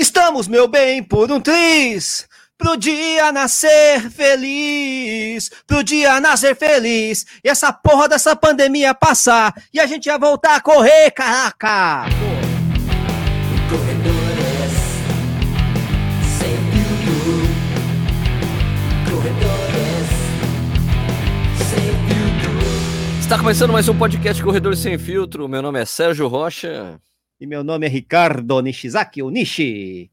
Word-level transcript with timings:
Estamos, 0.00 0.48
meu 0.48 0.66
bem, 0.66 1.02
por 1.02 1.30
um 1.30 1.38
triz. 1.38 2.26
Pro 2.56 2.74
dia 2.74 3.30
nascer 3.30 4.10
feliz, 4.10 5.50
pro 5.66 5.84
dia 5.84 6.18
nascer 6.18 6.56
feliz, 6.56 7.26
e 7.44 7.48
essa 7.50 7.70
porra 7.70 8.08
dessa 8.08 8.34
pandemia 8.34 8.94
passar, 8.94 9.52
e 9.72 9.78
a 9.78 9.84
gente 9.86 10.06
ia 10.06 10.16
voltar 10.18 10.56
a 10.56 10.60
correr, 10.60 11.10
caraca! 11.10 12.06
Corredores 13.68 14.72
sem 16.38 16.56
filtro. 16.72 17.42
Corredores 19.10 20.08
sem 21.68 21.88
filtro. 22.08 23.20
Está 23.20 23.38
começando 23.38 23.72
mais 23.72 23.86
um 23.86 23.98
podcast 23.98 24.42
Corredores 24.42 24.78
Sem 24.78 24.96
Filtro. 24.96 25.46
Meu 25.46 25.60
nome 25.60 25.78
é 25.78 25.84
Sérgio 25.84 26.26
Rocha. 26.26 26.98
E 27.40 27.46
meu 27.46 27.64
nome 27.64 27.86
é 27.86 27.88
Ricardo 27.88 28.60
Nishizaki, 28.60 29.22
o 29.22 29.30
Nishi. 29.30 30.10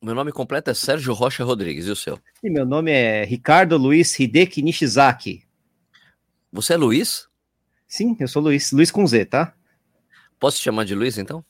Meu 0.00 0.14
nome 0.14 0.30
completo 0.30 0.70
é 0.70 0.74
Sérgio 0.74 1.12
Rocha 1.12 1.42
Rodrigues. 1.42 1.86
E 1.86 1.90
o 1.90 1.96
seu? 1.96 2.20
E 2.40 2.48
meu 2.48 2.64
nome 2.64 2.92
é 2.92 3.24
Ricardo 3.24 3.76
Luiz 3.76 4.16
Hideki 4.16 4.62
Nishizaki. 4.62 5.42
Você 6.52 6.74
é 6.74 6.76
Luiz? 6.76 7.26
Sim, 7.88 8.16
eu 8.20 8.28
sou 8.28 8.40
Luiz, 8.40 8.70
Luiz 8.70 8.92
com 8.92 9.04
Z, 9.04 9.24
tá? 9.24 9.52
Posso 10.38 10.58
te 10.58 10.62
chamar 10.62 10.84
de 10.84 10.94
Luiz, 10.94 11.18
então? 11.18 11.44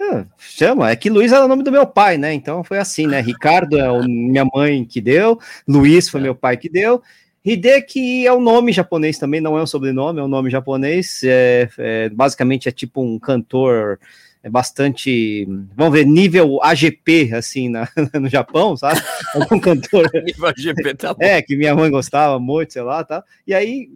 Ah, 0.00 0.26
chama, 0.36 0.90
é 0.90 0.96
que 0.96 1.08
Luiz 1.08 1.30
era 1.30 1.44
o 1.44 1.48
nome 1.48 1.62
do 1.62 1.70
meu 1.70 1.86
pai, 1.86 2.18
né? 2.18 2.34
Então 2.34 2.64
foi 2.64 2.78
assim, 2.78 3.06
né? 3.06 3.20
Ricardo 3.22 3.78
é 3.78 3.88
o, 3.88 4.02
minha 4.02 4.44
mãe 4.52 4.84
que 4.84 5.00
deu, 5.00 5.38
Luiz 5.66 6.08
foi 6.08 6.20
meu 6.20 6.34
pai 6.34 6.56
que 6.56 6.68
deu. 6.68 7.00
Hideki 7.46 8.26
é 8.26 8.32
um 8.32 8.40
nome 8.40 8.72
japonês 8.72 9.18
também, 9.18 9.40
não 9.40 9.56
é 9.56 9.62
um 9.62 9.66
sobrenome, 9.66 10.18
é 10.18 10.22
um 10.22 10.28
nome 10.28 10.50
japonês. 10.50 11.22
É, 11.22 11.68
é, 11.78 12.08
basicamente 12.08 12.68
é 12.68 12.72
tipo 12.72 13.00
um 13.00 13.18
cantor 13.18 14.00
é 14.42 14.48
bastante, 14.48 15.44
vamos 15.74 15.92
ver, 15.92 16.06
nível 16.06 16.62
AGP, 16.62 17.32
assim, 17.34 17.68
na, 17.68 17.88
no 18.14 18.28
Japão, 18.28 18.76
sabe? 18.76 19.00
Algum 19.34 19.58
cantor. 19.58 20.08
Nível 20.24 20.52
GP, 20.56 20.94
tá 20.94 21.12
bom. 21.12 21.20
É, 21.20 21.42
que 21.42 21.56
minha 21.56 21.74
mãe 21.74 21.90
gostava 21.90 22.38
muito, 22.38 22.72
sei 22.72 22.82
lá, 22.82 23.02
tá? 23.02 23.24
E 23.44 23.52
aí 23.52 23.90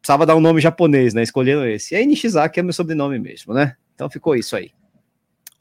precisava 0.00 0.26
dar 0.26 0.34
um 0.34 0.40
nome 0.40 0.60
japonês, 0.60 1.14
né? 1.14 1.22
Escolheram 1.22 1.64
esse. 1.64 1.94
E 1.94 1.96
aí 1.96 2.04
Nishizaki 2.04 2.58
é 2.58 2.64
meu 2.64 2.72
sobrenome 2.72 3.20
mesmo, 3.20 3.54
né? 3.54 3.76
Então 3.94 4.10
ficou 4.10 4.34
isso 4.34 4.56
aí. 4.56 4.72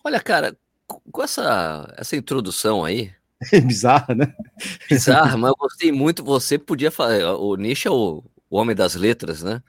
Olha, 0.03 0.19
cara, 0.19 0.57
com 0.87 1.21
essa, 1.21 1.93
essa 1.95 2.15
introdução 2.15 2.83
aí, 2.83 3.11
Bizarro, 3.65 4.15
né? 4.15 4.33
bizarra, 4.89 5.37
mas 5.37 5.49
eu 5.49 5.55
gostei 5.55 5.91
muito. 5.91 6.23
Você 6.23 6.57
podia 6.57 6.91
fazer. 6.91 7.23
O 7.25 7.55
Nish 7.55 7.85
é 7.85 7.89
o, 7.89 8.23
o 8.49 8.57
homem 8.57 8.75
das 8.75 8.95
letras, 8.95 9.41
né? 9.41 9.61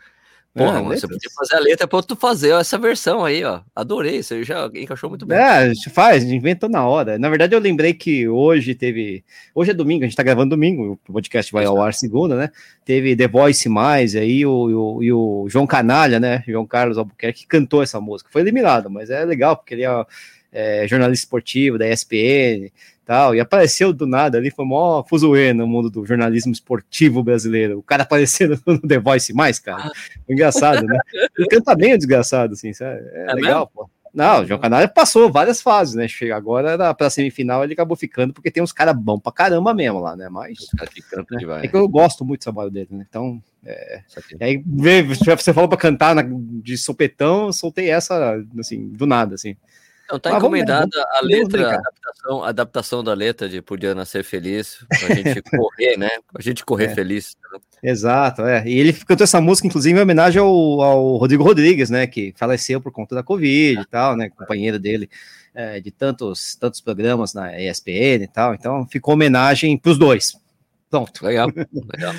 Porra, 0.55 0.81
É, 0.81 0.83
mano, 0.83 0.89
você 0.95 1.09
podia 1.09 1.31
fazer 1.35 1.57
a 1.57 1.61
letra 1.61 1.89
pra 1.89 2.03
tu 2.03 2.15
fazer 2.15 2.51
essa 2.53 2.77
versão 2.77 3.25
aí, 3.25 3.43
ó. 3.43 3.63
Adorei, 3.75 4.23
você 4.23 4.45
já 4.45 4.71
encaixou 4.75 5.09
muito 5.09 5.25
bem. 5.25 5.39
É, 5.39 5.43
a 5.43 5.73
gente 5.73 5.89
faz, 5.89 6.23
a 6.23 6.27
gente 6.27 6.37
inventou 6.37 6.69
na 6.69 6.87
hora. 6.87 7.19
Na 7.19 7.31
verdade, 7.31 7.55
eu 7.55 7.59
lembrei 7.59 7.95
que 7.95 8.29
hoje 8.29 8.75
teve. 8.75 9.25
Hoje 9.55 9.71
é 9.71 9.75
domingo, 9.75 10.05
a 10.05 10.07
gente 10.07 10.17
tá 10.17 10.23
gravando 10.23 10.51
domingo, 10.51 11.01
o 11.09 11.13
podcast 11.13 11.51
vai 11.51 11.65
ao 11.65 11.81
ar 11.81 11.95
segunda, 11.95 12.37
né? 12.37 12.51
Teve 12.85 13.17
The 13.17 13.29
Voice 13.29 13.67
Mais 13.67 14.15
aí, 14.15 14.45
o, 14.45 14.69
e 14.69 14.75
o, 14.75 15.03
e 15.03 15.13
o 15.13 15.47
João 15.49 15.67
Canalha, 15.67 16.21
né? 16.21 16.45
João 16.47 16.67
Carlos 16.67 16.99
Albuquerque, 16.99 17.41
que 17.41 17.47
cantou 17.47 17.83
essa 17.83 17.99
música. 17.99 18.29
Foi 18.31 18.43
eliminado, 18.43 18.91
mas 18.91 19.09
é 19.09 19.25
legal, 19.25 19.57
porque 19.57 19.73
ele 19.73 19.87
é, 19.87 20.05
é 20.53 20.87
jornalista 20.87 21.25
esportivo 21.25 21.79
da 21.79 21.89
ESPN 21.89 22.71
tal, 23.05 23.35
e 23.35 23.41
apareceu 23.41 23.93
do 23.93 24.07
nada 24.07 24.39
ali, 24.39 24.51
foi 24.51 24.65
mó 24.65 25.03
fuzuê 25.05 25.53
no 25.53 25.67
mundo 25.67 25.91
do 25.91 26.05
jornalismo 26.07 26.53
esportivo 26.53 27.23
brasileiro. 27.23 27.79
O 27.79 27.83
cara 27.83 28.03
aparecendo 28.05 28.59
no 28.67 28.81
The 28.81 28.99
Voice 28.99 29.33
Mais, 29.35 29.59
cara. 29.59 29.91
Engraçado, 30.29 30.87
né? 30.87 30.99
Ele 31.37 31.49
canta 31.49 31.75
bem 31.75 31.95
o 31.95 31.99
desgraçado, 31.99 32.55
assim, 32.55 32.73
sabe? 32.73 33.01
É, 33.13 33.31
É 33.31 33.35
legal, 33.35 33.67
pô. 33.67 33.89
Não, 34.15 34.43
o 34.43 34.47
João 34.47 34.61
Canário 34.61 34.93
passou 34.93 35.33
várias 35.33 35.63
fases, 35.63 35.95
né? 35.95 36.07
Chega 36.07 36.37
agora 36.37 36.93
pra 36.95 37.09
semifinal, 37.09 37.65
ele 37.65 37.73
acabou 37.73 37.97
ficando, 37.97 38.35
porque 38.35 38.51
tem 38.51 38.63
uns 38.63 38.71
caras 38.71 38.95
bons 38.95 39.21
pra 39.21 39.33
caramba 39.33 39.73
mesmo 39.73 40.01
lá, 40.01 40.15
né? 40.15 40.29
Mas 40.29 40.59
que 41.39 41.47
vai. 41.47 41.65
é 41.65 41.69
que 41.69 41.75
eu 41.75 41.89
gosto 41.89 42.23
muito 42.23 42.41
do 42.41 42.43
trabalho 42.43 42.71
dele, 42.71 42.89
né? 42.91 43.07
Então, 43.09 43.43
e 44.39 44.45
aí 44.45 44.63
você 45.37 45.55
falou 45.55 45.67
pra 45.67 45.79
cantar 45.79 46.15
na- 46.15 46.23
de 46.29 46.77
sopetão, 46.77 47.47
eu 47.47 47.53
soltei 47.55 47.89
essa, 47.89 48.37
assim, 48.59 48.87
do 48.89 49.07
nada, 49.07 49.35
assim. 49.35 49.57
Então, 50.13 50.21
tá 50.21 50.31
Mas 50.33 50.43
vamos, 50.43 50.59
né? 50.59 50.65
encomendada 50.65 51.09
a 51.15 51.21
letra, 51.23 51.69
a 51.71 51.75
adaptação, 51.79 52.45
a 52.45 52.49
adaptação 52.49 53.05
da 53.05 53.15
letra 53.15 53.49
de 53.49 53.63
Podia 53.63 53.95
Nascer 53.95 54.23
Feliz, 54.23 54.85
pra 54.89 55.15
gente 55.15 55.41
correr, 55.51 55.97
né? 55.97 56.11
Pra 56.31 56.43
gente 56.43 56.65
correr 56.65 56.87
É. 56.91 56.95
feliz. 56.95 57.35
Exato, 57.83 58.43
é. 58.43 58.63
E 58.67 58.79
ele 58.79 58.93
cantou 58.93 59.25
essa 59.25 59.41
música, 59.41 59.67
inclusive, 59.67 59.99
em 59.99 60.03
homenagem 60.03 60.41
ao, 60.41 60.83
ao 60.83 61.17
Rodrigo 61.17 61.43
Rodrigues, 61.43 61.89
né? 61.89 62.07
Que 62.07 62.35
faleceu 62.37 62.79
por 62.81 62.93
conta 62.93 63.15
da 63.15 63.23
Covid 63.23 63.81
e 63.81 63.87
tal, 63.87 64.15
né? 64.15 64.29
Companheiro 64.29 64.79
dele 64.79 65.09
é, 65.55 65.81
de 65.81 65.91
tantos, 65.91 66.57
tantos 66.57 66.81
programas 66.81 67.33
na 67.33 67.59
ESPN 67.59 68.23
e 68.23 68.29
tal. 68.29 68.55
Então, 68.55 68.87
ficou 68.87 69.15
homenagem 69.15 69.79
pros 69.79 69.99
dois. 69.99 70.37
Pronto. 70.91 71.25
Legal, 71.25 71.49
legal. 71.73 72.15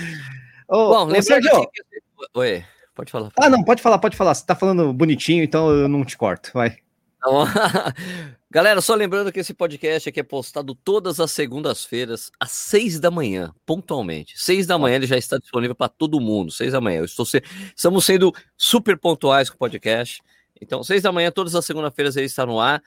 Ô, 0.68 1.06
Bom, 1.06 1.12
aqui 1.12 1.22
que... 1.22 2.02
Oi, 2.34 2.64
pode 2.96 3.12
falar. 3.12 3.30
Ah, 3.38 3.50
não, 3.50 3.64
pode 3.64 3.82
falar, 3.82 4.00
pode 4.00 4.18
falar. 4.18 4.34
Você 4.34 4.46
tá 4.46 4.56
falando 4.56 4.92
bonitinho, 4.92 5.44
então 5.44 5.70
eu 5.70 5.88
não 5.88 6.04
te 6.04 6.18
corto. 6.18 6.50
Vai. 6.54 6.83
Então, 7.24 7.46
Galera, 8.52 8.82
só 8.82 8.94
lembrando 8.96 9.32
que 9.32 9.40
esse 9.40 9.54
podcast 9.54 10.10
aqui 10.10 10.20
é 10.20 10.24
postado 10.24 10.76
todas 10.76 11.22
as 11.22 11.32
segundas-feiras, 11.32 12.30
às 12.38 12.52
seis 12.52 13.00
da 13.00 13.10
manhã, 13.10 13.56
pontualmente. 13.66 14.34
Seis 14.36 14.68
da 14.68 14.78
manhã 14.78 14.98
ele 14.98 15.08
já 15.08 15.18
está 15.18 15.38
disponível 15.38 15.74
para 15.74 15.88
todo 15.88 16.20
mundo. 16.20 16.52
Seis 16.52 16.74
da 16.74 16.82
manhã. 16.82 17.00
Eu 17.00 17.06
estou 17.06 17.26
se... 17.26 17.42
Estamos 17.76 18.04
sendo 18.04 18.34
super 18.58 18.98
pontuais 18.98 19.50
com 19.50 19.56
o 19.56 19.58
podcast. 19.58 20.22
Então, 20.62 20.84
seis 20.84 21.02
da 21.02 21.14
manhã, 21.14 21.32
todas 21.32 21.56
as 21.56 21.66
segundas-feiras 21.66 22.18
ele 22.18 22.26
está 22.26 22.46
no 22.46 22.60
ar. 22.60 22.84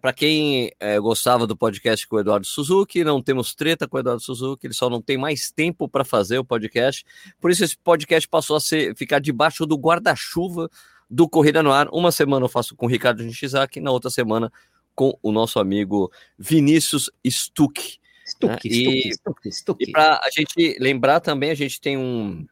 para 0.00 0.12
quem 0.12 0.72
é, 0.78 0.98
gostava 1.00 1.44
do 1.44 1.56
podcast 1.56 2.06
com 2.06 2.16
o 2.16 2.20
Eduardo 2.20 2.46
Suzuki, 2.46 3.02
não 3.02 3.20
temos 3.20 3.52
treta 3.52 3.88
com 3.88 3.96
o 3.96 4.00
Eduardo 4.00 4.22
Suzuki, 4.22 4.66
ele 4.66 4.74
só 4.74 4.88
não 4.88 5.02
tem 5.02 5.18
mais 5.18 5.50
tempo 5.50 5.88
para 5.88 6.04
fazer 6.04 6.38
o 6.38 6.44
podcast. 6.44 7.04
Por 7.40 7.50
isso, 7.50 7.64
esse 7.64 7.76
podcast 7.76 8.28
passou 8.28 8.56
a 8.56 8.60
ser, 8.60 8.96
ficar 8.96 9.18
debaixo 9.18 9.66
do 9.66 9.76
guarda-chuva 9.76 10.70
do 11.14 11.28
Corrida 11.28 11.62
no 11.62 11.70
Ar. 11.70 11.88
Uma 11.92 12.10
semana 12.10 12.44
eu 12.44 12.48
faço 12.48 12.74
com 12.74 12.86
o 12.86 12.88
Ricardo 12.88 13.22
Nishizaki, 13.22 13.80
na 13.80 13.92
outra 13.92 14.10
semana 14.10 14.52
com 14.96 15.16
o 15.22 15.30
nosso 15.30 15.60
amigo 15.60 16.10
Vinícius 16.36 17.08
Stuck. 17.24 17.98
Stuque, 18.26 18.68
E- 18.68 19.12
stuque, 19.12 19.14
stuque, 19.14 19.52
stuque. 19.52 19.84
E 19.84 19.92
para 19.92 20.14
a 20.24 20.30
gente 20.30 20.76
lembrar 20.80 21.20
também, 21.20 21.50
a 21.50 21.54
gente 21.54 21.80
tem 21.80 21.96
um 21.96 22.44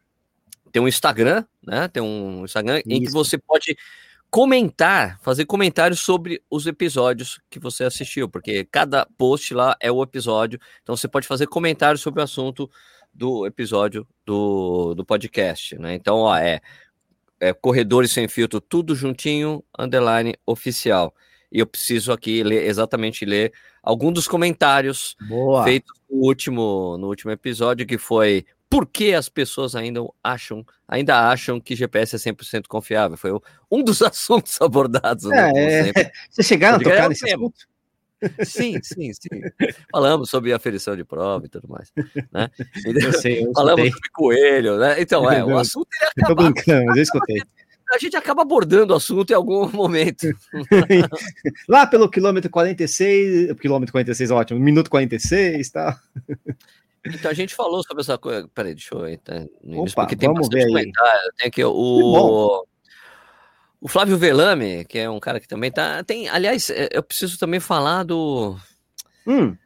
tem 0.70 0.80
um 0.80 0.86
Instagram, 0.88 1.44
né? 1.66 1.88
Tem 1.88 2.02
um 2.02 2.44
Instagram 2.44 2.80
em 2.86 3.00
que 3.00 3.06
Isso. 3.06 3.12
você 3.12 3.36
pode 3.36 3.76
comentar, 4.30 5.18
fazer 5.20 5.44
comentários 5.44 6.00
sobre 6.00 6.42
os 6.48 6.66
episódios 6.66 7.40
que 7.50 7.58
você 7.58 7.84
assistiu, 7.84 8.28
porque 8.28 8.64
cada 8.70 9.04
post 9.18 9.52
lá 9.52 9.76
é 9.80 9.90
o 9.90 10.02
episódio, 10.02 10.58
então 10.82 10.96
você 10.96 11.06
pode 11.08 11.26
fazer 11.26 11.46
comentários 11.48 12.00
sobre 12.00 12.20
o 12.20 12.24
assunto 12.24 12.70
do 13.12 13.44
episódio 13.44 14.06
do, 14.24 14.94
do 14.94 15.04
podcast, 15.04 15.76
né? 15.78 15.94
Então, 15.94 16.18
ó, 16.20 16.36
é, 16.36 16.60
é 17.42 17.52
Corredores 17.52 18.12
Sem 18.12 18.28
Filtro, 18.28 18.60
tudo 18.60 18.94
juntinho, 18.94 19.64
underline 19.76 20.34
oficial. 20.46 21.12
E 21.50 21.58
eu 21.58 21.66
preciso 21.66 22.12
aqui 22.12 22.42
ler, 22.44 22.64
exatamente 22.66 23.24
ler 23.24 23.52
algum 23.82 24.12
dos 24.12 24.28
comentários 24.28 25.16
Boa. 25.28 25.64
feito 25.64 25.92
no 26.08 26.18
último, 26.24 26.96
no 26.98 27.08
último 27.08 27.32
episódio, 27.32 27.84
que 27.84 27.98
foi 27.98 28.46
por 28.70 28.86
que 28.86 29.12
as 29.12 29.28
pessoas 29.28 29.74
ainda 29.74 30.00
acham, 30.22 30.64
ainda 30.86 31.28
acham 31.28 31.60
que 31.60 31.74
GPS 31.74 32.14
é 32.14 32.18
100% 32.18 32.68
confiável? 32.68 33.18
Foi 33.18 33.32
um 33.70 33.82
dos 33.82 34.00
assuntos 34.02 34.58
abordados. 34.62 35.24
né, 35.24 35.50
É, 35.54 35.82
sempre. 35.84 36.02
é. 36.04 36.12
Vocês 36.30 36.46
chegaram 36.46 36.76
a 36.76 36.80
tocar 36.80 37.08
nesse 37.08 37.28
assunto? 37.28 37.66
Sim, 38.44 38.78
sim, 38.82 39.12
sim. 39.12 39.40
Falamos 39.90 40.30
sobre 40.30 40.52
aferição 40.52 40.96
de 40.96 41.04
prova 41.04 41.46
e 41.46 41.48
tudo 41.48 41.68
mais. 41.68 41.92
Né? 42.32 42.50
Eu 43.06 43.12
sei, 43.12 43.44
eu 43.44 43.52
Falamos 43.52 43.88
sobre 43.90 44.08
coelho, 44.12 44.76
né? 44.78 45.00
Então, 45.00 45.30
é, 45.30 45.44
o 45.44 45.56
assunto 45.58 45.88
ele 46.00 46.10
Eu 46.16 46.26
tô 46.26 46.32
acaba, 46.32 46.42
brincando, 46.50 46.96
eu 46.96 47.02
escutei. 47.02 47.42
a 47.92 47.98
gente 47.98 48.16
acaba 48.16 48.42
abordando 48.42 48.92
o 48.92 48.96
assunto 48.96 49.30
em 49.30 49.34
algum 49.34 49.68
momento. 49.70 50.26
Lá 51.68 51.86
pelo 51.86 52.08
quilômetro 52.08 52.50
46, 52.50 53.52
quilômetro 53.60 53.92
46 53.92 54.30
é 54.30 54.34
ótimo, 54.34 54.60
minuto 54.60 54.90
46, 54.90 55.70
tá? 55.70 56.00
Então 57.04 57.30
a 57.30 57.34
gente 57.34 57.54
falou 57.54 57.82
sobre 57.82 58.02
essa 58.02 58.16
coisa. 58.16 58.48
Peraí, 58.54 58.74
deixa 58.74 58.94
eu 58.94 59.08
início, 59.08 59.48
Opa, 59.82 60.02
porque 60.02 60.16
tem 60.16 60.28
vamos 60.28 60.48
ver 60.48 60.60
aí. 60.64 60.68
comentário. 60.68 61.32
Tem 61.36 61.48
aqui 61.48 61.64
o. 61.64 62.64
O 63.84 63.88
Flávio 63.88 64.16
Velame, 64.16 64.84
que 64.84 64.96
é 64.98 65.10
um 65.10 65.18
cara 65.18 65.40
que 65.40 65.48
também 65.48 65.70
tá. 65.72 66.04
Tem, 66.04 66.28
aliás, 66.28 66.70
é, 66.70 66.88
eu 66.92 67.02
preciso 67.02 67.36
também 67.36 67.58
falar 67.58 68.04
do, 68.04 68.56
Hum, 69.26 69.56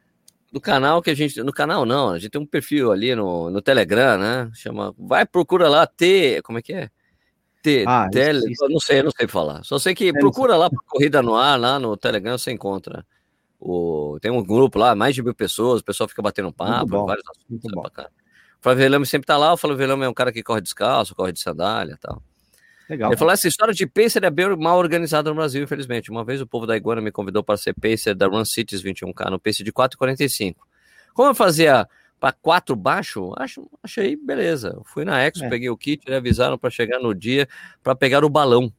do 0.51 0.59
canal 0.59 1.03
que 1.03 1.11
a 1.11 1.13
gente. 1.15 1.39
No 1.43 1.53
canal 1.53 1.85
não, 1.85 2.09
a 2.09 2.17
gente 2.17 2.31
tem 2.31 2.41
um 2.41 2.45
perfil 2.45 2.91
ali 2.91 3.13
no, 3.13 3.51
no 3.51 3.61
Telegram, 3.61 4.17
né? 4.17 4.49
Chama. 4.55 4.91
Vai, 4.97 5.23
procura 5.23 5.69
lá, 5.69 5.85
T. 5.85 6.41
Como 6.43 6.57
é 6.57 6.61
que 6.63 6.73
é? 6.73 6.89
T, 7.61 7.83
Ah, 7.87 8.07
tele, 8.11 8.39
isso- 8.39 8.49
isso. 8.49 8.69
não 8.69 8.79
sei, 8.79 8.99
eu 8.99 9.03
não 9.03 9.11
sei 9.11 9.27
falar. 9.27 9.63
Só 9.63 9.77
sei 9.77 9.93
que 9.93 10.11
não 10.11 10.19
procura 10.19 10.55
lá 10.57 10.67
por 10.69 10.83
Corrida 10.85 11.21
no 11.21 11.35
Ar, 11.35 11.59
lá 11.59 11.77
no 11.79 11.95
Telegram, 11.95 12.37
você 12.39 12.51
encontra. 12.51 13.05
O, 13.59 14.17
tem 14.21 14.31
um 14.31 14.43
grupo 14.43 14.79
lá, 14.79 14.95
mais 14.95 15.13
de 15.15 15.21
mil 15.23 15.33
pessoas, 15.35 15.81
o 15.81 15.83
pessoal 15.83 16.07
fica 16.07 16.21
batendo 16.23 16.51
papo, 16.51 16.85
bom, 16.87 17.05
vários 17.05 17.23
assuntos, 17.29 17.71
é. 17.97 18.01
O 18.03 18.61
Flávio 18.61 18.83
Velame 18.83 19.05
sempre 19.05 19.25
tá 19.27 19.37
lá, 19.37 19.53
o 19.53 19.57
Flávio 19.57 19.77
Velame 19.77 20.03
é 20.05 20.09
um 20.09 20.13
cara 20.13 20.31
que 20.31 20.41
corre 20.43 20.61
descalço, 20.61 21.13
corre 21.15 21.31
de 21.31 21.39
sandália 21.39 21.93
e 21.93 21.97
tal. 21.97 22.21
Legal. 22.89 23.09
Ele 23.11 23.17
falou: 23.17 23.33
essa 23.33 23.47
história 23.47 23.73
de 23.73 23.85
pacer 23.85 24.23
é 24.23 24.29
bem 24.29 24.55
mal 24.57 24.77
organizada 24.77 25.29
no 25.29 25.35
Brasil, 25.35 25.63
infelizmente. 25.63 26.09
Uma 26.09 26.23
vez 26.23 26.41
o 26.41 26.47
povo 26.47 26.65
da 26.65 26.75
Iguana 26.77 27.01
me 27.01 27.11
convidou 27.11 27.43
para 27.43 27.57
ser 27.57 27.73
pacer 27.73 28.15
da 28.15 28.27
Run 28.27 28.45
Cities 28.45 28.81
21K 28.81 29.29
no 29.29 29.39
pace 29.39 29.63
de 29.63 29.71
4,45. 29.71 30.55
Como 31.13 31.29
eu 31.29 31.35
fazia 31.35 31.87
para 32.19 32.31
4 32.31 32.75
baixo, 32.75 33.33
acho, 33.37 33.69
achei 33.83 34.15
beleza. 34.15 34.73
Eu 34.75 34.83
fui 34.85 35.03
na 35.05 35.21
Expo, 35.23 35.45
É. 35.45 35.49
peguei 35.49 35.69
o 35.69 35.77
kit, 35.77 36.03
eles 36.07 36.17
avisaram 36.17 36.57
para 36.57 36.69
chegar 36.69 36.99
no 36.99 37.13
dia 37.13 37.47
para 37.83 37.93
pegar 37.95 38.23
o 38.23 38.29
balão. 38.29 38.71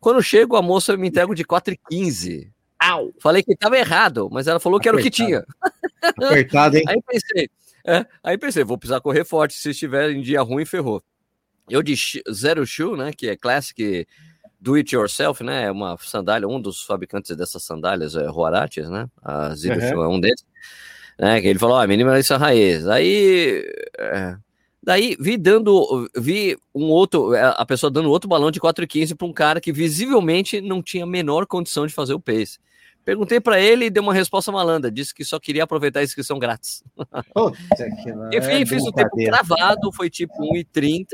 Quando 0.00 0.22
chego, 0.22 0.56
a 0.56 0.62
moça 0.62 0.96
me 0.96 1.08
entrega 1.08 1.34
de 1.34 1.44
4,15. 1.44 2.50
Au! 2.78 3.12
Falei 3.20 3.42
que 3.42 3.52
estava 3.52 3.76
errado, 3.76 4.28
mas 4.32 4.46
ela 4.46 4.58
falou 4.58 4.80
que 4.80 4.88
era 4.88 4.96
o 4.96 5.00
que 5.00 5.08
Apertado. 5.08 5.26
tinha. 5.28 5.44
Apertado, 6.30 6.76
hein? 6.78 6.84
Aí 6.88 6.96
pensei, 7.06 7.50
é, 7.86 8.06
aí 8.24 8.38
pensei, 8.38 8.64
vou 8.64 8.78
precisar 8.78 9.00
correr 9.02 9.24
forte. 9.24 9.52
Se 9.54 9.70
estiver 9.70 10.10
em 10.10 10.22
dia 10.22 10.40
ruim, 10.40 10.64
ferrou. 10.64 11.02
Eu 11.70 11.82
de 11.82 11.94
Zero 12.32 12.66
Shoe, 12.66 12.96
né, 12.96 13.12
que 13.12 13.28
é 13.28 13.36
classic 13.36 14.06
do 14.60 14.74
it 14.74 14.94
yourself, 14.94 15.42
né, 15.42 15.64
é 15.64 15.70
uma 15.70 15.96
sandália, 15.98 16.46
um 16.46 16.60
dos 16.60 16.82
fabricantes 16.82 17.34
dessas 17.36 17.62
sandálias 17.62 18.14
é 18.14 18.28
Huaraches, 18.30 18.90
né, 18.90 19.08
a 19.22 19.54
Zero 19.54 19.80
Uhum. 19.80 19.88
Shoe 19.88 20.04
é 20.04 20.08
um 20.08 20.20
deles, 20.20 20.44
né, 21.18 21.40
que 21.40 21.46
ele 21.46 21.58
falou, 21.58 21.76
ó, 21.76 21.86
minimalista 21.86 22.36
raiz. 22.36 22.86
Aí, 22.86 23.64
é, 23.98 24.36
daí 24.82 25.16
vi 25.18 25.36
dando, 25.36 26.08
vi 26.16 26.58
um 26.74 26.84
outro, 26.84 27.34
é, 27.34 27.54
a 27.56 27.64
pessoa 27.64 27.90
dando 27.90 28.10
outro 28.10 28.28
balão 28.28 28.50
de 28.50 28.60
4,15 28.60 29.14
para 29.14 29.26
um 29.26 29.32
cara 29.32 29.60
que 29.60 29.72
visivelmente 29.72 30.60
não 30.60 30.82
tinha 30.82 31.04
a 31.04 31.06
menor 31.06 31.46
condição 31.46 31.86
de 31.86 31.94
fazer 31.94 32.14
o 32.14 32.20
pace. 32.20 32.58
Perguntei 33.04 33.40
para 33.40 33.58
ele 33.60 33.86
e 33.86 33.90
deu 33.90 34.02
uma 34.02 34.12
resposta 34.14 34.52
malandra. 34.52 34.90
Disse 34.90 35.14
que 35.14 35.24
só 35.24 35.38
queria 35.40 35.64
aproveitar 35.64 36.00
a 36.00 36.02
inscrição 36.04 36.38
grátis. 36.38 36.84
Enfim, 38.32 38.62
é 38.62 38.66
fiz 38.66 38.82
o 38.84 38.92
tempo 38.92 39.16
gravado, 39.16 39.90
foi 39.92 40.10
tipo 40.10 40.34
1h30. 40.54 41.06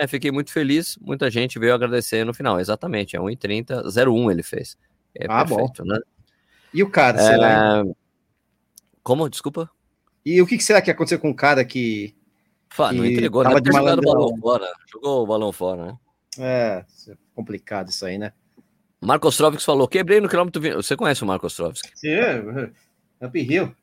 É, 0.00 0.06
fiquei 0.06 0.30
muito 0.30 0.50
feliz. 0.50 0.96
Muita 1.00 1.30
gente 1.30 1.58
veio 1.58 1.74
agradecer 1.74 2.24
no 2.24 2.34
final. 2.34 2.58
Exatamente, 2.58 3.16
é 3.16 3.20
1h30, 3.20 3.82
01 4.08 4.30
ele 4.30 4.42
fez. 4.42 4.76
É 5.14 5.26
Ah, 5.28 5.44
bom. 5.44 5.56
perfeito, 5.56 5.84
né? 5.84 5.98
E 6.72 6.82
o 6.82 6.90
cara, 6.90 7.18
será? 7.18 7.82
É, 7.86 7.92
Como? 9.02 9.28
Desculpa. 9.28 9.70
E 10.24 10.40
o 10.42 10.46
que 10.46 10.60
será 10.60 10.82
que 10.82 10.90
aconteceu 10.90 11.18
com 11.18 11.30
o 11.30 11.36
cara 11.36 11.64
que. 11.64 12.14
Fá, 12.70 12.92
não 12.92 13.04
entregou, 13.04 13.42
né? 13.42 13.48
tava 13.48 13.60
Deve 13.60 13.70
de 13.70 13.80
o 13.80 14.02
balão 14.02 14.36
fora. 14.38 14.66
Jogou 14.92 15.22
o 15.22 15.26
balão 15.26 15.52
fora, 15.52 15.86
né? 15.86 15.98
É, 16.38 16.84
complicado 17.34 17.88
isso 17.88 18.04
aí, 18.04 18.18
né? 18.18 18.32
Marcos 19.00 19.36
Trovics 19.36 19.64
falou: 19.64 19.86
quebrei 19.86 20.20
no 20.20 20.28
quilômetro 20.28 20.60
20. 20.60 20.74
Você 20.74 20.96
conhece 20.96 21.22
o 21.22 21.26
Marcos 21.26 21.54
Trovics? 21.54 21.82
Sim, 21.94 22.08
é, 22.08 22.70
Uphill. 23.26 23.74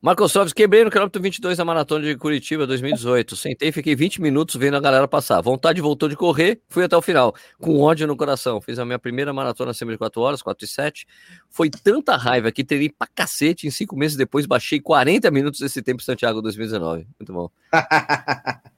Marcos 0.00 0.32
Trovics, 0.32 0.52
quebrei 0.52 0.84
no 0.84 0.90
quilômetro 0.90 1.20
22 1.20 1.56
da 1.56 1.64
maratona 1.64 2.04
de 2.04 2.16
Curitiba 2.16 2.66
2018. 2.66 3.34
Sentei 3.34 3.70
e 3.70 3.72
fiquei 3.72 3.96
20 3.96 4.20
minutos 4.20 4.54
vendo 4.54 4.76
a 4.76 4.80
galera 4.80 5.08
passar. 5.08 5.40
Vontade 5.40 5.80
voltou 5.80 6.08
de 6.08 6.14
correr, 6.14 6.60
fui 6.68 6.84
até 6.84 6.96
o 6.96 7.02
final, 7.02 7.34
com 7.58 7.80
ódio 7.80 8.06
no 8.06 8.16
coração. 8.16 8.60
Fiz 8.60 8.78
a 8.78 8.84
minha 8.84 8.98
primeira 8.98 9.32
maratona 9.32 9.70
acima 9.70 9.90
de 9.90 9.98
4 9.98 10.20
horas, 10.20 10.42
4 10.42 10.64
e 10.64 10.68
7. 10.68 11.06
Foi 11.50 11.70
tanta 11.70 12.14
raiva 12.14 12.52
que 12.52 12.62
treinei 12.62 12.90
pra 12.90 13.08
cacete. 13.12 13.66
Em 13.66 13.70
5 13.70 13.96
meses 13.96 14.16
depois, 14.16 14.46
baixei 14.46 14.80
40 14.80 15.30
minutos 15.30 15.60
desse 15.60 15.82
tempo 15.82 16.02
em 16.02 16.04
Santiago 16.04 16.42
2019. 16.42 17.06
Muito 17.18 17.32
bom. 17.32 17.50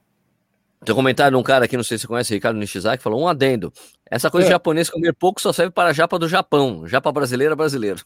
Tem 0.85 0.93
um 0.93 0.95
comentário 0.95 1.35
de 1.35 1.41
um 1.41 1.43
cara 1.43 1.65
aqui, 1.65 1.75
não 1.75 1.83
sei 1.83 1.97
se 1.97 2.03
você 2.03 2.07
conhece, 2.07 2.33
Ricardo 2.33 2.57
Nishizaki, 2.57 3.03
falou 3.03 3.21
um 3.21 3.27
adendo. 3.27 3.71
Essa 4.09 4.29
coisa 4.31 4.45
É. 4.45 4.49
de 4.49 4.53
japonês 4.53 4.89
comer 4.89 5.13
pouco 5.13 5.41
só 5.41 5.51
serve 5.51 5.71
para 5.71 5.89
a 5.89 5.93
japa 5.93 6.17
do 6.17 6.27
Japão. 6.27 6.87
Japa 6.87 7.11
brasileira, 7.11 7.55
brasileiro. 7.55 8.01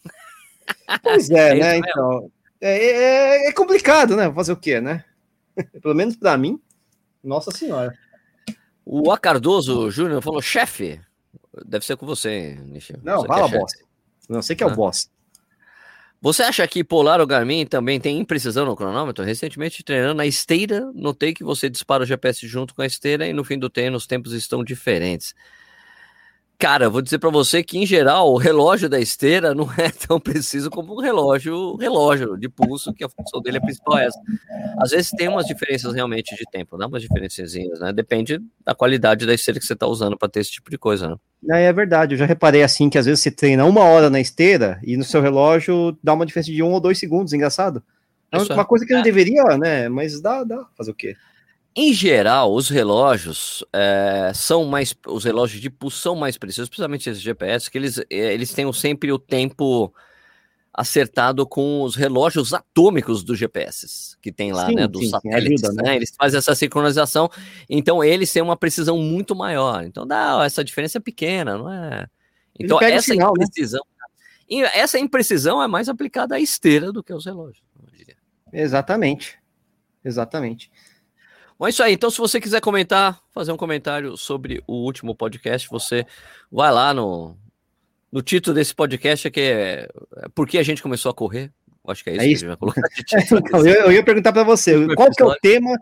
Pois 1.03 1.29
é, 1.29 1.49
É 1.57 1.59
né? 1.59 1.77
Então. 1.77 2.31
É, 2.59 3.45
é- 3.45 3.49
é 3.49 3.53
complicado, 3.53 4.15
né? 4.15 4.31
Fazer 4.33 4.53
o 4.53 4.57
quê, 4.57 4.81
né? 4.81 5.03
Pelo 5.81 5.93
menos 5.93 6.15
pra 6.15 6.35
mim. 6.37 6.59
Nossa 7.23 7.51
Senhora. 7.51 7.93
O 8.85 9.11
A 9.11 9.17
Cardoso 9.17 9.89
Júnior 9.91 10.21
falou, 10.21 10.41
chefe. 10.41 10.99
Deve 11.65 11.85
ser 11.85 11.95
com 11.95 12.05
você, 12.05 12.55
Nishi. 12.65 12.95
Não, 13.03 13.19
Você 13.21 13.25
é 13.25 13.27
fala, 13.27 13.47
boss. 13.47 13.71
Não 14.27 14.41
sei 14.41 14.55
que 14.55 14.63
é 14.63 14.67
o 14.67 14.71
Ah. 14.71 14.75
boss. 14.75 15.09
Você 16.23 16.41
acha 16.41 16.65
que 16.65 16.85
Polar 16.85 17.19
ou 17.19 17.27
Garmin 17.27 17.65
também 17.65 17.99
tem 17.99 18.17
imprecisão 18.17 18.65
no 18.65 18.77
cronômetro? 18.77 19.25
Recentemente, 19.25 19.83
treinando 19.83 20.13
na 20.13 20.25
esteira, 20.25 20.89
notei 20.95 21.33
que 21.33 21.43
você 21.43 21.69
dispara 21.69 22.03
o 22.03 22.05
GPS 22.05 22.47
junto 22.47 22.73
com 22.73 22.81
a 22.81 22.85
esteira 22.85 23.27
e 23.27 23.33
no 23.33 23.43
fim 23.43 23.59
do 23.59 23.69
treino 23.69 23.97
os 23.97 24.07
tempos 24.07 24.31
estão 24.31 24.63
diferentes. 24.63 25.35
Cara, 26.63 26.89
vou 26.89 27.01
dizer 27.01 27.19
pra 27.19 27.29
você 27.29 27.61
que, 27.61 27.77
em 27.77 27.85
geral, 27.85 28.31
o 28.31 28.37
relógio 28.37 28.87
da 28.87 28.97
esteira 28.97 29.53
não 29.53 29.69
é 29.77 29.91
tão 30.07 30.17
preciso 30.17 30.69
como 30.69 30.93
o 30.93 31.01
relógio, 31.01 31.75
relógio 31.75 32.37
de 32.37 32.47
pulso, 32.47 32.93
que 32.93 33.03
a 33.03 33.09
função 33.09 33.41
dele 33.41 33.57
é 33.57 33.59
principal 33.59 33.97
é 33.97 34.05
essa. 34.05 34.17
Às 34.77 34.91
vezes 34.91 35.11
tem 35.11 35.27
umas 35.27 35.45
diferenças 35.45 35.93
realmente 35.93 36.33
de 36.33 36.45
tempo, 36.49 36.77
dá 36.77 36.87
umas 36.87 37.01
diferençazinhas, 37.01 37.81
né? 37.81 37.91
Depende 37.91 38.39
da 38.65 38.73
qualidade 38.73 39.25
da 39.25 39.33
esteira 39.33 39.59
que 39.59 39.65
você 39.65 39.75
tá 39.75 39.85
usando 39.87 40.17
para 40.17 40.29
ter 40.29 40.39
esse 40.39 40.51
tipo 40.51 40.71
de 40.71 40.77
coisa, 40.77 41.09
né? 41.09 41.17
É, 41.51 41.65
é 41.65 41.73
verdade, 41.73 42.13
eu 42.13 42.17
já 42.17 42.25
reparei 42.25 42.63
assim 42.63 42.89
que 42.89 42.97
às 42.97 43.07
vezes 43.07 43.21
você 43.21 43.29
treina 43.29 43.65
uma 43.65 43.83
hora 43.83 44.09
na 44.09 44.21
esteira 44.21 44.79
e 44.83 44.95
no 44.95 45.03
seu 45.03 45.21
relógio 45.21 45.97
dá 46.01 46.13
uma 46.13 46.25
diferença 46.25 46.49
de 46.49 46.63
um 46.63 46.71
ou 46.71 46.79
dois 46.79 46.97
segundos, 46.97 47.33
engraçado. 47.33 47.83
É 48.31 48.37
é. 48.37 48.53
uma 48.53 48.63
coisa 48.63 48.85
que 48.85 48.93
não 48.93 49.01
deveria, 49.01 49.43
né? 49.57 49.89
Mas 49.89 50.21
dá, 50.21 50.45
dá. 50.45 50.65
Fazer 50.77 50.91
o 50.91 50.95
quê? 50.95 51.17
Em 51.75 51.91
geral, 51.91 52.53
os 52.53 52.69
relógios 52.69 53.63
é, 53.73 54.31
são 54.35 54.65
mais. 54.65 54.95
Os 55.07 55.23
relógios 55.23 55.59
de 55.59 55.69
pulso 55.69 55.97
são 55.99 56.15
mais 56.15 56.37
precisos, 56.37 56.69
principalmente 56.69 57.09
esses 57.09 57.21
GPS, 57.21 57.69
que 57.69 57.77
eles, 57.77 57.97
é, 57.97 58.05
eles 58.33 58.53
têm 58.53 58.71
sempre 58.73 59.11
o 59.11 59.17
tempo 59.17 59.93
acertado 60.73 61.45
com 61.45 61.83
os 61.83 61.95
relógios 61.95 62.53
atômicos 62.53 63.23
dos 63.23 63.37
GPS 63.37 64.17
que 64.23 64.31
tem 64.31 64.53
lá, 64.53 64.67
Sim, 64.67 64.75
né? 64.75 64.87
Dos 64.87 65.03
sim, 65.03 65.09
satélites, 65.09 65.63
ajuda, 65.63 65.83
né? 65.83 65.89
né? 65.89 65.95
Eles 65.97 66.13
fazem 66.17 66.37
essa 66.37 66.55
sincronização, 66.55 67.29
então 67.69 68.01
eles 68.01 68.31
têm 68.31 68.41
uma 68.41 68.55
precisão 68.55 68.97
muito 68.97 69.35
maior. 69.35 69.83
Então, 69.83 70.07
dá, 70.07 70.41
essa 70.45 70.63
diferença 70.63 70.97
é 70.97 71.01
pequena, 71.01 71.57
não 71.57 71.71
é? 71.71 72.07
Então, 72.57 72.81
essa 72.81 73.13
sinal, 73.13 73.33
né? 73.37 73.43
imprecisão. 73.43 73.83
e 74.49 74.61
Essa 74.61 74.97
imprecisão 74.97 75.61
é 75.61 75.67
mais 75.67 75.89
aplicada 75.89 76.35
à 76.35 76.39
esteira 76.39 76.91
do 76.91 77.03
que 77.03 77.11
aos 77.11 77.25
relógios. 77.25 77.61
eu 77.81 77.97
diria. 77.97 78.15
Exatamente. 78.51 79.37
Exatamente. 80.05 80.71
Bom, 81.57 81.67
é 81.67 81.69
isso 81.69 81.83
aí. 81.83 81.93
Então, 81.93 82.09
se 82.09 82.17
você 82.17 82.39
quiser 82.41 82.61
comentar, 82.61 83.19
fazer 83.33 83.51
um 83.51 83.57
comentário 83.57 84.17
sobre 84.17 84.63
o 84.67 84.73
último 84.73 85.15
podcast, 85.15 85.67
você 85.69 86.05
vai 86.51 86.71
lá 86.71 86.93
no, 86.93 87.35
no 88.11 88.21
título 88.21 88.53
desse 88.55 88.73
podcast, 88.75 89.29
que 89.31 89.39
é 89.41 89.89
Por 90.35 90.47
que 90.47 90.57
a 90.57 90.63
gente 90.63 90.81
começou 90.81 91.09
a 91.09 91.13
correr? 91.13 91.51
Acho 91.87 92.03
que 92.03 92.09
é 92.11 92.13
isso 92.13 92.21
É 92.21 92.25
que 92.27 92.31
isso. 92.33 92.45
a 92.45 92.47
gente 92.47 92.47
vai 92.47 92.57
colocar 92.57 92.81
de 92.81 93.03
título. 93.03 93.41
Então, 93.45 93.67
eu, 93.67 93.85
eu 93.85 93.91
ia 93.91 94.03
perguntar 94.03 94.31
para 94.33 94.43
você, 94.43 94.73
qual 94.95 95.09
que 95.11 95.21
é 95.21 95.25
o 95.25 95.35
tema 95.35 95.77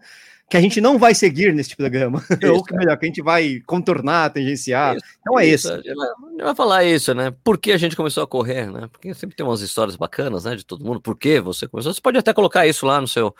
que 0.49 0.57
a 0.57 0.61
gente 0.61 0.81
não 0.81 0.97
vai 0.99 1.15
seguir 1.15 1.53
nesse 1.53 1.75
programa? 1.77 2.21
Isso, 2.41 2.51
Ou 2.53 2.63
que 2.63 2.75
melhor, 2.75 2.97
que 2.97 3.05
a 3.05 3.07
gente 3.07 3.21
vai 3.21 3.61
contornar, 3.65 4.31
tangenciar. 4.31 4.97
Isso, 4.97 5.05
Então 5.21 5.39
é 5.39 5.45
Isso, 5.45 5.67
esse. 5.69 5.89
a 5.89 5.93
gente 5.93 6.43
vai 6.43 6.55
falar 6.55 6.83
isso, 6.83 7.13
né? 7.13 7.31
Por 7.43 7.57
que 7.57 7.71
a 7.71 7.77
gente 7.77 7.95
começou 7.95 8.23
a 8.23 8.27
correr, 8.27 8.69
né? 8.69 8.89
Porque 8.91 9.13
sempre 9.13 9.35
tem 9.35 9.45
umas 9.45 9.61
histórias 9.61 9.95
bacanas, 9.95 10.43
né? 10.43 10.55
De 10.55 10.65
todo 10.65 10.83
mundo. 10.83 10.99
Por 10.99 11.15
que 11.17 11.39
você 11.39 11.67
começou? 11.67 11.93
Você 11.93 12.01
pode 12.01 12.17
até 12.17 12.33
colocar 12.33 12.67
isso 12.67 12.85
lá 12.85 12.99
no 12.99 13.07
seu, 13.07 13.33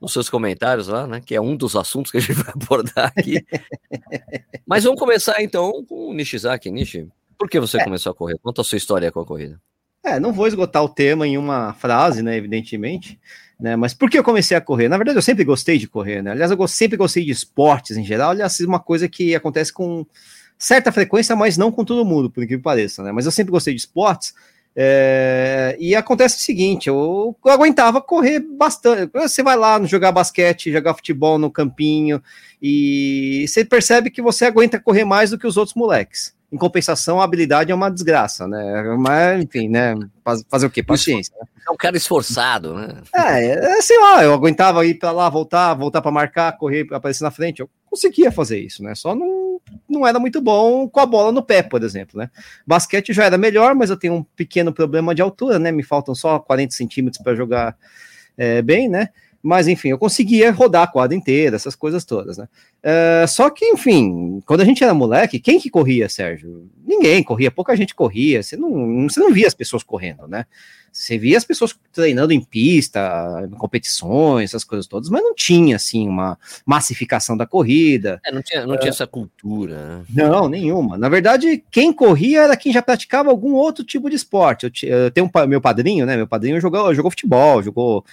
nos 0.00 0.12
seus 0.12 0.30
comentários 0.30 0.88
lá, 0.88 1.06
né? 1.06 1.20
Que 1.24 1.34
é 1.34 1.40
um 1.40 1.56
dos 1.56 1.74
assuntos 1.76 2.10
que 2.10 2.18
a 2.18 2.20
gente 2.20 2.34
vai 2.34 2.52
abordar 2.54 3.12
aqui. 3.16 3.44
Mas 4.66 4.84
vamos 4.84 4.98
começar 4.98 5.42
então 5.42 5.84
com 5.84 6.10
o 6.10 6.14
Nishizaki. 6.14 6.70
Nishi, 6.70 7.08
por 7.38 7.48
que 7.48 7.58
você 7.58 7.82
começou 7.82 8.12
a 8.12 8.14
correr? 8.14 8.38
Conta 8.42 8.60
a 8.60 8.64
sua 8.64 8.78
história 8.78 9.10
com 9.10 9.20
a 9.20 9.26
corrida. 9.26 9.60
É, 10.04 10.18
não 10.18 10.32
vou 10.32 10.46
esgotar 10.46 10.82
o 10.82 10.88
tema 10.88 11.26
em 11.26 11.36
uma 11.36 11.74
frase, 11.74 12.22
né, 12.22 12.36
evidentemente, 12.36 13.20
né, 13.60 13.76
mas 13.76 13.92
por 13.92 14.08
que 14.08 14.18
eu 14.18 14.24
comecei 14.24 14.56
a 14.56 14.60
correr? 14.60 14.88
Na 14.88 14.96
verdade, 14.96 15.18
eu 15.18 15.22
sempre 15.22 15.44
gostei 15.44 15.76
de 15.76 15.88
correr, 15.88 16.22
né, 16.22 16.30
aliás, 16.30 16.50
eu 16.50 16.68
sempre 16.68 16.96
gostei 16.96 17.24
de 17.24 17.32
esportes 17.32 17.96
em 17.96 18.04
geral, 18.04 18.30
aliás, 18.30 18.58
é 18.60 18.64
uma 18.64 18.78
coisa 18.78 19.08
que 19.08 19.34
acontece 19.34 19.72
com 19.72 20.06
certa 20.56 20.92
frequência, 20.92 21.34
mas 21.36 21.58
não 21.58 21.70
com 21.70 21.84
todo 21.84 22.04
mundo, 22.04 22.30
por 22.30 22.42
incrível 22.42 22.60
que 22.60 22.64
pareça, 22.64 23.02
né, 23.02 23.12
mas 23.12 23.26
eu 23.26 23.32
sempre 23.32 23.50
gostei 23.50 23.74
de 23.74 23.80
esportes, 23.80 24.32
é, 24.80 25.76
e 25.80 25.96
acontece 25.96 26.36
o 26.36 26.40
seguinte, 26.40 26.88
eu, 26.88 27.34
eu 27.44 27.50
aguentava 27.52 28.00
correr 28.00 28.38
bastante, 28.38 29.10
você 29.12 29.42
vai 29.42 29.56
lá 29.56 29.82
jogar 29.84 30.12
basquete, 30.12 30.70
jogar 30.70 30.94
futebol 30.94 31.36
no 31.36 31.50
campinho, 31.50 32.22
e 32.62 33.44
você 33.48 33.64
percebe 33.64 34.08
que 34.08 34.22
você 34.22 34.44
aguenta 34.44 34.78
correr 34.78 35.04
mais 35.04 35.30
do 35.30 35.38
que 35.38 35.46
os 35.48 35.56
outros 35.56 35.74
moleques. 35.74 36.32
Em 36.50 36.56
compensação, 36.56 37.20
a 37.20 37.24
habilidade 37.24 37.70
é 37.70 37.74
uma 37.74 37.90
desgraça, 37.90 38.46
né? 38.48 38.96
Mas, 38.98 39.44
enfim, 39.44 39.68
né? 39.68 39.94
Faz- 40.24 40.44
Fazer 40.48 40.66
o 40.66 40.70
quê? 40.70 40.82
Paciência. 40.82 41.34
né? 41.38 41.46
É 41.68 41.70
um 41.70 41.76
cara 41.76 41.96
esforçado, 41.96 42.72
né? 42.72 43.02
É, 43.14 43.76
é, 43.78 43.82
sei 43.82 43.98
lá, 43.98 44.24
eu 44.24 44.32
aguentava 44.32 44.86
ir 44.86 44.94
pra 44.94 45.10
lá, 45.10 45.28
voltar, 45.28 45.74
voltar 45.74 46.00
pra 46.00 46.10
marcar, 46.10 46.56
correr, 46.56 46.86
aparecer 46.92 47.22
na 47.24 47.30
frente. 47.30 47.60
Eu 47.60 47.68
conseguia 47.90 48.32
fazer 48.32 48.60
isso, 48.60 48.82
né? 48.82 48.94
Só 48.94 49.14
não, 49.14 49.26
não 49.88 50.06
era 50.06 50.18
muito 50.18 50.40
bom 50.40 50.88
com 50.88 51.00
a 51.00 51.06
bola 51.06 51.32
no 51.32 51.42
pé, 51.42 51.62
por 51.62 51.82
exemplo, 51.82 52.18
né? 52.18 52.30
Basquete 52.66 53.12
já 53.12 53.24
era 53.24 53.38
melhor, 53.38 53.74
mas 53.74 53.90
eu 53.90 53.96
tenho 53.96 54.14
um 54.14 54.22
pequeno 54.22 54.72
problema 54.72 55.14
de 55.14 55.22
altura, 55.22 55.58
né? 55.58 55.70
Me 55.72 55.82
faltam 55.82 56.14
só 56.14 56.38
40 56.38 56.74
centímetros 56.74 57.22
para 57.22 57.34
jogar 57.34 57.76
é, 58.36 58.62
bem, 58.62 58.88
né? 58.88 59.08
Mas, 59.42 59.68
enfim, 59.68 59.90
eu 59.90 59.98
conseguia 59.98 60.50
rodar 60.50 60.82
a 60.82 60.86
quadra 60.86 61.16
inteira, 61.16 61.54
essas 61.54 61.76
coisas 61.76 62.04
todas, 62.04 62.38
né? 62.38 62.48
É, 62.82 63.24
só 63.28 63.48
que, 63.50 63.64
enfim, 63.66 64.42
quando 64.44 64.62
a 64.62 64.64
gente 64.64 64.82
era 64.82 64.92
moleque, 64.92 65.38
quem 65.38 65.60
que 65.60 65.70
corria, 65.70 66.08
Sérgio? 66.08 66.68
Ninguém 66.84 67.22
corria, 67.22 67.50
pouca 67.50 67.76
gente 67.76 67.94
corria. 67.94 68.42
Você 68.42 68.56
não, 68.56 69.08
você 69.08 69.20
não 69.20 69.32
via 69.32 69.46
as 69.46 69.54
pessoas 69.54 69.82
correndo, 69.82 70.26
né? 70.26 70.44
Você 70.92 71.16
via 71.18 71.36
as 71.38 71.44
pessoas 71.44 71.74
treinando 71.92 72.32
em 72.32 72.40
pista, 72.40 73.46
em 73.46 73.56
competições, 73.56 74.50
essas 74.50 74.64
coisas 74.64 74.86
todas, 74.86 75.08
mas 75.08 75.22
não 75.22 75.34
tinha, 75.34 75.76
assim, 75.76 76.08
uma 76.08 76.38
massificação 76.66 77.36
da 77.36 77.46
corrida. 77.46 78.20
É, 78.24 78.32
não 78.32 78.42
tinha, 78.42 78.66
não 78.66 78.76
tinha 78.76 78.90
essa 78.90 79.06
cultura. 79.06 79.98
né? 79.98 80.04
Não, 80.10 80.48
nenhuma. 80.48 80.96
Na 80.98 81.08
verdade, 81.08 81.62
quem 81.70 81.92
corria 81.92 82.42
era 82.42 82.56
quem 82.56 82.72
já 82.72 82.82
praticava 82.82 83.30
algum 83.30 83.52
outro 83.52 83.84
tipo 83.84 84.08
de 84.10 84.16
esporte. 84.16 84.66
Eu, 84.82 84.88
eu 84.88 85.10
tenho 85.10 85.30
um, 85.32 85.46
meu 85.46 85.60
padrinho, 85.60 86.04
né? 86.06 86.16
Meu 86.16 86.26
padrinho 86.26 86.60
jogou, 86.60 86.94
jogou 86.94 87.10
futebol, 87.10 87.62
jogou, 87.62 88.04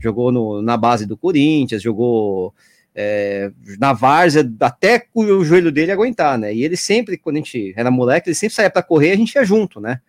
jogou 0.00 0.32
no- 0.32 0.62
na 0.62 0.76
base 0.76 1.06
do 1.06 1.16
Corinthians, 1.16 1.82
jogou 1.82 2.54
é, 2.94 3.50
na 3.78 3.92
várzea 3.92 4.50
até 4.60 5.06
o 5.14 5.42
joelho 5.44 5.72
dele 5.72 5.92
aguentar, 5.92 6.36
né? 6.38 6.54
E 6.54 6.62
ele 6.62 6.76
sempre, 6.76 7.16
quando 7.16 7.36
a 7.36 7.38
gente 7.38 7.72
era 7.76 7.90
moleque, 7.90 8.28
ele 8.28 8.34
sempre 8.34 8.54
saía 8.54 8.68
para 8.70 8.82
correr, 8.82 9.12
a 9.12 9.16
gente 9.16 9.34
ia 9.34 9.44
junto, 9.44 9.80
né? 9.80 10.00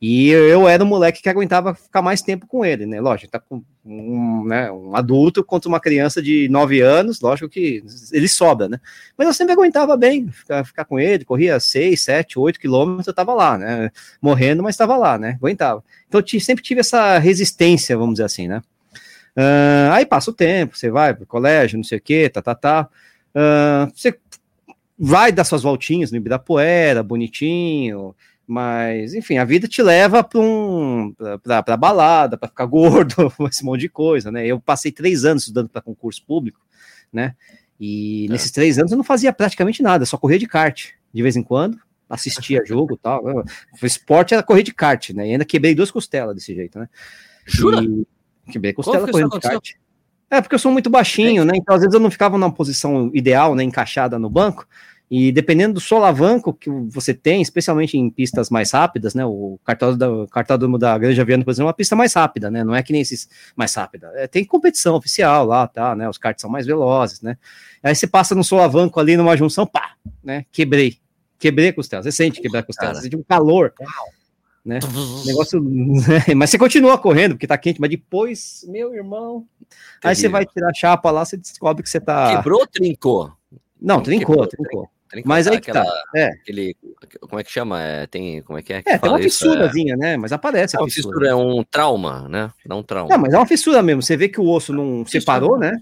E 0.00 0.28
eu 0.28 0.68
era 0.68 0.84
o 0.84 0.86
moleque 0.86 1.20
que 1.20 1.28
aguentava 1.28 1.74
ficar 1.74 2.00
mais 2.00 2.22
tempo 2.22 2.46
com 2.46 2.64
ele, 2.64 2.86
né? 2.86 3.00
Lógico, 3.00 3.32
tá 3.32 3.40
com 3.40 3.64
um, 3.84 4.44
né, 4.44 4.70
um 4.70 4.94
adulto 4.94 5.42
contra 5.42 5.68
uma 5.68 5.80
criança 5.80 6.22
de 6.22 6.48
9 6.48 6.80
anos, 6.80 7.20
lógico 7.20 7.48
que 7.48 7.82
ele 8.12 8.28
sobra, 8.28 8.68
né? 8.68 8.80
Mas 9.16 9.26
eu 9.26 9.34
sempre 9.34 9.54
aguentava 9.54 9.96
bem 9.96 10.30
ficar, 10.30 10.64
ficar 10.64 10.84
com 10.84 11.00
ele, 11.00 11.24
corria 11.24 11.58
6, 11.58 12.00
7, 12.00 12.38
8 12.38 12.60
quilômetros, 12.60 13.08
eu 13.08 13.14
tava 13.14 13.34
lá, 13.34 13.58
né? 13.58 13.90
Morrendo, 14.22 14.62
mas 14.62 14.74
estava 14.74 14.96
lá, 14.96 15.18
né? 15.18 15.36
Aguentava. 15.40 15.82
Então 16.06 16.20
eu 16.20 16.40
sempre 16.40 16.62
tive 16.62 16.80
essa 16.80 17.18
resistência, 17.18 17.96
vamos 17.96 18.14
dizer 18.14 18.24
assim, 18.24 18.46
né? 18.46 18.62
Ah, 19.36 19.94
aí 19.94 20.06
passa 20.06 20.30
o 20.30 20.34
tempo, 20.34 20.76
você 20.76 20.90
vai 20.90 21.12
pro 21.12 21.26
colégio, 21.26 21.76
não 21.76 21.84
sei 21.84 21.98
o 21.98 22.00
que, 22.00 22.28
tá, 22.28 22.40
tá, 22.40 22.54
tá. 22.54 22.88
Ah, 23.34 23.88
você 23.92 24.16
vai 24.96 25.32
dar 25.32 25.44
suas 25.44 25.62
voltinhas 25.62 26.10
no 26.10 26.16
Ibirapuera, 26.16 27.02
bonitinho, 27.02 28.14
mas, 28.48 29.12
enfim, 29.12 29.36
a 29.36 29.44
vida 29.44 29.68
te 29.68 29.82
leva 29.82 30.24
para 30.24 30.40
um, 30.40 31.14
pra, 31.42 31.62
pra 31.62 31.76
balada, 31.76 32.38
para 32.38 32.48
ficar 32.48 32.64
gordo, 32.66 33.30
esse 33.46 33.62
monte 33.62 33.82
de 33.82 33.90
coisa, 33.90 34.32
né? 34.32 34.46
Eu 34.46 34.58
passei 34.58 34.90
três 34.90 35.26
anos 35.26 35.42
estudando 35.42 35.68
para 35.68 35.82
concurso 35.82 36.24
público, 36.24 36.58
né? 37.12 37.36
E 37.78 38.24
É. 38.26 38.32
nesses 38.32 38.50
três 38.50 38.78
anos 38.78 38.90
eu 38.90 38.96
não 38.96 39.04
fazia 39.04 39.34
praticamente 39.34 39.82
nada, 39.82 40.06
só 40.06 40.16
corria 40.16 40.38
de 40.38 40.46
kart, 40.46 40.92
de 41.12 41.22
vez 41.22 41.36
em 41.36 41.42
quando, 41.42 41.78
assistia 42.08 42.64
jogo 42.66 42.94
e 42.94 42.98
tal. 42.98 43.22
O 43.82 43.86
esporte 43.86 44.32
era 44.32 44.42
correr 44.42 44.62
de 44.62 44.72
kart, 44.72 45.10
né? 45.10 45.28
E 45.28 45.32
ainda 45.32 45.44
quebrei 45.44 45.74
duas 45.74 45.90
costelas 45.90 46.34
desse 46.34 46.54
jeito, 46.54 46.78
né? 46.78 46.88
Jura? 47.44 47.82
E 47.82 48.06
quebrei 48.50 48.72
costela 48.72 49.04
que 49.04 49.12
correndo 49.12 49.32
de 49.32 49.40
kart. 49.40 49.74
É, 50.30 50.40
porque 50.40 50.54
eu 50.54 50.58
sou 50.58 50.72
muito 50.72 50.88
baixinho, 50.90 51.44
né? 51.44 51.52
Então, 51.54 51.74
às 51.74 51.80
vezes, 51.80 51.94
eu 51.94 52.00
não 52.00 52.10
ficava 52.10 52.36
numa 52.36 52.52
posição 52.52 53.10
ideal, 53.14 53.54
né? 53.54 53.62
Encaixada 53.62 54.18
no 54.18 54.28
banco. 54.28 54.66
E 55.10 55.32
dependendo 55.32 55.74
do 55.74 55.80
solavanco 55.80 56.52
que 56.52 56.68
você 56.68 57.14
tem, 57.14 57.40
especialmente 57.40 57.96
em 57.96 58.10
pistas 58.10 58.50
mais 58.50 58.72
rápidas, 58.72 59.14
né? 59.14 59.24
O 59.24 59.58
cartódromo 59.64 60.76
da, 60.76 60.92
da 60.92 60.98
Granja 60.98 61.24
Viana, 61.24 61.42
por 61.42 61.50
exemplo, 61.50 61.68
é 61.68 61.68
uma 61.68 61.74
pista 61.74 61.96
mais 61.96 62.12
rápida, 62.12 62.50
né? 62.50 62.62
Não 62.62 62.74
é 62.74 62.82
que 62.82 62.92
nem 62.92 63.00
esses 63.00 63.26
mais 63.56 63.74
rápida. 63.74 64.12
É, 64.16 64.26
tem 64.26 64.44
competição 64.44 64.94
oficial 64.94 65.46
lá, 65.46 65.66
tá? 65.66 65.96
Né? 65.96 66.08
Os 66.08 66.18
karts 66.18 66.42
são 66.42 66.50
mais 66.50 66.66
velozes, 66.66 67.22
né? 67.22 67.38
Aí 67.82 67.94
você 67.94 68.06
passa 68.06 68.34
no 68.34 68.44
solavanco 68.44 69.00
ali 69.00 69.16
numa 69.16 69.34
junção, 69.34 69.66
pá, 69.66 69.92
né? 70.22 70.44
Quebrei. 70.52 70.98
Quebrei 71.38 71.68
a 71.68 71.72
costela. 71.72 72.02
Você 72.02 72.12
sente 72.12 72.42
quebrar 72.42 72.60
a 72.60 72.64
costela, 72.64 72.94
você 72.94 73.02
sente 73.02 73.16
um 73.16 73.22
calor. 73.22 73.72
Né? 74.62 74.78
Negócio, 75.24 75.64
mas 76.36 76.50
você 76.50 76.58
continua 76.58 76.98
correndo 76.98 77.32
porque 77.32 77.46
tá 77.46 77.56
quente, 77.56 77.80
mas 77.80 77.88
depois, 77.88 78.66
meu 78.68 78.94
irmão, 78.94 79.46
aí 80.04 80.14
você 80.14 80.22
Terrível. 80.22 80.30
vai 80.32 80.44
tirar 80.44 80.68
a 80.68 80.74
chapa 80.74 81.10
lá, 81.10 81.24
você 81.24 81.38
descobre 81.38 81.82
que 81.82 81.88
você 81.88 81.98
tá. 81.98 82.36
Quebrou 82.36 82.60
ou 82.60 82.66
trincou? 82.66 83.32
Não, 83.80 84.02
trincou, 84.02 84.46
trincou. 84.46 84.90
Mas 85.24 85.46
aí 85.46 85.60
que 85.60 85.72
tá. 85.72 85.80
aquela- 85.80 86.02
É, 86.14 86.26
Aquele, 86.28 86.76
como 87.20 87.40
é 87.40 87.44
que 87.44 87.50
chama? 87.50 87.82
É, 87.82 88.06
tem, 88.06 88.42
como 88.42 88.58
é 88.58 88.62
que 88.62 88.72
é? 88.72 88.82
que 88.82 88.88
é 88.90 88.98
tem 88.98 89.10
uma 89.10 89.18
fissurazinha, 89.18 89.96
né? 89.96 90.16
Mas 90.16 90.32
aparece 90.32 90.76
É, 90.76 90.78
a 90.78 90.82
uma 90.82 90.88
fissura. 90.88 91.14
fissura, 91.14 91.30
é 91.30 91.34
um 91.34 91.64
trauma, 91.64 92.28
né? 92.28 92.50
Dá 92.66 92.76
um 92.76 92.82
trauma. 92.82 93.08
Não, 93.10 93.18
mas 93.18 93.32
é 93.32 93.36
uma 93.38 93.46
fissura 93.46 93.82
mesmo. 93.82 94.02
Você 94.02 94.16
vê 94.16 94.28
que 94.28 94.40
o 94.40 94.48
osso 94.48 94.72
não 94.72 95.04
Fissura. 95.04 95.20
separou, 95.20 95.58
né? 95.58 95.72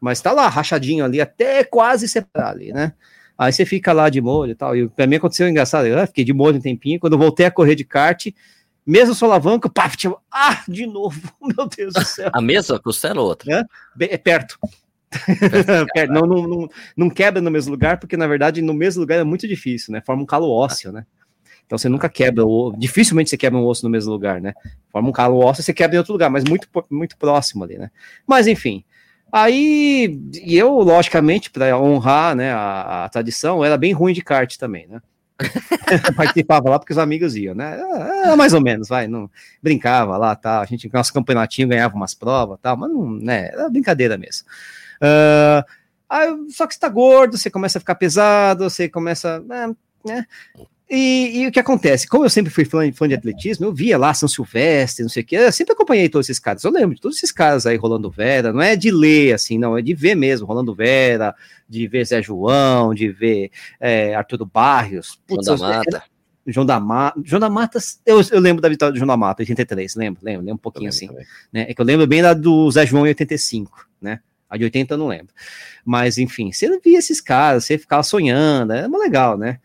Mas 0.00 0.20
tá 0.20 0.30
lá, 0.32 0.48
rachadinho 0.48 1.04
ali, 1.04 1.20
até 1.20 1.64
quase 1.64 2.06
separar 2.08 2.50
ali, 2.50 2.72
né? 2.72 2.92
Aí 3.36 3.52
você 3.52 3.64
fica 3.66 3.92
lá 3.92 4.08
de 4.08 4.20
molho 4.20 4.52
e 4.52 4.54
tal. 4.54 4.76
E 4.76 4.88
pra 4.88 5.06
mim 5.06 5.16
aconteceu 5.16 5.48
engraçado. 5.48 5.86
Eu 5.86 5.98
ah, 5.98 6.06
fiquei 6.06 6.24
de 6.24 6.32
molho 6.32 6.58
um 6.58 6.60
tempinho. 6.60 6.98
Quando 7.00 7.12
eu 7.14 7.18
voltei 7.18 7.46
a 7.46 7.50
correr 7.50 7.74
de 7.74 7.84
kart, 7.84 8.26
mesmo 8.86 9.14
solavanco, 9.14 9.68
pá, 9.70 9.88
tipo, 9.90 10.20
ah, 10.30 10.62
de 10.68 10.86
novo, 10.86 11.20
meu 11.42 11.66
Deus 11.68 11.94
do 11.94 12.02
céu. 12.06 12.30
A 12.32 12.40
mesma 12.40 12.78
costela 12.80 13.20
ou 13.20 13.28
outra? 13.28 13.66
Bem- 13.94 14.08
É 14.10 14.16
perto. 14.18 14.58
Não, 16.10 16.22
não, 16.26 16.46
não, 16.46 16.68
não 16.96 17.10
quebra 17.10 17.40
no 17.40 17.50
mesmo 17.50 17.70
lugar, 17.70 17.98
porque 17.98 18.16
na 18.16 18.26
verdade 18.26 18.60
no 18.60 18.74
mesmo 18.74 19.00
lugar 19.00 19.18
é 19.18 19.24
muito 19.24 19.48
difícil, 19.48 19.92
né? 19.92 20.02
Forma 20.04 20.22
um 20.22 20.26
calo 20.26 20.50
ósseo, 20.50 20.92
né? 20.92 21.06
Então 21.68 21.76
você 21.76 21.88
nunca 21.88 22.08
quebra, 22.08 22.46
o, 22.46 22.74
dificilmente 22.76 23.28
você 23.28 23.36
quebra 23.36 23.58
um 23.58 23.64
osso 23.64 23.84
no 23.84 23.90
mesmo 23.90 24.10
lugar, 24.10 24.40
né? 24.40 24.54
Forma 24.90 25.08
um 25.08 25.12
calo 25.12 25.38
ósseo, 25.38 25.62
você 25.62 25.74
quebra 25.74 25.96
em 25.96 25.98
outro 25.98 26.12
lugar, 26.12 26.30
mas 26.30 26.44
muito, 26.44 26.66
muito 26.90 27.16
próximo 27.16 27.64
ali, 27.64 27.76
né? 27.76 27.90
Mas 28.26 28.46
enfim. 28.46 28.84
Aí, 29.30 30.18
e 30.32 30.56
eu, 30.56 30.72
logicamente, 30.72 31.50
para 31.50 31.78
honrar 31.78 32.34
né, 32.34 32.50
a, 32.50 33.04
a 33.04 33.08
tradição, 33.10 33.62
era 33.62 33.76
bem 33.76 33.92
ruim 33.92 34.14
de 34.14 34.22
kart 34.22 34.56
também, 34.56 34.86
né? 34.86 35.02
Participava 36.16 36.70
lá 36.70 36.78
porque 36.78 36.92
os 36.92 36.98
amigos 36.98 37.36
iam, 37.36 37.54
né? 37.54 37.78
Era 38.24 38.34
mais 38.34 38.54
ou 38.54 38.60
menos, 38.62 38.88
vai, 38.88 39.06
não 39.06 39.30
brincava 39.62 40.16
lá, 40.16 40.34
tá? 40.34 40.60
A 40.60 40.64
gente 40.64 40.90
nosso 40.92 41.12
campeonatinho 41.12 41.68
ganhava 41.68 41.94
umas 41.94 42.14
provas, 42.14 42.58
tal, 42.62 42.76
mas 42.76 42.90
não, 42.90 43.10
né? 43.10 43.50
Era 43.52 43.68
brincadeira 43.68 44.16
mesmo. 44.16 44.46
Ah, 45.00 45.64
aí, 46.08 46.28
só 46.50 46.66
que 46.66 46.74
você 46.74 46.80
tá 46.80 46.88
gordo, 46.88 47.36
você 47.36 47.50
começa 47.50 47.78
a 47.78 47.80
ficar 47.80 47.94
pesado, 47.94 48.64
você 48.68 48.88
começa, 48.88 49.40
né? 49.40 49.74
né? 50.04 50.26
E, 50.90 51.42
e 51.42 51.46
o 51.46 51.52
que 51.52 51.60
acontece? 51.60 52.08
Como 52.08 52.24
eu 52.24 52.30
sempre 52.30 52.50
fui 52.50 52.64
fã, 52.64 52.90
fã 52.92 53.06
de 53.06 53.14
atletismo, 53.14 53.66
eu 53.66 53.74
via 53.74 53.98
lá 53.98 54.14
São 54.14 54.26
Silvestre, 54.26 55.02
não 55.02 55.10
sei 55.10 55.22
o 55.22 55.26
que, 55.26 55.36
eu 55.36 55.52
sempre 55.52 55.74
acompanhei 55.74 56.08
todos 56.08 56.26
esses 56.30 56.40
caras. 56.40 56.64
Eu 56.64 56.70
lembro 56.70 56.94
de 56.94 57.00
todos 57.00 57.18
esses 57.18 57.30
caras 57.30 57.66
aí 57.66 57.76
rolando 57.76 58.10
Vera, 58.10 58.54
não 58.54 58.62
é 58.62 58.74
de 58.74 58.90
ler 58.90 59.34
assim, 59.34 59.58
não, 59.58 59.76
é 59.76 59.82
de 59.82 59.92
ver 59.94 60.14
mesmo, 60.14 60.46
rolando 60.46 60.74
Vera, 60.74 61.34
de 61.68 61.86
ver 61.86 62.06
Zé 62.06 62.22
João, 62.22 62.94
de 62.94 63.10
ver 63.10 63.50
é, 63.78 64.14
Arturo 64.14 64.46
Barrios, 64.46 65.20
João 65.28 65.36
Putz, 65.36 65.46
da 65.46 65.52
eu- 65.52 65.58
Mata. 65.58 66.02
João 66.50 66.64
da 66.64 66.80
Mata. 66.80 67.20
João 67.22 67.40
da 67.40 67.50
Mata, 67.50 67.78
eu, 68.06 68.22
eu 68.32 68.40
lembro 68.40 68.62
da 68.62 68.70
vitória 68.70 68.92
do 68.94 68.96
João 68.96 69.06
da 69.08 69.16
Mata, 69.18 69.42
83, 69.42 69.94
lembro, 69.94 70.20
lembro, 70.24 70.40
lembro 70.40 70.54
um 70.54 70.56
pouquinho 70.56 70.88
assim. 70.88 71.06
Né? 71.52 71.66
É 71.68 71.74
que 71.74 71.80
eu 71.82 71.84
lembro 71.84 72.06
bem 72.06 72.22
da 72.22 72.32
do 72.32 72.70
Zé 72.70 72.86
João 72.86 73.04
em 73.04 73.10
85, 73.10 73.86
né? 74.00 74.20
A 74.48 74.56
de 74.56 74.64
80 74.64 74.94
eu 74.94 74.98
não 74.98 75.08
lembro. 75.08 75.34
Mas, 75.84 76.18
enfim, 76.18 76.52
você 76.52 76.78
via 76.80 76.98
esses 76.98 77.20
caras, 77.20 77.64
você 77.64 77.78
ficava 77.78 78.02
sonhando, 78.02 78.72
muito 78.88 79.02
legal, 79.02 79.36
né? 79.36 79.58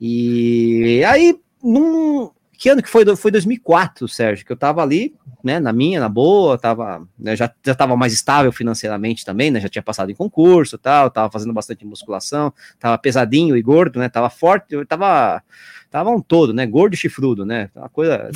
E 0.00 1.02
aí, 1.04 1.38
num. 1.62 2.30
Que 2.58 2.68
ano 2.68 2.82
que 2.82 2.88
foi? 2.88 3.06
Foi 3.14 3.30
2004, 3.30 4.08
Sérgio, 4.08 4.44
que 4.44 4.50
eu 4.50 4.56
tava 4.56 4.82
ali, 4.82 5.14
né, 5.44 5.60
na 5.60 5.72
minha, 5.72 6.00
na 6.00 6.08
boa, 6.08 6.58
tava, 6.58 7.06
né, 7.16 7.36
já, 7.36 7.48
já 7.64 7.72
tava 7.72 7.96
mais 7.96 8.12
estável 8.12 8.50
financeiramente 8.50 9.24
também, 9.24 9.48
né, 9.48 9.60
já 9.60 9.68
tinha 9.68 9.82
passado 9.82 10.10
em 10.10 10.14
concurso 10.14 10.76
tal, 10.76 11.08
tava 11.08 11.30
fazendo 11.30 11.52
bastante 11.52 11.86
musculação, 11.86 12.52
tava 12.80 12.98
pesadinho 12.98 13.56
e 13.56 13.62
gordo, 13.62 14.00
né, 14.00 14.08
tava 14.08 14.28
forte, 14.28 14.74
eu 14.74 14.84
tava, 14.84 15.40
tava 15.88 16.10
um 16.10 16.20
todo, 16.20 16.52
né, 16.52 16.66
gordo 16.66 16.94
e 16.94 16.96
chifrudo, 16.96 17.46
né, 17.46 17.70
uma 17.76 17.88
coisa, 17.88 18.28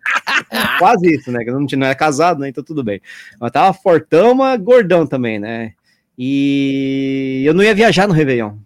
quase 0.78 1.14
isso, 1.14 1.32
né, 1.32 1.42
que 1.42 1.50
não, 1.50 1.60
não 1.60 1.86
era 1.86 1.94
casado, 1.94 2.40
né, 2.40 2.50
então 2.50 2.62
tudo 2.62 2.84
bem, 2.84 3.00
mas 3.40 3.50
tava 3.50 3.72
fortão, 3.72 4.34
mas 4.34 4.60
gordão 4.60 5.06
também, 5.06 5.38
né, 5.38 5.72
e 6.18 7.42
eu 7.46 7.54
não 7.54 7.64
ia 7.64 7.74
viajar 7.74 8.06
no 8.06 8.12
Réveillon, 8.12 8.58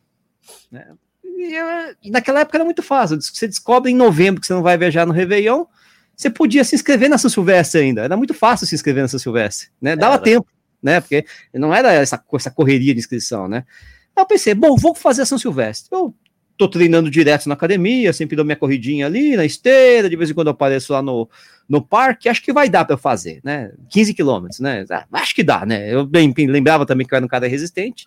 né, 0.69 0.85
e, 1.45 1.97
e 2.05 2.11
naquela 2.11 2.41
época 2.41 2.57
era 2.57 2.65
muito 2.65 2.83
fácil, 2.83 3.21
você 3.21 3.47
descobre 3.47 3.91
em 3.91 3.95
novembro 3.95 4.41
que 4.41 4.47
você 4.47 4.55
não 4.55 4.63
vai 4.63 4.77
viajar 4.77 5.07
no 5.07 5.13
Réveillon, 5.13 5.65
você 6.17 6.31
podia 6.31 6.65
se 6.65 6.75
inscrever 6.75 7.09
na 7.09 7.19
São 7.19 7.31
Silvestre 7.31 7.81
ainda, 7.81 8.03
era 8.03 8.17
muito 8.17 8.35
fácil 8.35 8.67
se 8.67 8.75
inscrever 8.75 9.03
na 9.03 9.09
São 9.09 9.19
Silvestre, 9.19 9.69
né, 9.81 9.97
dava 9.97 10.15
Era. 10.15 10.23
tempo, 10.23 10.47
né, 10.83 11.01
porque 11.01 11.25
não 11.53 11.75
era 11.75 11.93
essa, 11.93 12.23
essa 12.35 12.51
correria 12.51 12.93
de 12.93 13.01
inscrição, 13.01 13.49
né, 13.49 13.65
Aí 14.17 14.23
eu 14.23 14.27
pensei, 14.27 14.55
bom, 14.55 14.77
vou 14.77 14.95
fazer 14.95 15.23
a 15.23 15.27
São 15.27 15.39
Silvestre, 15.39 15.89
eu 15.93 16.15
tô 16.57 16.69
treinando 16.69 17.11
direto 17.11 17.49
na 17.49 17.55
academia, 17.55 18.13
sempre 18.13 18.37
dou 18.37 18.45
minha 18.45 18.57
corridinha 18.57 19.07
ali, 19.07 19.37
na 19.37 19.45
esteira, 19.45 20.09
de 20.09 20.17
vez 20.17 20.31
em 20.31 20.35
quando 20.35 20.47
eu 20.49 20.53
apareço 20.53 20.93
lá 20.93 21.03
no, 21.03 21.29
no 21.69 21.83
parque, 21.83 22.29
acho 22.29 22.43
que 22.43 22.53
vai 22.53 22.69
dar 22.69 22.85
para 22.85 22.95
eu 22.95 22.99
fazer, 22.99 23.41
né? 23.43 23.73
15 23.91 24.15
quilômetros, 24.15 24.61
né? 24.61 24.85
Ah, 24.89 25.05
acho 25.15 25.35
que 25.35 25.43
dá, 25.43 25.67
né? 25.67 25.93
Eu 25.93 26.07
bem, 26.07 26.33
lembrava 26.47 26.87
também 26.87 27.07
que 27.07 27.13
eu 27.13 27.17
era 27.17 27.27
um 27.27 27.29
cara 27.29 27.49
resistente. 27.49 28.07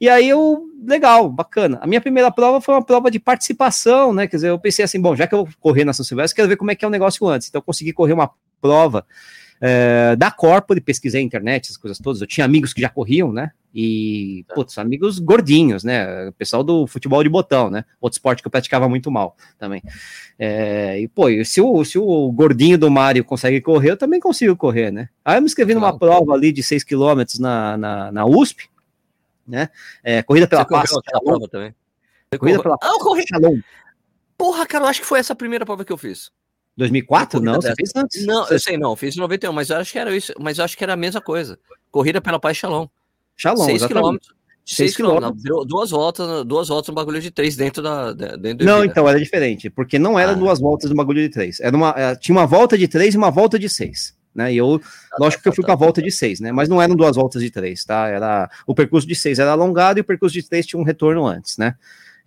E 0.00 0.08
aí 0.08 0.28
eu, 0.28 0.64
legal, 0.86 1.30
bacana. 1.30 1.78
A 1.80 1.86
minha 1.86 2.00
primeira 2.00 2.30
prova 2.30 2.60
foi 2.60 2.74
uma 2.74 2.84
prova 2.84 3.10
de 3.10 3.18
participação, 3.18 4.12
né? 4.12 4.26
Quer 4.26 4.36
dizer, 4.36 4.48
eu 4.50 4.58
pensei 4.58 4.84
assim, 4.84 5.00
bom, 5.00 5.16
já 5.16 5.26
que 5.26 5.34
eu 5.34 5.44
vou 5.44 5.54
correr 5.58 5.84
na 5.84 5.92
São 5.92 6.04
Silvestre, 6.04 6.36
quero 6.36 6.48
ver 6.48 6.56
como 6.56 6.70
é 6.70 6.74
que 6.74 6.84
é 6.84 6.88
o 6.88 6.90
negócio 6.90 7.26
antes. 7.26 7.48
Então 7.48 7.60
eu 7.60 7.64
consegui 7.64 7.92
correr 7.92 8.12
uma 8.12 8.30
prova 8.60 9.06
é, 9.60 10.14
da 10.16 10.30
Corpore, 10.30 10.80
pesquisei 10.80 11.22
na 11.22 11.26
internet, 11.26 11.64
essas 11.64 11.76
coisas 11.76 11.98
todas. 11.98 12.20
Eu 12.20 12.26
tinha 12.26 12.44
amigos 12.44 12.72
que 12.72 12.80
já 12.80 12.88
corriam, 12.88 13.32
né? 13.32 13.52
E, 13.74 14.44
putz, 14.54 14.78
amigos 14.78 15.18
gordinhos, 15.18 15.84
né? 15.84 16.30
Pessoal 16.38 16.62
do 16.62 16.86
futebol 16.86 17.22
de 17.22 17.28
botão, 17.28 17.70
né? 17.70 17.84
Outro 18.00 18.16
esporte 18.16 18.42
que 18.42 18.46
eu 18.46 18.50
praticava 18.50 18.88
muito 18.88 19.10
mal 19.10 19.36
também. 19.58 19.82
É, 20.38 21.00
e, 21.00 21.08
pô, 21.08 21.26
se 21.44 21.60
o, 21.60 21.84
se 21.84 21.98
o 21.98 22.32
gordinho 22.32 22.78
do 22.78 22.90
Mário 22.90 23.24
consegue 23.24 23.60
correr, 23.60 23.90
eu 23.92 23.96
também 23.96 24.20
consigo 24.20 24.56
correr, 24.56 24.90
né? 24.90 25.08
Aí 25.24 25.36
eu 25.36 25.42
me 25.42 25.46
inscrevi 25.46 25.74
numa 25.74 25.92
Claro. 25.92 25.98
prova 25.98 26.32
ali 26.34 26.52
de 26.52 26.62
6 26.62 26.84
km 26.84 27.22
na, 27.38 27.76
na, 27.76 28.12
na 28.12 28.26
USP, 28.26 28.68
né? 29.46 29.68
É, 30.02 30.22
corrida 30.22 30.46
pela 30.46 30.62
Você 30.64 30.68
paz. 30.70 30.90
prova 31.24 31.48
também? 31.48 31.74
Você 32.32 32.38
Corrida 32.38 32.58
correu- 32.58 32.76
pela 32.78 32.92
Ah, 32.92 32.94
eu 32.94 32.98
corri. 32.98 33.24
Shalom. 33.28 33.60
Porra, 34.36 34.66
cara, 34.66 34.84
eu 34.84 34.88
acho 34.88 35.00
que 35.00 35.06
foi 35.06 35.18
essa 35.18 35.32
a 35.32 35.36
primeira 35.36 35.64
prova 35.64 35.84
que 35.84 35.92
eu 35.92 35.96
fiz. 35.96 36.30
2004? 36.76 37.38
Corrida 37.38 37.52
Não, 37.52 37.60
você 37.62 37.68
dessa. 37.68 37.76
fez 37.76 37.92
antes. 37.96 38.26
Não, 38.26 38.44
Você- 38.44 38.54
eu 38.54 38.58
sei, 38.60 38.76
não, 38.76 38.96
fiz 38.96 39.16
em 39.16 39.20
91, 39.20 39.52
mas 39.52 39.70
eu 39.70 39.76
acho 39.78 39.92
que 39.92 39.98
era 39.98 40.14
isso, 40.14 40.32
mas 40.38 40.58
eu 40.58 40.64
acho 40.64 40.76
que 40.76 40.84
era 40.84 40.92
a 40.92 40.96
mesma 40.96 41.20
coisa. 41.20 41.58
Corrida 41.90 42.20
pela 42.20 42.38
Paz 42.38 42.56
Shalom. 42.58 42.86
Shalom, 43.36 43.64
6 43.64 43.76
exatamente. 43.76 43.88
quilômetros. 44.00 44.36
Seis 44.68 44.90
6 44.92 44.96
quilômetros. 44.96 45.42
Duas 45.66 45.90
voltas, 45.90 46.44
duas 46.44 46.68
voltas 46.68 46.88
no 46.88 46.94
bagulho 46.94 47.20
de 47.20 47.30
três 47.30 47.54
dentro 47.54 47.80
da. 47.80 48.12
Dentro 48.12 48.66
Não, 48.66 48.84
então 48.84 49.08
era 49.08 49.16
diferente, 49.18 49.70
porque 49.70 49.96
não 49.96 50.18
era 50.18 50.32
Ah. 50.32 50.34
duas 50.34 50.58
voltas 50.58 50.90
do 50.90 50.96
bagulho 50.96 51.22
de 51.22 51.28
três. 51.28 51.60
Era 51.60 51.76
uma, 51.76 51.94
eh, 51.96 52.16
tinha 52.16 52.36
uma 52.36 52.46
volta 52.48 52.76
de 52.76 52.88
três 52.88 53.14
e 53.14 53.16
uma 53.16 53.30
volta 53.30 53.60
de 53.60 53.68
seis. 53.68 54.15
Né? 54.36 54.52
E 54.52 54.58
eu, 54.58 54.80
lógico 55.18 55.42
que 55.42 55.48
eu 55.48 55.52
fui 55.52 55.62
tá, 55.62 55.68
para 55.68 55.74
a 55.74 55.86
volta 55.86 56.02
de 56.02 56.10
seis, 56.10 56.38
né? 56.40 56.52
Mas 56.52 56.68
não 56.68 56.80
eram 56.80 56.94
duas 56.94 57.16
voltas 57.16 57.42
de 57.42 57.50
três, 57.50 57.84
tá? 57.84 58.08
Era 58.08 58.50
o 58.66 58.74
percurso 58.74 59.08
de 59.08 59.14
seis 59.14 59.38
era 59.38 59.52
alongado 59.52 59.98
e 59.98 60.02
o 60.02 60.04
percurso 60.04 60.34
de 60.34 60.46
três 60.46 60.66
tinha 60.66 60.78
um 60.78 60.84
retorno 60.84 61.26
antes, 61.26 61.56
né? 61.56 61.74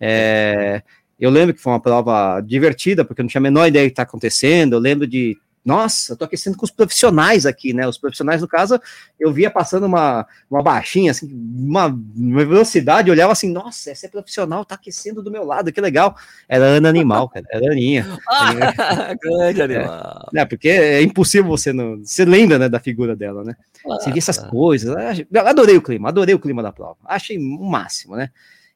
É, 0.00 0.82
eu 1.18 1.30
lembro 1.30 1.54
que 1.54 1.60
foi 1.60 1.72
uma 1.72 1.80
prova 1.80 2.40
divertida, 2.40 3.04
porque 3.04 3.20
eu 3.20 3.24
não 3.24 3.28
tinha 3.28 3.40
a 3.40 3.42
menor 3.42 3.66
ideia 3.66 3.84
do 3.84 3.88
que 3.88 3.92
está 3.92 4.02
acontecendo. 4.02 4.72
Eu 4.72 4.80
lembro 4.80 5.06
de, 5.06 5.38
nossa, 5.64 6.16
tô 6.16 6.24
aquecendo 6.24 6.56
com 6.56 6.64
os 6.64 6.70
profissionais 6.70 7.44
aqui, 7.44 7.74
né? 7.74 7.86
Os 7.86 7.98
profissionais, 7.98 8.40
no 8.40 8.48
caso, 8.48 8.80
eu 9.18 9.30
via 9.32 9.50
passando 9.50 9.84
uma, 9.84 10.26
uma 10.50 10.62
baixinha, 10.62 11.10
assim, 11.10 11.28
uma, 11.32 11.86
uma 12.16 12.44
velocidade, 12.44 13.08
eu 13.08 13.12
olhava 13.12 13.32
assim, 13.32 13.50
nossa, 13.52 13.90
essa 13.90 14.06
é 14.06 14.08
profissional, 14.08 14.64
tá 14.64 14.74
aquecendo 14.74 15.22
do 15.22 15.30
meu 15.30 15.44
lado, 15.44 15.70
que 15.70 15.80
legal. 15.80 16.16
Era 16.48 16.64
Ana 16.64 16.88
Animal, 16.88 17.28
cara, 17.28 17.46
era 17.50 17.72
Aninha. 17.72 18.18
Ah, 18.30 19.14
grande 19.20 19.62
animal. 19.62 20.28
Né, 20.32 20.44
porque 20.44 20.68
é 20.68 21.02
impossível 21.02 21.50
você 21.50 21.72
não. 21.72 21.98
Você 21.98 22.24
lembra 22.24 22.58
né, 22.58 22.68
da 22.68 22.80
figura 22.80 23.14
dela, 23.14 23.44
né? 23.44 23.54
Você 23.84 24.10
vê 24.12 24.18
essas 24.18 24.38
Ah, 24.38 24.48
coisas. 24.48 24.94
Adorei 25.34 25.76
o 25.76 25.82
clima, 25.82 26.08
adorei 26.08 26.34
o 26.34 26.38
clima 26.38 26.62
da 26.62 26.72
prova. 26.72 26.96
Achei 27.04 27.38
o 27.38 27.64
máximo, 27.64 28.16
né? 28.16 28.30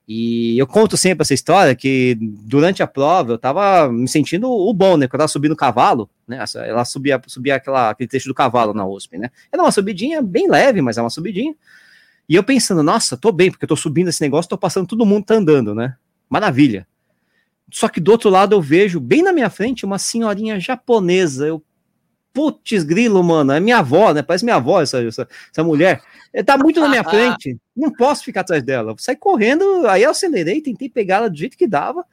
E 0.07 0.59
eu 0.59 0.67
conto 0.67 0.97
sempre 0.99 1.23
essa 1.23 1.33
história 1.33 1.75
que 1.75 2.17
durante 2.21 2.83
a 2.83 2.87
prova 2.87 3.33
eu 3.33 3.39
tava 3.39 3.91
me 3.91 4.07
sentindo 4.07 4.51
o 4.51 4.73
bom, 4.75 4.99
né? 4.99 5.07
Porque 5.07 5.17
eu 5.17 5.21
tava 5.21 5.29
subindo 5.29 5.53
o 5.53 5.57
cavalo, 5.57 6.11
né? 6.29 6.45
Ela 6.57 6.85
subia, 6.85 7.21
subia 7.27 7.55
aquela, 7.57 7.91
aquele 7.91 8.09
trecho 8.09 8.29
do 8.29 8.35
cavalo 8.35 8.75
na 8.75 8.87
USP, 8.87 9.17
né? 9.17 9.31
Era 9.51 9.63
uma 9.63 9.73
subidinha 9.73 10.21
bem 10.21 10.49
leve, 10.49 10.83
mas 10.83 10.99
é 10.99 11.01
uma 11.01 11.09
subidinha. 11.09 11.55
E 12.29 12.35
eu 12.35 12.45
pensando, 12.45 12.83
nossa, 12.83 13.17
tô 13.17 13.33
bem, 13.33 13.51
porque 13.51 13.65
eu 13.65 13.69
tô 13.69 13.77
subindo 13.77 14.09
esse 14.09 14.21
negócio, 14.21 14.49
tô 14.49 14.59
passando, 14.59 14.87
todo 14.87 15.07
mundo 15.07 15.25
tá 15.25 15.37
andando, 15.37 15.75
né? 15.75 15.97
Maravilha. 16.29 16.87
Só 17.71 17.89
que 17.89 17.99
do 17.99 18.11
outro 18.11 18.29
lado 18.29 18.55
eu 18.55 18.61
vejo, 18.61 19.01
bem 19.01 19.23
na 19.23 19.33
minha 19.33 19.49
frente, 19.49 19.87
uma 19.87 19.99
senhorinha 19.99 20.61
japonesa. 20.61 21.47
Eu, 21.47 21.63
putz, 22.35 22.83
grilo, 22.83 23.23
mano, 23.23 23.53
é 23.53 23.61
minha 23.61 23.79
avó, 23.79 24.13
né? 24.13 24.21
Parece 24.21 24.45
minha 24.45 24.57
avó 24.57 24.83
essa, 24.83 25.01
essa, 25.03 25.29
essa 25.53 25.63
mulher. 25.63 26.03
Ela 26.33 26.45
tá 26.45 26.59
muito 26.59 26.81
na 26.81 26.89
minha 26.89 27.05
frente, 27.09 27.57
não 27.75 27.93
posso 27.93 28.25
ficar 28.25 28.41
atrás 28.41 28.61
dela. 28.63 28.95
Saí 28.99 29.15
correndo, 29.15 29.87
aí 29.87 30.03
eu 30.03 30.11
acelerei, 30.11 30.61
tentei 30.61 30.89
pegar 30.89 31.17
ela 31.17 31.31
do 31.31 31.37
jeito 31.37 31.57
que 31.57 31.69
dava. 31.69 32.05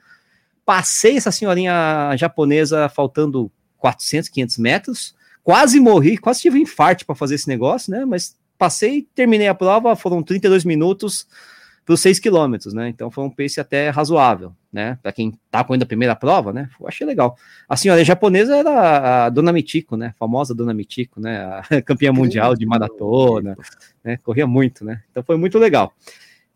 Passei 0.64 1.18
essa 1.18 1.32
senhorinha 1.32 2.16
japonesa 2.16 2.88
faltando 2.88 3.52
400, 3.80 4.30
500 4.30 4.58
metros. 4.60 5.16
Quase 5.44 5.80
morri, 5.80 6.20
quase 6.20 6.42
tive 6.42 6.60
um 6.60 6.62
infarto 6.62 7.04
para 7.04 7.16
fazer 7.16 7.34
esse 7.34 7.48
negócio, 7.48 7.92
né? 7.92 8.06
Mas 8.06 8.38
passei, 8.60 9.08
terminei 9.16 9.48
a 9.48 9.56
prova, 9.56 9.96
foram 9.96 10.22
32 10.22 10.64
minutos 10.64 11.26
para 11.86 11.94
os 11.94 12.00
6 12.02 12.20
quilômetros, 12.20 12.74
né? 12.74 12.90
Então 12.90 13.10
foi 13.10 13.24
um 13.24 13.30
pace 13.30 13.60
até 13.60 13.90
razoável, 13.90 14.54
né? 14.72 14.98
Para 15.02 15.12
quem 15.12 15.34
tá 15.50 15.64
correndo 15.64 15.84
a 15.84 15.88
primeira 15.88 16.16
prova, 16.16 16.54
né? 16.54 16.70
Eu 16.80 16.88
achei 16.88 17.06
legal. 17.06 17.36
A 17.68 17.76
senhora 17.76 18.04
japonesa 18.04 18.56
era 18.56 19.26
a 19.26 19.30
Dona 19.30 19.52
Mitiko, 19.52 19.98
né? 19.98 20.08
A 20.08 20.14
famosa 20.14 20.54
Dona 20.54 20.74
Mitiko, 20.74 21.20
né? 21.20 21.42
A 21.44 21.82
campeã 21.82 22.14
mundial 22.14 22.56
de 22.56 22.66
maratona, 22.66 23.58
né? 24.04 24.18
Corria 24.18 24.46
muito, 24.46 24.86
né? 24.86 25.02
Então 25.10 25.24
foi 25.24 25.38
muito 25.38 25.58
legal. 25.58 25.94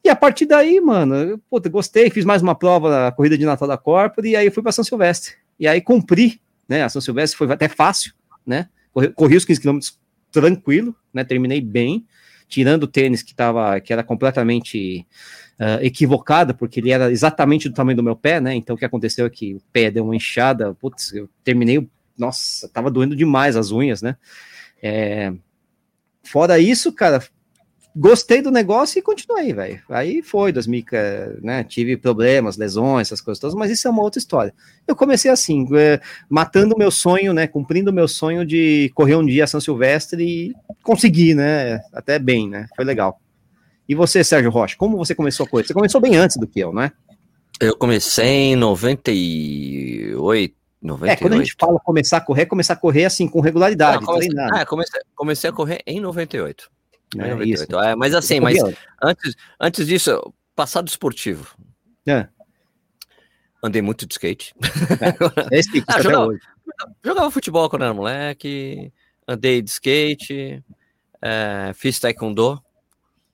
E 0.04 0.10
a 0.10 0.16
partir 0.16 0.46
daí, 0.46 0.80
mano, 0.80 1.16
eu, 1.16 1.38
puta, 1.50 1.68
gostei, 1.68 2.12
fiz 2.12 2.24
mais 2.24 2.44
uma 2.44 2.54
prova 2.54 3.06
na 3.06 3.12
corrida 3.12 3.36
de 3.36 3.46
Natal 3.46 3.68
da 3.68 3.78
Corpore 3.78 4.30
e 4.30 4.36
aí 4.36 4.52
fui 4.52 4.62
para 4.62 4.72
São 4.72 4.84
Silvestre. 4.84 5.34
E 5.60 5.68
aí 5.68 5.82
cumpri, 5.82 6.40
né? 6.70 6.84
A 6.84 6.90
São 6.90 7.02
Silvestre 7.02 7.38
foi 7.38 7.52
até 7.52 7.68
fácil, 7.68 8.14
né? 8.46 8.70
Corri, 8.94 9.10
corri 9.10 9.36
os 9.36 9.46
15 9.46 9.60
quilômetros 9.60 10.00
tranquilo, 10.32 10.96
né? 11.12 11.24
Terminei 11.24 11.60
bem, 11.60 12.06
tirando 12.48 12.84
o 12.84 12.88
tênis 12.88 13.24
que 13.24 13.34
tava, 13.34 13.80
que 13.80 13.92
era 13.92 14.04
completamente 14.04 15.06
ah, 15.58 15.80
equivocado, 15.82 16.54
porque 16.54 16.82
ele 16.82 16.92
era 16.92 17.10
exatamente 17.10 17.70
do 17.70 17.76
tamanho 17.76 17.96
do 17.96 18.04
meu 18.04 18.16
pé, 18.16 18.42
né? 18.42 18.54
Então 18.56 18.76
o 18.76 18.80
que 18.80 18.84
aconteceu 18.84 19.26
é 19.26 19.30
que 19.30 19.56
o 19.56 19.62
pé 19.72 19.90
deu 19.90 20.04
uma 20.04 20.16
inchada, 20.16 20.74
putz, 20.74 21.14
eu 21.14 21.30
terminei, 21.46 21.88
nossa, 22.18 22.68
tava 22.68 22.92
doendo 22.92 23.16
demais 23.16 23.56
as 23.56 23.72
unhas, 23.72 24.02
né? 24.02 24.18
É, 24.84 25.32
fora 26.24 26.60
isso, 26.60 26.92
cara, 26.92 27.24
gostei 27.96 28.42
do 28.42 28.52
negócio 28.52 29.00
e 29.00 29.02
continuei, 29.02 29.54
velho. 29.54 29.82
Aí 29.90 30.22
foi 30.22 30.52
2000, 30.52 30.84
né? 31.42 31.64
Tive 31.64 31.96
problemas, 31.96 32.58
lesões, 32.58 33.08
essas 33.08 33.22
coisas 33.22 33.40
todas, 33.40 33.56
mas 33.56 33.72
isso 33.72 33.88
é 33.88 33.92
uma 33.92 34.02
outra 34.02 34.20
história. 34.20 34.54
Eu 34.86 34.96
comecei 34.96 35.32
assim, 35.32 35.66
é, 35.76 36.02
matando 36.30 36.76
o 36.76 36.78
meu 36.78 36.92
sonho, 36.92 37.34
né? 37.34 37.48
Cumprindo 37.48 37.92
o 37.92 37.94
meu 37.94 38.08
sonho 38.08 38.46
de 38.46 38.92
correr 38.94 39.16
um 39.16 39.26
dia 39.26 39.46
a 39.46 39.48
São 39.48 39.62
Silvestre 39.62 40.24
e 40.24 40.54
consegui, 40.84 41.34
né? 41.34 41.80
Até 41.94 42.20
bem, 42.20 42.50
né? 42.50 42.68
Foi 42.76 42.84
legal. 42.84 43.20
E 43.88 43.96
você, 43.96 44.24
Sérgio 44.24 44.52
Rocha, 44.52 44.76
como 44.78 44.98
você 44.98 45.16
começou 45.16 45.46
a 45.46 45.50
correr? 45.50 45.64
Você 45.64 45.74
começou 45.74 46.02
bem 46.02 46.18
antes 46.18 46.38
do 46.38 46.48
que 46.48 46.60
eu, 46.60 46.74
não 46.74 46.82
é? 46.82 46.92
Eu 47.60 47.78
comecei 47.78 48.26
em 48.26 48.56
98. 48.56 50.56
98. 50.82 51.12
É, 51.12 51.16
quando 51.16 51.34
a 51.34 51.38
gente 51.38 51.56
fala 51.58 51.80
começar 51.80 52.18
a 52.18 52.22
correr, 52.22 52.42
é 52.42 52.46
começar 52.46 52.74
a 52.74 52.78
correr 52.78 53.06
assim, 53.06 53.28
com 53.28 53.40
regularidade, 53.40 54.02
Não, 54.02 54.08
comecei, 54.08 54.30
treinar. 54.30 54.62
ah, 54.62 54.66
comecei, 54.66 55.02
comecei 55.16 55.50
a 55.50 55.54
correr 55.54 55.82
em 55.86 56.00
98. 56.00 56.70
Né? 57.14 57.30
Em 57.44 57.50
Isso. 57.52 57.64
98. 57.64 57.80
É, 57.80 57.96
mas 57.96 58.14
assim, 58.16 58.40
mas 58.40 58.58
antes, 59.04 59.36
antes 59.60 59.86
disso, 59.88 60.34
passado 60.56 60.88
esportivo. 60.88 61.56
É. 62.08 62.28
Andei 63.64 63.82
muito 63.82 64.06
de 64.06 64.14
skate. 64.14 64.54
É 65.52 65.62
tipo, 65.62 65.86
Ah, 65.88 66.02
jogava-. 66.02 66.34
Jogava 67.04 67.32
futebol 67.32 67.70
quando 67.70 67.84
era 67.84 67.94
moleque, 67.94 68.92
andei 69.28 69.62
de 69.62 69.70
skate, 69.70 70.64
é, 71.22 71.72
fiz 71.74 72.00
taekwondo. 72.00 72.62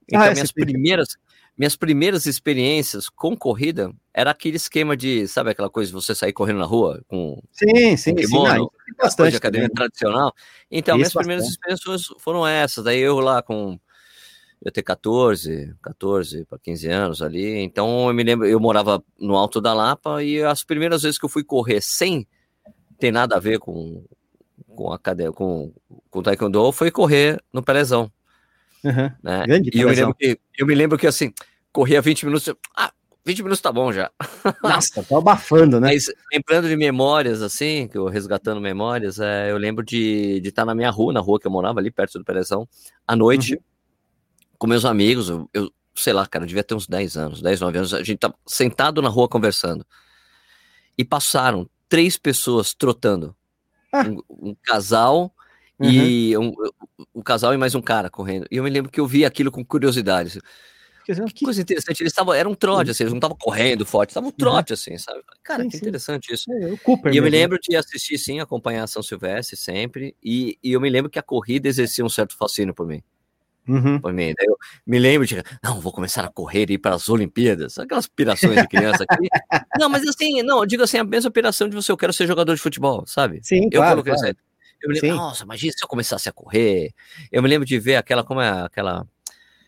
Então, 0.07 0.21
Ah, 0.21 0.27
é, 0.27 0.34
minhas 0.34 0.51
fez- 0.51 0.65
primeiras, 0.65 1.07
minhas 1.57 1.75
primeiras 1.75 2.25
experiências 2.25 3.09
com 3.09 3.35
corrida 3.35 3.91
era 4.13 4.31
aquele 4.31 4.57
esquema 4.57 4.95
de, 4.95 5.27
sabe 5.27 5.51
aquela 5.51 5.69
coisa 5.69 5.89
de 5.89 5.93
você 5.93 6.15
sair 6.15 6.33
correndo 6.33 6.59
na 6.59 6.65
rua 6.65 7.01
com 7.07 7.41
Sim, 7.51 7.95
sim, 7.95 7.97
sim. 7.97 8.15
kimono, 8.15 8.47
Não, 8.47 8.55
isso 8.55 8.71
coisa 8.71 8.91
de 8.91 8.97
bastante 8.97 9.35
academia 9.37 9.69
também. 9.69 9.75
tradicional. 9.75 10.33
Então, 10.69 10.95
minhas 10.95 11.09
Isso 11.09 11.17
primeiras 11.17 11.47
experiências 11.47 12.07
foram 12.19 12.47
essas. 12.47 12.83
Daí 12.83 12.99
eu 12.99 13.19
lá 13.19 13.41
com 13.41 13.79
eu 14.63 14.71
ter 14.71 14.83
14, 14.83 15.73
14 15.81 16.45
para 16.45 16.59
15 16.59 16.87
anos 16.87 17.21
ali. 17.21 17.57
Então 17.59 18.07
eu 18.07 18.13
me 18.13 18.23
lembro, 18.23 18.47
eu 18.47 18.59
morava 18.59 19.03
no 19.19 19.35
Alto 19.35 19.59
da 19.59 19.73
Lapa 19.73 20.23
e 20.23 20.43
as 20.43 20.63
primeiras 20.63 21.01
vezes 21.01 21.17
que 21.17 21.25
eu 21.25 21.29
fui 21.29 21.43
correr 21.43 21.81
sem 21.81 22.27
ter 22.99 23.11
nada 23.11 23.35
a 23.35 23.39
ver 23.39 23.59
com 23.59 24.05
com 24.75 24.93
a 24.93 24.99
cadeia, 24.99 25.31
com 25.31 25.73
com 26.09 26.21
taekwondo 26.21 26.71
foi 26.71 26.91
correr 26.91 27.43
no 27.51 27.63
Pelezão, 27.63 28.11
Aham. 28.86 29.15
né? 29.24 29.46
Grande 29.46 29.72
e 29.74 29.80
eu 29.82 29.89
me 29.89 29.96
lembro 29.96 30.15
que 30.15 30.39
eu 30.58 30.65
me 30.67 30.76
lembro 30.76 30.98
que 30.98 31.08
assim, 31.08 31.34
corria 31.72 32.02
20 32.02 32.26
minutos, 32.26 32.48
eu, 32.48 32.58
ah, 32.76 32.91
20 33.26 33.44
minutos 33.44 33.62
tá 33.62 33.72
bom 33.72 33.91
já. 33.94 34.10
Nossa, 34.63 35.04
tô 35.04 35.17
abafando, 35.17 35.80
né? 35.80 35.89
Mas 35.94 36.06
lembrando 36.34 36.67
de 36.67 36.76
memórias, 36.76 37.41
assim, 37.41 37.88
que 37.88 37.98
eu 37.98 38.08
resgatando 38.08 38.60
memórias, 38.60 39.20
é, 39.20 39.52
eu 39.52 39.58
lembro 39.58 39.84
de 39.86 40.41
estar 40.44 40.65
na 40.65 40.74
minha 40.74 40.89
rua, 40.89 41.13
na 41.13 41.20
rua 41.20 41.39
que 41.39 41.46
eu 41.48 41.52
morava 41.52 41.80
ali, 41.80 41.91
perto 41.91 42.17
do 42.17 42.26
Pelezão, 42.26 42.67
à 43.08 43.15
noite, 43.15 43.54
Uhum. 43.56 43.62
com 44.58 44.67
meus 44.67 44.86
amigos, 44.86 45.30
eu, 45.30 45.50
eu, 45.54 45.72
sei 45.96 46.13
lá, 46.13 46.26
cara, 46.26 46.44
eu 46.46 46.48
devia 46.48 46.63
ter 46.63 46.74
uns 46.76 46.88
10 46.88 47.15
anos, 47.17 47.41
10, 47.41 47.60
9 47.62 47.78
anos, 47.78 47.94
a 47.94 48.04
gente 48.04 48.17
tava 48.20 48.36
sentado 48.48 49.02
na 49.02 49.10
rua 49.10 49.30
conversando. 49.30 49.86
E 50.98 51.04
passaram 51.06 51.70
três 51.88 52.17
pessoas 52.17 52.74
trotando. 52.74 53.36
Ah. 53.94 54.04
Um, 54.08 54.50
um 54.50 54.56
casal 54.63 55.34
e 55.84 56.38
um, 56.38 56.54
um 57.15 57.22
casal 57.22 57.54
e 57.54 57.58
mais 57.58 57.76
um 57.76 57.82
cara 57.82 58.10
correndo. 58.10 58.46
E 58.52 58.58
eu 58.58 58.63
me 58.63 58.70
lembro 58.70 58.91
que 58.91 59.00
eu 59.00 59.08
vi 59.08 59.26
aquilo 59.26 59.52
com 59.52 59.63
curiosidade. 59.63 60.39
Quer 61.06 61.13
dizer, 61.13 61.34
Que 61.34 61.46
coisa 61.46 61.62
interessante, 61.62 62.02
eles 62.02 62.12
estavam, 62.12 62.34
era 62.34 62.48
um 62.48 62.54
trote, 62.54 62.91
assim, 62.91 63.04
eles 63.04 63.12
não 63.13 63.17
estavam 63.17 63.36
correndo 63.39 63.86
forte, 63.86 64.12
estavam 64.12 64.30
um 64.30 64.32
trote, 64.32 64.74
assim, 64.74 64.98
sabe? 64.98 65.22
Cara, 65.44 65.63
Sim, 65.63 65.70
que 65.70 65.78
sim. 65.78 65.84
interessante 65.86 66.34
isso. 66.34 66.52
É, 66.52 66.72
o 66.72 66.78
Cooper 66.78 67.12
E 67.13 67.17
eu 67.17 67.24
me 67.24 67.30
mesmo, 67.30 67.38
né? 67.38 67.41
lembro 67.44 67.60
de 67.62 67.76
assistir, 67.76 68.17
sim, 68.17 68.39
acompanhar 68.39 68.84
a 68.84 68.88
São 68.88 69.02
Silvestre 69.02 69.58
sempre, 69.58 70.15
e, 70.24 70.58
e 70.63 70.72
eu 70.74 70.80
me 70.82 70.89
lembro 70.89 71.10
que 71.10 71.17
a 71.17 71.24
corrida 71.24 71.67
exercia 71.67 72.06
um 72.06 72.10
certo 72.10 72.38
fascínio 72.38 72.74
por 72.74 72.86
mim. 72.88 73.02
Uhum. 73.67 74.00
Por 74.00 74.12
mim. 74.13 74.34
Daí 74.38 74.48
eu 74.48 74.58
me 74.86 75.00
lembro 75.00 75.26
de, 75.26 75.41
não, 75.63 75.80
vou 75.80 75.91
começar 75.91 76.24
a 76.24 76.30
correr 76.30 76.70
e 76.70 76.74
ir 76.74 76.78
para 76.78 76.96
as 76.96 77.10
Olimpíadas, 77.10 77.78
aquelas 77.78 78.08
pirações 78.08 78.62
de 78.62 78.67
criança 78.67 79.04
aqui. 79.08 79.28
não, 79.80 79.89
mas 79.89 80.08
assim, 80.08 80.41
não, 80.44 80.60
eu 80.60 80.65
digo 80.65 80.84
assim, 80.84 80.98
a 80.98 81.04
mesma 81.04 81.32
piração 81.32 81.67
de 81.67 81.76
você, 81.76 81.91
eu 81.91 81.98
quero 81.98 82.13
ser 82.13 82.28
jogador 82.28 82.54
de 82.56 82.62
futebol, 82.62 83.04
sabe? 83.08 83.39
Sim, 83.44 83.65
Eu 83.72 83.82
claro, 83.82 84.04
coloquei 84.04 84.13
claro. 84.13 84.28
aí. 84.28 84.36
Eu 84.82 84.89
me 84.89 84.96
lembro, 84.96 85.10
sim. 85.10 85.15
nossa, 85.15 85.44
imagina 85.44 85.74
se 85.76 85.84
eu 85.84 85.88
começasse 85.88 86.28
a 86.28 86.32
correr. 86.32 86.94
Eu 87.32 87.41
me 87.44 87.50
lembro 87.50 87.65
de 87.65 87.80
ver 87.80 87.96
aquela, 87.96 88.24
como 88.24 88.41
é 88.41 88.63
aquela. 88.63 89.06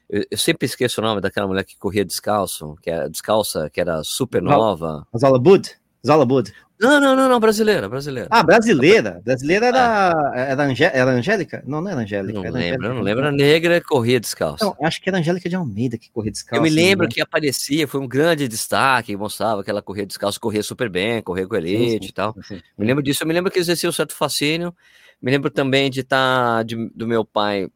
Eu, 0.10 0.24
eu 0.30 0.38
sempre 0.38 0.66
esqueço 0.66 1.02
o 1.02 1.04
nome 1.04 1.22
daquela 1.22 1.48
mulher 1.48 1.64
que 1.64 1.78
corria 1.78 2.04
descalço, 2.06 2.76
que 2.82 2.90
era 2.90 3.10
descalça, 3.10 3.70
que 3.70 3.80
era 3.80 4.04
super 4.04 4.42
nova. 4.42 5.08
Zola 5.18 5.40
Bud? 5.40 5.70
Zola 6.06 6.26
Bud. 6.26 6.54
Não, 6.80 7.00
não, 7.00 7.16
não, 7.16 7.30
não, 7.30 7.40
brasileira, 7.40 7.88
brasileira. 7.88 8.28
Ah, 8.30 8.44
brasileira. 8.44 9.22
Brasileira 9.24 9.68
era, 9.68 10.34
era, 10.36 10.64
Angé- 10.66 10.92
era 10.94 11.12
Angélica? 11.12 11.64
Não, 11.66 11.80
não 11.82 11.90
era 11.90 12.02
Angélica. 12.02 12.34
não 12.34 12.42
era 12.44 12.52
lembro, 12.52 12.76
Angélica. 12.76 12.94
não 12.96 13.02
lembro. 13.02 13.28
A 13.28 13.32
negra 13.32 13.82
corria 13.82 14.20
descalço. 14.20 14.66
Não, 14.66 14.76
acho 14.86 15.02
que 15.02 15.08
era 15.08 15.18
Angélica 15.20 15.48
de 15.48 15.56
Almeida 15.56 15.98
que 15.98 16.12
corria 16.12 16.32
descalço. 16.32 16.60
eu 16.60 16.62
me 16.62 16.70
lembro 16.70 17.06
né? 17.06 17.12
que 17.14 17.22
aparecia, 17.22 17.88
foi 17.88 18.02
um 18.02 18.08
grande 18.08 18.50
destaque, 18.50 19.16
mostrava 19.16 19.64
que 19.64 19.70
ela 19.70 19.82
corria 19.82 20.06
descalço, 20.06 20.42
corria 20.42 20.62
super 20.62 20.90
bem, 20.90 21.22
corria 21.22 21.48
com 21.48 21.56
elite 21.56 22.04
sim, 22.04 22.10
e 22.10 22.12
tal. 22.12 22.36
sim. 22.44 22.62
Me 22.78 22.86
lembro 22.86 23.02
disso, 23.02 23.24
eu 23.24 23.28
me 23.28 23.34
lembro 23.34 23.50
que 23.50 23.60
exercia 23.60 23.88
um 23.88 23.94
certo 23.94 24.14
fascínio. 24.14 24.76
Me 25.24 25.32
lembro 25.32 25.50
também 25.50 25.90
de 25.90 26.02
estar 26.02 26.66
do 26.94 27.08
meu 27.08 27.24
pai. 27.24 27.70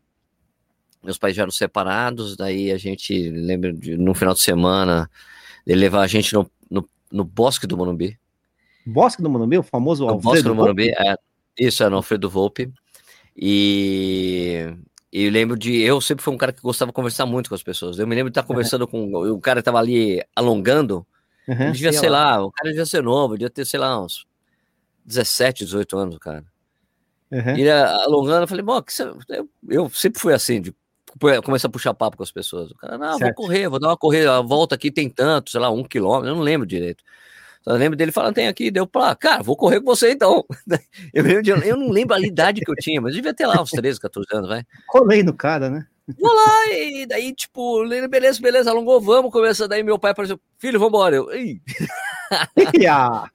Meus 1.01 1.17
pais 1.17 1.33
já 1.33 1.43
eram 1.43 1.51
separados, 1.51 2.35
daí 2.35 2.73
a 2.73 2.77
gente 2.77 3.29
lembra 3.29 3.71
de 3.71 3.95
no 3.95 4.13
final 4.13 4.33
de 4.33 4.41
semana 4.41 5.09
ele 5.65 5.79
levar 5.79 6.01
a 6.01 6.07
gente 6.07 6.33
no, 6.33 6.51
no, 6.69 6.89
no 7.09 7.23
Bosque 7.23 7.65
do 7.65 7.77
Morumbi. 7.77 8.19
Bosque 8.85 9.21
do 9.21 9.29
Morumbi, 9.29 9.57
o 9.57 9.63
famoso 9.63 10.05
Bosque 10.05 10.27
Alfredo 10.27 10.49
do 10.49 10.55
Morumbi, 10.55 10.89
é, 10.89 11.15
isso 11.57 11.83
era 11.83 11.89
no 11.89 11.95
Alfredo 11.95 12.29
Volpe. 12.29 12.69
E, 13.33 14.65
e 15.09 15.29
lembro 15.29 15.57
de. 15.57 15.79
Eu 15.79 16.01
sempre 16.01 16.25
fui 16.25 16.33
um 16.33 16.37
cara 16.37 16.51
que 16.51 16.61
gostava 16.61 16.91
de 16.91 16.95
conversar 16.95 17.25
muito 17.25 17.47
com 17.47 17.55
as 17.55 17.63
pessoas. 17.63 17.97
Eu 17.97 18.07
me 18.07 18.15
lembro 18.15 18.29
de 18.29 18.37
estar 18.37 18.43
conversando 18.43 18.85
com. 18.85 19.13
O 19.13 19.39
cara 19.39 19.59
estava 19.59 19.77
ali 19.77 20.21
alongando. 20.35 21.07
Uhum, 21.47 21.71
devia 21.71 21.93
sei 21.93 22.01
ser 22.01 22.09
lá, 22.09 22.43
o 22.43 22.51
cara 22.51 22.71
devia 22.71 22.85
ser 22.85 23.01
novo, 23.01 23.35
devia 23.35 23.49
ter, 23.49 23.63
sei 23.63 23.79
lá, 23.79 24.03
uns 24.03 24.25
17, 25.05 25.63
18 25.63 25.97
anos, 25.97 26.17
cara. 26.17 26.43
Uhum. 27.31 27.55
E 27.57 27.61
ele 27.61 27.71
alongando, 27.71 28.43
eu 28.43 28.47
falei, 28.47 28.63
bom, 28.63 28.81
eu, 29.29 29.49
eu 29.69 29.89
sempre 29.89 30.19
fui 30.19 30.33
assim, 30.33 30.61
de 30.61 30.73
começar 31.43 31.67
a 31.67 31.71
puxar 31.71 31.93
papo 31.93 32.17
com 32.17 32.23
as 32.23 32.31
pessoas. 32.31 32.71
O 32.71 32.75
cara, 32.75 32.97
não, 32.97 33.09
vou 33.11 33.19
Certo. 33.19 33.35
correr, 33.35 33.67
vou 33.67 33.79
dar 33.79 33.89
uma 33.89 33.97
corrida, 33.97 34.37
a 34.37 34.41
volta 34.41 34.75
aqui 34.75 34.91
tem 34.91 35.09
tanto, 35.09 35.51
sei 35.51 35.59
lá, 35.59 35.69
um 35.69 35.83
quilômetro, 35.83 36.29
eu 36.29 36.35
não 36.35 36.41
lembro 36.43 36.65
direito. 36.67 37.03
Só 37.61 37.73
lembro 37.73 37.97
dele 37.97 38.13
falando, 38.13 38.35
tem 38.35 38.47
aqui, 38.47 38.71
deu 38.71 38.87
pra, 38.87 39.13
cara, 39.15 39.43
vou 39.43 39.57
correr 39.57 39.79
com 39.81 39.85
você 39.87 40.11
então. 40.11 40.45
Eu, 41.13 41.41
de- 41.41 41.49
eu 41.51 41.75
não 41.75 41.89
lembro 41.89 42.15
a 42.15 42.19
idade 42.21 42.61
que 42.61 42.71
eu 42.71 42.75
tinha, 42.75 43.01
mas 43.01 43.11
eu 43.11 43.17
devia 43.17 43.33
ter 43.33 43.45
lá 43.45 43.61
uns 43.61 43.71
13, 43.71 43.99
14 43.99 44.27
anos, 44.33 44.47
vai. 44.47 44.63
Colei 44.87 45.21
no 45.23 45.33
cara, 45.33 45.69
né? 45.69 45.85
Vou 46.17 46.33
lá, 46.33 46.67
e 46.71 47.05
daí, 47.05 47.33
tipo, 47.33 47.83
ele, 47.83 48.07
beleza, 48.07 48.39
beleza, 48.41 48.69
alongou, 48.69 49.01
vamos, 49.01 49.29
começa. 49.31 49.67
Daí 49.67 49.83
meu 49.83 49.99
pai 49.99 50.11
apareceu, 50.11 50.39
filho, 50.57 50.79
vambora. 50.79 51.15
Eu, 51.17 51.35
Ih. 51.35 51.61
Ah, 52.89 53.29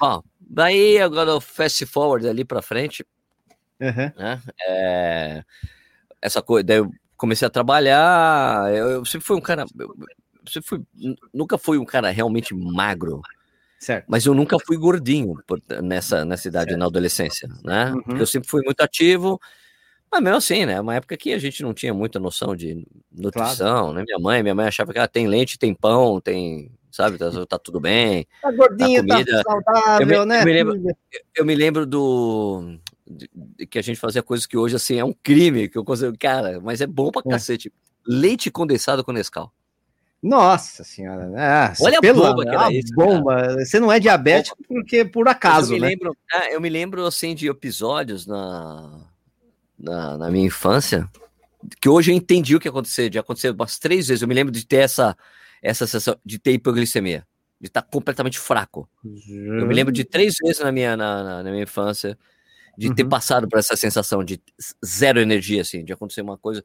Ó, 0.00 0.22
daí 0.50 0.98
agora 0.98 1.34
o 1.34 1.40
fast 1.40 1.86
forward 1.86 2.28
ali 2.28 2.44
pra 2.44 2.60
frente, 2.60 3.06
uhum. 3.80 4.12
né? 4.16 4.42
É, 4.66 5.44
essa 6.20 6.42
coisa, 6.42 6.64
daí 6.64 6.78
eu 6.78 6.90
comecei 7.16 7.46
a 7.46 7.50
trabalhar. 7.50 8.74
Eu, 8.74 8.90
eu 8.90 9.04
sempre 9.04 9.26
fui 9.26 9.36
um 9.36 9.40
cara. 9.40 9.64
Eu, 9.78 9.86
eu 9.88 10.52
sempre 10.52 10.68
fui, 10.68 10.82
nu- 10.94 11.16
nunca 11.32 11.56
fui 11.56 11.78
um 11.78 11.84
cara 11.84 12.10
realmente 12.10 12.54
magro, 12.54 13.22
Certo. 13.78 14.06
mas 14.08 14.26
eu 14.26 14.34
nunca 14.34 14.56
fui 14.58 14.76
gordinho 14.76 15.34
por- 15.46 15.62
nessa, 15.82 16.24
nessa 16.24 16.48
idade, 16.48 16.70
Certo. 16.70 16.80
na 16.80 16.86
adolescência, 16.86 17.48
né? 17.64 17.92
Uhum. 17.92 18.18
Eu 18.18 18.26
sempre 18.26 18.48
fui 18.48 18.62
muito 18.64 18.80
ativo. 18.80 19.40
Mas 20.10 20.22
mesmo 20.22 20.38
assim, 20.38 20.66
né? 20.66 20.80
Uma 20.80 20.96
época 20.96 21.16
que 21.16 21.32
a 21.32 21.38
gente 21.38 21.62
não 21.62 21.72
tinha 21.72 21.94
muita 21.94 22.18
noção 22.18 22.56
de 22.56 22.84
nutrição, 23.12 23.92
né? 23.92 24.02
Minha 24.04 24.18
mãe, 24.18 24.42
minha 24.42 24.54
mãe 24.54 24.66
achava 24.66 24.92
que 24.92 24.98
ah, 24.98 25.06
tem 25.06 25.28
leite, 25.28 25.56
tem 25.56 25.72
pão, 25.72 26.20
tem, 26.20 26.72
sabe, 27.00 27.18
tá, 27.18 27.30
tá 27.46 27.58
tudo 27.58 27.80
bem. 27.80 28.26
Tá 28.42 28.50
gordinho, 28.52 29.06
tá 29.06 29.14
comida- 29.16 29.42
saudável, 29.42 30.00
eu 30.00 30.06
me- 30.06 30.26
né? 30.26 30.40
eu 30.40 30.44
me 30.44 30.52
lembro-? 30.52 30.96
Eu 31.36 31.44
me 31.46 31.54
lembro 31.54 31.86
do 31.86 32.78
que 33.68 33.78
a 33.78 33.82
gente 33.82 33.98
fazia 33.98 34.22
coisas 34.22 34.46
que 34.46 34.56
hoje 34.56 34.76
assim 34.76 34.96
é 34.98 35.04
um 35.04 35.12
crime, 35.12 35.68
que 35.68 35.76
eu 35.78 35.84
considero, 35.84 36.16
cara, 36.18 36.60
mas 36.60 36.80
é 36.80 36.86
bom 36.86 37.10
pra 37.10 37.22
É. 37.26 37.30
cacete. 37.30 37.72
Leite 38.06 38.50
condensado 38.50 39.02
com 39.04 39.12
Nescau. 39.12 39.52
Nossa 40.22 40.84
senhora, 40.84 41.26
né? 41.28 41.42
Ah, 41.42 41.74
Olha 41.80 41.98
a 41.98 42.12
bomba 42.12 42.42
que 42.44 42.48
era 42.50 42.72
isso, 42.72 42.92
bomba. 42.94 43.56
Você 43.64 43.80
não 43.80 43.90
é 43.90 43.98
diabético 43.98 44.56
porque 44.68 45.02
por 45.04 45.26
acaso, 45.28 45.72
eu 45.72 45.76
me 45.76 45.80
né? 45.80 45.88
lembro, 45.88 46.16
é, 46.32 46.54
eu 46.54 46.60
me 46.60 46.68
lembro 46.68 47.06
assim 47.06 47.34
de 47.34 47.48
episódios 47.48 48.26
na, 48.26 49.00
na, 49.78 50.18
na 50.18 50.30
minha 50.30 50.46
infância 50.46 51.08
que 51.80 51.88
hoje 51.88 52.10
eu 52.12 52.16
entendi 52.16 52.54
o 52.54 52.60
que 52.60 52.68
aconteceu, 52.68 53.08
de 53.08 53.18
acontecer 53.18 53.50
umas 53.50 53.78
três 53.78 54.08
vezes. 54.08 54.20
Eu 54.22 54.28
me 54.28 54.34
lembro 54.34 54.52
de 54.52 54.64
ter 54.66 54.76
essa 54.78 55.16
essa 55.62 55.86
sensação 55.86 56.16
de 56.24 56.38
ter 56.38 56.52
hipoglicemia, 56.52 57.26
de 57.60 57.68
estar 57.68 57.82
completamente 57.82 58.38
fraco. 58.38 58.88
Eu 59.60 59.66
me 59.66 59.74
lembro 59.74 59.92
de 59.92 60.04
três 60.04 60.34
vezes 60.42 60.60
na 60.60 60.72
minha, 60.72 60.96
na, 60.96 61.22
na- 61.22 61.42
na 61.42 61.50
minha 61.50 61.62
infância 61.64 62.18
de 62.78 62.94
ter 62.94 63.02
Uhum. 63.02 63.08
passado 63.10 63.48
por 63.48 63.58
essa 63.58 63.76
sensação 63.76 64.24
de 64.24 64.40
zero 64.84 65.20
energia, 65.20 65.62
assim, 65.62 65.84
de 65.84 65.92
acontecer 65.92 66.22
uma 66.22 66.38
coisa, 66.38 66.64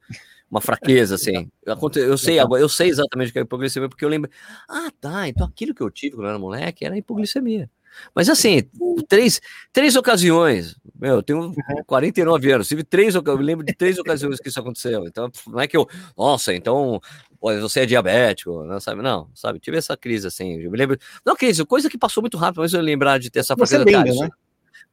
uma 0.50 0.62
fraqueza, 0.62 1.16
assim. 1.16 1.50
Eu 1.96 2.18
sei 2.18 2.40
agora, 2.40 2.62
eu 2.62 2.70
sei 2.70 2.90
exatamente 2.90 3.30
o 3.30 3.34
que 3.34 3.40
é 3.40 3.42
hipoglicemia, 3.42 3.90
porque 3.90 4.06
eu 4.06 4.10
lembro, 4.10 4.32
ah, 4.70 4.90
tá, 5.02 5.28
então 5.28 5.46
aquilo 5.48 5.74
que 5.76 5.82
eu 5.84 5.90
tive 5.92 6.16
quando 6.16 6.26
eu 6.26 6.30
era 6.30 6.40
moleque 6.40 6.86
era 6.86 6.98
hipoglicemia. 6.98 7.70
Mas 8.14 8.30
assim, 8.30 8.64
três, 9.08 9.42
três 9.74 9.96
ocasiões, 9.96 10.76
meu, 11.00 11.16
eu 11.16 11.24
tenho 11.24 11.54
49 11.86 12.52
anos, 12.52 12.68
tive 12.68 12.84
três, 12.84 13.16
eu 13.16 13.22
me 13.24 13.44
lembro 13.44 13.66
de 13.66 13.74
três 13.74 13.98
ocasiões 14.00 14.40
que 14.40 14.50
isso 14.50 14.60
aconteceu. 14.60 15.06
Então, 15.06 15.30
não 15.48 15.60
é 15.60 15.68
que 15.68 15.76
eu, 15.78 15.88
nossa, 16.18 16.54
então 16.54 17.00
você 17.42 17.82
é 17.82 17.86
diabético, 17.86 18.64
não 18.64 18.80
sabe? 18.80 19.02
Não, 19.02 19.30
sabe? 19.36 19.60
Tive 19.60 19.78
essa 19.78 19.96
crise 19.96 20.28
assim, 20.28 20.54
eu 20.62 20.72
me 20.72 20.78
lembro, 20.78 20.98
não 21.26 21.36
crise, 21.36 21.64
coisa 21.66 21.90
que 21.90 21.98
passou 21.98 22.22
muito 22.22 22.38
rápido, 22.38 22.62
mas 22.62 22.74
eu 22.74 22.82
lembrar 22.82 23.20
de 23.20 23.30
ter 23.30 23.40
essa 23.40 23.56
Você 23.56 23.78
lembra, 23.78 24.10
isso- 24.10 24.22
né? 24.24 24.30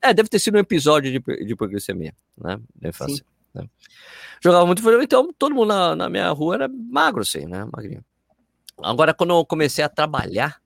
é, 0.01 0.13
deve 0.15 0.29
ter 0.29 0.39
sido 0.39 0.57
um 0.57 0.61
episódio 0.61 1.11
de, 1.13 1.19
de 1.47 1.53
hipoglicemia, 1.53 2.15
né? 2.37 2.59
Na 2.81 2.89
infância. 2.89 3.25
né? 3.55 3.65
Jogava 4.43 4.67
muito 4.67 4.83
futebol, 4.83 5.03
então 5.03 5.33
todo 5.39 5.55
mundo 5.55 5.69
na, 5.69 5.95
na 5.97 6.09
minha 6.09 6.29
rua 6.31 6.55
era 6.57 6.69
magro, 6.69 7.23
assim, 7.23 7.47
né? 7.47 7.65
Magrinho. 7.73 8.05
Agora, 8.83 9.15
quando 9.15 9.31
eu 9.31 9.45
comecei 9.47 9.85
a 9.85 9.89
trabalhar. 9.89 10.62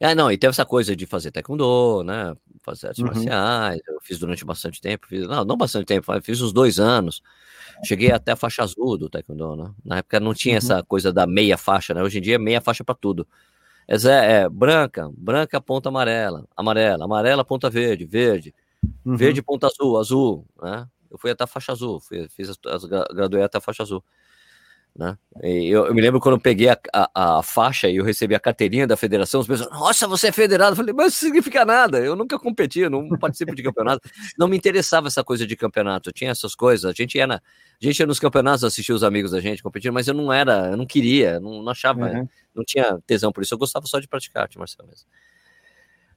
Ah, 0.00 0.14
não, 0.14 0.30
e 0.30 0.38
teve 0.38 0.50
essa 0.50 0.64
coisa 0.64 0.94
de 0.94 1.06
fazer 1.06 1.30
taekwondo, 1.30 2.02
né? 2.04 2.34
Fazer 2.62 2.88
artes 2.88 3.00
Uhum. 3.02 3.08
marciais. 3.08 3.80
Eu 3.88 3.98
fiz 4.00 4.18
durante 4.18 4.44
bastante 4.44 4.80
tempo. 4.80 5.06
Fiz, 5.08 5.26
não, 5.26 5.44
não 5.44 5.56
bastante 5.56 5.86
tempo, 5.86 6.04
mas 6.08 6.24
fiz 6.24 6.40
uns 6.40 6.52
dois 6.52 6.78
anos. 6.78 7.22
Cheguei 7.84 8.10
até 8.12 8.32
a 8.32 8.36
faixa 8.36 8.62
azul 8.62 8.96
do 8.98 9.08
taekwondo, 9.08 9.56
né? 9.56 9.70
Na 9.84 9.98
época 9.98 10.20
não 10.20 10.34
tinha 10.34 10.54
Uhum. 10.54 10.58
essa 10.58 10.82
coisa 10.82 11.12
da 11.12 11.26
meia 11.26 11.56
faixa, 11.56 11.94
né? 11.94 12.02
Hoje 12.02 12.18
em 12.18 12.22
dia 12.22 12.36
é 12.36 12.38
meia 12.38 12.60
faixa 12.60 12.84
para 12.84 12.94
tudo. 12.94 13.26
Mas 13.88 14.04
é, 14.04 14.42
é 14.42 14.48
branca, 14.48 15.10
branca, 15.16 15.60
ponta 15.60 15.88
amarela, 15.88 16.44
amarela, 16.56 17.04
amarela, 17.04 17.44
ponta 17.44 17.70
verde, 17.70 18.04
verde, 18.04 18.54
Uhum. 19.04 19.16
verde, 19.16 19.42
ponta 19.42 19.66
azul, 19.66 19.98
azul, 19.98 20.46
né? 20.62 20.86
Eu 21.10 21.16
fui 21.18 21.30
até 21.30 21.42
a 21.44 21.46
faixa 21.46 21.72
azul, 21.72 21.98
fui, 22.00 22.28
fiz 22.28 22.50
as, 22.50 22.58
as 22.66 22.84
gra- 22.84 23.08
graduei 23.14 23.42
até 23.42 23.56
a 23.56 23.60
faixa 23.62 23.82
azul, 23.82 24.04
né? 24.98 25.16
Eu, 25.40 25.86
eu 25.86 25.94
me 25.94 26.00
lembro 26.02 26.18
quando 26.18 26.34
eu 26.34 26.40
peguei 26.40 26.68
a, 26.68 26.78
a, 26.92 27.38
a 27.38 27.42
faixa 27.44 27.88
e 27.88 27.96
eu 27.98 28.04
recebi 28.04 28.34
a 28.34 28.40
carteirinha 28.40 28.84
da 28.84 28.96
federação, 28.96 29.40
as 29.40 29.46
pessoas, 29.46 29.70
nossa, 29.70 30.08
você 30.08 30.26
é 30.26 30.32
federado. 30.32 30.72
Eu 30.72 30.76
falei, 30.76 30.92
mas 30.92 31.12
isso 31.12 31.24
significa 31.24 31.64
nada, 31.64 32.00
eu 32.00 32.16
nunca 32.16 32.36
competi, 32.36 32.80
eu 32.80 32.90
não 32.90 33.08
participo 33.10 33.54
de 33.54 33.62
campeonato. 33.62 34.10
Não 34.36 34.48
me 34.48 34.56
interessava 34.56 35.06
essa 35.06 35.22
coisa 35.22 35.46
de 35.46 35.54
campeonato, 35.54 36.08
eu 36.08 36.12
tinha 36.12 36.32
essas 36.32 36.52
coisas, 36.56 36.84
a 36.84 36.92
gente 36.92 37.16
ia, 37.16 37.28
na, 37.28 37.36
a 37.36 37.40
gente 37.80 38.00
ia 38.00 38.06
nos 38.06 38.18
campeonatos 38.18 38.64
assistir 38.64 38.92
os 38.92 39.04
amigos 39.04 39.30
da 39.30 39.40
gente 39.40 39.62
competindo, 39.62 39.92
mas 39.92 40.08
eu 40.08 40.14
não 40.14 40.32
era, 40.32 40.70
eu 40.72 40.76
não 40.76 40.84
queria, 40.84 41.38
não, 41.38 41.62
não 41.62 41.70
achava, 41.70 42.00
Uhum. 42.00 42.28
não 42.52 42.64
tinha 42.64 42.98
tesão 43.06 43.30
por 43.30 43.44
isso, 43.44 43.54
eu 43.54 43.58
gostava 43.58 43.86
só 43.86 44.00
de 44.00 44.08
praticar 44.08 44.42
arte 44.42 44.58
marcial 44.58 44.84
mesmo. 44.88 45.06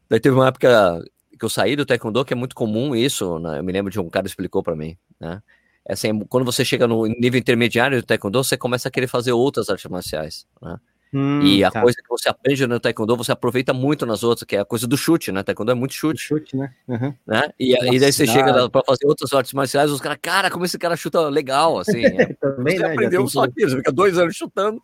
Daí 0.09 0.19
teve 0.19 0.35
uma 0.35 0.47
época 0.47 1.03
que 1.37 1.45
eu 1.45 1.49
saí 1.49 1.75
do 1.75 1.85
taekwondo, 1.85 2.25
que 2.25 2.33
é 2.33 2.35
muito 2.35 2.55
comum 2.55 2.95
isso, 2.95 3.37
né? 3.39 3.59
eu 3.59 3.63
me 3.63 3.71
lembro 3.71 3.91
de 3.91 3.99
um 3.99 4.09
cara 4.09 4.23
que 4.23 4.29
explicou 4.29 4.63
para 4.63 4.75
mim, 4.75 4.97
né? 5.19 5.41
É 5.87 5.93
assim, 5.93 6.19
quando 6.29 6.45
você 6.45 6.63
chega 6.63 6.87
no 6.87 7.05
nível 7.07 7.39
intermediário 7.39 8.01
do 8.01 8.05
taekwondo, 8.05 8.43
você 8.43 8.57
começa 8.57 8.87
a 8.87 8.91
querer 8.91 9.07
fazer 9.07 9.31
outras 9.31 9.69
artes 9.69 9.89
marciais, 9.89 10.45
né? 10.61 10.77
Hum, 11.13 11.41
e 11.41 11.61
a 11.61 11.69
tá. 11.69 11.81
coisa 11.81 11.97
que 11.97 12.07
você 12.07 12.29
aprende 12.29 12.65
no 12.65 12.79
taekwondo, 12.79 13.17
você 13.17 13.33
aproveita 13.33 13.73
muito 13.73 14.05
nas 14.05 14.23
outras, 14.23 14.45
que 14.45 14.55
é 14.55 14.59
a 14.61 14.65
coisa 14.65 14.87
do 14.87 14.95
chute, 14.95 15.29
né? 15.31 15.43
Taekwondo 15.43 15.71
é 15.71 15.75
muito 15.75 15.93
chute, 15.93 16.21
chute, 16.21 16.55
né? 16.55 16.73
Uhum. 16.87 17.13
né? 17.27 17.49
E, 17.59 17.73
e 17.73 17.99
daí 17.99 18.13
você 18.13 18.25
chega 18.25 18.69
para 18.69 18.81
fazer 18.85 19.05
outras 19.05 19.33
artes 19.33 19.51
marciais, 19.51 19.91
os 19.91 19.99
caras, 19.99 20.19
cara, 20.21 20.49
como 20.49 20.63
esse 20.63 20.77
cara 20.77 20.95
chuta 20.95 21.27
legal, 21.27 21.79
assim. 21.79 22.05
é. 22.05 22.33
Também, 22.33 22.77
Você 22.77 22.83
né? 22.83 22.93
Aprendeu 22.93 23.27
só 23.27 23.43
aquilo, 23.43 23.71
você 23.71 23.77
fica 23.77 23.91
dois 23.91 24.17
anos 24.17 24.35
chutando, 24.37 24.81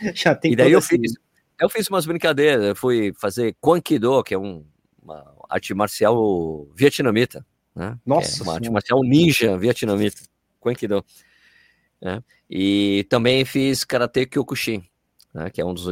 Já 0.14 0.34
tem 0.34 0.52
e 0.52 0.56
daí 0.56 0.72
eu 0.72 0.82
fiz, 0.82 1.14
eu 1.60 1.68
fiz 1.68 1.88
umas 1.88 2.06
brincadeiras, 2.06 2.64
eu 2.64 2.76
fui 2.76 3.12
fazer 3.18 3.54
Kwankido, 3.60 4.22
que 4.22 4.34
é 4.34 4.38
um, 4.38 4.64
uma 5.02 5.24
arte 5.48 5.74
marcial 5.74 6.66
vietnamita, 6.74 7.44
né? 7.74 7.96
Que 8.02 8.08
Nossa 8.08 8.42
é 8.42 8.44
uma 8.44 8.54
arte 8.54 8.70
marcial 8.70 9.02
ninja 9.02 9.56
vietnamita, 9.56 10.22
Kwankido. 10.60 11.04
Né? 12.00 12.22
E 12.48 13.04
também 13.10 13.44
fiz 13.44 13.84
Karate 13.84 14.26
Kyokushin, 14.26 14.82
né? 15.34 15.50
Que 15.50 15.60
é 15.60 15.64
um 15.64 15.74
dos, 15.74 15.86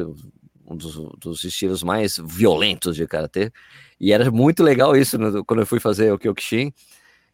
um 0.66 0.76
dos, 0.76 0.94
dos 1.18 1.44
estilos 1.44 1.82
mais 1.82 2.18
violentos 2.22 2.96
de 2.96 3.06
Karate. 3.06 3.52
E 4.00 4.12
era 4.12 4.30
muito 4.30 4.62
legal 4.62 4.96
isso 4.96 5.18
no- 5.18 5.44
quando 5.44 5.60
eu 5.60 5.66
fui 5.66 5.80
fazer 5.80 6.12
o 6.12 6.18
Kyokushin, 6.18 6.72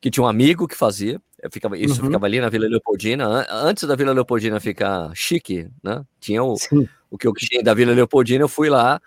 que 0.00 0.10
tinha 0.10 0.24
um 0.24 0.28
amigo 0.28 0.66
que 0.66 0.74
fazia, 0.76 1.20
eu 1.42 1.50
ficava, 1.50 1.78
isso 1.78 2.00
Uhum. 2.00 2.06
ficava 2.08 2.26
ali 2.26 2.40
na 2.40 2.48
Vila 2.48 2.66
Leopoldina, 2.66 3.26
an- 3.26 3.46
antes 3.50 3.84
da 3.86 3.94
Vila 3.96 4.12
Leopoldina 4.12 4.58
ficar 4.60 5.10
chique, 5.14 5.68
né? 5.82 6.04
Tinha 6.20 6.42
o, 6.42 6.56
Sim. 6.56 6.88
o 7.10 7.16
tinha 7.34 7.62
da 7.62 7.74
Vila 7.74 7.92
Leopoldina, 7.92 8.42
eu 8.44 8.48
fui 8.48 8.68
lá 8.68 9.00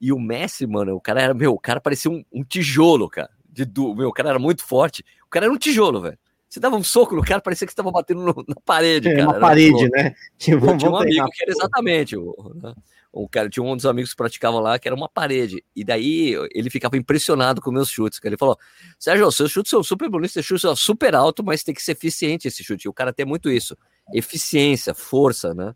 e 0.00 0.12
o 0.12 0.18
Messi, 0.18 0.66
mano, 0.66 0.94
o 0.94 1.00
cara 1.00 1.20
era, 1.20 1.34
meu, 1.34 1.52
o 1.52 1.58
cara 1.58 1.80
parecia 1.80 2.10
um, 2.10 2.24
um 2.32 2.44
tijolo, 2.44 3.08
cara. 3.08 3.30
de 3.50 3.66
meu, 3.96 4.08
o 4.08 4.12
cara 4.12 4.28
era 4.30 4.38
muito 4.38 4.62
forte. 4.64 5.04
O 5.26 5.28
cara 5.30 5.46
era 5.46 5.52
um 5.52 5.58
tijolo, 5.58 6.00
velho. 6.00 6.18
Você 6.48 6.58
dava 6.60 6.76
um 6.76 6.82
soco 6.82 7.14
no 7.14 7.22
cara, 7.22 7.40
parecia 7.42 7.66
que 7.66 7.70
você 7.72 7.74
estava 7.74 7.90
batendo 7.90 8.22
no- 8.22 8.44
na 8.48 8.54
parede, 8.64 9.08
É 9.08 9.12
cara. 9.16 9.24
uma 9.28 9.32
Era 9.36 9.40
parede, 9.40 9.88
né? 9.90 10.14
Tipo, 10.38 10.66
Eu 10.66 10.76
tinha 10.78 10.90
um 10.90 10.96
amigo 10.96 11.28
que 11.30 11.42
era 11.42 11.50
exatamente 11.52 12.16
o, 12.16 12.34
né? 12.54 12.74
o 13.12 13.28
cara 13.28 13.48
tinha 13.50 13.62
um 13.62 13.76
dos 13.76 13.84
amigos 13.84 14.10
que 14.10 14.16
praticavam 14.16 14.60
lá 14.60 14.78
que 14.78 14.86
era 14.88 14.94
uma 14.94 15.08
parede 15.08 15.62
e 15.76 15.84
daí 15.84 16.34
ele 16.52 16.70
ficava 16.70 16.96
impressionado 16.96 17.60
com 17.60 17.70
meus 17.70 17.90
chutes. 17.90 18.18
que 18.18 18.26
Ele 18.26 18.36
falou: 18.38 18.56
Sérgio, 18.98 19.30
seus 19.30 19.50
chutes 19.50 19.68
são 19.70 19.82
super 19.82 20.08
bonitos, 20.08 20.32
seus 20.32 20.46
chutes 20.46 20.62
são 20.62 20.74
super 20.76 21.14
alto, 21.14 21.44
mas 21.44 21.62
tem 21.62 21.74
que 21.74 21.82
ser 21.82 21.92
eficiente 21.92 22.48
esse 22.48 22.64
chute. 22.64 22.86
E 22.86 22.88
o 22.88 22.92
cara 22.94 23.12
tem 23.12 23.26
muito 23.26 23.50
isso, 23.50 23.76
eficiência, 24.14 24.94
força, 24.94 25.52
né? 25.52 25.74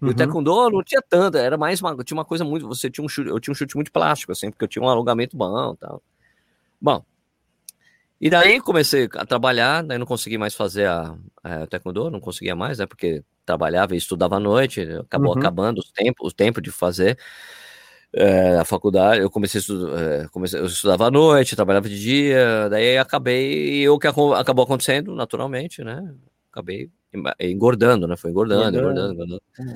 E 0.00 0.04
o 0.06 0.08
Uhum. 0.08 0.14
taekwondo 0.14 0.70
não 0.70 0.82
tinha 0.82 1.02
tanto, 1.08 1.36
era 1.38 1.56
mais 1.58 1.80
uma, 1.80 1.94
tinha 2.02 2.16
uma 2.16 2.24
coisa 2.24 2.44
muito, 2.44 2.66
você 2.66 2.90
tinha 2.90 3.04
um 3.04 3.08
chute, 3.08 3.28
eu 3.28 3.38
tinha 3.38 3.52
um 3.52 3.54
chute 3.54 3.74
muito 3.76 3.92
plástico 3.92 4.32
assim, 4.32 4.50
porque 4.50 4.64
eu 4.64 4.68
tinha 4.68 4.82
um 4.82 4.88
alongamento 4.88 5.36
bom, 5.36 5.74
e 5.74 5.76
tal. 5.76 6.02
Bom, 6.80 7.04
e 8.20 8.30
daí 8.30 8.60
comecei 8.60 9.08
a 9.14 9.26
trabalhar, 9.26 9.82
daí 9.82 9.98
não 9.98 10.06
consegui 10.06 10.38
mais 10.38 10.54
fazer 10.54 10.86
a, 10.86 11.14
a 11.42 11.66
taekwondo, 11.66 12.10
não 12.10 12.20
conseguia 12.20 12.54
mais, 12.56 12.78
né? 12.78 12.86
Porque 12.86 13.22
trabalhava 13.44 13.94
e 13.94 13.98
estudava 13.98 14.36
à 14.36 14.40
noite, 14.40 14.80
acabou 14.80 15.32
Uhum. 15.32 15.38
acabando 15.38 15.78
os 15.78 15.90
tempos, 15.90 16.32
o 16.32 16.34
tempo 16.34 16.60
de 16.62 16.70
fazer 16.70 17.18
eh, 18.14 18.56
a 18.58 18.64
faculdade. 18.64 19.20
Eu 19.20 19.30
comecei, 19.30 19.60
eh, 19.60 20.26
comecei, 20.32 20.58
eu 20.60 20.66
estudava 20.66 21.06
à 21.08 21.10
noite, 21.10 21.56
trabalhava 21.56 21.88
de 21.88 21.98
dia, 22.00 22.68
daí 22.70 22.96
acabei, 22.98 23.82
e 23.82 23.88
o 23.88 23.98
que 23.98 24.06
acabou 24.06 24.64
acontecendo 24.64 25.14
naturalmente, 25.14 25.82
né? 25.84 26.02
Acabei 26.50 26.90
engordando, 27.40 28.06
né? 28.08 28.16
Foi 28.16 28.30
engordando, 28.30 28.62
Engordando. 28.78 29.12
engordando, 29.12 29.14
engordando. 29.14 29.42
Uhum. 29.58 29.74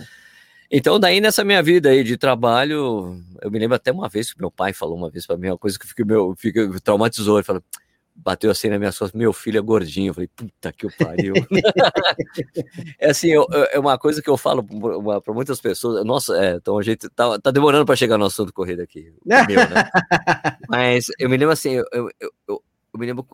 Então, 0.70 1.00
daí 1.00 1.20
nessa 1.20 1.42
minha 1.44 1.62
vida 1.62 1.88
aí 1.88 2.04
de 2.04 2.16
trabalho, 2.18 3.16
eu 3.40 3.50
me 3.50 3.58
lembro 3.58 3.74
até 3.76 3.90
uma 3.90 4.08
vez 4.08 4.32
que 4.32 4.40
meu 4.40 4.50
pai 4.50 4.72
falou 4.74 4.96
uma 4.96 5.10
vez 5.10 5.26
pra 5.26 5.36
mim, 5.36 5.48
uma 5.48 5.58
coisa 5.58 5.78
que 5.78 5.86
fica, 5.86 6.04
meu, 6.04 6.34
fica 6.36 6.68
traumatizou. 6.82 7.38
Ele 7.38 7.44
falou, 7.44 7.62
bateu 8.20 8.50
assim 8.50 8.68
na 8.68 8.78
minha 8.78 8.90
costas, 8.90 9.12
meu 9.12 9.32
filho 9.32 9.58
é 9.58 9.60
gordinho. 9.62 10.10
Eu 10.10 10.14
falei, 10.14 10.28
puta 10.28 10.72
que 10.72 10.86
o 10.86 10.90
pariu. 10.90 11.34
é 12.98 13.10
assim, 13.10 13.28
eu- 13.28 13.46
eu- 13.50 13.64
é 13.72 13.78
uma 13.78 13.98
coisa 13.98 14.20
que 14.20 14.28
eu 14.28 14.36
falo 14.36 14.62
para 15.22 15.32
muitas 15.34 15.60
pessoas. 15.60 16.04
Nossa, 16.04 16.36
é, 16.36 16.54
então 16.56 16.78
a 16.78 16.82
gente 16.82 17.08
tá, 17.10 17.38
tá 17.38 17.50
demorando 17.50 17.86
para 17.86 17.96
chegar 17.96 18.18
no 18.18 18.24
assunto 18.24 18.52
corrida 18.52 18.82
aqui. 18.82 19.12
meu, 19.24 19.68
né? 19.68 19.88
Mas 20.68 21.06
eu 21.18 21.28
me 21.30 21.36
lembro 21.36 21.52
assim, 21.52 21.70
eu, 21.72 21.84
eu, 21.92 22.10
eu, 22.20 22.32
eu- 22.48 22.62
me 22.96 23.06
lembro 23.06 23.26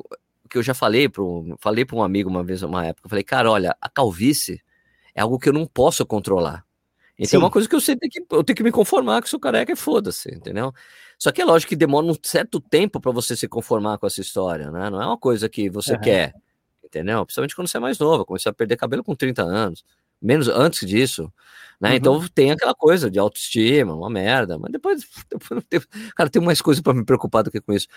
que 0.50 0.58
eu 0.58 0.62
já 0.62 0.74
falei 0.74 1.08
para 1.08 1.22
falei 1.58 1.84
para 1.84 1.96
um 1.96 2.02
amigo 2.02 2.28
uma 2.28 2.44
vez, 2.44 2.62
uma 2.62 2.84
época, 2.84 3.06
eu 3.06 3.10
falei, 3.10 3.24
cara, 3.24 3.50
olha, 3.50 3.74
a 3.80 3.88
calvície 3.88 4.60
é 5.14 5.22
algo 5.22 5.38
que 5.38 5.48
eu 5.48 5.52
não 5.52 5.66
posso 5.66 6.04
controlar. 6.04 6.64
Então 7.18 7.30
Sim. 7.30 7.36
é 7.36 7.38
uma 7.38 7.50
coisa 7.50 7.68
que 7.68 7.74
eu 7.74 7.80
sei 7.80 7.96
que 7.96 8.20
eu 8.30 8.44
tenho 8.44 8.56
que 8.56 8.62
me 8.62 8.72
conformar 8.72 9.22
que 9.22 9.28
sou 9.28 9.40
careca 9.40 9.72
e 9.72 9.76
foda-se, 9.76 10.34
entendeu? 10.34 10.72
Só 11.18 11.32
que 11.32 11.40
é 11.42 11.44
lógico 11.44 11.70
que 11.70 11.76
demora 11.76 12.06
um 12.06 12.14
certo 12.22 12.60
tempo 12.60 13.00
para 13.00 13.12
você 13.12 13.36
se 13.36 13.48
conformar 13.48 13.98
com 13.98 14.06
essa 14.06 14.20
história, 14.20 14.70
né? 14.70 14.90
Não 14.90 15.00
é 15.02 15.06
uma 15.06 15.18
coisa 15.18 15.48
que 15.48 15.70
você 15.70 15.92
Aham. 15.92 16.02
quer, 16.02 16.34
entendeu? 16.84 17.24
Principalmente 17.24 17.56
quando 17.56 17.68
você 17.68 17.76
é 17.76 17.80
mais 17.80 17.98
novo, 17.98 18.22
eu 18.22 18.26
comecei 18.26 18.50
a 18.50 18.52
perder 18.54 18.76
cabelo 18.76 19.02
com 19.04 19.14
30 19.14 19.42
anos, 19.42 19.84
menos 20.20 20.48
antes 20.48 20.86
disso, 20.88 21.32
né? 21.80 21.90
Uhum. 21.90 21.94
Então 21.96 22.28
tem 22.34 22.50
aquela 22.52 22.74
coisa 22.74 23.10
de 23.10 23.18
autoestima, 23.18 23.94
uma 23.94 24.10
merda, 24.10 24.58
mas 24.58 24.72
depois, 24.72 25.02
depois 25.30 25.64
tem- 25.68 25.80
cara, 26.16 26.30
tem 26.30 26.42
mais 26.42 26.60
coisa 26.60 26.82
para 26.82 26.94
me 26.94 27.04
preocupar 27.04 27.42
do 27.42 27.50
que 27.50 27.60
com 27.60 27.72
isso. 27.72 27.88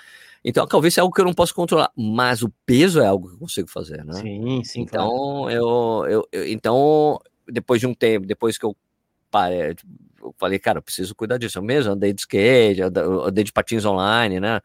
Então 0.44 0.64
a 0.64 0.68
calvície 0.68 1.00
é 1.00 1.02
algo 1.02 1.14
que 1.14 1.22
eu 1.22 1.26
não 1.26 1.34
posso 1.34 1.54
controlar, 1.54 1.92
mas 1.98 2.42
o 2.44 2.50
peso 2.66 3.00
é 3.02 3.08
algo 3.08 3.28
que 3.30 3.36
eu 3.36 3.40
consigo 3.40 3.70
fazer, 3.70 4.04
né? 4.06 4.14
Sim, 4.14 4.64
sim, 4.64 4.86
claro. 4.86 5.10
Então, 5.10 5.50
eu, 5.52 6.06
eu, 6.10 6.28
eu- 6.32 6.48
então, 6.48 7.20
depois 7.48 7.80
de 7.82 7.88
um 7.88 7.94
tempo, 7.94 8.26
depois 8.26 8.58
que 8.58 8.66
eu 8.66 8.76
parei, 9.32 9.76
eu 10.22 10.34
falei, 10.38 10.60
cara, 10.60 10.80
eu 10.80 10.82
preciso 10.82 11.16
cuidar 11.16 11.38
disso. 11.38 11.58
Eu 11.58 11.64
mesmo 11.64 11.92
andei 11.92 12.14
de 12.14 12.22
skate, 12.22 12.82
andei 12.82 13.44
de 13.44 13.52
patins 13.52 13.86
online, 13.86 14.40
né? 14.40 14.62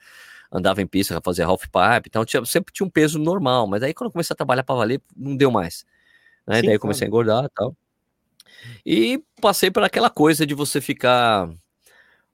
Andava 0.51 0.83
em 0.83 0.87
pista, 0.87 1.21
fazia 1.25 1.47
half 1.47 1.63
pipe, 1.63 2.09
então 2.09 2.25
tinha, 2.25 2.45
sempre 2.45 2.75
tinha 2.75 2.87
um 2.87 2.91
peso 2.91 3.19
normal, 3.19 3.67
mas 3.67 3.83
aí 3.83 3.95
quando 3.95 4.09
eu 4.09 4.13
comecei 4.13 4.35
a 4.35 4.37
trabalhar 4.37 4.63
para 4.63 4.75
valer, 4.75 5.01
não 5.17 5.35
deu 5.35 5.51
mais. 5.51 5.87
Né? 6.47 6.61
Sim, 6.61 6.67
daí 6.67 6.75
eu 6.75 6.81
comecei 6.81 7.07
a 7.07 7.09
engordar 7.09 7.45
e 7.47 7.49
tal. 7.49 7.77
E 8.85 9.23
passei 9.41 9.71
por 9.71 9.83
aquela 9.83 10.11
coisa 10.11 10.47
de 10.47 10.55
você 10.55 10.81
ficar 10.81 11.49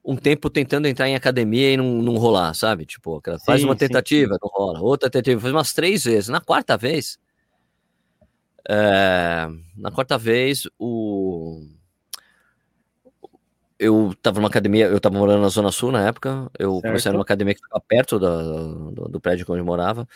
um 0.05 0.17
tempo 0.17 0.51
tentando 0.51 0.89
entrar 0.89 1.09
em 1.09 1.15
academia 1.15 1.73
e 1.75 1.77
não, 1.77 2.03
não 2.03 2.17
rolar, 2.17 2.55
sabe? 2.55 2.87
Tipo, 2.87 3.23
faz 3.45 3.61
Sim, 3.61 3.67
uma 3.67 3.75
sim, 3.75 3.79
tentativa, 3.79 4.39
não 4.43 4.49
rola, 4.49 4.81
outra 4.81 5.11
tentativa, 5.11 5.41
faz 5.41 5.53
umas 5.53 5.73
três 5.73 6.05
vezes. 6.05 6.29
Na 6.29 6.41
quarta 6.41 6.77
vez, 6.77 7.19
é, 8.69 9.49
na 9.77 9.91
quarta 9.91 10.19
vez, 10.19 10.69
o 10.79 11.63
eu 13.79 14.15
tava 14.23 14.41
numa 14.41 14.49
academia, 14.49 14.87
eu 14.87 15.01
tava 15.01 15.17
morando 15.19 15.41
na 15.43 15.49
Zona 15.49 15.71
Sul 15.71 15.93
na 15.93 16.07
época, 16.07 16.51
eu 16.59 16.81
comecei 16.81 17.01
Certo. 17.01 17.15
numa 17.15 17.23
academia 17.23 17.55
que 17.55 17.61
ficava 17.63 17.81
perto 17.87 18.19
da- 18.19 18.43
do, 18.43 19.09
do 19.09 19.21
prédio 19.21 19.47
onde 19.49 19.61
eu 19.61 19.65
morava, 19.65 20.07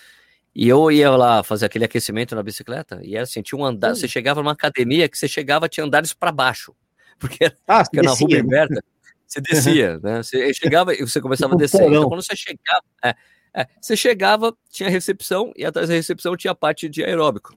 e 0.54 0.68
eu 0.68 0.90
ia 0.90 1.10
lá 1.10 1.42
fazer 1.42 1.66
aquele 1.66 1.84
aquecimento 1.84 2.34
na 2.34 2.42
bicicleta, 2.42 3.00
e 3.02 3.14
era 3.14 3.24
assim, 3.24 3.40
tinha 3.42 3.58
um 3.58 3.64
andar, 3.64 3.92
Hum. 3.92 3.94
você 3.94 4.08
chegava 4.08 4.42
numa 4.42 4.52
academia 4.52 5.08
que 5.08 5.16
você 5.16 5.28
chegava, 5.28 5.68
tinha 5.68 5.84
andares 5.84 6.12
para 6.12 6.32
baixo, 6.32 6.74
porque 7.18 7.44
era 7.44 7.56
Ah, 7.68 7.82
porque 7.84 8.02
na 8.02 8.10
Rua 8.12 8.28
né? 8.28 8.42
Berta, 8.42 8.84
você 9.26 9.40
descia, 9.80 9.98
né? 10.02 10.22
Você 10.22 10.52
chegava 10.54 10.94
e 10.94 11.00
você 11.00 11.20
começava 11.20 11.50
Tipo 11.50 11.54
a 11.54 11.56
um 11.56 11.58
descer. 11.58 11.88
Então, 11.88 12.08
quando 12.08 12.22
você 12.22 12.36
chegava, 12.36 12.82
é, 13.04 13.14
é, 13.54 13.66
você 13.80 13.96
chegava, 13.96 14.56
tinha 14.70 14.88
recepção, 14.90 15.52
e 15.56 15.64
atrás 15.64 15.88
da 15.88 15.94
recepção 15.94 16.36
tinha 16.36 16.50
a 16.52 16.54
parte 16.54 16.88
de 16.88 17.02
aeróbico. 17.04 17.56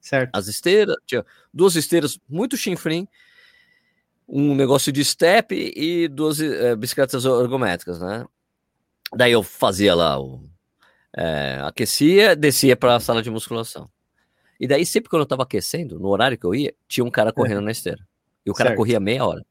Certo. 0.00 0.30
As 0.34 0.46
esteiras, 0.48 0.96
tinha 1.06 1.24
duas 1.52 1.76
esteiras 1.76 2.18
muito 2.28 2.56
chinfrim, 2.56 3.06
um 4.32 4.54
negócio 4.54 4.92
de 4.92 5.04
step 5.04 5.52
e 5.76 6.06
duas 6.08 6.40
eh, 6.40 6.76
bicicletas 6.76 7.24
ergométricas, 7.24 8.00
né? 8.00 8.24
Daí 9.14 9.32
eu 9.32 9.42
fazia 9.42 9.94
lá 9.94 10.20
o. 10.20 10.48
eh, 11.16 11.60
aquecia, 11.64 12.36
descia 12.36 12.76
para 12.76 12.96
a 12.96 13.00
sala 13.00 13.22
de 13.22 13.30
musculação. 13.30 13.90
E 14.60 14.68
daí, 14.68 14.86
sempre 14.86 15.10
quando 15.10 15.22
eu 15.22 15.26
tava 15.26 15.42
aquecendo, 15.42 15.98
no 15.98 16.08
horário 16.08 16.38
que 16.38 16.46
eu 16.46 16.54
ia, 16.54 16.74
tinha 16.86 17.04
um 17.04 17.10
cara 17.10 17.32
correndo 17.32 17.62
na 17.62 17.72
esteira. 17.72 18.06
E 18.46 18.50
o 18.50 18.54
cara 18.54 18.70
Certo. 18.70 18.78
corria 18.78 19.00
meia 19.00 19.24
hora. 19.26 19.44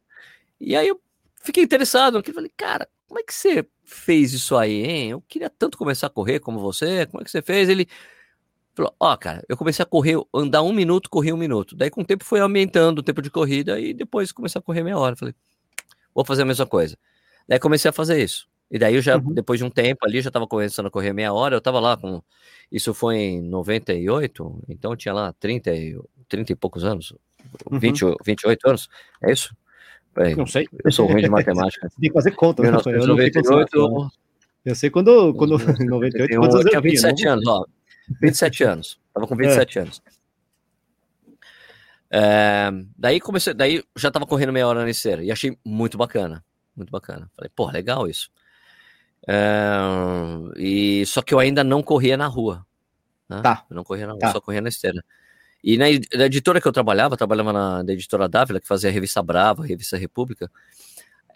E 0.60 0.76
aí 0.76 0.88
eu 0.88 1.02
fiquei 1.44 1.64
interessado 1.64 2.16
naquilo. 2.16 2.36
Falei, 2.36 2.52
cara, 2.56 2.88
como 3.08 3.20
é 3.20 3.24
que 3.24 3.34
você 3.34 3.68
fez 3.84 4.34
isso 4.34 4.56
aí, 4.56 4.84
hein? 4.86 5.10
Eu 5.12 5.22
queria 5.28 5.50
tanto 5.50 5.78
começar 5.78 6.08
a 6.08 6.12
correr 6.12 6.40
como 6.40 6.60
você. 6.60 7.06
Como 7.08 7.22
é 7.22 7.26
que 7.26 7.32
você 7.32 7.42
fez? 7.42 7.68
Ele 7.70 7.88
falou: 8.76 8.94
Ó, 9.00 9.16
cara, 9.18 9.44
eu 9.50 9.56
comecei 9.58 9.84
a 9.84 9.86
correr, 9.86 10.16
andar 10.34 10.62
um 10.64 10.72
minuto, 10.74 11.10
corri 11.10 11.32
um 11.34 11.38
minuto. 11.38 11.76
Daí, 11.76 11.90
com 11.90 12.02
o 12.02 12.06
tempo, 12.06 12.24
foi 12.24 12.40
aumentando 12.40 13.00
o 13.00 13.04
tempo 13.04 13.22
de 13.22 13.30
corrida 13.30 13.80
e 13.80 13.94
depois 13.94 14.32
comecei 14.32 14.60
a 14.60 14.62
correr 14.62 14.84
meia 14.84 14.98
hora. 14.98 15.16
Falei, 15.16 15.34
vou 16.14 16.24
fazer 16.26 16.44
a 16.44 16.46
mesma 16.46 16.66
coisa. 16.66 16.98
Daí 17.48 17.60
comecei 17.60 17.90
a 17.90 17.94
fazer 17.94 18.22
isso. 18.24 18.48
E 18.72 18.78
daí 18.78 18.94
eu 18.96 19.02
já, 19.02 19.18
Uhum. 19.18 19.34
depois 19.34 19.60
de 19.60 19.66
um 19.66 19.70
tempo 19.70 20.06
ali, 20.06 20.22
já 20.22 20.30
tava 20.30 20.46
começando 20.46 20.86
a 20.86 20.92
correr 20.92 21.12
meia 21.12 21.34
hora, 21.34 21.56
eu 21.56 21.62
tava 21.62 21.80
lá 21.80 21.98
com. 21.98 22.22
Isso 22.72 22.94
foi 22.94 23.16
em 23.18 23.42
98, 23.42 24.64
então 24.70 24.92
eu 24.92 24.96
tinha 24.98 25.14
lá 25.14 25.34
30 25.34 25.74
e, 25.74 26.00
30 26.28 26.52
e 26.52 26.56
poucos 26.56 26.84
anos. 26.84 27.14
Uhum. 27.72 27.80
20, 27.80 28.06
28 28.24 28.70
anos, 28.70 28.88
é 29.24 29.32
isso? 29.32 29.56
Peraí, 30.14 30.36
Não 30.36 30.46
sei. 30.46 30.68
eu 30.86 30.92
sou 30.92 31.08
ruim 31.08 31.22
de 31.24 31.30
matemática. 31.30 31.90
Tem 32.00 32.10
que 32.10 32.14
fazer 32.14 32.32
conta, 32.32 32.62
né? 32.62 32.70
Eu 32.70 32.74
não 32.74 32.80
fico 32.80 32.90
1998, 33.40 34.12
Eu 34.66 34.76
sei 34.76 34.90
quando, 34.92 35.34
quando 35.34 35.56
em 35.82 35.86
98, 35.88 36.32
eu, 36.34 36.40
quantos 36.42 36.56
eu 36.56 36.60
anos 36.62 36.70
tinha 36.70 36.78
eu 36.78 36.82
tinha, 36.82 36.82
27 36.82 37.26
não? 37.26 37.32
anos, 37.34 37.48
ó. 37.48 37.66
27 38.22 38.64
anos. 38.64 39.00
Tava 39.14 39.28
com 39.28 39.36
É. 39.36 39.38
27 39.38 39.80
anos. 39.80 40.02
É, 42.12 42.70
daí 42.98 43.20
comecei, 43.20 43.54
daí 43.54 43.84
já 43.96 44.10
tava 44.10 44.26
correndo 44.26 44.52
meia 44.52 44.68
hora 44.68 44.82
na 44.84 44.90
esteira 44.90 45.24
e 45.24 45.32
achei 45.32 45.56
muito 45.64 45.98
bacana, 45.98 46.44
muito 46.76 46.90
bacana. 46.90 47.30
Falei, 47.36 47.52
pô, 47.56 47.70
legal 47.70 48.08
isso. 48.08 48.30
É, 49.28 49.78
e 50.58 51.06
só 51.06 51.22
que 51.22 51.34
eu 51.34 51.40
ainda 51.40 51.64
não 51.64 51.84
corria 51.84 52.18
na 52.18 52.26
rua. 52.28 52.66
né? 53.28 53.42
Tá. 53.44 53.64
Eu 53.70 53.76
não 53.76 53.84
corria 53.84 54.08
na 54.08 54.14
rua, 54.14 54.22
Tá. 54.22 54.32
só 54.32 54.42
corria 54.42 54.62
na 54.62 54.70
esteira. 54.70 55.04
E 55.64 55.78
na, 55.78 55.86
na 56.18 56.26
editora 56.26 56.60
que 56.60 56.68
eu 56.68 56.72
trabalhava, 56.72 57.14
eu 57.14 57.18
trabalhava 57.18 57.54
na, 57.54 57.84
na 57.84 57.94
editora 57.94 58.28
Dávila, 58.28 58.60
que 58.60 58.68
fazia 58.68 58.90
a 58.90 58.94
revista 58.94 59.22
Brava, 59.22 59.62
a 59.64 59.68
revista 59.68 59.98
República. 59.98 60.50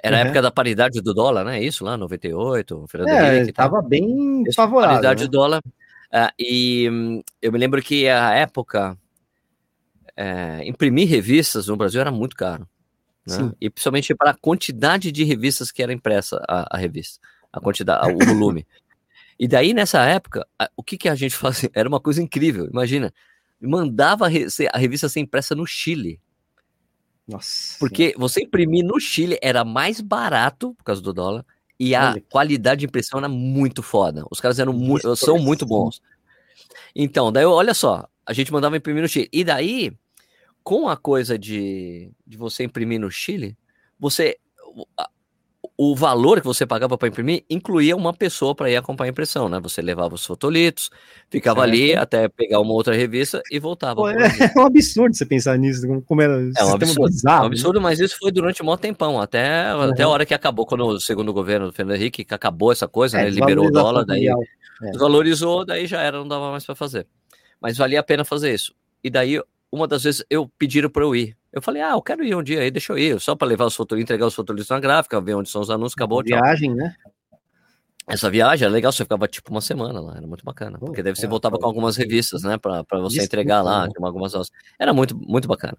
Era 0.01 0.17
a 0.17 0.19
Uhum. 0.21 0.25
época 0.25 0.41
da 0.41 0.49
paridade 0.51 1.01
do 1.01 1.13
dólar, 1.13 1.43
né? 1.45 1.61
Isso 1.61 1.83
lá, 1.85 1.95
98, 1.97 2.85
Fernando 2.87 3.09
É, 3.09 3.35
Henrique 3.37 3.53
tava 3.53 3.81
bem 3.81 4.43
favorável. 4.55 4.95
paridade 4.95 5.23
né? 5.23 5.27
do 5.27 5.31
dólar. 5.31 5.61
Ah, 6.15 6.31
e 6.37 6.87
hum, 6.91 7.21
eu 7.41 7.51
me 7.51 7.57
lembro 7.57 7.81
que 7.81 8.07
a 8.07 8.31
época 8.35 8.95
é, 10.15 10.63
imprimir 10.67 11.09
revistas 11.09 11.67
no 11.67 11.75
Brasil 11.75 11.99
era 12.01 12.11
muito 12.11 12.35
caro. 12.35 12.67
Né? 13.27 13.35
E 13.59 13.69
principalmente 13.69 14.13
para 14.13 14.31
a 14.31 14.35
quantidade 14.37 15.11
de 15.11 15.23
revistas 15.23 15.71
que 15.71 15.81
era 15.81 15.93
impressa 15.93 16.39
a, 16.47 16.75
a 16.75 16.77
revista, 16.77 17.19
a 17.51 17.59
quantidade, 17.59 18.13
o 18.13 18.17
volume. 18.25 18.67
e 19.39 19.47
daí, 19.47 19.73
nessa 19.73 20.03
época, 20.05 20.45
a- 20.59 20.69
o 20.75 20.83
que, 20.83 20.97
que 20.97 21.09
a 21.09 21.15
gente 21.15 21.33
fazia? 21.35 21.71
Era 21.73 21.89
uma 21.89 21.99
coisa 21.99 22.21
incrível. 22.21 22.67
Imagina, 22.67 23.11
mandava 23.59 24.25
a, 24.25 24.29
re- 24.29 24.47
a 24.71 24.77
revista 24.77 25.09
ser 25.09 25.19
impressa 25.21 25.55
no 25.55 25.65
Chile. 25.65 26.19
Nossa. 27.27 27.77
Porque 27.79 28.13
você 28.17 28.43
imprimir 28.43 28.83
no 28.85 28.99
Chile 28.99 29.39
era 29.41 29.63
mais 29.63 30.01
barato, 30.01 30.75
por 30.75 30.83
causa 30.83 31.01
do 31.01 31.13
dólar, 31.13 31.45
e 31.89 31.95
a 31.95 32.13
qualidade 32.29 32.79
de 32.79 32.85
impressão 32.85 33.19
era 33.19 33.29
muito 33.29 33.81
foda. 33.83 34.25
Os 34.31 34.39
caras 34.39 34.59
eram 34.59 34.73
mu- 34.73 34.95
são 35.15 35.35
muito 35.39 35.65
bons. 35.65 36.01
Então, 36.95 37.31
daí, 37.31 37.45
olha 37.45 37.73
só, 37.73 38.07
a 38.25 38.33
gente 38.33 38.51
mandava 38.51 38.77
imprimir 38.77 39.01
no 39.01 39.07
Chile. 39.07 39.29
E 39.31 39.43
daí, 39.43 39.91
com 40.63 40.87
a 40.87 40.95
coisa 40.95 41.37
de, 41.37 42.11
de 42.25 42.37
você 42.37 42.63
imprimir 42.63 42.99
no 42.99 43.09
Chile, 43.11 43.57
você. 43.99 44.37
O- 45.77 45.95
valor 45.95 46.39
que 46.39 46.45
você 46.45 46.65
pagava 46.65 46.97
para 46.97 47.07
imprimir 47.07 47.43
incluía 47.49 47.95
uma 47.95 48.13
pessoa 48.13 48.53
para 48.53 48.69
ir 48.69 48.75
acompanhar 48.75 49.09
a 49.09 49.11
impressão, 49.11 49.49
né? 49.49 49.59
Você 49.61 49.81
levava 49.81 50.13
os 50.15 50.25
fotolitos, 50.25 50.89
ficava 51.29 51.61
Certo. 51.61 51.69
ali 51.71 51.95
até 51.95 52.27
pegar 52.29 52.59
uma 52.59 52.73
outra 52.73 52.93
revista 52.95 53.41
e 53.49 53.59
voltava. 53.59 53.95
Pô, 53.95 54.09
é, 54.09 54.13
é 54.57 54.59
um 54.59 54.65
absurdo 54.65 55.15
você 55.15 55.25
pensar 55.25 55.57
nisso, 55.57 55.81
como- 56.05 56.21
era 56.21 56.33
É 56.57 56.63
um 56.63 56.73
absurdo, 56.73 57.09
bizarro, 57.09 57.35
é 57.35 57.39
um 57.39 57.41
né? 57.41 57.47
absurdo, 57.47 57.81
mas 57.81 57.99
isso 57.99 58.17
foi 58.19 58.31
durante 58.31 58.61
um 58.61 58.65
maior 58.65 58.77
tempão, 58.77 59.19
até, 59.19 59.65
até 59.71 60.03
a 60.03 60.09
hora 60.09 60.25
que 60.25 60.33
acabou, 60.33 60.65
quando 60.65 60.85
o 60.85 60.99
segundo 60.99 61.33
governo 61.33 61.67
do 61.67 61.73
Fernando 61.73 61.95
Henrique, 61.97 62.23
que 62.23 62.33
acabou 62.33 62.71
essa 62.71 62.87
coisa, 62.87 63.19
É, 63.19 63.23
né? 63.23 63.29
Liberou 63.31 63.67
o 63.67 63.71
dólar, 63.71 64.05
daí. 64.05 64.27
É. 64.27 64.91
desvalorizou, 64.91 65.65
daí 65.65 65.87
já 65.87 66.01
era, 66.01 66.17
não 66.17 66.27
dava 66.27 66.51
mais 66.51 66.65
para 66.65 66.75
fazer. 66.75 67.07
Mas 67.61 67.77
valia 67.77 67.99
a 67.99 68.03
pena 68.03 68.23
fazer 68.25 68.53
isso. 68.53 68.73
E 69.03 69.09
daí, 69.09 69.41
uma 69.73 69.87
das 69.87 70.03
vezes, 70.03 70.23
eu 70.29 70.47
pediram 70.59 70.87
para 70.87 71.03
eu 71.03 71.15
ir. 71.15 71.35
Eu 71.51 71.59
falei, 71.59 71.81
ah, 71.81 71.93
eu 71.93 72.01
quero 72.01 72.23
ir 72.23 72.35
um 72.35 72.43
dia 72.43 72.61
aí, 72.61 72.69
deixa 72.69 72.93
eu 72.93 72.97
ir, 72.97 73.19
só 73.19 73.35
para 73.35 73.47
levar 73.47 73.65
os 73.65 73.75
fotolitos, 73.75 74.03
entregar 74.05 74.27
os 74.27 74.35
fotolitos 74.35 74.69
na 74.69 74.79
gráfica, 74.79 75.19
ver 75.19 75.33
onde 75.33 75.49
são 75.49 75.61
os 75.61 75.69
anúncios, 75.71 75.95
acabou, 75.97 76.21
tchau. 76.21 76.39
Viagem, 76.39 76.75
né? 76.75 76.95
Essa 78.07 78.29
viagem 78.29 78.65
era 78.65 78.73
legal, 78.73 78.91
você 78.91 79.03
ficava 79.03 79.27
tipo 79.27 79.49
uma 79.49 79.61
semana 79.61 79.99
lá, 79.99 80.17
era 80.17 80.27
muito 80.27 80.45
bacana. 80.45 80.77
Porque 80.77 81.01
daí 81.01 81.15
você 81.15 81.25
é, 81.25 81.29
voltava 81.29 81.57
com 81.57 81.65
algumas 81.65 81.97
revistas, 81.97 82.43
né, 82.43 82.55
para 82.57 82.83
você 82.91 83.15
Desculpa, 83.15 83.23
entregar 83.23 83.63
lá, 83.63 83.89
tinha 83.89 84.05
algumas 84.05 84.35
aulas. 84.35 84.51
Era 84.77 84.93
muito, 84.93 85.17
muito 85.17 85.47
bacana. 85.47 85.77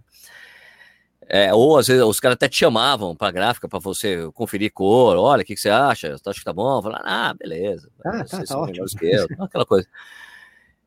É, 1.29 1.55
ou 1.55 1.79
às 1.79 1.87
vezes 1.87 2.03
os 2.03 2.19
caras 2.19 2.35
até 2.35 2.49
te 2.49 2.57
chamavam 2.57 3.15
para 3.15 3.31
gráfica 3.31 3.69
para 3.69 3.79
você 3.79 4.29
conferir 4.33 4.73
cor, 4.73 5.17
olha, 5.17 5.43
o 5.43 5.45
que, 5.45 5.55
que 5.55 5.61
você 5.61 5.71
acha? 5.71 6.19
Você 6.19 6.29
acha 6.29 6.39
que 6.41 6.45
tá 6.45 6.53
bom? 6.53 6.83
Falar, 6.83 7.01
ah, 7.05 7.33
beleza. 7.33 7.89
Ah, 8.05 8.25
tá, 8.25 8.45
tá 8.45 8.59
ótimo. 8.59 8.87
eu, 9.03 9.27
aquela 9.39 9.65
coisa. 9.65 9.87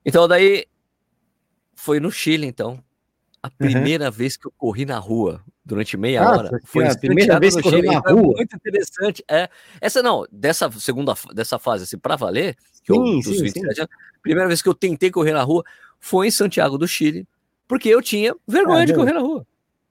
Então 0.05 0.27
daí 0.27 0.65
foi 1.73 1.99
no 1.99 2.11
Chile, 2.11 2.45
então. 2.45 2.83
A 3.41 3.49
primeira 3.49 4.09
vez 4.09 4.35
que 4.35 4.47
eu 4.47 4.53
corri 4.57 4.85
na 4.85 4.97
rua 4.97 5.41
durante 5.63 5.95
meia 5.95 6.23
Ah, 6.23 6.35
hora 6.37 6.59
foi 6.65 6.87
a 6.87 6.95
primeira 6.97 7.39
vez 7.39 7.55
que 7.55 7.61
correu 7.61 7.79
Chile, 7.81 7.93
na 7.93 7.99
rua? 7.99 8.33
Muito 8.35 8.55
interessante. 8.55 9.23
É, 9.29 9.49
essa 9.79 10.01
não, 10.01 10.25
dessa 10.31 10.71
segunda 10.71 11.13
dessa 11.33 11.59
fase, 11.59 11.83
assim, 11.83 11.97
para 11.97 12.15
valer, 12.15 12.55
que 12.83 12.91
eu, 12.91 12.97
Sim, 12.97 13.21
dos 13.21 13.37
sim, 13.37 13.43
27 13.43 13.79
anos, 13.81 13.91
primeira 14.21 14.47
vez 14.47 14.61
que 14.61 14.69
eu 14.69 14.73
tentei 14.73 15.11
correr 15.11 15.33
na 15.33 15.43
rua 15.43 15.63
foi 15.99 16.27
em 16.27 16.31
Santiago 16.31 16.77
do 16.77 16.87
Chile, 16.87 17.27
porque 17.67 17.89
eu 17.89 18.01
tinha 18.01 18.35
vergonha 18.47 18.85
de 18.85 18.93
Caramba. 18.93 19.11
correr 19.11 19.13
na 19.13 19.19
rua. 19.27 19.47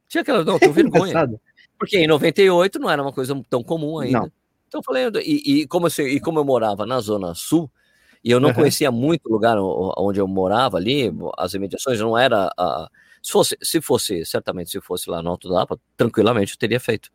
Tinha 0.08 0.22
aquela, 0.22 0.44
não, 0.44 0.54
eu 0.54 0.60
tenho 0.60 0.72
vergonha. 0.74 1.10
Engraçado. 1.10 1.40
Porque 1.78 1.98
em 1.98 2.06
98 2.06 2.78
não 2.78 2.90
era 2.90 3.02
uma 3.02 3.12
coisa 3.12 3.40
tão 3.48 3.62
comum 3.62 3.98
ainda. 3.98 4.20
Não. 4.20 4.32
Então 4.68 4.80
eu 4.80 4.82
falei, 4.84 5.08
e, 5.24 5.60
e 5.62 5.66
como 5.68 5.86
eu, 5.86 6.08
e 6.08 6.20
como 6.20 6.38
eu 6.38 6.44
morava 6.44 6.84
na 6.86 7.00
Zona 7.00 7.34
Sul, 7.34 7.70
e 8.24 8.30
eu 8.30 8.40
não 8.40 8.48
Aham. 8.48 8.56
conhecia 8.60 8.90
muito 8.90 9.26
o 9.28 9.32
lugar 9.32 9.56
onde 9.60 10.20
eu 10.20 10.26
morava 10.26 10.76
ali, 10.78 11.12
as 11.38 11.54
imediações, 11.54 12.00
não 12.00 12.16
era. 12.18 12.50
a- 12.58 12.88
se, 13.26 13.32
fosse, 13.32 13.56
se 13.62 13.80
fosse, 13.80 14.24
certamente, 14.24 14.70
se 14.70 14.80
fosse 14.80 15.10
lá 15.10 15.22
no 15.22 15.30
Alto 15.30 15.48
da 15.48 15.56
Lapa, 15.56 15.78
tranquilamente 15.96 16.52
eu 16.52 16.58
teria 16.58 16.78
feito. 16.80 17.10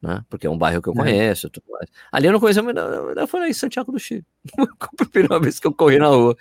Né? 0.00 0.24
Porque 0.28 0.46
é 0.46 0.50
um 0.50 0.58
bairro 0.58 0.82
que 0.82 0.88
eu 0.88 0.92
Uhum. 0.92 0.98
conheço 1.00 1.48
tudo 1.50 1.64
mais. 1.70 1.88
Ali 2.10 2.26
eu 2.26 2.32
não 2.32 2.40
conhecia, 2.40 2.62
mas 2.62 2.74
não- 2.74 3.26
foi 3.28 3.40
lá 3.40 3.48
em 3.48 3.52
Santiago 3.52 3.92
do 3.92 3.98
Chile. 3.98 4.24
a 4.80 5.04
primeira 5.10 5.38
vez 5.38 5.60
que 5.60 5.66
eu 5.66 5.72
corri 5.72 5.98
na 5.98 6.08
rua. 6.08 6.36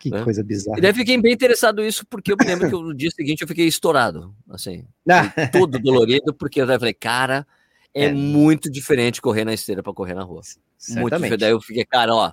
Que 0.00 0.10
né? 0.10 0.22
coisa 0.24 0.42
bizarra. 0.42 0.78
E 0.78 0.80
daí 0.82 0.92
fiquei 0.92 1.16
bem 1.20 1.32
interessado 1.32 1.80
nisso, 1.80 2.04
porque 2.10 2.32
eu 2.32 2.36
me 2.38 2.44
lembro 2.44 2.68
que 2.68 2.74
no 2.74 2.92
dia 2.94 3.10
seguinte 3.10 3.42
eu 3.42 3.48
fiquei 3.48 3.66
estourado. 3.66 4.34
Assim, 4.50 4.84
Ah, 5.08 5.30
todo 5.52 5.78
dolorido, 5.78 6.34
porque 6.34 6.60
eu 6.60 6.66
falei, 6.66 6.92
cara, 6.92 7.46
é, 7.94 8.06
É. 8.06 8.12
muito 8.12 8.70
diferente 8.70 9.22
correr 9.22 9.44
na 9.44 9.54
esteira 9.54 9.82
para 9.82 9.92
correr 9.94 10.14
na 10.14 10.22
rua. 10.24 10.40
Muito 10.42 10.46
certamente. 10.78 11.10
diferente. 11.14 11.40
Daí 11.40 11.50
eu 11.52 11.60
fiquei, 11.60 11.84
cara, 11.84 12.14
ó, 12.14 12.32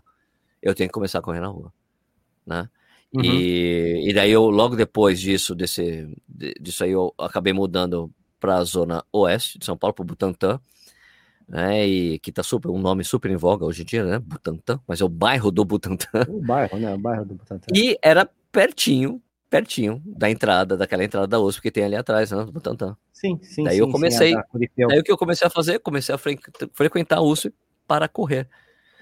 eu 0.62 0.74
tenho 0.74 0.90
que 0.90 0.94
começar 0.94 1.20
a 1.20 1.22
correr 1.22 1.40
na 1.40 1.48
rua, 1.48 1.72
né? 2.46 2.68
Uhum. 3.14 3.24
E, 3.24 4.06
e 4.10 4.14
daí 4.14 4.32
eu, 4.32 4.50
logo 4.50 4.76
depois 4.76 5.20
disso, 5.20 5.56
desse, 5.56 6.08
de- 6.28 6.54
disso 6.60 6.84
aí, 6.84 6.92
eu 6.92 7.14
acabei 7.18 7.54
mudando 7.54 8.12
para 8.40 8.58
a 8.58 8.64
zona 8.64 9.04
oeste 9.12 9.58
de 9.60 9.66
São 9.66 9.76
Paulo, 9.78 9.94
para 9.94 10.06
Butantã, 10.06 10.60
né? 11.48 11.88
E 11.88 12.20
que 12.20 12.32
tá 12.32 12.44
super, 12.44 12.70
um 12.70 12.80
nome 12.80 13.04
super 13.04 13.32
em 13.32 13.36
voga 13.36 13.66
hoje 13.66 13.82
em 13.82 13.86
dia, 13.86 14.04
né? 14.06 14.20
Butantã, 14.20 14.80
mas 14.88 15.02
é 15.02 15.06
o 15.06 15.10
bairro 15.10 15.52
do 15.52 15.66
Butantã. 15.66 16.08
O 16.28 16.40
bairro, 16.42 16.78
né? 16.78 16.94
O 16.94 16.98
bairro 16.98 17.26
do 17.26 17.34
Butantã. 17.36 17.66
E 17.76 17.98
era 18.02 18.30
pertinho, 18.52 19.22
pertinho 19.50 20.02
da 20.06 20.30
entrada, 20.30 20.78
daquela 20.78 21.04
entrada 21.04 21.28
da 21.28 21.40
USP 21.40 21.64
que 21.64 21.72
tem 21.72 21.84
ali 21.84 21.96
atrás, 21.96 22.30
né? 22.32 22.46
Do 22.46 22.52
Butantã. 22.52 22.96
Sim, 23.12 23.40
sim, 23.42 23.64
Daí 23.64 23.74
sim, 23.74 23.80
eu 23.82 23.86
sim, 23.88 23.92
comecei- 23.92 24.34
da 24.36 24.44
Curitiba. 24.44 24.88
Daí 24.88 25.00
o 25.00 25.04
que 25.04 25.12
eu 25.12 25.18
comecei 25.18 25.48
a 25.48 25.50
fazer? 25.50 25.80
Comecei 25.80 26.14
a 26.14 26.18
fre- 26.18 26.40
frequentar 26.74 27.18
a 27.18 27.22
USP 27.22 27.52
para 27.88 28.08
correr. 28.08 28.48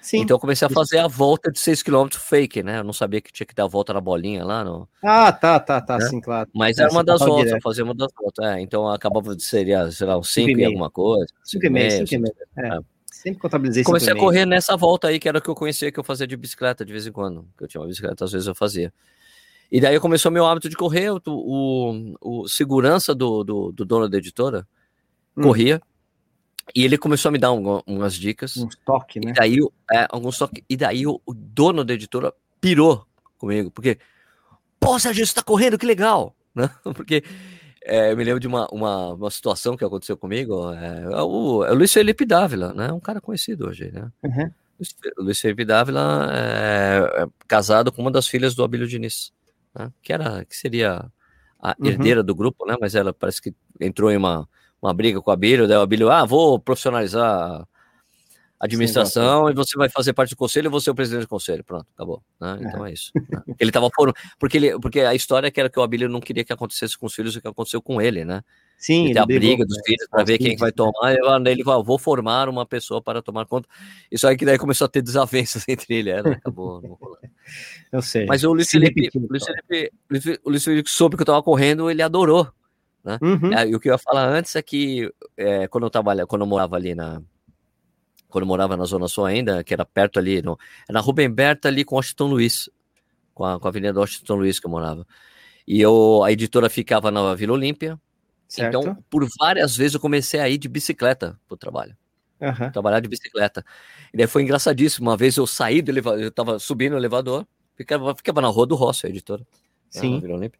Sim. 0.01 0.19
Então 0.19 0.36
eu 0.36 0.39
comecei 0.39 0.65
a 0.65 0.69
fazer 0.69 0.99
a 0.99 1.07
volta 1.07 1.51
de 1.51 1.60
6 1.60 1.83
km 1.83 2.07
fake, 2.12 2.63
né? 2.63 2.79
Eu 2.79 2.83
não 2.83 2.93
sabia 2.93 3.19
que 3.19 3.31
tinha 3.31 3.45
que 3.45 3.53
dar 3.53 3.65
a 3.65 3.67
volta 3.67 3.93
na 3.93 3.99
bolinha 3.99 4.45
lá, 4.45 4.63
no... 4.63 4.88
Ah, 5.03 5.31
tá, 5.33 5.60
tá, 5.60 5.81
tá, 5.81 5.97
Né? 5.97 6.05
sim, 6.10 6.21
claro. 6.21 6.49
mas 6.53 6.77
era 6.77 6.89
uma 6.91 7.03
das 7.03 7.19
voltas, 7.19 7.39
eu 7.39 7.45
direto. 7.47 7.63
fazia 7.63 7.83
uma 7.83 7.93
das 7.95 8.12
voltas. 8.17 8.45
É, 8.45 8.62
então 8.62 8.88
acabava 8.88 9.36
de 9.36 9.43
seria, 9.43 9.91
sei 9.91 10.07
lá, 10.07 10.17
uns 10.17 10.29
5 10.31 10.47
Cinco 10.47 10.60
e 10.60 10.63
e 10.63 10.65
alguma 10.65 10.89
coisa. 10.89 11.27
Cinco 11.43 11.65
e 11.65 11.69
meio, 11.69 11.91
cinco 11.91 12.03
e 12.03 12.07
cinco- 12.07 12.21
meio. 12.21 12.36
É. 12.73 12.77
É. 12.77 12.79
Sempre 13.12 13.41
contabilizei 13.41 13.83
Comecei 13.83 14.13
a 14.13 14.15
correr 14.15 14.45
nessa 14.45 14.77
volta 14.77 15.07
aí, 15.07 15.19
que 15.19 15.27
era 15.27 15.39
o 15.39 15.41
que 15.41 15.49
eu 15.49 15.55
conhecia, 15.55 15.91
que 15.91 15.99
eu 15.99 16.03
fazia 16.03 16.27
de 16.27 16.38
bicicleta 16.38 16.86
de 16.86 16.91
vez 16.93 17.05
em 17.07 17.12
quando. 17.12 17.45
Que 17.57 17.63
eu 17.63 17.67
tinha 17.67 17.81
uma 17.81 17.88
bicicleta, 17.88 18.23
às 18.23 18.31
vezes 18.31 18.47
eu 18.47 18.53
fazia. 18.55 18.93
E 19.71 19.81
daí 19.81 19.99
começou 19.99 20.31
meu 20.31 20.45
hábito 20.45 20.69
de 20.69 20.75
correr. 20.77 21.10
O, 21.12 21.19
o, 21.25 22.13
o 22.43 22.47
segurança 22.47 23.13
do, 23.15 23.43
do, 23.43 23.71
do 23.73 23.83
dono 23.83 24.07
da 24.07 24.17
editora 24.17 24.65
Hum. 25.36 25.43
corria. 25.43 25.81
E 26.75 26.84
ele 26.84 26.97
começou 26.97 27.30
a 27.30 27.32
me 27.32 27.38
dar 27.39 27.51
um- 27.53 27.82
umas 27.88 28.13
dicas. 28.13 28.58
Um 28.58 28.67
toque, 28.86 29.19
né? 29.19 29.32
E 29.32 29.34
daí, 29.34 29.62
o- 29.62 29.71
é, 29.91 30.06
alguns 30.10 30.38
toques. 30.38 30.63
E 30.69 30.75
daí 30.77 31.08
o, 31.08 31.21
o 31.25 31.34
dono 31.34 31.84
da 31.84 31.93
editora 31.93 32.34
pirou 32.60 33.06
comigo, 33.38 33.71
porque, 33.71 33.97
pô, 34.80 34.97
Sérgio, 34.99 35.25
você 35.25 35.34
tá 35.34 35.43
correndo, 35.43 35.77
que 35.77 35.86
legal, 35.86 36.36
né? 36.53 36.69
Porque 36.95 37.23
é, 37.84 38.12
eu 38.12 38.17
me 38.17 38.23
lembro 38.23 38.39
de 38.39 38.47
uma, 38.47 38.67
uma, 38.71 39.13
uma 39.13 39.30
situação 39.32 39.77
que 39.77 39.86
aconteceu 39.86 40.17
comigo. 40.17 40.73
É, 40.73 41.03
é 41.03 41.21
o, 41.21 41.63
é 41.65 41.71
o 41.71 41.75
Luiz 41.75 41.93
Felipe 41.93 42.25
Dávila, 42.25 42.73
né? 42.73 42.91
Um 42.91 42.99
cara 42.99 43.21
conhecido 43.21 43.67
hoje, 43.67 43.91
né? 43.91 44.12
Uhum. 44.23 44.51
Luiz, 44.80 44.95
Luiz 45.17 45.39
Felipe 45.39 45.63
Dávila 45.63 46.30
é, 46.34 47.23
é 47.23 47.27
casado 47.47 47.91
com 47.91 48.01
uma 48.01 48.12
das 48.12 48.27
filhas 48.27 48.53
do 48.56 48.63
Abílio 48.63 48.88
Diniz, 48.88 49.32
né? 49.73 49.91
que 50.01 50.12
era 50.12 50.43
que 50.45 50.56
seria 50.58 51.06
a 51.60 51.75
Uhum. 51.80 51.88
herdeira 51.88 52.21
do 52.23 52.36
grupo, 52.36 52.65
né? 52.65 52.75
Mas 52.82 52.93
ela 52.95 53.13
parece 53.13 53.41
que 53.41 53.53
entrou 53.80 54.12
em 54.12 54.17
uma, 54.17 54.47
uma 54.88 54.93
briga 54.93 55.21
com 55.21 55.30
o 55.30 55.34
Abílio, 55.34 55.67
daí 55.67 55.78
o 55.78 55.82
Abílio, 55.82 56.10
ah, 56.10 56.26
vou 56.26 56.60
profissionalizar 56.60 57.67
a 58.60 58.65
administração 58.65 59.50
e 59.50 59.54
você 59.54 59.78
vai 59.78 59.88
fazer 59.88 60.13
parte 60.13 60.32
do 60.32 60.36
conselho, 60.38 60.67
eu 60.67 60.71
vou 60.71 60.82
ser 60.82 60.89
o 60.89 60.95
presidente 60.95 61.21
do 61.21 61.28
conselho, 61.28 61.63
pronto, 61.63 61.86
acabou, 61.93 62.23
né? 62.41 62.58
Então 62.62 62.86
é 62.86 62.91
isso. 62.91 63.12
né? 63.15 63.41
Ele 63.60 63.71
tava 63.71 63.89
fora, 63.95 64.12
porque 64.39 64.58
ele, 64.58 64.80
porque 64.80 65.02
a 65.02 65.13
história 65.13 65.47
é 65.47 65.52
que 65.52 65.60
era 65.60 65.69
que 65.69 65.80
o 65.80 65.84
Abílio 65.84 66.10
não 66.10 66.19
queria 66.19 66.43
que 66.43 66.52
acontecesse 66.52 66.97
com 66.97 67.06
os 67.06 67.13
filhos 67.13 67.36
o 67.36 67.41
que 67.41 67.47
aconteceu 67.47 67.82
com 67.82 68.02
ele, 68.02 68.26
né? 68.26 68.43
Sim, 68.78 69.10
Ele 69.10 69.17
a 69.17 69.26
briga 69.26 69.65
dos 69.65 69.76
né? 69.76 69.84
filhos 69.86 70.08
para 70.08 70.23
ver 70.23 70.38
quem 70.38 70.54
que 70.54 70.60
vai 70.60 70.69
Sim, 70.69 70.76
tomar. 70.76 71.13
E 71.13 71.43
daí 71.43 71.54
ele 71.54 71.63
falou, 71.63 71.84
vou 71.84 71.97
formar 71.97 72.47
uma 72.47 72.63
pessoa 72.63 73.02
para 73.02 73.23
tomar 73.23 73.45
conta. 73.47 73.67
Isso 74.12 74.28
aí 74.28 74.38
que 74.38 74.45
daí 74.45 74.58
começou 74.58 74.86
a 74.86 74.88
ter 74.88 75.02
desavenças 75.02 75.63
entre 75.69 75.95
ele, 75.95 76.12
era, 76.12 76.32
acabou. 76.32 76.82
não. 76.82 76.97
Eu 77.91 78.02
sei. 78.02 78.26
Mas 78.26 78.43
o 78.43 78.54
Luiz 78.54 78.69
Felipe, 78.69 79.02
repetiu, 79.02 79.21
o 79.21 79.28
Luiz 79.28 79.43
Felipe, 79.43 79.91
Luiz 80.10 80.23
Fe- 80.23 80.39
o 80.43 80.50
Luiz 80.50 80.63
Felipe 80.63 80.89
soube 80.89 81.15
que 81.15 81.21
eu 81.23 81.26
tava 81.26 81.41
correndo, 81.41 81.89
ele 81.89 82.02
adorou. 82.04 82.47
Uhum. 83.22 83.54
É, 83.54 83.67
e 83.67 83.76
o 83.76 83.80
que 83.80 83.89
eu 83.89 83.93
ia 83.93 83.98
falar 83.98 84.28
antes 84.28 84.56
é 84.56 84.62
que 84.62 85.12
é, 85.38 85.67
quando 85.67 85.86
eu 85.86 85.89
trabalhava, 85.89 86.28
quando 86.28 86.41
eu 86.41 86.48
morava 86.48 86.76
ali 86.76 86.93
na. 86.93 87.22
Quando 88.28 88.43
eu 88.43 88.48
morava 88.48 88.76
na 88.76 88.84
Zona 88.84 89.08
Sul 89.08 89.26
ainda, 89.26 89.63
que 89.63 89.74
era 89.74 89.86
perto 89.86 90.20
ali, 90.20 90.41
no, 90.41 90.60
na 90.89 91.00
Rubem 91.00 91.30
Berta 91.30 91.70
ali 91.70 91.86
com 91.86 91.96
Washington 91.96 92.28
Luiz, 92.28 92.70
com 93.34 93.46
a, 93.46 93.58
com 93.60 93.67
a 93.67 93.70
Avenida 93.70 93.98
Washington 93.98 94.36
Luiz 94.36 94.60
que 94.60 94.65
eu 94.67 94.72
morava. 94.72 95.08
E 95.65 95.80
eu, 95.80 96.24
a 96.24 96.32
editora 96.32 96.70
ficava 96.70 97.10
na 97.10 97.34
Vila 97.36 97.54
Olímpia, 97.54 98.00
Certo? 98.48 98.78
então, 98.80 98.98
por 99.10 99.28
várias 99.39 99.76
vezes 99.76 99.96
eu 99.96 100.00
comecei 100.00 100.39
a 100.39 100.50
ir 100.50 100.58
de 100.58 100.70
bicicleta 100.70 101.38
pro 101.48 101.58
trabalho, 101.58 101.96
Aham. 102.41 102.72
trabalhar 102.72 103.00
de 103.02 103.10
bicicleta. 103.10 103.65
E 104.13 104.17
daí 104.17 104.28
foi 104.28 104.43
engraçadíssimo. 104.43 105.10
Uma 105.10 105.17
vez 105.17 105.36
eu 105.36 105.46
saí 105.46 105.82
do 105.82 105.91
elevador, 105.91 106.22
eu 106.22 106.32
tava 106.32 106.58
subindo 106.60 106.93
o 106.93 106.98
elevador, 106.98 107.46
ficava, 107.76 108.15
ficava 108.15 108.41
na 108.41 108.48
Rua 108.48 108.65
do 108.65 108.76
Rosso, 108.76 109.06
a 109.06 109.10
editora. 109.10 109.41
né, 109.41 109.46
na 109.96 110.02
Sim. 110.02 110.20
Vila 110.22 110.36
Olímpia. 110.36 110.60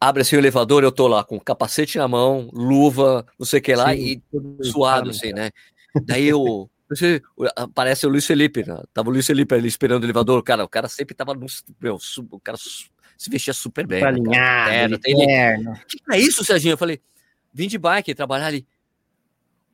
Abre 0.00 0.22
assim 0.22 0.36
o 0.36 0.38
elevador, 0.38 0.84
eu 0.84 0.92
tô 0.92 1.08
lá 1.08 1.24
com 1.24 1.38
capacete 1.40 1.98
na 1.98 2.06
mão, 2.06 2.48
luva, 2.52 3.26
não 3.38 3.44
sei 3.44 3.58
o 3.58 3.62
que 3.62 3.74
lá, 3.74 3.92
Sim, 3.92 4.22
e 4.62 4.64
suado, 4.64 5.10
assim, 5.10 5.32
né? 5.32 5.50
Daí 6.02 6.26
eu. 6.28 6.70
você- 6.88 7.20
Aparece 7.56 8.06
o 8.06 8.08
Luiz 8.08 8.24
Felipe, 8.24 8.64
né? 8.66 8.80
Tava 8.94 9.08
o 9.08 9.12
Luiz 9.12 9.26
Felipe 9.26 9.54
ali 9.54 9.66
esperando 9.66 10.02
o 10.02 10.06
elevador. 10.06 10.42
Cara, 10.44 10.64
o 10.64 10.68
cara 10.68 10.88
sempre 10.88 11.14
tava 11.16 11.34
no. 11.34 11.46
Meu, 11.80 11.98
su- 11.98 12.26
o 12.30 12.38
cara 12.38 12.56
se 12.56 13.28
vestia 13.28 13.52
super 13.52 13.86
bem. 13.86 14.00
Tá 14.00 14.12
né, 14.12 14.18
cara? 14.22 14.30
alinhado, 14.30 14.70
Terno, 14.70 15.00
ele- 15.04 15.26
terno. 15.26 15.74
que, 15.88 15.98
que 15.98 16.14
é 16.14 16.18
isso, 16.18 16.44
Serginho? 16.44 16.74
Eu 16.74 16.78
falei, 16.78 17.00
vim 17.52 17.66
de 17.66 17.76
bike 17.76 18.14
trabalhar 18.14 18.46
ali. 18.46 18.64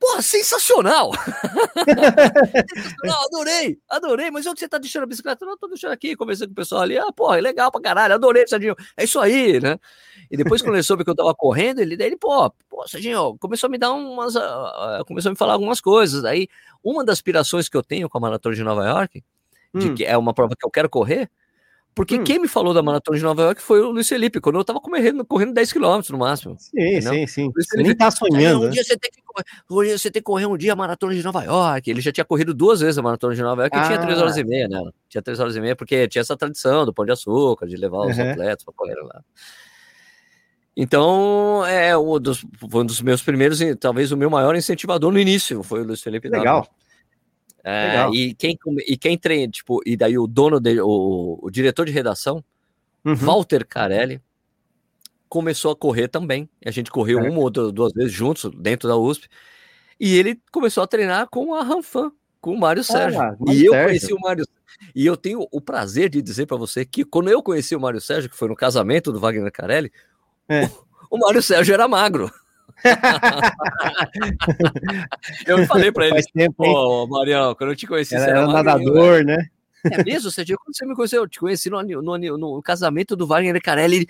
Porra, 0.05 0.21
sensacional! 0.21 1.11
sensacional, 1.83 3.25
adorei, 3.25 3.79
adorei. 3.89 4.29
Mas 4.29 4.45
onde 4.45 4.59
você 4.59 4.69
tá 4.69 4.77
deixando 4.77 5.03
a 5.03 5.07
bicicleta? 5.07 5.43
Não, 5.45 5.57
tô 5.57 5.67
deixando 5.67 5.93
aqui, 5.93 6.15
conversando 6.15 6.49
com 6.49 6.53
o 6.53 6.55
pessoal 6.55 6.81
ali. 6.83 6.95
Ah, 6.95 7.11
porra, 7.11 7.39
é 7.39 7.41
legal 7.41 7.71
pra 7.71 7.81
caralho, 7.81 8.13
adorei, 8.13 8.47
Serginho. 8.47 8.75
É 8.95 9.03
isso 9.03 9.19
aí, 9.19 9.59
né? 9.59 9.79
E 10.29 10.37
depois, 10.37 10.61
quando 10.61 10.75
ele 10.75 10.83
soube 10.83 11.03
que 11.03 11.09
eu 11.09 11.15
tava 11.15 11.33
correndo, 11.33 11.79
ele, 11.79 11.97
daí 11.97 12.07
ele, 12.07 12.17
pô, 12.17 12.51
pô, 12.69 12.87
Serginho, 12.87 13.35
começou 13.39 13.67
a 13.67 13.71
me 13.71 13.79
dar 13.79 13.93
umas. 13.93 14.35
ah, 14.35 15.01
começou 15.07 15.29
a 15.29 15.33
me 15.33 15.37
falar 15.37 15.53
algumas 15.53 15.81
coisas. 15.81 16.23
Aí, 16.23 16.47
uma 16.83 17.03
das 17.03 17.13
aspirações 17.17 17.67
que 17.67 17.75
eu 17.75 17.81
tenho 17.83 18.07
com 18.07 18.17
a 18.19 18.21
Maratona 18.21 18.53
de 18.55 18.63
Nova 18.63 18.85
York, 18.85 19.23
de 19.73 19.89
Hum. 19.89 19.95
que 19.95 20.05
é 20.05 20.15
uma 20.15 20.35
prova 20.35 20.55
que 20.55 20.65
eu 20.65 20.69
quero 20.69 20.87
correr, 20.89 21.31
Porque 21.95 22.17
Hum. 22.19 22.23
quem 22.25 22.37
me 22.39 22.47
falou 22.49 22.73
da 22.73 22.83
maratona 22.83 23.17
de 23.17 23.23
Nova 23.23 23.41
York 23.43 23.61
foi 23.61 23.79
o 23.79 23.89
Luiz 23.89 24.09
Felipe, 24.09 24.41
quando 24.41 24.57
eu 24.59 24.65
tava 24.65 24.81
correndo, 24.81 25.23
correndo 25.25 25.53
10 25.53 25.71
km 25.71 26.09
no 26.11 26.17
máximo. 26.17 26.57
Sim, 26.59 26.99
sim, 26.99 27.25
sim. 27.25 27.43
Luiz 27.55 27.65
Você 27.67 27.77
nem 27.77 27.85
Felipe, 27.85 27.95
tá 27.99 28.07
"É, 28.07 28.11
sonhando, 28.11 28.59
um 28.59 28.63
né? 28.65 28.69
dia 28.71 28.83
você 28.83 28.97
tem 28.97 29.09
que 29.09 29.21
correr, 29.21 29.45
um 29.71 29.83
dia 29.85 29.97
você 29.97 30.11
tem 30.11 30.21
que 30.21 30.25
correr 30.25 30.45
um 30.45 30.57
dia 30.57 30.73
a 30.73 30.75
maratona 30.75 31.15
de 31.15 31.23
Nova 31.23 31.41
York. 31.45 31.89
Ele 31.89 32.01
já 32.01 32.11
tinha 32.11 32.25
corrido 32.25 32.53
duas 32.53 32.81
vezes 32.81 32.97
a 32.97 33.01
maratona 33.01 33.33
de 33.33 33.41
Nova 33.41 33.61
York 33.61 33.77
e 33.77 33.81
tinha 33.81 33.97
Ah. 33.97 34.01
três 34.01 34.19
horas 34.19 34.35
e 34.35 34.43
meia 34.43 34.67
nela. 34.67 34.93
Tinha 35.07 35.21
três 35.21 35.39
horas 35.39 35.55
e 35.55 35.61
meia, 35.61 35.73
porque 35.75 36.05
tinha 36.09 36.19
essa 36.21 36.35
tradição 36.35 36.85
do 36.85 36.93
pão 36.93 37.05
de 37.05 37.13
açúcar, 37.13 37.65
de 37.65 37.77
levar 37.77 38.05
os 38.07 38.17
Uhum. 38.17 38.29
atletas 38.31 38.65
para 38.65 38.73
correr 38.73 38.95
lá. 38.95 39.21
Então, 40.75 41.65
é 41.65 41.97
um 41.97 42.19
dos, 42.19 42.45
foi 42.69 42.81
um 42.81 42.85
dos 42.85 42.99
meus 43.01 43.21
primeiros, 43.21 43.61
e 43.61 43.73
talvez 43.75 44.11
o 44.11 44.17
meu 44.17 44.29
maior 44.29 44.53
incentivador 44.55 45.11
no 45.11 45.17
início, 45.19 45.63
foi 45.63 45.79
o 45.81 45.85
Luiz 45.85 46.01
Felipe. 46.01 46.27
Legal. 46.27 46.67
É, 47.67 48.07
e 48.13 48.35
quem 48.35 48.55
e 48.87 48.95
quem 48.95 49.17
treina, 49.17 49.51
tipo, 49.51 49.81
e 49.85 49.97
daí 49.97 50.17
o 50.19 50.27
dono 50.27 50.59
de, 50.59 50.79
o, 50.79 51.39
o 51.41 51.49
diretor 51.49 51.85
de 51.85 51.91
redação, 51.91 52.43
Uhum. 53.03 53.15
Walter 53.15 53.65
Carelli, 53.67 54.19
começou 55.29 55.71
a 55.71 55.75
correr 55.75 56.07
também. 56.07 56.49
A 56.65 56.71
gente 56.71 56.89
correu 56.91 57.19
Certo. 57.19 57.31
uma 57.33 57.41
ou 57.41 57.49
du- 57.49 57.71
duas 57.71 57.93
vezes 57.93 58.11
juntos 58.11 58.49
dentro 58.57 58.87
da 58.87 58.95
USP. 58.97 59.27
E 59.99 60.15
ele 60.15 60.39
começou 60.51 60.83
a 60.83 60.87
treinar 60.87 61.27
com 61.29 61.53
a 61.53 61.61
Ranfan, 61.63 62.11
com 62.41 62.53
o 62.53 62.59
Mário 62.59 62.83
Sérgio. 62.83 63.19
Mário 63.19 63.37
e 63.51 63.65
eu 63.65 63.71
Sérgio. 63.71 63.87
conheci 63.87 64.13
o 64.13 64.19
Mário. 64.19 64.45
E 64.95 65.05
eu 65.05 65.15
tenho 65.15 65.47
o 65.51 65.61
prazer 65.61 66.09
de 66.09 66.21
dizer 66.21 66.45
para 66.47 66.57
você 66.57 66.83
que 66.85 67.05
quando 67.05 67.29
eu 67.29 67.41
conheci 67.43 67.75
o 67.75 67.79
Mário 67.79 68.01
Sérgio, 68.01 68.29
que 68.29 68.35
foi 68.35 68.47
no 68.47 68.55
casamento 68.55 69.11
do 69.11 69.19
Wagner 69.19 69.51
Carelli, 69.51 69.91
É. 70.49 70.65
o, 70.65 71.15
o 71.15 71.17
Mário 71.19 71.41
Sérgio 71.41 71.73
era 71.73 71.87
magro. 71.87 72.31
eu 75.45 75.65
falei 75.65 75.91
para 75.91 76.07
ele, 76.07 76.23
tempo? 76.33 76.55
Pô, 76.57 77.07
Marião, 77.07 77.55
quando 77.55 77.71
eu 77.71 77.75
te 77.75 77.87
conheci, 77.87 78.15
Era, 78.15 78.23
você 78.25 78.29
era, 78.29 78.39
era 78.39 78.47
magrinho, 78.47 78.93
né?" 78.93 78.93
nadador, 78.93 79.25
né? 79.25 79.47
É 79.91 80.03
mesmo, 80.03 80.31
Serginho? 80.31 80.57
Quando 80.63 80.75
você 80.75 80.85
me 80.85 80.95
conheceu, 80.95 81.23
eu 81.23 81.29
te 81.29 81.39
conheci 81.39 81.69
no, 81.69 81.81
no, 82.01 82.13
ani- 82.13 82.31
no 82.31 82.61
casamento 82.61 83.15
do 83.15 83.27
Wagner 83.27 83.61
Carelli. 83.61 83.97
Ele, 83.97 84.07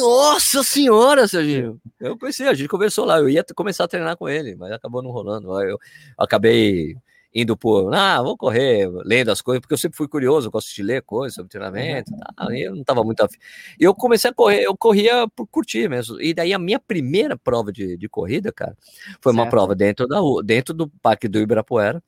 Nossa 0.00 0.62
senhora, 0.62 1.26
Serginho! 1.26 1.80
Eu 1.98 2.18
conheci, 2.18 2.42
a 2.44 2.52
gente 2.54 2.68
conversou 2.68 3.04
lá. 3.06 3.18
Eu 3.18 3.28
ia 3.28 3.44
começar 3.54 3.84
a 3.84 3.88
treinar 3.88 4.16
com 4.16 4.28
ele, 4.28 4.54
mas 4.54 4.70
acabou 4.70 5.02
não 5.02 5.10
rolando. 5.10 5.48
Eu 5.62 5.78
acabei 6.18 6.94
indo 7.34 7.56
por, 7.56 7.94
ah, 7.94 8.22
vou 8.22 8.36
correr, 8.36 8.88
lendo 9.04 9.30
as 9.30 9.40
coisas, 9.40 9.60
porque 9.60 9.74
eu 9.74 9.78
sempre 9.78 9.96
fui 9.96 10.08
curioso, 10.08 10.48
eu 10.48 10.50
gosto 10.50 10.74
de 10.74 10.82
ler 10.82 11.02
coisas 11.02 11.34
sobre 11.34 11.50
treinamento. 11.50 12.10
Tá, 12.16 12.46
eu 12.56 12.72
não 12.72 12.80
estava 12.80 13.04
muito 13.04 13.20
afim. 13.22 13.38
E 13.78 13.84
eu 13.84 13.94
comecei 13.94 14.30
a 14.30 14.34
correr, 14.34 14.62
eu 14.62 14.76
corria 14.76 15.28
por 15.28 15.46
curtir 15.46 15.88
mesmo. 15.88 16.20
E 16.20 16.32
daí 16.32 16.52
a 16.52 16.58
minha 16.58 16.78
primeira 16.78 17.36
prova 17.36 17.70
de, 17.72 17.96
de 17.96 18.08
corrida, 18.08 18.52
cara, 18.52 18.76
foi 19.20 19.32
uma 19.32 19.42
Certo. 19.42 19.50
prova 19.50 19.74
dentro, 19.74 20.06
da, 20.06 20.18
dentro 20.44 20.74
do 20.74 20.88
Parque 21.02 21.28
do 21.28 21.38
Ibirapuera 21.38 22.02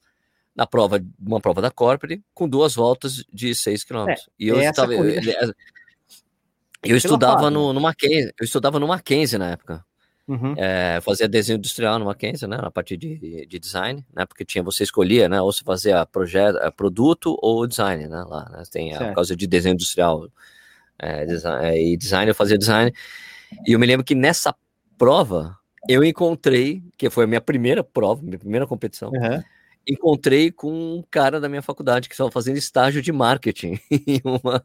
na 0.55 0.66
prova, 0.66 1.01
uma 1.18 1.41
prova 1.41 1.62
da 1.62 1.71
Corpore, 1.71 2.23
com 2.35 2.49
duas 2.49 2.75
voltas 2.75 3.25
de 3.33 3.55
6 3.55 3.85
km. 3.85 4.07
e 4.39 4.49
eu 4.49 4.59
é 4.59 4.68
estava. 4.68 4.93
Eu, 4.93 4.99
corrida. 4.99 5.55
eu 6.83 6.97
estudava 6.97 7.41
fase, 7.43 7.55
no, 7.55 7.73
no 7.73 7.81
Mackenzie, 7.81 8.33
eu 8.39 8.45
estudava 8.45 8.79
no 8.79 8.89
Mackenzie 8.89 9.39
na 9.39 9.51
época. 9.51 9.85
Uhum. 10.31 10.55
É, 10.57 11.01
fazia 11.01 11.28
desenho 11.28 11.57
industrial 11.57 11.99
no 11.99 12.05
Mackenzie, 12.05 12.47
né? 12.47 12.57
Na 12.57 12.70
parte 12.70 12.97
de, 12.97 13.47
de 13.47 13.59
design, 13.59 14.07
né? 14.14 14.24
Porque 14.24 14.45
tinha, 14.45 14.62
você 14.62 14.85
escolhia, 14.85 15.28
né? 15.28 15.41
Ou 15.41 15.53
você 15.53 15.64
fazia 15.64 16.07
projeto, 16.07 16.57
é, 16.59 16.70
produto 16.70 17.37
ou 17.43 17.66
design, 17.66 18.07
né? 18.07 18.22
Lá, 18.22 18.49
né? 18.49 18.62
Tem 18.70 18.95
a 18.95 19.09
por 19.09 19.14
causa 19.16 19.35
de 19.35 19.45
desenho 19.49 19.72
industrial 19.72 20.28
é, 20.97 21.26
design, 21.26 21.66
é, 21.66 21.83
e 21.83 21.97
design, 21.97 22.31
eu 22.31 22.35
fazia 22.35 22.57
design. 22.57 22.93
E 23.66 23.72
eu 23.72 23.78
me 23.81 23.87
lembro 23.89 24.05
que 24.07 24.14
nessa 24.14 24.55
prova 24.97 25.59
eu 25.89 26.05
encontrei, 26.05 26.81
que 26.97 27.11
foi 27.11 27.24
a 27.24 27.26
minha 27.26 27.41
primeira 27.41 27.83
prova, 27.83 28.22
minha 28.22 28.39
primeira 28.39 28.68
competição, 28.68 29.11
Uhum. 29.11 29.43
encontrei 29.85 30.53
com 30.53 30.70
um 30.70 31.03
cara 31.11 31.41
da 31.41 31.49
minha 31.49 31.62
faculdade 31.62 32.09
que 32.09 32.14
estava 32.14 32.31
fazendo 32.31 32.57
estágio 32.57 33.03
de 33.03 33.11
marketing 33.11 33.81
em 33.91 34.20
uma, 34.24 34.62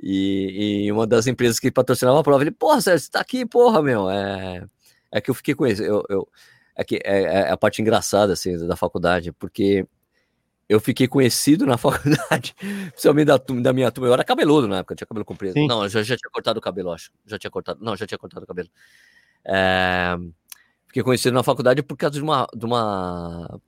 e, 0.00 0.84
e 0.86 0.92
uma 0.92 1.06
das 1.06 1.26
empresas 1.26 1.58
que 1.58 1.70
patrocinava 1.70 2.20
a 2.20 2.22
prova. 2.22 2.42
Ele, 2.42 2.50
porra, 2.50 2.80
Sérgio, 2.80 3.04
você 3.04 3.10
tá 3.10 3.20
aqui, 3.20 3.46
porra, 3.46 3.82
meu. 3.82 4.10
É, 4.10 4.66
é 5.10 5.20
que 5.20 5.30
eu 5.30 5.34
fiquei 5.34 5.54
com 5.54 5.66
isso. 5.66 5.82
Eu, 5.82 6.02
eu, 6.08 6.28
é, 6.76 6.84
que 6.84 6.96
é, 7.04 7.22
é 7.22 7.50
a 7.50 7.56
parte 7.56 7.80
engraçada 7.80 8.32
assim, 8.34 8.56
da 8.66 8.76
faculdade, 8.76 9.32
porque 9.32 9.86
eu 10.68 10.80
fiquei 10.80 11.08
conhecido 11.08 11.64
na 11.64 11.78
faculdade, 11.78 12.54
principalmente 12.90 13.26
da, 13.26 13.36
da 13.36 13.72
minha 13.72 13.90
turma. 13.90 14.08
Eu 14.08 14.12
era 14.12 14.24
cabeludo 14.24 14.68
na 14.68 14.78
época, 14.78 14.92
eu 14.92 14.96
tinha 14.96 15.06
cabelo 15.06 15.24
comprido. 15.24 15.54
Sim. 15.54 15.66
Não, 15.66 15.84
eu 15.84 15.88
já, 15.88 16.02
já 16.02 16.16
tinha 16.16 16.30
cortado 16.30 16.58
o 16.58 16.62
cabelo, 16.62 16.92
acho. 16.92 17.10
Já 17.24 17.38
tinha 17.38 17.50
cortado. 17.50 17.82
Não, 17.82 17.96
já 17.96 18.06
tinha 18.06 18.18
cortado 18.18 18.44
o 18.44 18.46
cabelo. 18.46 18.68
É, 19.44 20.16
fiquei 20.88 21.02
conhecido 21.02 21.34
na 21.34 21.42
faculdade 21.42 21.82
por 21.82 21.96
causa 21.96 22.14
de 22.14 22.22
uma, 22.22 22.46
de 22.54 22.64
uma. 22.64 23.60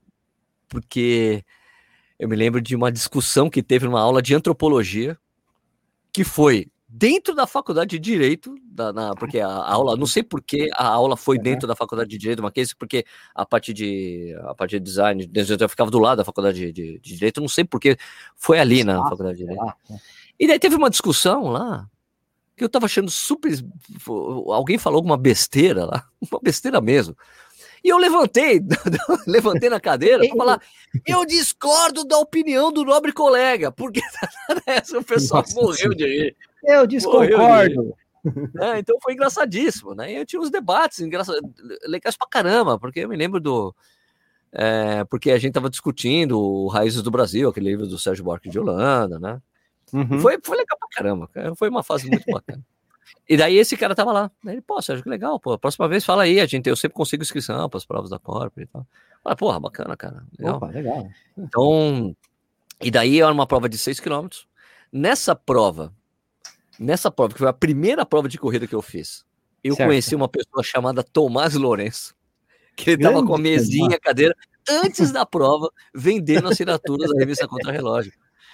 Porque 0.69 1.45
eu 2.19 2.29
me 2.29 2.37
lembro 2.37 2.61
de 2.61 2.75
uma 2.75 2.91
discussão 2.91 3.49
que 3.49 3.63
teve 3.63 3.87
numa 3.87 4.01
aula 4.01 4.21
de 4.21 4.35
antropologia, 4.35 5.17
que 6.13 6.25
foi 6.25 6.67
dentro 6.91 7.35
da 7.35 7.47
faculdade 7.47 7.91
de 7.91 7.99
direito, 7.99 8.55
da, 8.65 8.93
na- 8.93 9.15
porque 9.15 9.39
a, 9.39 9.47
a 9.47 9.73
aula, 9.75 9.95
não 9.97 10.07
sei 10.07 10.23
por 10.23 10.41
que 10.43 10.71
a 10.75 10.87
aula 10.87 11.17
foi 11.19 11.37
dentro 11.39 11.69
da 11.69 11.77
faculdade 11.77 12.09
de 12.09 12.17
direito, 12.17 12.43
Mackenzie, 12.43 12.75
porque 12.77 13.05
a 13.35 13.45
parte 13.45 13.75
de 13.75 14.35
a 14.45 14.55
parte 14.55 14.71
de 14.73 14.81
design, 14.81 15.27
de 15.27 15.33
design, 15.33 15.63
eu 15.63 15.69
ficava 15.69 15.91
do 15.91 15.99
lado 15.99 16.19
da 16.19 16.25
faculdade 16.25 16.59
de, 16.59 16.73
de- 16.73 16.99
de 16.99 17.15
direito, 17.15 17.41
não 17.43 17.49
sei 17.49 17.63
por 17.65 17.79
que 17.79 17.97
foi 18.37 18.59
ali 18.59 18.85
na 18.85 18.95
faculdade 19.11 19.37
de 19.39 19.45
direito. 19.45 19.63
lá. 19.63 19.77
E 20.41 20.47
daí 20.47 20.59
teve 20.59 20.77
uma 20.77 20.89
discussão 20.89 21.49
lá 21.49 21.87
que 22.57 22.65
eu 22.65 22.69
tava 22.69 22.87
achando 22.87 23.11
super. 23.11 23.53
Alguém 24.53 24.79
falou 24.79 24.97
alguma 24.99 25.17
besteira 25.17 25.85
lá, 25.85 26.05
uma 26.31 26.41
besteira 26.43 26.81
mesmo. 26.81 27.17
E 27.83 27.89
eu 27.89 27.99
levantei, 27.99 28.61
levantei 29.27 29.71
na 29.71 29.81
cadeira 29.81 30.27
para 30.27 30.37
falar: 30.37 30.63
eu 31.07 31.25
discordo 31.25 32.05
da 32.05 32.19
opinião 32.19 32.73
do 32.73 32.85
nobre 32.85 33.13
colega, 33.13 33.71
porque 33.71 34.01
o 34.97 35.05
pessoal 35.05 35.43
Nossa 35.43 35.61
morreu 35.61 35.95
de 35.95 36.07
rir. 36.07 36.37
Eu 36.65 36.87
disconcordo. 36.87 37.95
né? 38.55 38.79
Então 38.79 38.99
foi 39.03 39.15
engraçadíssimo, 39.15 39.95
né? 39.95 40.13
E 40.13 40.17
eu 40.17 40.27
tinha 40.27 40.41
uns 40.41 40.51
debates 40.51 41.01
engraçad... 41.01 41.39
legais 41.87 42.17
pra 42.17 42.29
caramba, 42.29 42.79
porque 42.79 43.01
eu 43.01 43.09
me 43.09 43.17
lembro 43.17 43.41
do. 43.41 43.75
é, 44.53 45.05
porque 45.05 45.31
a 45.31 45.39
gente 45.39 45.55
tava 45.55 45.71
discutindo 45.71 46.39
o 46.39 46.69
Raízes 46.69 47.03
do 47.03 47.11
Brasil, 47.11 47.49
aquele 47.49 47.71
livro 47.71 47.87
do 47.87 47.99
Sérgio 47.99 48.25
Buarque 48.25 48.51
de 48.51 48.59
Holanda, 48.59 49.19
né? 49.19 49.41
Uhum. 49.93 50.19
Foi, 50.21 50.39
foi 50.43 50.57
legal 50.57 50.79
pra 50.79 50.89
caramba, 50.91 51.29
cara. 51.29 51.55
Foi 51.55 51.69
uma 51.69 51.83
fase 51.83 52.09
muito 52.09 52.25
bacana. 52.31 52.63
E 53.29 53.37
daí 53.37 53.59
esse 53.59 53.77
cara 53.77 53.95
tava 53.95 54.11
lá. 54.11 54.31
Daí 54.43 54.55
Ele, 54.55 54.63
pô, 54.63 54.81
Sérgio, 54.81 55.05
que 55.05 55.11
legal, 55.11 55.39
pô. 55.39 55.59
Próxima 55.59 55.87
vez 55.87 56.05
fala 56.05 56.23
aí, 56.23 56.41
a 56.41 56.47
gente, 56.47 56.69
eu 56.69 56.77
sempre 56.77 56.95
consigo 56.95 57.23
inscrição 57.23 57.69
para 57.69 57.77
as 57.77 57.85
provas 57.85 58.09
da 58.09 58.19
Corp 58.19 58.57
e 58.59 58.67
tal. 58.67 58.87
Fala, 59.23 59.37
porra, 59.37 59.61
bacana, 59.61 59.97
cara. 59.97 60.25
Legal. 60.39 60.57
Opa, 60.57 60.67
legal. 60.69 61.09
Então, 61.37 62.17
e 62.81 62.91
daí 62.91 63.21
era 63.21 63.31
uma 63.33 63.47
prova 63.47 63.69
de 63.69 63.77
6 63.77 64.01
km. 64.01 64.29
Nessa 64.91 65.37
prova, 65.37 65.93
nessa 66.79 67.11
prova, 67.11 67.33
que 67.35 67.39
foi 67.39 67.49
a 67.49 67.53
primeira 67.53 68.07
prova 68.07 68.29
de 68.29 68.39
corrida 68.39 68.67
que 68.67 68.75
eu 68.75 68.81
fiz, 68.81 69.27
eu 69.63 69.75
Certo. 69.75 69.89
conheci 69.89 70.15
uma 70.15 70.29
pessoa 70.29 70.63
chamada 70.63 71.03
Tomás 71.03 71.55
Lourenço, 71.55 72.15
que 72.75 72.93
ele 72.93 73.03
tava 73.03 73.27
com 73.27 73.35
a 73.35 73.39
mesinha, 73.39 73.99
cadeira, 74.01 74.35
antes 74.71 75.11
da 75.11 75.27
prova, 75.27 75.71
vendendo 75.95 76.49
assinaturas 76.49 77.11
da 77.11 77.19
revista 77.19 77.47
Contra 77.47 77.73
Relógio. 77.73 78.13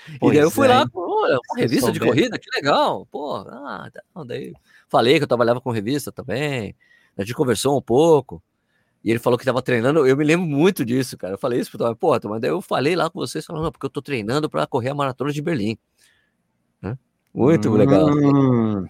E 0.09 0.19
Pois 0.19 0.35
daí 0.35 0.45
eu 0.45 0.51
fui 0.51 0.67
é, 0.67 0.71
lá, 0.71 0.83
hein? 0.83 0.89
olha, 0.95 1.39
uma 1.51 1.61
revista 1.61 1.93
de 1.93 2.01
corrida, 2.01 2.39
que 2.39 2.49
legal, 2.55 3.07
pô, 3.07 3.37
ah, 3.37 3.89
tá, 3.93 4.25
daí 4.25 4.53
falei 4.89 5.19
que 5.19 5.25
eu 5.25 5.29
trabalhava 5.29 5.61
com 5.61 5.71
revista 5.71 6.13
também, 6.13 6.75
a 7.17 7.23
gente 7.23 7.35
conversou 7.35 7.77
um 7.77 7.83
pouco, 7.83 8.43
e 9.03 9.11
ele 9.11 9.19
falou 9.19 9.39
que 9.39 9.45
tava 9.45 9.63
treinando, 9.63 10.07
eu 10.07 10.17
me 10.17 10.25
lembro 10.25 10.47
muito 10.47 10.85
disso, 10.85 11.17
cara, 11.17 11.35
eu 11.35 11.39
falei 11.39 11.61
isso 11.61 11.71
pro 11.71 11.97
pô, 11.97 12.19
mas 12.29 12.41
daí 12.41 12.51
eu 12.51 12.61
falei 12.61 12.97
lá 12.97 13.11
com 13.11 13.19
vocês, 13.19 13.45
falando, 13.45 13.71
porque 13.71 13.87
eu 13.87 13.91
tô 13.91 14.03
treinando 14.03 14.49
para 14.49 14.67
correr 14.67 14.91
a 14.91 14.95
maratona 14.95 15.33
de 15.33 15.43
Berlim, 15.43 15.77
né? 16.81 16.99
Muito 17.35 17.69
legal. 17.73 18.09
Hum, 18.11 18.87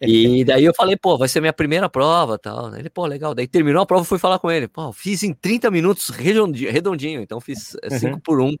E 0.00 0.44
daí 0.44 0.64
eu 0.64 0.74
falei, 0.74 0.96
pô, 0.96 1.16
vai 1.16 1.28
ser 1.28 1.40
minha 1.40 1.52
primeira 1.52 1.88
prova 1.88 2.36
tal. 2.36 2.74
Ele, 2.74 2.90
pô, 2.90 3.06
legal. 3.06 3.32
Daí 3.32 3.46
terminou 3.46 3.80
a 3.80 3.86
prova, 3.86 4.04
fui 4.04 4.18
falar 4.18 4.40
com 4.40 4.50
ele. 4.50 4.66
Pô, 4.66 4.92
fiz 4.92 5.22
em 5.22 5.32
30 5.32 5.70
minutos 5.70 6.08
redondinho, 6.08 6.72
redondinho 6.72 7.20
então 7.20 7.40
fiz 7.40 7.76
5 7.88 8.20
por 8.20 8.40
1. 8.40 8.48
Um, 8.48 8.56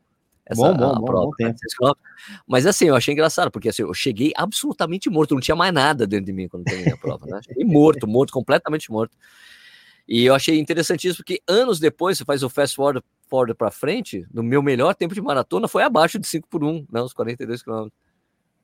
essa 0.46 0.62
Bom, 0.62 0.76
bom, 0.76 0.90
a 0.90 0.94
bom, 0.94 1.04
prova, 1.04 1.26
bom 1.26 1.32
seis 1.36 1.74
quilômetros. 1.74 2.06
Mas 2.46 2.66
assim, 2.66 2.86
eu 2.86 2.94
achei 2.94 3.12
engraçado, 3.12 3.50
porque 3.50 3.68
assim, 3.68 3.82
eu 3.82 3.92
cheguei 3.92 4.32
absolutamente 4.36 5.10
morto, 5.10 5.34
não 5.34 5.40
tinha 5.40 5.56
mais 5.56 5.74
nada 5.74 6.06
dentro 6.06 6.26
de 6.26 6.32
mim 6.32 6.48
quando 6.48 6.64
terminei 6.64 6.92
a 6.92 6.96
prova, 6.96 7.26
né? 7.26 7.40
Cheguei 7.42 7.64
morto, 7.64 8.06
morto, 8.06 8.32
completamente 8.32 8.90
morto. 8.90 9.16
E 10.08 10.24
eu 10.24 10.34
achei 10.36 10.56
interessantíssimo, 10.60 11.16
porque 11.16 11.42
anos 11.48 11.80
depois, 11.80 12.16
você 12.16 12.24
faz 12.24 12.44
o 12.44 12.48
fast 12.48 12.76
forward, 12.76 13.04
forward 13.28 13.54
para 13.54 13.72
frente, 13.72 14.24
no 14.32 14.40
meu 14.40 14.62
melhor 14.62 14.94
tempo 14.94 15.14
de 15.14 15.20
maratona 15.20 15.66
foi 15.66 15.82
abaixo 15.82 16.16
de 16.16 16.28
5 16.28 16.46
por 16.48 16.62
1, 16.62 16.86
né? 16.92 17.02
Os 17.02 17.12
42 17.12 17.60
quilômetros. 17.60 17.92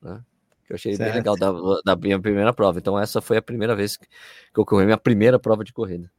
Né? 0.01 0.21
Que 0.65 0.71
eu 0.71 0.75
achei 0.75 0.95
Certo. 0.95 1.09
bem 1.09 1.17
legal 1.17 1.35
da, 1.35 1.51
da 1.83 1.95
minha 1.97 2.17
primeira 2.17 2.53
prova. 2.53 2.79
Então, 2.79 2.97
essa 2.97 3.19
foi 3.19 3.35
a 3.35 3.41
primeira 3.41 3.75
vez 3.75 3.97
que 3.97 4.07
que 4.53 4.59
eu 4.59 4.65
corri 4.65 4.85
minha 4.85 4.97
primeira 4.97 5.37
prova 5.37 5.65
de 5.65 5.73
corrida. 5.73 6.09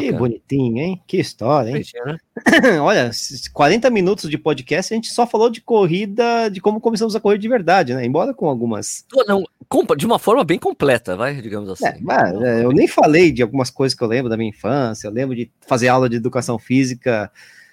Que 0.00 0.12
bonitinho, 0.18 0.78
hein? 0.78 1.02
Que 1.06 1.18
história, 1.18 1.68
hein? 1.70 1.74
Bonitinho, 1.74 2.04
né? 2.06 2.18
Olha, 2.82 3.06
esses 3.08 3.46
40 3.48 3.88
minutos 3.90 4.28
de 4.28 4.36
podcast, 4.36 4.92
a 4.92 4.96
gente 4.96 5.08
só 5.12 5.26
falou 5.26 5.48
de 5.48 5.60
corrida, 5.60 6.48
de 6.48 6.60
como 6.60 6.80
começamos 6.80 7.14
a 7.14 7.20
correr 7.20 7.38
de 7.38 7.48
verdade, 7.48 7.94
né? 7.94 8.04
Embora 8.04 8.34
com 8.34 8.48
algumas. 8.48 9.04
Não, 9.26 9.44
de 9.96 10.04
uma 10.06 10.18
forma 10.18 10.42
bem 10.44 10.58
completa, 10.58 11.16
vai, 11.16 11.40
digamos 11.40 11.70
assim. 11.70 11.86
É, 11.86 11.96
mas, 12.00 12.42
é, 12.42 12.64
eu 12.64 12.72
nem 12.72 12.88
falei 12.88 13.30
de 13.30 13.40
algumas 13.42 13.70
coisas 13.70 13.96
que 13.96 14.02
eu 14.02 14.08
lembro 14.08 14.28
da 14.28 14.36
minha 14.36 14.50
infância. 14.50 15.06
Eu 15.06 15.12
lembro 15.12 15.34
de 15.36 15.50
fazer 15.66 15.88
aula 15.88 16.08
de 16.08 16.16
educação 16.16 16.58
física, 16.58 17.30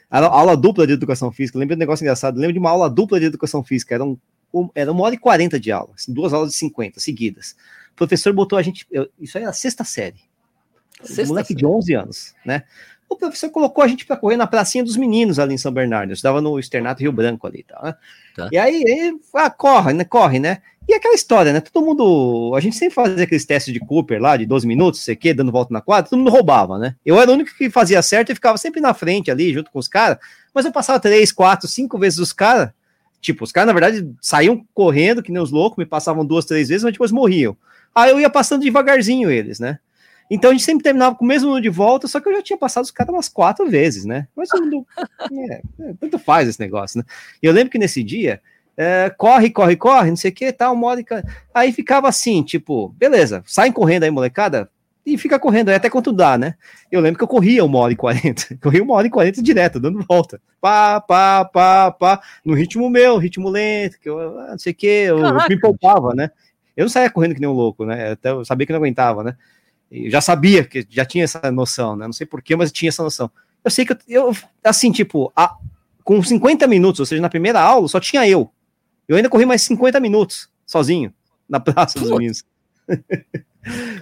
aula, 0.09 0.55
dupla 0.55 0.85
de 0.85 0.93
educação 0.93 1.31
física. 1.31 1.57
Eu 1.57 1.59
lembro 1.59 1.75
de 1.75 1.79
um 1.79 1.85
negócio 1.85 2.03
engraçado. 2.03 2.35
Eu 2.37 2.41
lembro 2.41 2.53
de 2.53 2.59
uma 2.59 2.69
aula 2.69 2.89
dupla 2.89 3.19
de 3.19 3.25
educação 3.25 3.63
física. 3.63 3.95
Eram 3.95 4.17
um- 4.53 4.69
era 4.75 4.91
uma 4.91 5.03
hora 5.03 5.15
e 5.15 5.17
quarenta 5.17 5.59
de 5.59 5.71
aula, 5.71 5.89
assim, 5.95 6.13
duas 6.13 6.33
aulas 6.33 6.51
de 6.51 6.55
50 6.57 6.99
seguidas. 6.99 7.55
O 7.93 7.95
professor 7.95 8.31
botou 8.33 8.57
a 8.57 8.61
gente, 8.61 8.85
eu- 8.91 9.07
isso 9.19 9.37
aí 9.37 9.43
era 9.43 9.51
a 9.51 9.53
sexta 9.53 9.83
série, 9.83 10.19
Sexta 11.03 11.27
moleque 11.27 11.55
de 11.55 11.65
11 11.65 11.93
anos, 11.93 12.35
né? 12.45 12.63
O 13.09 13.15
professor 13.15 13.49
colocou 13.49 13.83
a 13.83 13.87
gente 13.87 14.05
para 14.05 14.15
correr 14.15 14.37
na 14.37 14.45
pracinha 14.45 14.83
dos 14.83 14.95
meninos 14.95 15.39
ali 15.39 15.55
em 15.55 15.57
São 15.57 15.71
Bernardo. 15.71 16.11
Eu 16.11 16.13
estava 16.13 16.41
no 16.41 16.59
Externato 16.59 17.01
Rio 17.01 17.11
Branco 17.11 17.47
ali, 17.47 17.63
tá? 17.63 17.79
né? 17.81 17.95
Tá. 18.35 18.49
E 18.51 18.57
aí, 18.57 18.83
ele, 18.85 19.19
ah, 19.33 19.49
corre, 19.49 19.93
né? 19.93 20.03
Corre, 20.03 20.39
né? 20.39 20.61
E 20.87 20.93
aquela 20.93 21.13
história, 21.13 21.53
né? 21.53 21.59
Todo 21.59 21.85
mundo. 21.85 22.53
A 22.55 22.59
gente 22.59 22.75
sempre 22.75 22.95
fazia 22.95 23.23
aqueles 23.23 23.45
testes 23.45 23.73
de 23.73 23.79
Cooper 23.79 24.21
lá, 24.21 24.37
de 24.37 24.45
12 24.45 24.65
minutos, 24.67 25.01
sei 25.01 25.15
que, 25.15 25.33
dando 25.33 25.51
volta 25.51 25.73
na 25.73 25.81
quadra, 25.81 26.09
todo 26.09 26.17
mundo 26.19 26.31
roubava, 26.31 26.79
né? 26.79 26.95
Eu 27.05 27.19
era 27.19 27.29
o 27.29 27.33
único 27.33 27.55
que 27.55 27.69
fazia 27.69 28.01
certo 28.01 28.31
e 28.31 28.35
ficava 28.35 28.57
sempre 28.57 28.81
na 28.81 28.93
frente 28.93 29.29
ali, 29.29 29.53
junto 29.53 29.71
com 29.71 29.77
os 29.77 29.87
caras, 29.87 30.17
mas 30.53 30.65
eu 30.65 30.71
passava 30.71 30.99
três, 30.99 31.31
quatro, 31.31 31.67
cinco 31.67 31.99
vezes 31.99 32.17
os 32.17 32.33
caras. 32.33 32.71
Tipo, 33.21 33.43
os 33.43 33.51
caras, 33.51 33.67
na 33.67 33.79
verdade, 33.79 34.11
saíam 34.21 34.65
correndo, 34.73 35.21
que 35.21 35.31
nem 35.31 35.41
os 35.41 35.51
loucos, 35.51 35.77
me 35.77 35.85
passavam 35.85 36.25
duas, 36.25 36.45
três 36.45 36.69
vezes, 36.69 36.83
mas 36.83 36.93
depois 36.93 37.11
morriam. 37.11 37.55
Aí 37.93 38.09
eu 38.09 38.19
ia 38.19 38.29
passando 38.29 38.61
devagarzinho 38.61 39.29
eles, 39.29 39.59
né? 39.59 39.77
Então 40.29 40.51
a 40.51 40.53
gente 40.53 40.63
sempre 40.63 40.83
terminava 40.83 41.15
com 41.15 41.25
o 41.25 41.27
mesmo 41.27 41.47
número 41.47 41.63
de 41.63 41.69
volta, 41.69 42.07
só 42.07 42.19
que 42.19 42.29
eu 42.29 42.33
já 42.35 42.41
tinha 42.41 42.57
passado 42.57 42.83
os 42.83 42.91
caras 42.91 43.13
umas 43.13 43.27
quatro 43.27 43.67
vezes, 43.69 44.05
né? 44.05 44.27
Mas 44.35 44.49
mundo. 44.53 44.85
é, 45.51 45.61
é, 45.79 45.93
tanto 45.99 46.19
faz 46.19 46.47
esse 46.47 46.59
negócio, 46.59 46.99
né? 46.99 47.03
E 47.41 47.47
eu 47.47 47.53
lembro 47.53 47.71
que 47.71 47.79
nesse 47.79 48.03
dia, 48.03 48.39
é, 48.77 49.09
corre, 49.09 49.49
corre, 49.49 49.75
corre, 49.75 50.09
não 50.09 50.17
sei 50.17 50.31
o 50.31 50.33
que, 50.33 50.51
tal, 50.51 50.73
uma 50.73 50.87
hora. 50.87 50.99
e 50.99 51.03
ca- 51.03 51.23
Aí 51.53 51.71
ficava 51.71 52.07
assim, 52.07 52.43
tipo, 52.43 52.89
beleza, 52.89 53.43
saem 53.45 53.71
correndo 53.71 54.03
aí, 54.03 54.11
molecada, 54.11 54.69
e 55.05 55.17
fica 55.17 55.39
correndo 55.39 55.69
aí 55.69 55.75
até 55.75 55.89
quanto 55.89 56.11
dá, 56.13 56.37
né? 56.37 56.53
Eu 56.91 57.01
lembro 57.01 57.17
que 57.17 57.23
eu 57.23 57.27
corria 57.27 57.65
uma 57.65 57.79
hora 57.79 57.93
e 57.93 57.95
quarenta, 57.95 58.43
corria 58.61 58.83
uma 58.83 58.93
hora 58.93 59.07
e 59.07 59.09
quarenta 59.09 59.41
direto, 59.41 59.79
dando 59.79 60.05
volta. 60.07 60.39
Pá, 60.61 61.01
pá, 61.01 61.43
pá, 61.45 61.91
pá, 61.91 62.21
no 62.45 62.53
ritmo 62.53 62.89
meu, 62.89 63.17
ritmo 63.17 63.49
lento, 63.49 63.99
que 63.99 64.07
eu 64.07 64.39
ah, 64.39 64.51
não 64.51 64.59
sei 64.59 64.73
o 64.73 64.75
que, 64.75 64.85
eu 64.85 65.21
Caraca, 65.21 65.49
me 65.49 65.59
poupava, 65.59 66.13
né? 66.13 66.29
Eu 66.77 66.83
não 66.83 66.89
saía 66.89 67.09
correndo 67.09 67.33
que 67.33 67.41
nem 67.41 67.49
um 67.49 67.53
louco, 67.53 67.83
né? 67.85 68.11
Até 68.11 68.29
eu 68.31 68.45
sabia 68.45 68.67
que 68.67 68.71
não 68.71 68.77
aguentava, 68.79 69.23
né? 69.23 69.35
Eu 69.91 70.09
já 70.11 70.21
sabia 70.21 70.63
que 70.63 70.85
já 70.89 71.03
tinha 71.05 71.23
essa 71.23 71.51
noção, 71.51 71.95
né? 71.95 72.05
Não 72.05 72.13
sei 72.13 72.25
porquê, 72.27 72.55
mas 72.55 72.71
tinha 72.71 72.89
essa 72.89 73.03
noção. 73.03 73.29
Eu 73.63 73.71
sei 73.71 73.85
que 73.85 73.93
eu, 73.93 73.97
eu 74.07 74.35
assim, 74.63 74.91
tipo, 74.91 75.31
a- 75.35 75.55
com 76.03 76.21
50 76.23 76.67
minutos, 76.67 76.99
ou 76.99 77.05
seja, 77.05 77.21
na 77.21 77.29
primeira 77.29 77.59
aula, 77.61 77.87
só 77.87 77.99
tinha 77.99 78.27
eu. 78.27 78.51
Eu 79.07 79.17
ainda 79.17 79.29
corri 79.29 79.45
mais 79.45 79.61
50 79.63 79.99
minutos 79.99 80.49
sozinho 80.65 81.13
na 81.47 81.59
Praça 81.59 81.99
dos. 81.99 82.09
Meninos. 82.11 82.43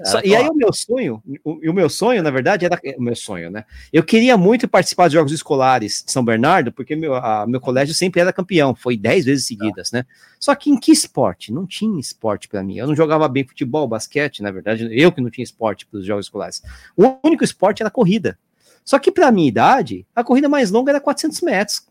Só- 0.04 0.22
e 0.24 0.36
aí 0.36 0.48
o 0.48 0.54
meu 0.54 0.72
sonho, 0.72 1.22
o, 1.44 1.70
o 1.70 1.74
meu 1.74 1.90
sonho, 1.90 2.22
na 2.22 2.30
verdade, 2.30 2.66
era 2.66 2.80
o 2.98 3.02
meu 3.02 3.16
sonho, 3.16 3.50
né? 3.50 3.66
Eu 3.92 4.04
queria 4.04 4.38
muito 4.38 4.68
participar 4.68 5.06
dos 5.06 5.14
Jogos 5.14 5.32
Escolares 5.32 6.04
de 6.06 6.12
São 6.12 6.24
Bernardo, 6.24 6.72
porque 6.72 6.96
meu, 6.96 7.16
a- 7.16 7.46
meu 7.48 7.60
colégio 7.60 7.94
sempre 7.96 8.22
era 8.22 8.32
campeão, 8.32 8.76
foi 8.76 8.96
10 8.96 9.26
vezes 9.26 9.46
seguidas, 9.48 9.92
né? 9.92 10.06
Só 10.40 10.54
que 10.56 10.70
em 10.70 10.80
que 10.80 10.92
esporte? 10.92 11.52
Não 11.52 11.66
tinha 11.66 12.00
esporte 12.00 12.48
para 12.48 12.64
mim. 12.64 12.78
Eu 12.78 12.88
não 12.88 12.96
jogava 12.96 13.28
bem 13.28 13.46
futebol, 13.46 13.88
basquete, 13.88 14.44
na 14.44 14.52
verdade, 14.52 14.88
eu 14.92 15.12
que 15.12 15.22
não 15.22 15.30
tinha 15.30 15.44
esporte 15.44 15.86
para 15.86 16.00
os 16.00 16.06
Jogos 16.06 16.26
Escolares. 16.28 16.62
O 16.96 17.18
único 17.24 17.44
esporte 17.44 17.82
era 17.82 17.88
a 17.88 17.92
corrida. 17.92 18.38
Só 18.86 19.00
que 19.00 19.12
para 19.12 19.32
minha 19.32 19.48
idade, 19.48 20.06
a 20.16 20.24
corrida 20.24 20.48
mais 20.48 20.72
longa 20.72 20.92
era 20.92 21.02
400 21.02 21.42
metros. 21.42 21.86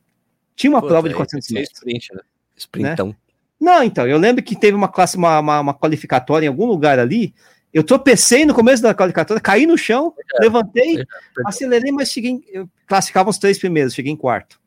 Tinha 0.55 0.71
uma 0.71 0.81
Puta, 0.81 0.93
prova 0.95 1.09
de 1.09 1.15
aí 1.15 1.19
400 1.19 1.47
tem 1.49 1.57
que 1.57 1.61
ser 1.61 1.61
metros. 1.61 1.79
Sprint, 1.79 2.15
né? 2.15 2.21
Sprintão. 2.57 3.15
Não, 3.61 3.83
então, 3.83 4.07
eu 4.07 4.19
lembro 4.19 4.43
que 4.43 4.55
teve 4.55 4.77
uma 4.77 4.89
classe, 4.89 5.17
uma, 5.17 5.39
uma, 5.41 5.61
uma 5.61 5.75
qualificatória 5.75 6.47
em 6.47 6.49
algum 6.49 6.67
lugar 6.67 6.99
ali. 6.99 7.35
Eu 7.77 7.85
tropecei 7.85 8.47
no 8.47 8.55
começo 8.55 8.83
da 8.83 8.95
qualificatória, 8.95 9.39
caí 9.39 9.67
no 9.67 9.77
chão, 9.77 10.15
levantei, 10.41 11.05
acelerei, 11.45 11.93
mas 11.93 12.11
cheguei. 12.11 12.31
Em, 12.31 12.45
eu 12.51 12.67
classificava 12.87 13.29
os 13.29 13.37
três 13.37 13.59
primeiros, 13.59 13.93
cheguei 13.93 14.11
em 14.11 14.17
quarto. 14.17 14.59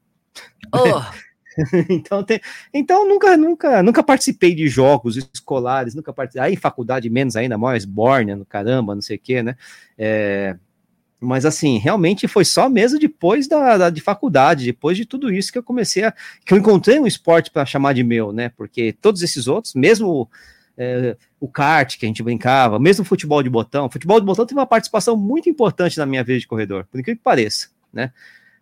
Oh, 0.72 1.02
então, 1.90 2.24
tem, 2.24 2.40
então 2.72 3.10
nunca, 3.10 3.36
nunca, 3.36 3.82
nunca 3.82 4.04
participei 4.04 4.54
de 4.54 4.68
jogos 4.68 5.18
escolares, 5.34 5.96
nunca 5.96 6.14
participei. 6.14 6.50
Aí, 6.50 6.54
em 6.54 6.58
faculdade, 6.58 7.10
menos 7.10 7.36
ainda, 7.36 7.58
mais 7.58 7.84
Borne, 7.84 8.36
no 8.36 8.46
caramba, 8.46 8.94
não 8.94 9.02
sei 9.02 9.18
o 9.18 9.20
quê, 9.20 9.42
né? 9.42 9.56
É, 9.98 10.56
mas 11.20 11.48
assim, 11.48 11.80
realmente 11.80 12.28
foi 12.28 12.46
só 12.46 12.70
mesmo 12.70 13.00
depois 13.00 13.48
da, 13.48 13.76
da- 13.76 13.90
de 13.90 14.02
faculdade, 14.02 14.66
depois 14.66 14.96
de 14.96 15.04
tudo 15.04 15.34
isso 15.34 15.52
que 15.52 15.58
eu 15.58 15.64
comecei 15.64 16.04
a. 16.04 16.14
que 16.46 16.54
eu 16.54 16.60
encontrei 16.60 17.00
um 17.00 17.08
esporte 17.08 17.50
para 17.50 17.66
chamar 17.66 17.94
de 17.94 18.04
meu, 18.04 18.32
né? 18.32 18.50
Porque 18.56 18.94
todos 18.94 19.24
esses 19.24 19.48
outros, 19.48 19.74
mesmo 19.74 20.30
é, 20.80 21.18
o 21.42 21.48
kart 21.50 21.98
que 21.98 22.06
a 22.06 22.08
gente 22.08 22.24
brincava, 22.24 22.80
mesmo 22.80 23.04
futebol 23.04 23.44
de 23.44 23.50
botão, 23.50 23.90
futebol 23.90 24.18
de 24.18 24.26
botão 24.26 24.46
teve 24.46 24.58
uma 24.58 24.66
participação 24.66 25.18
muito 25.18 25.50
importante 25.50 25.98
na 25.98 26.06
minha 26.06 26.24
vida 26.24 26.40
de 26.40 26.48
corredor, 26.48 26.86
por 26.90 26.98
incrível 26.98 27.18
que 27.18 27.24
pareça, 27.24 27.68
né? 27.92 28.14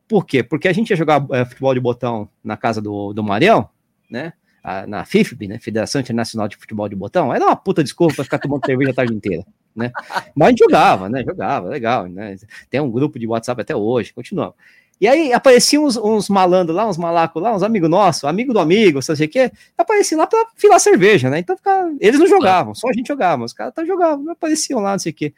Por 0.08 0.26
quê? 0.26 0.42
Porque 0.42 0.68
a 0.68 0.74
gente 0.74 0.90
ia 0.90 0.96
jogar 0.96 1.24
é, 1.32 1.46
futebol 1.46 1.74
de 1.76 1.80
botão 1.80 2.28
na 2.44 2.58
casa 2.58 2.82
do, 2.82 3.14
do 3.14 3.22
Marião, 3.24 3.70
né? 4.10 4.34
A- 4.64 4.88
na 4.88 5.06
FIFB, 5.06 5.48
né? 5.48 5.60
Federação 5.60 6.02
Internacional 6.02 6.48
de 6.48 6.58
Futebol 6.58 6.90
de 6.90 6.96
Botão, 6.96 7.32
era 7.34 7.46
uma 7.46 7.56
puta 7.56 7.84
desculpa 7.84 8.16
para 8.16 8.24
ficar 8.24 8.40
tomando 8.40 8.62
cerveja 8.66 8.92
a 8.92 8.96
tarde 8.96 9.14
inteira, 9.14 9.46
né? 9.76 9.92
Mas 10.36 10.48
a 10.48 10.50
gente 10.50 10.60
jogava, 10.60 11.08
né? 11.10 11.24
Jogava, 11.24 11.70
legal, 11.70 12.08
né? 12.08 12.36
Tem 12.70 12.82
um 12.82 12.90
grupo 12.90 13.20
de 13.20 13.28
WhatsApp 13.28 13.62
até 13.62 13.76
hoje, 13.76 14.12
continuamos. 14.12 14.56
E 15.00 15.08
aí 15.08 15.32
apareciam 15.32 15.86
uns, 15.86 15.96
uns 15.96 16.28
malandros 16.28 16.76
lá, 16.76 16.88
uns 16.88 16.98
malacos 16.98 17.42
lá, 17.42 17.56
uns 17.56 17.62
amigos 17.62 17.90
nossos, 17.90 18.24
amigo 18.24 18.52
do 18.52 18.60
amigo, 18.60 19.02
sei 19.02 19.28
o 19.28 19.30
quê, 19.30 19.52
apareciam 19.78 20.20
lá 20.20 20.26
para 20.26 20.48
filar 20.56 20.80
cerveja, 20.80 21.30
né? 21.30 21.40
Então 21.40 21.56
ficava- 21.56 21.94
eles 22.00 22.20
não 22.20 22.26
jogavam, 22.28 22.74
só 22.74 22.90
a 22.90 22.94
gente 22.94 23.08
jogava, 23.08 23.44
os 23.44 23.54
caras 23.54 23.74
tá 23.74 23.86
jogavam, 23.86 24.30
apareciam 24.32 24.80
lá, 24.80 24.94
não 24.94 25.00
sei 25.00 25.12
o 25.12 25.16
quê. 25.16 25.34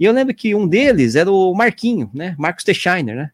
E 0.00 0.04
eu 0.04 0.12
lembro 0.12 0.34
que 0.34 0.54
um 0.54 0.66
deles 0.66 1.14
era 1.14 1.30
o 1.30 1.54
Marquinho, 1.54 2.10
né? 2.12 2.34
Marcos 2.36 2.64
Teixeiner, 2.64 3.14
né? 3.14 3.30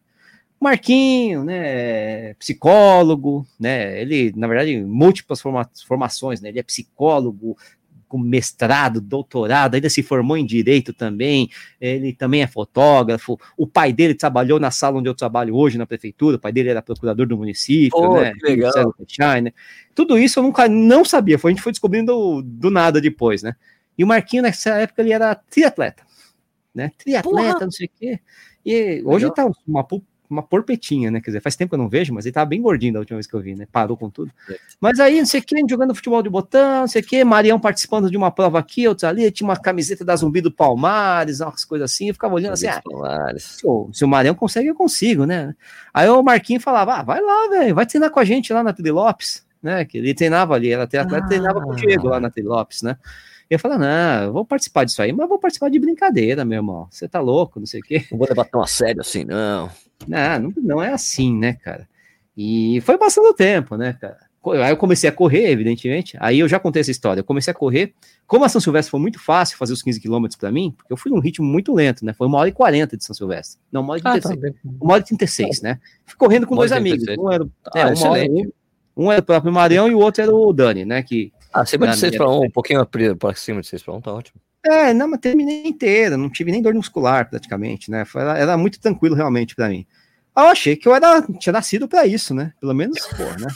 Marquinho, 0.59 1.43
né, 1.43 2.35
psicólogo, 2.35 3.47
né, 3.59 3.99
ele, 3.99 4.31
na 4.35 4.45
verdade, 4.47 4.77
múltiplas 4.79 5.41
forma- 5.41 5.67
formações, 5.87 6.39
né, 6.39 6.49
ele 6.49 6.59
é 6.59 6.63
psicólogo, 6.63 7.57
com 8.11 8.17
mestrado, 8.17 8.99
doutorado, 8.99 9.75
ainda 9.75 9.89
se 9.89 10.03
formou 10.03 10.35
em 10.35 10.45
direito 10.45 10.91
também, 10.91 11.49
ele 11.79 12.11
também 12.11 12.41
é 12.41 12.47
fotógrafo, 12.47 13.39
o 13.55 13.65
pai 13.65 13.93
dele 13.93 14.13
trabalhou 14.13 14.59
na 14.59 14.69
sala 14.69 14.99
onde 14.99 15.07
eu 15.07 15.15
trabalho 15.15 15.55
hoje, 15.55 15.77
na 15.77 15.85
prefeitura, 15.85 16.35
o 16.35 16.39
pai 16.39 16.51
dele 16.51 16.67
era 16.67 16.81
procurador 16.81 17.25
do 17.25 17.37
município, 17.37 17.91
Pô, 17.91 18.19
né, 18.19 18.33
que 18.33 18.45
legal. 18.47 18.73
Tudo 19.95 20.19
isso 20.19 20.39
eu 20.39 20.43
nunca, 20.43 20.67
não 20.67 21.05
sabia, 21.05 21.39
foi, 21.39 21.51
a 21.51 21.53
gente 21.53 21.63
foi 21.63 21.71
descobrindo 21.71 22.11
do, 22.11 22.41
do 22.41 22.69
nada 22.69 22.99
depois, 22.99 23.41
né, 23.41 23.55
e 23.97 24.03
o 24.03 24.07
Marquinho 24.07 24.43
nessa 24.43 24.71
época 24.71 25.01
ele 25.01 25.13
era 25.13 25.33
triatleta, 25.33 26.03
né, 26.75 26.91
triatleta, 26.97 27.53
Porra! 27.53 27.59
não 27.61 27.71
sei 27.71 27.87
o 27.87 27.91
quê, 27.97 28.19
e 28.65 29.01
hoje 29.05 29.25
Legal. 29.25 29.47
ele 29.47 29.53
tá 29.53 29.59
uma, 29.65 29.87
uma 30.31 30.41
porpetinha, 30.41 31.11
né? 31.11 31.19
Quer 31.19 31.31
dizer, 31.31 31.41
faz 31.41 31.55
tempo 31.55 31.69
que 31.69 31.75
eu 31.75 31.79
não 31.79 31.89
vejo, 31.89 32.13
mas 32.13 32.25
ele 32.25 32.33
tava 32.33 32.45
bem 32.45 32.61
gordinho 32.61 32.93
da 32.93 32.99
última 32.99 33.17
vez 33.17 33.27
que 33.27 33.33
eu 33.33 33.41
vi, 33.41 33.55
né? 33.55 33.67
Parou 33.71 33.97
com 33.97 34.09
tudo. 34.09 34.31
É. 34.49 34.55
Mas 34.79 34.99
aí, 34.99 35.19
não 35.19 35.25
sei 35.25 35.39
o 35.39 35.43
que, 35.43 35.55
jogando 35.69 35.93
futebol 35.93 36.21
de 36.21 36.29
botão, 36.29 36.81
não 36.81 36.87
sei 36.87 37.01
o 37.01 37.05
que, 37.05 37.23
Marião 37.23 37.59
participando 37.59 38.09
de 38.09 38.17
uma 38.17 38.31
prova 38.31 38.59
aqui, 38.59 38.87
outra 38.87 39.09
ali, 39.09 39.29
tinha 39.31 39.47
uma 39.47 39.57
camiseta 39.57 40.03
da 40.05 40.15
Zumbi 40.15 40.41
do 40.41 40.51
Palmares, 40.51 41.39
umas 41.41 41.65
coisas 41.65 41.91
assim, 41.91 42.07
eu 42.07 42.13
ficava 42.13 42.33
olhando 42.33 42.53
assim, 42.53 42.67
ah, 42.67 42.81
se 43.37 43.65
o, 43.65 43.89
se 43.93 44.05
o 44.05 44.07
Marião 44.07 44.33
consegue, 44.33 44.67
eu 44.67 44.75
consigo, 44.75 45.25
né? 45.25 45.53
Aí 45.93 46.09
o 46.09 46.23
Marquinhos 46.23 46.63
falava, 46.63 46.95
ah, 46.95 47.03
vai 47.03 47.21
lá, 47.21 47.49
velho, 47.49 47.75
vai 47.75 47.85
treinar 47.85 48.09
com 48.09 48.19
a 48.19 48.25
gente 48.25 48.53
lá 48.53 48.63
na 48.63 48.73
Tri 48.73 48.91
Lopes, 48.91 49.45
né? 49.61 49.85
Que 49.85 49.97
ele 49.97 50.13
treinava 50.13 50.55
ali, 50.55 50.71
era 50.71 50.83
atleta, 50.83 51.17
Ah. 51.17 51.27
treinava 51.27 51.61
com 51.61 51.71
o 51.71 51.75
Diego 51.75 52.07
lá 52.07 52.19
na 52.19 52.29
Tri 52.29 52.43
Lopes, 52.43 52.81
né? 52.81 52.97
Eu 53.51 53.59
falei, 53.59 53.77
não, 53.77 54.23
eu 54.23 54.31
vou 54.31 54.45
participar 54.45 54.85
disso 54.85 55.01
aí, 55.01 55.11
mas 55.11 55.27
vou 55.27 55.37
participar 55.37 55.69
de 55.69 55.77
brincadeira, 55.77 56.45
meu 56.45 56.59
irmão. 56.59 56.87
Você 56.89 57.05
tá 57.05 57.19
louco, 57.19 57.59
não 57.59 57.67
sei 57.67 57.81
o 57.81 57.83
quê. 57.83 58.05
Não 58.09 58.17
vou 58.17 58.25
levar 58.25 58.45
tão 58.45 58.61
a 58.61 58.65
sério 58.65 59.01
assim, 59.01 59.25
não. 59.25 59.69
Não, 60.07 60.53
não, 60.57 60.81
é 60.81 60.93
assim, 60.93 61.35
né, 61.37 61.53
cara? 61.53 61.87
E 62.35 62.81
foi 62.81 62.97
passando 62.97 63.25
o 63.29 63.33
tempo, 63.33 63.75
né, 63.75 63.93
cara? 63.99 64.17
Aí 64.63 64.71
eu 64.71 64.77
comecei 64.77 65.07
a 65.07 65.13
correr, 65.13 65.51
evidentemente. 65.51 66.17
Aí 66.19 66.39
eu 66.39 66.47
já 66.47 66.59
contei 66.59 66.79
essa 66.79 66.89
história. 66.89 67.19
Eu 67.19 67.23
comecei 67.23 67.51
a 67.51 67.53
correr. 67.53 67.93
Como 68.25 68.43
a 68.43 68.49
São 68.49 68.59
Silvestre 68.59 68.89
foi 68.89 68.99
muito 68.99 69.19
fácil 69.19 69.55
fazer 69.55 69.71
os 69.73 69.83
15 69.83 69.99
quilômetros 70.01 70.35
para 70.35 70.51
mim, 70.51 70.73
porque 70.75 70.91
eu 70.91 70.97
fui 70.97 71.11
num 71.11 71.19
ritmo 71.19 71.45
muito 71.45 71.71
lento, 71.75 72.03
né? 72.03 72.11
Foi 72.13 72.25
uma 72.25 72.39
hora 72.39 72.49
e 72.49 72.51
40 72.51 72.97
de 72.97 73.03
São 73.05 73.15
Silvestre. 73.15 73.59
Não, 73.71 73.81
uma 73.81 73.91
hora 73.93 73.99
e 73.99 74.07
Ah, 74.07 74.11
36. 74.13 74.35
tá 74.35 74.41
bem. 74.41 74.55
Uma 74.81 74.93
hora 74.93 75.03
e 75.03 75.05
36, 75.05 75.61
né? 75.61 75.79
Fui 76.07 76.17
correndo 76.17 76.47
com 76.47 76.55
dois 76.55 76.71
e 76.71 76.73
amigos. 76.73 77.03
36. 77.03 77.19
Um 77.23 77.31
era, 77.31 77.47
Ah, 77.75 77.79
é, 77.79 77.85
uma 77.93 78.09
hora- 78.09 78.23
um, 78.31 78.51
um 78.97 79.11
era 79.11 79.21
o 79.21 79.25
próprio 79.25 79.53
Marião 79.53 79.87
e 79.87 79.93
o 79.93 79.99
outro 79.99 80.23
era 80.23 80.33
o 80.33 80.51
Dani, 80.51 80.85
né? 80.85 81.03
Que, 81.03 81.31
Ah, 81.53 81.61
acima 81.61 81.85
Na 81.85 81.91
de 81.91 81.99
6 81.99 82.11
minha- 82.13 82.23
para 82.23 82.31
1, 82.31 82.45
um 82.45 82.49
pouquinho 82.49 82.83
pra 82.85 83.15
pra 83.15 83.35
cima 83.35 83.61
de 83.61 83.67
6 83.67 83.83
para 83.83 83.93
1, 83.93 84.01
tá 84.01 84.11
ótimo. 84.13 84.41
É, 84.63 84.93
não, 84.93 85.07
mas 85.07 85.19
terminei 85.19 85.65
inteira. 85.65 86.17
Não 86.17 86.29
tive 86.29 86.51
nem 86.51 86.61
dor 86.61 86.73
muscular, 86.73 87.29
praticamente, 87.29 87.89
né? 87.89 88.05
Foi, 88.05 88.21
era, 88.21 88.57
muito 88.57 88.79
tranquilo, 88.79 89.15
realmente, 89.15 89.55
para 89.55 89.69
mim. 89.69 89.85
Eu 90.35 90.43
achei 90.43 90.75
que 90.75 90.87
eu 90.87 90.95
era, 90.95 91.21
tinha 91.39 91.51
nascido 91.51 91.87
para 91.87 92.05
isso, 92.05 92.33
né? 92.33 92.53
Pelo 92.59 92.73
menos, 92.73 92.99
pô, 93.07 93.23
né? 93.23 93.47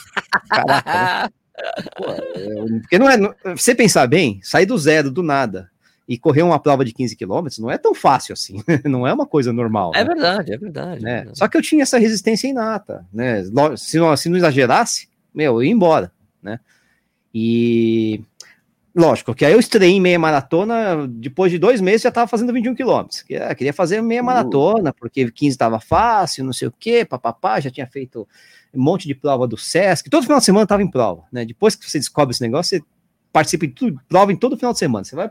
Caraca, 0.49 1.23
né? 1.23 1.29
Pô, 1.95 2.11
é, 2.11 2.79
porque 2.81 2.99
não 2.99 3.09
é. 3.09 3.15
não- 3.15 3.33
você 3.55 3.73
pensar 3.73 4.05
bem, 4.07 4.41
sair 4.43 4.65
do 4.65 4.77
zero, 4.77 5.09
do 5.09 5.23
nada, 5.23 5.71
e 6.07 6.17
correr 6.17 6.41
uma 6.41 6.59
prova 6.59 6.83
de 6.83 6.93
15 6.93 7.15
quilômetros 7.15 7.59
não 7.59 7.71
é 7.71 7.77
tão 7.77 7.95
fácil 7.95 8.33
assim. 8.33 8.61
Não 8.85 9.07
é 9.07 9.13
uma 9.13 9.25
coisa 9.25 9.51
normal. 9.51 9.91
É 9.95 10.03
né? 10.03 10.13
verdade, 10.13 10.53
é 10.53 10.57
verdade. 10.57 10.99
é 10.99 11.03
né? 11.03 11.15
verdade. 11.15 11.39
Só 11.39 11.47
que 11.47 11.57
eu 11.57 11.61
tinha 11.61 11.81
essa 11.83 11.97
resistência 11.97 12.47
inata, 12.47 13.05
né? 13.11 13.43
Se 13.77 13.97
não, 13.97 14.17
se 14.17 14.29
não 14.29 14.37
exagerasse, 14.37 15.07
meu, 15.33 15.55
eu 15.55 15.63
ia 15.63 15.71
embora, 15.71 16.11
né? 16.43 16.59
E 17.33 18.21
Lógico, 18.95 19.35
que 19.35 19.43
aí 19.43 19.51
eu 19.51 19.59
estreiei 19.59 19.93
em 19.95 19.99
meia 19.99 20.17
maratona, 20.17 21.05
depois 21.05 21.51
de 21.51 21.57
dois 21.57 21.81
meses 21.81 22.03
já 22.03 22.09
estava 22.09 22.29
fazendo 22.29 22.53
21 22.53 22.73
quilômetros. 22.73 23.25
É, 23.29 23.53
Queria 23.53 23.73
fazer 23.73 24.01
meia 24.01 24.21
Uh. 24.21 24.25
maratona, 24.25 24.93
porque 24.93 25.29
15 25.29 25.49
estava 25.53 25.81
fácil, 25.81 26.45
não 26.45 26.53
sei 26.53 26.69
o 26.69 26.73
quê, 26.79 27.03
papapá, 27.03 27.59
já 27.59 27.69
tinha 27.69 27.85
feito 27.85 28.25
um 28.73 28.81
monte 28.81 29.05
de 29.05 29.13
prova 29.13 29.45
do 29.45 29.57
Sesc, 29.57 30.09
todo 30.09 30.23
final 30.23 30.39
de 30.39 30.45
semana 30.45 30.63
estava 30.63 30.81
em 30.81 30.89
prova, 30.89 31.23
né? 31.29 31.43
Depois 31.43 31.75
que 31.75 31.89
você 31.89 31.99
descobre 31.99 32.33
esse 32.33 32.41
negócio, 32.41 32.77
você 32.77 32.85
participa 33.33 33.67
de 33.67 33.73
tudo, 33.73 33.99
prova 34.07 34.31
em 34.31 34.37
todo 34.37 34.55
final 34.55 34.71
de 34.71 34.79
semana, 34.79 35.03
você 35.03 35.15
vai 35.15 35.29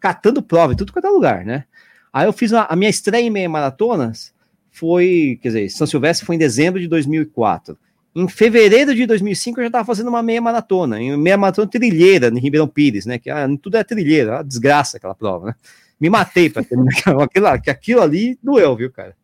catando 0.00 0.42
prova 0.42 0.72
em 0.72 0.76
tudo 0.76 0.92
quanto 0.92 1.06
é 1.06 1.10
lugar, 1.10 1.44
né? 1.44 1.64
Aí 2.12 2.26
eu 2.26 2.32
fiz 2.32 2.52
a, 2.52 2.64
a 2.64 2.74
minha 2.74 2.90
estreia 2.90 3.24
em 3.24 3.30
meia 3.30 3.48
maratonas, 3.48 4.34
foi, 4.72 5.38
quer 5.40 5.48
dizer, 5.48 5.68
São 5.68 5.86
Silvestre 5.86 6.26
foi 6.26 6.34
em 6.34 6.38
dezembro 6.38 6.80
de 6.80 6.88
2004. 6.88 7.78
Em 8.14 8.28
fevereiro 8.28 8.94
de 8.94 9.06
2005 9.06 9.58
eu 9.58 9.64
já 9.64 9.68
estava 9.68 9.84
fazendo 9.84 10.08
uma 10.08 10.22
meia 10.22 10.40
maratona, 10.40 11.00
em 11.00 11.16
meia 11.16 11.36
maratona 11.36 11.66
trilheira 11.66 12.28
em 12.28 12.38
Ribeirão 12.38 12.68
Pires, 12.68 13.06
né? 13.06 13.18
Que 13.18 13.28
ah, 13.28 13.48
tudo 13.60 13.76
é 13.76 13.82
trilheira, 13.82 14.36
é 14.36 14.44
desgraça 14.44 14.98
aquela 14.98 15.14
prova, 15.14 15.48
né? 15.48 15.54
Me 16.00 16.08
matei 16.08 16.48
para 16.48 16.62
terminar 16.62 16.92
aquilo, 17.20 17.62
que 17.62 17.70
aquilo 17.70 18.00
ali 18.00 18.38
doeu, 18.42 18.76
viu, 18.76 18.92
cara? 18.92 19.16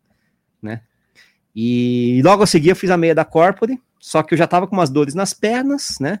Né? 0.61 0.81
E 1.55 2.21
logo 2.23 2.43
a 2.43 2.47
seguir 2.47 2.69
eu 2.69 2.75
fiz 2.75 2.89
a 2.89 2.97
meia 2.97 3.15
da 3.15 3.23
Corpore, 3.23 3.79
só 3.99 4.23
que 4.23 4.33
eu 4.33 4.37
já 4.37 4.45
estava 4.45 4.67
com 4.67 4.75
umas 4.75 4.89
dores 4.89 5.13
nas 5.13 5.33
pernas, 5.33 5.97
né? 5.99 6.19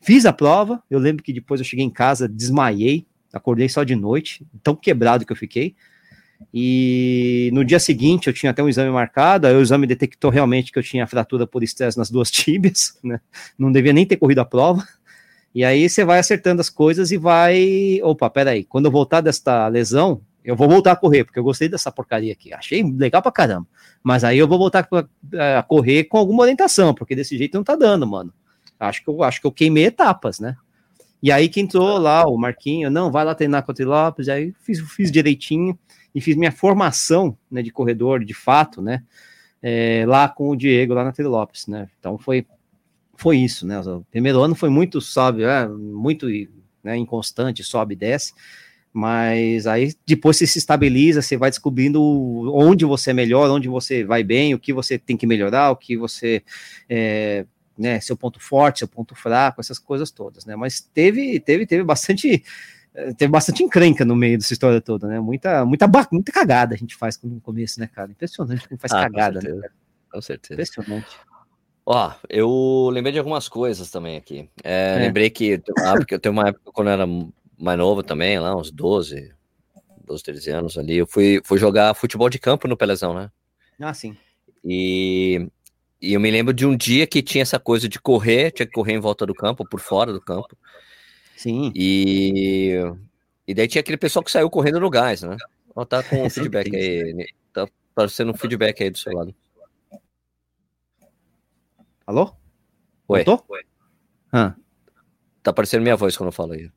Fiz 0.00 0.24
a 0.24 0.32
prova, 0.32 0.82
eu 0.90 0.98
lembro 0.98 1.22
que 1.22 1.32
depois 1.32 1.60
eu 1.60 1.64
cheguei 1.64 1.84
em 1.84 1.90
casa, 1.90 2.28
desmaiei, 2.28 3.06
acordei 3.32 3.68
só 3.68 3.82
de 3.82 3.96
noite, 3.96 4.46
tão 4.62 4.76
quebrado 4.76 5.24
que 5.24 5.32
eu 5.32 5.36
fiquei. 5.36 5.74
E 6.52 7.50
no 7.52 7.64
dia 7.64 7.78
seguinte 7.78 8.26
eu 8.26 8.32
tinha 8.32 8.50
até 8.50 8.62
um 8.62 8.68
exame 8.68 8.90
marcado, 8.90 9.46
aí 9.46 9.54
o 9.54 9.60
exame 9.60 9.86
detectou 9.86 10.30
realmente 10.30 10.72
que 10.72 10.78
eu 10.78 10.82
tinha 10.82 11.06
fratura 11.06 11.46
por 11.46 11.62
estresse 11.62 11.98
nas 11.98 12.10
duas 12.10 12.30
tíbias, 12.32 12.98
né? 13.02 13.20
Não 13.58 13.70
devia 13.70 13.92
nem 13.92 14.06
ter 14.06 14.16
corrido 14.16 14.40
a 14.40 14.44
prova. 14.44 14.86
E 15.54 15.64
aí 15.64 15.88
você 15.88 16.04
vai 16.04 16.18
acertando 16.18 16.60
as 16.60 16.70
coisas 16.70 17.10
e 17.10 17.18
vai. 17.18 18.00
Opa, 18.02 18.30
peraí, 18.30 18.64
quando 18.64 18.86
eu 18.86 18.90
voltar 18.90 19.20
desta 19.20 19.68
lesão, 19.68 20.22
eu 20.44 20.56
vou 20.56 20.68
voltar 20.68 20.92
a 20.92 20.96
correr, 20.96 21.24
porque 21.24 21.38
eu 21.38 21.44
gostei 21.44 21.68
dessa 21.68 21.92
porcaria 21.92 22.32
aqui. 22.32 22.52
Achei 22.52 22.82
legal 22.82 23.20
pra 23.22 23.30
caramba. 23.30 23.66
Mas 24.02 24.24
aí 24.24 24.38
eu 24.38 24.48
vou 24.48 24.58
voltar 24.58 24.88
a 25.38 25.62
correr 25.62 26.04
com 26.04 26.16
alguma 26.16 26.42
orientação, 26.42 26.94
porque 26.94 27.14
desse 27.14 27.36
jeito 27.36 27.54
não 27.54 27.62
tá 27.62 27.76
dando, 27.76 28.06
mano. 28.06 28.32
Acho 28.80 29.04
que 29.04 29.08
eu 29.08 29.22
acho 29.22 29.40
que 29.40 29.46
eu 29.46 29.52
queimei 29.52 29.84
etapas, 29.86 30.40
né? 30.40 30.56
E 31.22 31.30
aí 31.30 31.48
que 31.48 31.60
entrou 31.60 31.98
lá 31.98 32.26
o 32.26 32.36
Marquinho, 32.36 32.90
não, 32.90 33.12
vai 33.12 33.24
lá 33.24 33.32
treinar 33.32 33.62
com 33.62 33.72
o 33.72 33.84
Lopes, 33.84 34.28
aí 34.28 34.52
fiz, 34.60 34.80
fiz 34.80 35.12
direitinho 35.12 35.78
e 36.14 36.20
fiz 36.20 36.36
minha 36.36 36.52
formação 36.52 37.36
né, 37.50 37.62
de 37.62 37.70
corredor, 37.70 38.24
de 38.24 38.34
fato, 38.34 38.80
né? 38.82 39.02
é, 39.62 40.04
lá 40.06 40.28
com 40.28 40.50
o 40.50 40.56
Diego, 40.56 40.92
lá 40.92 41.04
na 41.04 41.12
Tri 41.12 41.24
Lopes, 41.24 41.66
né? 41.68 41.88
Então 41.98 42.18
foi, 42.18 42.44
foi 43.14 43.38
isso, 43.38 43.66
né? 43.66 43.78
O 43.80 44.04
primeiro 44.10 44.42
ano 44.42 44.54
foi 44.54 44.68
muito, 44.68 45.00
sobe, 45.00 45.44
é, 45.44 45.68
muito 45.68 46.26
né, 46.82 46.96
inconstante, 46.96 47.62
sobe 47.62 47.94
e 47.94 47.96
desce, 47.96 48.32
mas 48.92 49.66
aí 49.66 49.94
depois 50.04 50.36
você 50.36 50.46
se 50.46 50.58
estabiliza, 50.58 51.22
você 51.22 51.36
vai 51.36 51.48
descobrindo 51.48 52.02
onde 52.52 52.84
você 52.84 53.10
é 53.10 53.14
melhor, 53.14 53.48
onde 53.50 53.68
você 53.68 54.02
vai 54.02 54.24
bem, 54.24 54.52
o 54.52 54.58
que 54.58 54.72
você 54.72 54.98
tem 54.98 55.16
que 55.16 55.26
melhorar, 55.26 55.70
o 55.70 55.76
que 55.76 55.96
você 55.96 56.42
é, 56.88 57.46
né, 57.78 58.00
seu 58.00 58.16
ponto 58.16 58.40
forte, 58.40 58.80
seu 58.80 58.88
ponto 58.88 59.14
fraco, 59.14 59.60
essas 59.60 59.78
coisas 59.78 60.10
todas, 60.10 60.44
né? 60.44 60.56
Mas 60.56 60.80
teve, 60.80 61.38
teve, 61.38 61.66
teve 61.66 61.84
bastante, 61.84 62.42
teve 63.16 63.28
bastante 63.28 63.62
encrenca 63.62 64.04
no 64.04 64.14
meio 64.14 64.38
dessa 64.38 64.52
história 64.52 64.80
toda, 64.80 65.06
né? 65.06 65.18
Muita, 65.20 65.64
muita, 65.64 65.88
muita 66.10 66.32
cagada 66.32 66.74
a 66.74 66.78
gente 66.78 66.94
faz 66.94 67.18
no 67.22 67.40
começo, 67.40 67.80
né, 67.80 67.86
cara? 67.86 68.10
Impressionante 68.10 68.68
como 68.68 68.78
faz 68.78 68.92
Ah, 68.92 68.96
com 69.06 69.12
cagada, 69.12 69.34
né? 69.36 69.40
certeza. 69.40 69.60
cara? 69.62 69.72
Com 70.12 70.20
certeza. 70.20 70.54
Impressionante. 70.54 71.16
Ó, 71.84 72.12
eu 72.28 72.90
lembrei 72.92 73.12
de 73.12 73.18
algumas 73.18 73.48
coisas 73.48 73.90
também 73.90 74.16
aqui. 74.16 74.48
É, 74.62 74.96
É. 74.96 74.98
Lembrei 75.06 75.30
que 75.30 75.54
época, 75.54 76.14
eu 76.14 76.18
tenho 76.20 76.32
uma 76.32 76.48
época 76.48 76.70
quando 76.72 76.88
eu 76.88 76.92
era 76.92 77.06
mais 77.58 77.78
novo 77.78 78.02
também, 78.02 78.38
lá 78.38 78.54
uns 78.56 78.70
12, 78.70 79.32
12, 80.04 80.22
13 80.22 80.50
anos 80.50 80.78
ali, 80.78 80.96
eu 80.96 81.06
fui, 81.06 81.40
fui 81.44 81.58
jogar 81.58 81.94
futebol 81.94 82.28
de 82.28 82.38
campo 82.38 82.68
no 82.68 82.76
Pelezão, 82.76 83.14
né? 83.14 83.30
Ah, 83.80 83.94
sim. 83.94 84.16
E, 84.64 85.48
e 86.00 86.12
eu 86.12 86.20
me 86.20 86.30
lembro 86.30 86.52
de 86.54 86.66
um 86.66 86.76
dia 86.76 87.06
que 87.06 87.22
tinha 87.22 87.42
essa 87.42 87.58
coisa 87.58 87.88
de 87.88 87.98
correr, 87.98 88.52
tinha 88.52 88.66
que 88.66 88.72
correr 88.72 88.92
em 88.92 89.00
volta 89.00 89.26
do 89.26 89.34
campo, 89.34 89.66
por 89.68 89.80
fora 89.80 90.12
do 90.12 90.20
campo. 90.20 90.56
Sim. 91.36 91.72
E, 91.74 92.74
e 93.46 93.54
daí 93.54 93.66
tinha 93.68 93.80
aquele 93.80 93.96
pessoal 93.96 94.22
que 94.24 94.30
saiu 94.30 94.50
correndo 94.50 94.80
no 94.80 94.90
gás, 94.90 95.22
né? 95.22 95.36
Ó, 95.74 95.84
tá 95.84 96.02
com 96.02 96.16
um 96.24 96.28
Sempre 96.30 96.62
feedback 96.62 96.76
aí. 96.76 97.14
né? 97.14 97.24
Tá 97.52 97.68
parecendo 97.94 98.30
um 98.32 98.36
feedback 98.36 98.82
aí 98.82 98.90
do 98.90 98.98
seu 98.98 99.12
lado. 99.12 99.34
Alô? 102.06 102.34
Oi. 103.08 103.24
Voltou? 103.24 103.46
Ah, 104.32 104.54
Tá 105.42 105.50
aparecendo 105.50 105.82
minha 105.82 105.96
voz 105.96 106.16
quando 106.16 106.28
eu 106.28 106.32
falo 106.32 106.52
aí. 106.52 106.70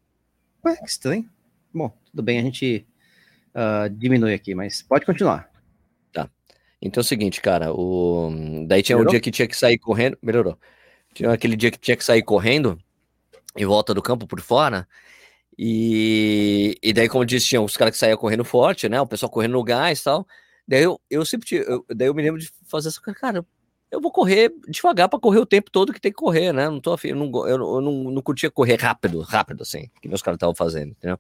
ué, 0.65 0.75
que 0.77 0.85
estranho. 0.89 1.29
Bom, 1.73 1.95
tudo 2.09 2.23
bem, 2.23 2.39
a 2.39 2.41
gente 2.41 2.85
ah, 3.53 3.87
diminui 3.91 4.33
aqui, 4.33 4.55
mas 4.55 4.81
pode 4.81 5.05
continuar. 5.05 5.53
Então 6.81 7.01
é 7.01 7.03
o 7.03 7.07
seguinte, 7.07 7.41
cara, 7.41 7.73
o... 7.73 8.29
daí 8.67 8.83
tinha 8.83 8.95
um 8.95 8.99
Melhorou? 8.99 9.11
dia 9.11 9.21
que 9.21 9.31
tinha 9.31 9.47
que 9.47 9.55
sair 9.57 9.77
correndo, 9.79 10.17
melhorou. 10.21 10.59
Tinha 11.15 11.31
aquele 11.31 11.55
dia 11.55 11.71
que 11.71 11.79
tinha 11.79 11.95
que 11.97 12.03
sair 12.03 12.21
correndo 12.21 12.77
em 13.55 13.65
volta 13.65 13.93
do 13.93 14.01
campo 14.01 14.27
por 14.27 14.41
fora. 14.41 14.87
E, 15.57 16.77
e 16.83 16.91
daí, 16.93 17.07
como 17.07 17.23
eu 17.23 17.25
disse, 17.27 17.47
tinha 17.47 17.61
os 17.61 17.77
caras 17.77 17.93
que 17.93 17.97
saíam 17.97 18.17
correndo 18.17 18.43
forte, 18.43 18.89
né? 18.89 18.99
O 18.99 19.07
pessoal 19.07 19.29
correndo 19.29 19.53
no 19.53 19.63
gás 19.63 19.99
e 19.99 20.03
tal. 20.03 20.27
Daí 20.67 20.83
eu, 20.83 20.99
eu 21.09 21.25
sempre 21.25 21.47
tinha, 21.47 21.61
eu- 21.61 21.85
daí 21.89 22.07
eu 22.07 22.13
me 22.13 22.21
lembro 22.21 22.39
de 22.41 22.49
fazer 22.67 22.89
essa 22.89 22.99
coisa, 22.99 23.17
cara, 23.19 23.45
eu 23.91 24.01
vou 24.01 24.11
correr 24.11 24.51
devagar 24.67 25.07
pra 25.07 25.19
correr 25.19 25.39
o 25.39 25.45
tempo 25.45 25.71
todo 25.71 25.93
que 25.93 26.01
tem 26.01 26.11
que 26.11 26.17
correr, 26.17 26.51
né? 26.51 26.67
Não 26.69 26.81
tô 26.81 26.91
afim, 26.91 27.09
eu 27.09 27.15
não, 27.15 27.29
go- 27.31 27.47
eu, 27.47 27.57
não- 27.57 27.75
eu 27.75 27.81
não, 27.81 27.93
não 28.11 28.21
curtia 28.21 28.51
correr 28.51 28.75
rápido, 28.81 29.21
rápido 29.21 29.61
assim, 29.61 29.89
que 30.01 30.07
meus 30.09 30.21
caras 30.21 30.35
estavam 30.37 30.55
fazendo, 30.55 30.91
entendeu? 30.91 31.17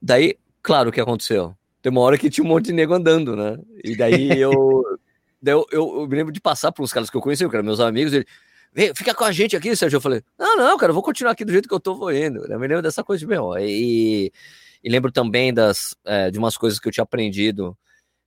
Daí, 0.00 0.36
claro, 0.62 0.90
o 0.90 0.92
que 0.92 1.00
aconteceu? 1.00 1.54
Tem 1.82 1.90
uma 1.90 2.00
hora 2.00 2.18
que 2.18 2.30
tinha 2.30 2.44
um 2.44 2.48
monte 2.48 2.66
de 2.66 2.72
nego 2.72 2.94
andando, 2.94 3.36
né? 3.36 3.58
E 3.84 3.94
daí 3.94 4.36
eu. 4.38 4.82
daí 5.40 5.54
eu, 5.54 5.66
eu, 5.70 6.00
eu 6.00 6.08
me 6.08 6.16
lembro 6.16 6.32
de 6.32 6.40
passar 6.40 6.72
por 6.72 6.82
uns 6.82 6.92
caras 6.92 7.08
que 7.10 7.16
eu 7.16 7.20
conheci, 7.20 7.48
que 7.48 7.54
eram 7.54 7.64
meus 7.64 7.80
amigos, 7.80 8.12
ele. 8.12 8.26
Vem, 8.72 8.94
fica 8.94 9.14
com 9.14 9.24
a 9.24 9.32
gente 9.32 9.56
aqui, 9.56 9.74
Sérgio. 9.74 9.96
Eu 9.96 10.00
falei, 10.00 10.22
não, 10.38 10.56
não, 10.56 10.78
cara, 10.78 10.90
eu 10.90 10.94
vou 10.94 11.02
continuar 11.02 11.32
aqui 11.32 11.44
do 11.44 11.52
jeito 11.52 11.68
que 11.68 11.74
eu 11.74 11.80
tô 11.80 11.94
vou 11.94 12.12
indo. 12.12 12.46
Eu 12.46 12.58
me 12.58 12.68
lembro 12.68 12.82
dessa 12.82 13.02
coisa 13.02 13.18
de 13.18 13.26
meu. 13.26 13.58
E, 13.58 14.32
e 14.82 14.88
lembro 14.88 15.10
também 15.10 15.52
das, 15.52 15.96
é, 16.04 16.30
de 16.30 16.38
umas 16.38 16.56
coisas 16.56 16.78
que 16.78 16.86
eu 16.86 16.92
tinha 16.92 17.02
aprendido 17.02 17.76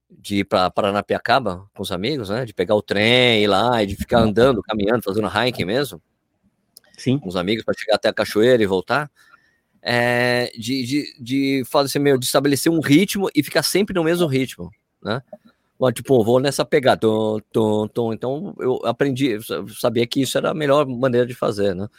de 0.10 0.39
ir 0.39 0.44
para 0.44 0.70
Paranapiacaba 0.70 1.68
com 1.74 1.82
os 1.82 1.91
amigos, 1.91 2.30
né? 2.30 2.46
De 2.46 2.54
pegar 2.54 2.76
o 2.76 2.82
trem, 2.82 3.44
ir 3.44 3.48
lá 3.48 3.82
e 3.82 3.88
de 3.88 3.96
ficar 3.96 4.20
andando, 4.20 4.62
caminhando, 4.62 5.02
fazendo 5.02 5.28
hiking 5.28 5.66
mesmo 5.66 6.02
Sim. 6.98 7.18
com 7.18 7.28
os 7.28 7.36
amigos 7.36 7.64
para 7.64 7.74
chegar 7.78 7.96
até 7.96 8.10
a 8.10 8.14
cachoeira 8.14 8.62
e 8.62 8.68
voltar. 8.68 9.10
É, 9.82 10.52
de, 10.58 10.86
de, 10.86 11.16
de 11.20 11.64
fazer 11.66 11.88
assim, 11.88 12.00
meu, 12.00 12.18
de 12.18 12.26
estabelecer 12.26 12.72
um 12.72 12.80
ritmo 12.80 13.30
e 13.36 13.44
ficar 13.44 13.64
sempre 13.64 13.94
no 13.94 14.04
mesmo 14.04 14.28
ritmo, 14.28 14.72
né? 15.02 15.22
Bom, 15.84 15.92
tipo, 15.92 16.24
vou 16.24 16.40
nessa 16.40 16.64
pegada, 16.64 17.02
tom, 17.02 17.40
tom, 17.52 17.88
tom. 17.90 18.14
então 18.14 18.56
eu 18.58 18.80
aprendi, 18.86 19.32
eu 19.32 19.42
sa- 19.44 19.66
sabia 19.78 20.08
que 20.08 20.22
isso 20.22 20.38
era 20.38 20.52
a 20.52 20.54
melhor 20.54 20.88
maneira 20.88 21.28
de 21.28 21.34
fazer, 21.34 21.76
né? 21.76 21.90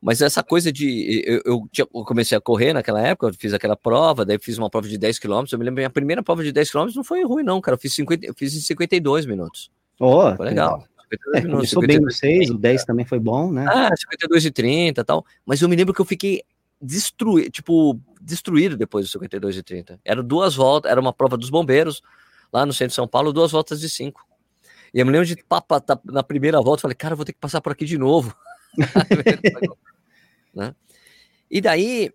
Mas 0.00 0.22
essa 0.22 0.42
coisa 0.42 0.72
de. 0.72 1.22
Eu, 1.26 1.42
eu, 1.44 1.68
tinha- 1.70 1.86
eu 1.94 2.04
comecei 2.04 2.38
a 2.38 2.40
correr 2.40 2.72
naquela 2.72 3.00
época, 3.06 3.26
eu 3.26 3.34
fiz 3.34 3.52
aquela 3.52 3.76
prova, 3.76 4.24
daí 4.24 4.38
fiz 4.38 4.56
uma 4.56 4.70
prova 4.70 4.88
de 4.88 4.96
10 4.96 5.18
km. 5.18 5.44
Eu 5.52 5.58
me 5.58 5.64
lembro, 5.66 5.74
minha 5.80 5.90
primeira 5.90 6.22
prova 6.22 6.42
de 6.42 6.52
10 6.52 6.70
km 6.70 6.86
não 6.96 7.04
foi 7.04 7.22
ruim, 7.22 7.42
não, 7.42 7.60
cara. 7.60 7.74
Eu 7.74 7.78
fiz, 7.78 7.94
50, 7.94 8.24
eu 8.24 8.32
fiz 8.34 8.54
em 8.56 8.60
52 8.60 9.26
minutos. 9.26 9.70
Ó, 10.00 10.34
Foi 10.34 10.46
legal. 10.46 10.80
52 11.10 11.34
É, 11.34 11.40
minutos, 11.46 11.70
começou 11.70 11.86
bem 11.86 12.00
no 12.00 12.10
52. 12.10 12.16
6, 12.46 12.50
o 12.50 12.58
10 12.58 12.84
também 12.86 13.04
foi 13.04 13.18
bom, 13.18 13.52
né? 13.52 13.66
Ah, 13.68 13.94
52 13.94 14.42
e 14.46 14.50
30 14.50 15.02
e 15.02 15.04
tal. 15.04 15.22
Mas 15.44 15.60
eu 15.60 15.68
me 15.68 15.76
lembro 15.76 15.92
que 15.92 16.00
eu 16.00 16.04
fiquei 16.06 16.42
destruído, 16.80 17.50
tipo, 17.50 18.00
destruído 18.22 18.74
depois 18.74 19.04
do 19.04 19.10
52 19.12 19.54
e 19.58 19.62
30. 19.62 20.00
Era 20.02 20.22
duas 20.22 20.54
voltas, 20.54 20.90
era 20.90 20.98
uma 21.00 21.12
prova 21.12 21.36
dos 21.36 21.50
bombeiros, 21.50 22.00
lá 22.52 22.64
no 22.66 22.72
centro 22.72 22.88
de 22.88 22.94
São 22.94 23.08
Paulo, 23.08 23.32
duas 23.32 23.52
voltas 23.52 23.80
de 23.80 23.88
cinco. 23.88 24.26
E 24.94 25.00
eu 25.00 25.06
me 25.06 25.12
lembro 25.12 25.26
de 25.26 25.36
papa, 25.44 25.80
tá, 25.80 25.98
na 26.04 26.22
primeira 26.22 26.60
volta, 26.60 26.78
eu 26.78 26.82
falei, 26.82 26.94
cara, 26.94 27.12
eu 27.12 27.16
vou 27.16 27.24
ter 27.26 27.32
que 27.32 27.38
passar 27.40 27.60
por 27.60 27.72
aqui 27.72 27.84
de 27.84 27.98
novo. 27.98 28.34
né? 30.54 30.74
E 31.50 31.60
daí, 31.60 32.10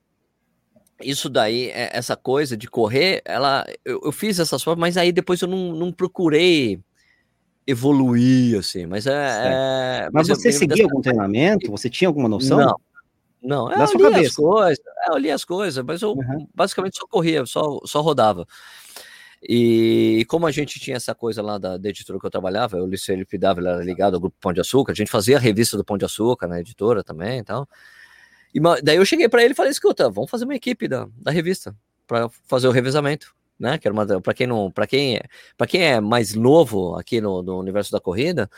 isso 1.02 1.30
daí, 1.30 1.70
é- 1.70 1.90
essa 1.94 2.16
coisa 2.16 2.56
de 2.58 2.68
correr, 2.70 3.22
ela, 3.26 3.66
eu, 3.86 4.02
eu 4.04 4.12
fiz 4.12 4.40
essas 4.40 4.64
provas, 4.64 4.80
mas 4.80 4.98
aí 4.98 5.12
depois 5.12 5.42
eu 5.42 5.48
não, 5.48 5.74
não 5.74 5.92
procurei 5.92 6.80
evoluir, 7.68 8.58
assim, 8.60 8.86
mas 8.86 9.06
é... 9.08 9.12
é- 10.06 10.10
Mas 10.12 10.28
eu 10.30 10.36
você 10.36 10.48
lembro 10.50 10.60
seguia 10.60 10.76
dessa- 10.76 10.84
algum 10.90 11.02
treinamento? 11.02 11.70
Você 11.72 11.90
tinha 11.90 12.08
alguma 12.08 12.28
noção? 12.30 12.58
Não. 12.60 12.82
Não, 13.44 13.70
Da 13.70 13.84
eu 13.86 13.88
sua 13.88 13.98
li 13.98 14.06
as 14.06 14.12
cabeça. 14.14 14.36
coisas, 14.36 14.80
é, 14.86 15.10
eu 15.12 15.18
li 15.18 15.32
as 15.32 15.44
coisas, 15.44 15.84
mas 15.84 16.02
eu 16.04 16.12
Uhum. 16.12 16.48
basicamente 16.54 16.98
só 16.98 17.08
corria, 17.08 17.44
só, 17.48 17.80
só 17.86 18.00
rodava. 18.02 18.46
E 19.44 20.24
como 20.28 20.46
a 20.46 20.52
gente 20.52 20.80
tinha 20.80 20.98
essa 20.98 21.16
coisa 21.16 21.42
lá 21.42 21.58
da, 21.58 21.78
da 21.78 21.90
editora 21.90 22.20
que 22.20 22.26
eu 22.26 22.30
trabalhava, 22.30 22.78
o 22.78 22.86
Liceu 22.86 23.16
LPW 23.16 23.68
era 23.68 23.84
ligado 23.84 24.14
ao 24.14 24.20
Grupo 24.20 24.38
Pão 24.40 24.54
de 24.54 24.62
Açúcar, 24.62 24.92
a 24.92 24.96
gente 24.96 25.10
fazia 25.10 25.38
a 25.38 25.40
revista 25.40 25.76
do 25.76 25.84
Pão 25.84 25.98
de 25.98 26.06
Açúcar 26.06 26.48
na 26.48 26.60
editora 26.60 27.04
também 27.04 27.40
e 27.40 27.44
tal. 27.44 27.68
E 28.54 28.60
daí 28.84 28.98
eu 28.98 29.06
cheguei 29.06 29.28
para 29.30 29.44
ele 29.44 29.54
e 29.54 29.56
falei, 29.56 29.72
escuta, 29.72 30.10
vamos 30.10 30.30
fazer 30.30 30.46
uma 30.46 30.56
equipe 30.56 30.88
da, 30.88 31.08
da 31.18 31.32
revista 31.32 31.76
para 32.06 32.30
fazer 32.48 32.68
o 32.68 32.72
revezamento. 32.72 33.34
né? 33.60 33.78
Que 33.78 33.90
para 34.22 34.34
quem 34.34 34.48
não, 34.48 34.70
para 34.70 34.86
quem 34.86 35.18
é, 35.18 35.24
para 35.58 35.68
quem 35.68 35.84
é 35.84 36.00
mais 36.00 36.34
novo 36.36 36.96
aqui 36.96 37.22
no, 37.22 37.42
no 37.42 37.60
universo 37.60 37.92
da 37.92 38.00
corrida, 38.00 38.50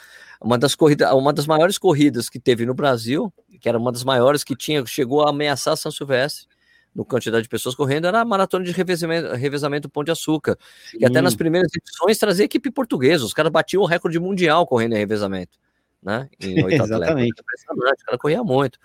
uma 0.42 0.58
das 0.58 0.76
corridas, 0.76 1.12
uma 1.14 1.32
das 1.32 1.46
maiores 1.46 1.78
corridas 1.78 2.30
que 2.30 2.40
teve 2.40 2.66
no 2.66 2.74
Brasil, 2.74 3.32
que 3.62 3.70
era 3.70 3.78
uma 3.78 3.92
das 3.92 4.04
maiores 4.04 4.44
que 4.44 4.56
tinha, 4.56 4.86
chegou 4.86 5.22
a 5.26 5.30
ameaçar 5.30 5.78
São 5.78 5.92
Silvestre, 5.92 6.48
no 6.96 7.04
quantidade 7.04 7.44
de 7.44 7.50
pessoas 7.50 7.74
correndo, 7.76 8.06
era 8.08 8.22
a 8.22 8.26
maratona 8.26 8.64
de 8.64 8.72
revezamento, 8.72 9.34
revezamento 9.36 9.90
Pão 9.90 10.04
de 10.04 10.12
Açúcar, 10.12 10.58
que 10.92 11.04
até 11.06 11.20
Sim. 11.20 11.24
nas 11.24 11.36
primeiras 11.36 11.72
edições 11.76 12.18
trazia 12.18 12.46
equipe 12.46 12.70
portuguesa, 12.72 13.26
os 13.26 13.34
caras 13.34 13.52
batiam 13.52 13.82
o 13.82 13.86
recorde 13.86 14.20
mundial 14.20 14.68
correndo 14.68 14.94
em 14.94 14.98
revezamento, 15.00 15.58
né? 16.02 16.30
Em 16.40 16.64
80 16.64 16.84
Exatamente. 16.84 17.42
Impressionante, 17.42 18.02
o 18.04 18.06
cara 18.06 18.18
corria 18.18 18.44
muito. 18.44 18.78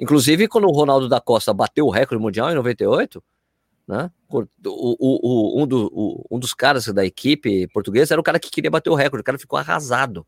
Inclusive, 0.00 0.48
quando 0.48 0.64
o 0.66 0.72
Ronaldo 0.72 1.08
da 1.08 1.20
Costa 1.20 1.52
bateu 1.54 1.86
o 1.86 1.90
recorde 1.90 2.22
mundial 2.22 2.50
em 2.50 2.54
98, 2.54 3.22
né? 3.86 4.10
O, 4.28 4.40
o, 4.40 4.46
o- 4.68 5.62
um, 5.62 5.66
do- 5.66 5.90
o- 5.92 6.26
um 6.30 6.38
dos 6.38 6.54
caras 6.54 6.86
da 6.86 7.04
equipe 7.04 7.66
portuguesa 7.68 8.14
era 8.14 8.20
o 8.20 8.24
cara 8.24 8.38
que 8.40 8.50
queria 8.50 8.70
bater 8.70 8.90
o 8.90 8.94
recorde, 8.94 9.20
o 9.20 9.24
cara 9.24 9.38
ficou 9.38 9.58
arrasado. 9.58 10.26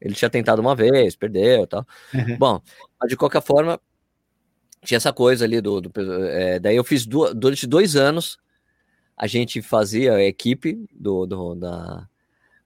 Ele 0.00 0.14
tinha 0.14 0.28
tentado 0.30 0.60
uma 0.60 0.74
vez, 0.74 1.16
perdeu 1.16 1.62
e 1.62 1.66
tal. 1.66 1.86
Uhum. 2.12 2.36
Bom, 2.38 2.60
mas 3.00 3.08
de 3.08 3.16
qualquer 3.16 3.42
forma, 3.42 3.80
tinha 4.84 4.96
essa 4.98 5.12
coisa 5.12 5.44
ali 5.44 5.60
do. 5.60 5.80
do- 5.80 5.92
é, 6.26 6.58
daí 6.60 6.76
eu 6.76 6.84
fiz 6.84 7.04
du- 7.06 7.32
durante 7.34 7.66
dois 7.66 7.96
anos, 7.96 8.38
a 9.16 9.26
gente 9.26 9.60
fazia 9.62 10.14
a 10.14 10.22
equipe 10.24 10.84
do, 10.92 11.26
do- 11.26 11.54
da 11.54 12.06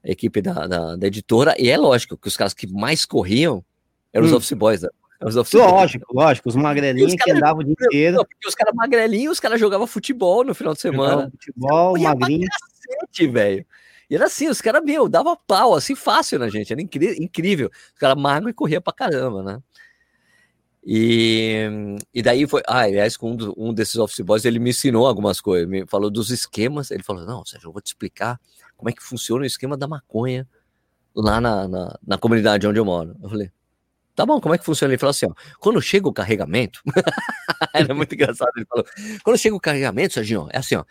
equipe 0.05 0.41
da, 0.43 0.67
da, 0.67 0.97
da 0.97 1.07
editora, 1.07 1.55
e 1.59 1.69
é 1.71 1.77
lógico 1.77 2.17
que 2.17 2.29
os 2.29 2.37
caras 2.37 2.55
que 2.55 2.67
mais 2.67 3.05
corriam 3.05 3.65
eram 4.13 4.27
os 4.27 4.33
Hum. 4.33 4.37
office 4.37 4.53
boys, 4.53 4.83
né? 4.83 4.89
Os 5.21 5.37
office 5.37 5.53
boys. 5.61 5.73
Lógico, 5.73 6.07
lógico, 6.15 6.49
os 6.49 6.55
magrelinhos 6.57 7.13
os 7.13 7.23
que 7.23 7.31
andavam 7.31 7.61
o 7.61 7.65
dia 7.65 7.75
inteiro, 7.81 8.19
porque 8.25 8.49
os 8.49 8.55
caras 8.55 8.75
magrelinhos, 8.75 9.33
os 9.33 9.41
caras 9.41 9.59
jogavam 9.59 9.87
futebol 9.87 10.45
no 10.45 10.55
final 10.55 10.73
de 10.75 10.81
semana. 10.81 11.11
jogavam 11.11 11.31
futebol, 11.33 11.99
magrinho. 11.99 12.49
cacete, 12.49 13.27
velho. 13.27 13.67
E 14.09 14.15
era 14.15 14.25
assim, 14.27 14.49
os 14.49 14.61
caras, 14.63 14.83
meu, 14.83 15.09
dava 15.09 15.37
pau, 15.37 15.75
assim, 15.75 15.95
fácil 15.95 16.39
na 16.39 16.49
gente, 16.49 16.73
era 16.73 16.81
incri- 16.81 17.23
incrível. 17.23 17.69
Os 17.93 17.99
caras 17.99 18.17
magro 18.17 18.49
e 18.49 18.55
corria 18.55 18.81
pra 18.81 18.93
caramba, 18.93 19.43
né? 19.43 19.59
E, 20.91 21.69
e 22.15 22.23
daí 22.23 22.47
foi. 22.47 22.63
Ah, 22.67 22.79
aliás, 22.85 23.15
com 23.15 23.33
um, 23.33 23.37
do- 23.37 23.55
um 23.59 23.75
desses 23.75 23.97
office 23.97 24.21
boys, 24.21 24.47
ele 24.47 24.59
me 24.59 24.71
ensinou 24.71 25.07
algumas 25.07 25.39
coisas, 25.39 25.69
me 25.69 25.87
falou 25.87 26.09
dos 26.09 26.31
esquemas. 26.31 26.91
Ele 26.91 27.03
falou: 27.03 27.27
Não, 27.27 27.45
Sérgio, 27.45 27.69
eu 27.69 27.73
vou 27.73 27.83
te 27.83 27.89
explicar 27.89 28.41
como 28.75 28.89
é 28.89 28.93
que 28.95 29.03
funciona 29.03 29.43
o 29.43 29.47
esquema 29.47 29.77
da 29.77 29.87
maconha 29.87 30.49
lá 31.15 31.43
na, 31.43 31.69
na, 31.69 31.99
na 32.07 32.17
comunidade 32.17 32.67
onde 32.67 32.79
eu 32.81 32.87
moro. 32.87 33.15
Eu 33.23 33.29
falei: 33.29 33.51
Tá 34.15 34.25
bom, 34.25 34.41
como 34.41 34.55
é 34.55 34.59
que 34.59 34.65
funciona? 34.65 34.95
Ele 34.95 34.99
falou 34.99 35.11
assim: 35.11 35.27
ó, 35.27 35.35
quando 35.61 35.79
chega 35.83 36.09
o 36.09 36.13
carregamento, 36.13 36.81
era 37.75 37.95
muito 37.95 38.15
engraçado. 38.15 38.51
Ele 38.57 38.65
falou: 38.65 38.87
Quando 39.23 39.37
chega 39.37 39.55
o 39.55 39.61
carregamento, 39.61 40.15
Serginho, 40.15 40.49
é 40.51 40.57
assim, 40.57 40.75
ó, 40.77 40.85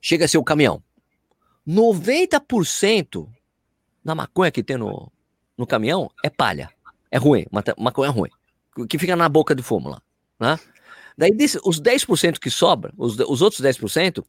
chega 0.00 0.24
assim 0.24 0.38
o 0.38 0.42
caminhão. 0.44 0.82
90% 1.68 3.28
da 4.04 4.12
maconha 4.12 4.50
que 4.50 4.62
tem 4.64 4.76
no, 4.76 5.12
no 5.56 5.68
caminhão 5.68 6.10
é 6.24 6.30
palha. 6.30 6.68
É 7.12 7.16
ruim, 7.18 7.46
maconha 7.78 8.10
ruim. 8.10 8.30
Que 8.88 8.98
fica 8.98 9.16
na 9.16 9.28
boca 9.28 9.54
de 9.54 9.62
lá. 9.70 10.02
Né? 10.38 10.58
Daí, 11.16 11.30
desse, 11.30 11.58
os 11.64 11.80
10% 11.80 12.38
que 12.38 12.50
sobra, 12.50 12.92
os, 12.96 13.18
os 13.18 13.40
outros 13.40 13.60
10%, 13.60 14.22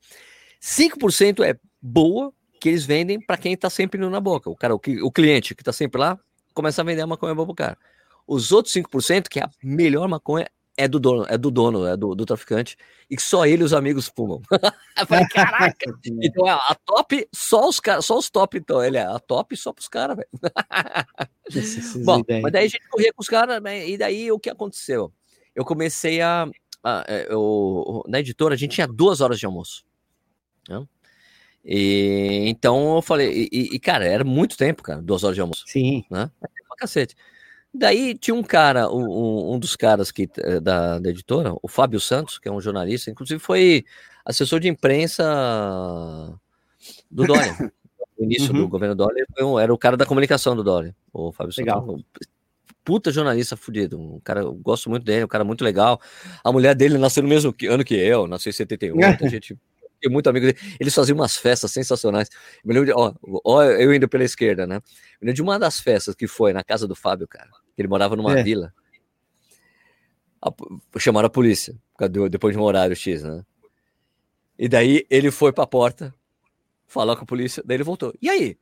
5% 0.62 1.44
é 1.44 1.60
boa, 1.82 2.32
que 2.60 2.70
eles 2.70 2.86
vendem 2.86 3.20
para 3.20 3.38
quem 3.38 3.56
tá 3.58 3.70
sempre 3.70 4.00
indo 4.00 4.10
na 4.10 4.20
boca. 4.20 4.50
O 4.50 4.56
cara, 4.56 4.74
o, 4.74 4.82
o 5.04 5.12
cliente 5.12 5.54
que 5.54 5.64
tá 5.64 5.74
sempre 5.74 6.00
lá, 6.00 6.18
começa 6.54 6.82
a 6.82 6.86
vender 6.86 7.02
a 7.02 7.08
maconha 7.08 7.36
boa 7.36 7.46
pro 7.46 7.56
cara. 7.56 7.78
Os 8.26 8.52
outros 8.52 8.74
5%, 8.74 9.28
que 9.28 9.40
é 9.40 9.44
a 9.44 9.50
melhor 9.64 10.08
maconha, 10.08 10.48
é 10.78 10.88
do 10.88 11.00
dono, 11.00 11.26
é 11.28 11.38
do 11.38 11.50
dono, 11.50 11.86
é 11.88 11.98
do, 11.98 12.14
do 12.14 12.26
traficante, 12.26 12.78
e 13.10 13.16
que 13.16 13.22
só 13.22 13.46
ele 13.46 13.64
e 13.64 13.66
os 13.66 13.74
amigos 13.74 14.08
fumam. 14.16 14.42
Eu 14.98 15.08
falei, 15.08 15.28
caraca! 15.28 15.92
Então 16.22 16.48
é 16.48 16.52
a 16.52 16.76
top, 16.86 17.28
só 17.34 17.68
os 17.68 17.80
caras, 17.80 18.06
só 18.06 18.18
os 18.18 18.30
top, 18.30 18.58
então. 18.58 18.84
Ele 18.84 18.98
é 18.98 19.04
a 19.06 19.20
top 19.20 19.56
só 19.58 19.74
pros 19.74 19.88
caras, 19.88 20.16
velho. 20.18 20.30
Bom, 22.06 22.20
ideias. 22.20 22.44
mas 22.44 22.52
daí 22.54 22.66
a 22.66 22.70
gente 22.70 22.88
corria 22.90 23.12
com 23.14 23.22
os 23.22 23.28
caras, 23.28 23.62
né, 23.62 23.88
e 23.90 23.98
daí 23.98 24.32
o 24.32 24.40
que 24.40 24.50
aconteceu? 24.50 25.12
Eu 25.56 25.66
comecei 25.66 26.22
a. 26.22 26.48
a- 26.84 27.06
é, 27.08 27.28
eu- 27.30 28.04
na 28.08 28.20
editora, 28.20 28.54
a 28.54 28.58
gente 28.58 28.76
tinha 28.76 28.88
duas 28.88 29.22
horas 29.22 29.40
de 29.40 29.46
almoço. 29.46 29.84
né? 30.70 30.86
E 31.66 32.46
então 32.48 32.96
eu 32.96 33.02
falei, 33.02 33.50
e, 33.52 33.76
e- 33.76 33.80
cara, 33.80 34.06
era 34.06 34.24
muito 34.24 34.56
tempo, 34.56 34.82
cara, 34.84 35.02
duas 35.02 35.24
horas 35.24 35.36
de 35.36 35.42
almoço 35.42 35.64
Sim. 35.68 36.06
pra 36.10 36.30
cacete. 36.78 37.16
Daí 37.74 38.16
tinha 38.18 38.34
um 38.34 38.42
cara, 38.44 38.90
um, 38.90 39.54
um- 39.54 39.60
dos 39.60 39.76
caras 39.76 40.12
que, 40.12 40.28
eh, 40.38 40.60
da, 40.60 40.98
da 41.00 41.10
editora, 41.10 41.54
o 41.62 41.68
Fábio 41.68 42.00
Santos, 42.00 42.40
que 42.40 42.48
é 42.48 42.52
um 42.52 42.62
jornalista, 42.62 43.12
inclusive 43.12 43.40
foi 43.40 43.86
assessor 44.26 44.60
de 44.60 44.68
imprensa 44.68 45.24
do 47.10 47.26
Dória. 47.26 47.52
No 48.20 48.26
início 48.26 48.52
do 48.52 48.64
Uhum. 48.64 48.68
governo 48.68 48.96
Dória, 48.96 49.24
era 49.62 49.72
o 49.72 49.78
cara 49.78 49.96
da 49.96 50.04
comunicação 50.04 50.56
do 50.56 50.64
Dória, 50.64 50.96
o 51.14 51.32
Fábio 51.32 51.54
Santos. 51.54 51.68
Legal. 51.72 51.88
Um 51.88 52.04
Puta 52.84 53.12
jornalista 53.12 53.56
fudido, 53.56 54.00
um 54.00 54.20
cara, 54.22 54.40
eu 54.42 54.54
gosto 54.54 54.90
muito 54.90 55.04
dele, 55.04 55.26
um 55.26 55.28
cara 55.28 55.44
muito 55.44 55.64
legal. 55.64 56.02
A 56.44 56.52
mulher 56.52 56.74
dele 56.74 56.98
nasceu 56.98 57.22
no 57.22 57.30
mesmo 57.30 57.54
ano 57.70 57.84
que 57.86 57.94
eu, 57.94 58.26
nasceu 58.26 58.50
em 58.50 58.54
71, 58.54 58.98
a 59.04 59.12
gente 59.30 59.56
tem 60.00 60.12
muito 60.12 60.30
amigo 60.30 60.46
dele. 60.48 60.58
Eles 60.80 60.94
faziam 60.94 61.16
umas 61.18 61.36
festas 61.38 61.72
sensacionais. 61.72 62.30
Eu 62.64 62.68
me 62.68 62.74
lembro 62.74 62.86
de, 62.88 62.94
ó, 62.94 63.14
ó, 63.44 63.64
eu 63.64 63.94
indo 63.94 64.08
pela 64.08 64.24
esquerda, 64.24 64.66
né? 64.68 64.76
Eu 64.76 64.82
lembro 65.22 65.34
de 65.36 65.42
uma 65.42 65.58
das 65.60 65.80
festas 65.80 66.16
que 66.16 66.28
foi 66.28 66.54
na 66.54 66.64
casa 66.64 66.88
do 66.88 66.96
Fábio, 66.96 67.28
cara. 67.28 67.50
que 67.76 67.82
Ele 67.82 67.88
morava 67.88 68.16
numa 68.16 68.40
É. 68.40 68.44
vila. 68.44 68.74
A 70.42 70.52
chamaram 71.00 71.28
a 71.28 71.30
polícia, 71.32 71.76
depois 72.30 72.56
de 72.56 72.60
um 72.62 72.64
horário 72.64 72.96
X, 72.96 73.24
né? 73.24 73.44
E 74.58 74.68
daí 74.68 75.06
ele 75.10 75.32
foi 75.32 75.52
pra 75.52 75.66
porta, 75.68 76.14
falou 76.88 77.16
com 77.16 77.24
a 77.24 77.26
polícia, 77.28 77.64
daí 77.66 77.78
ele 77.78 77.84
voltou. 77.84 78.14
E 78.22 78.30
aí? 78.30 78.58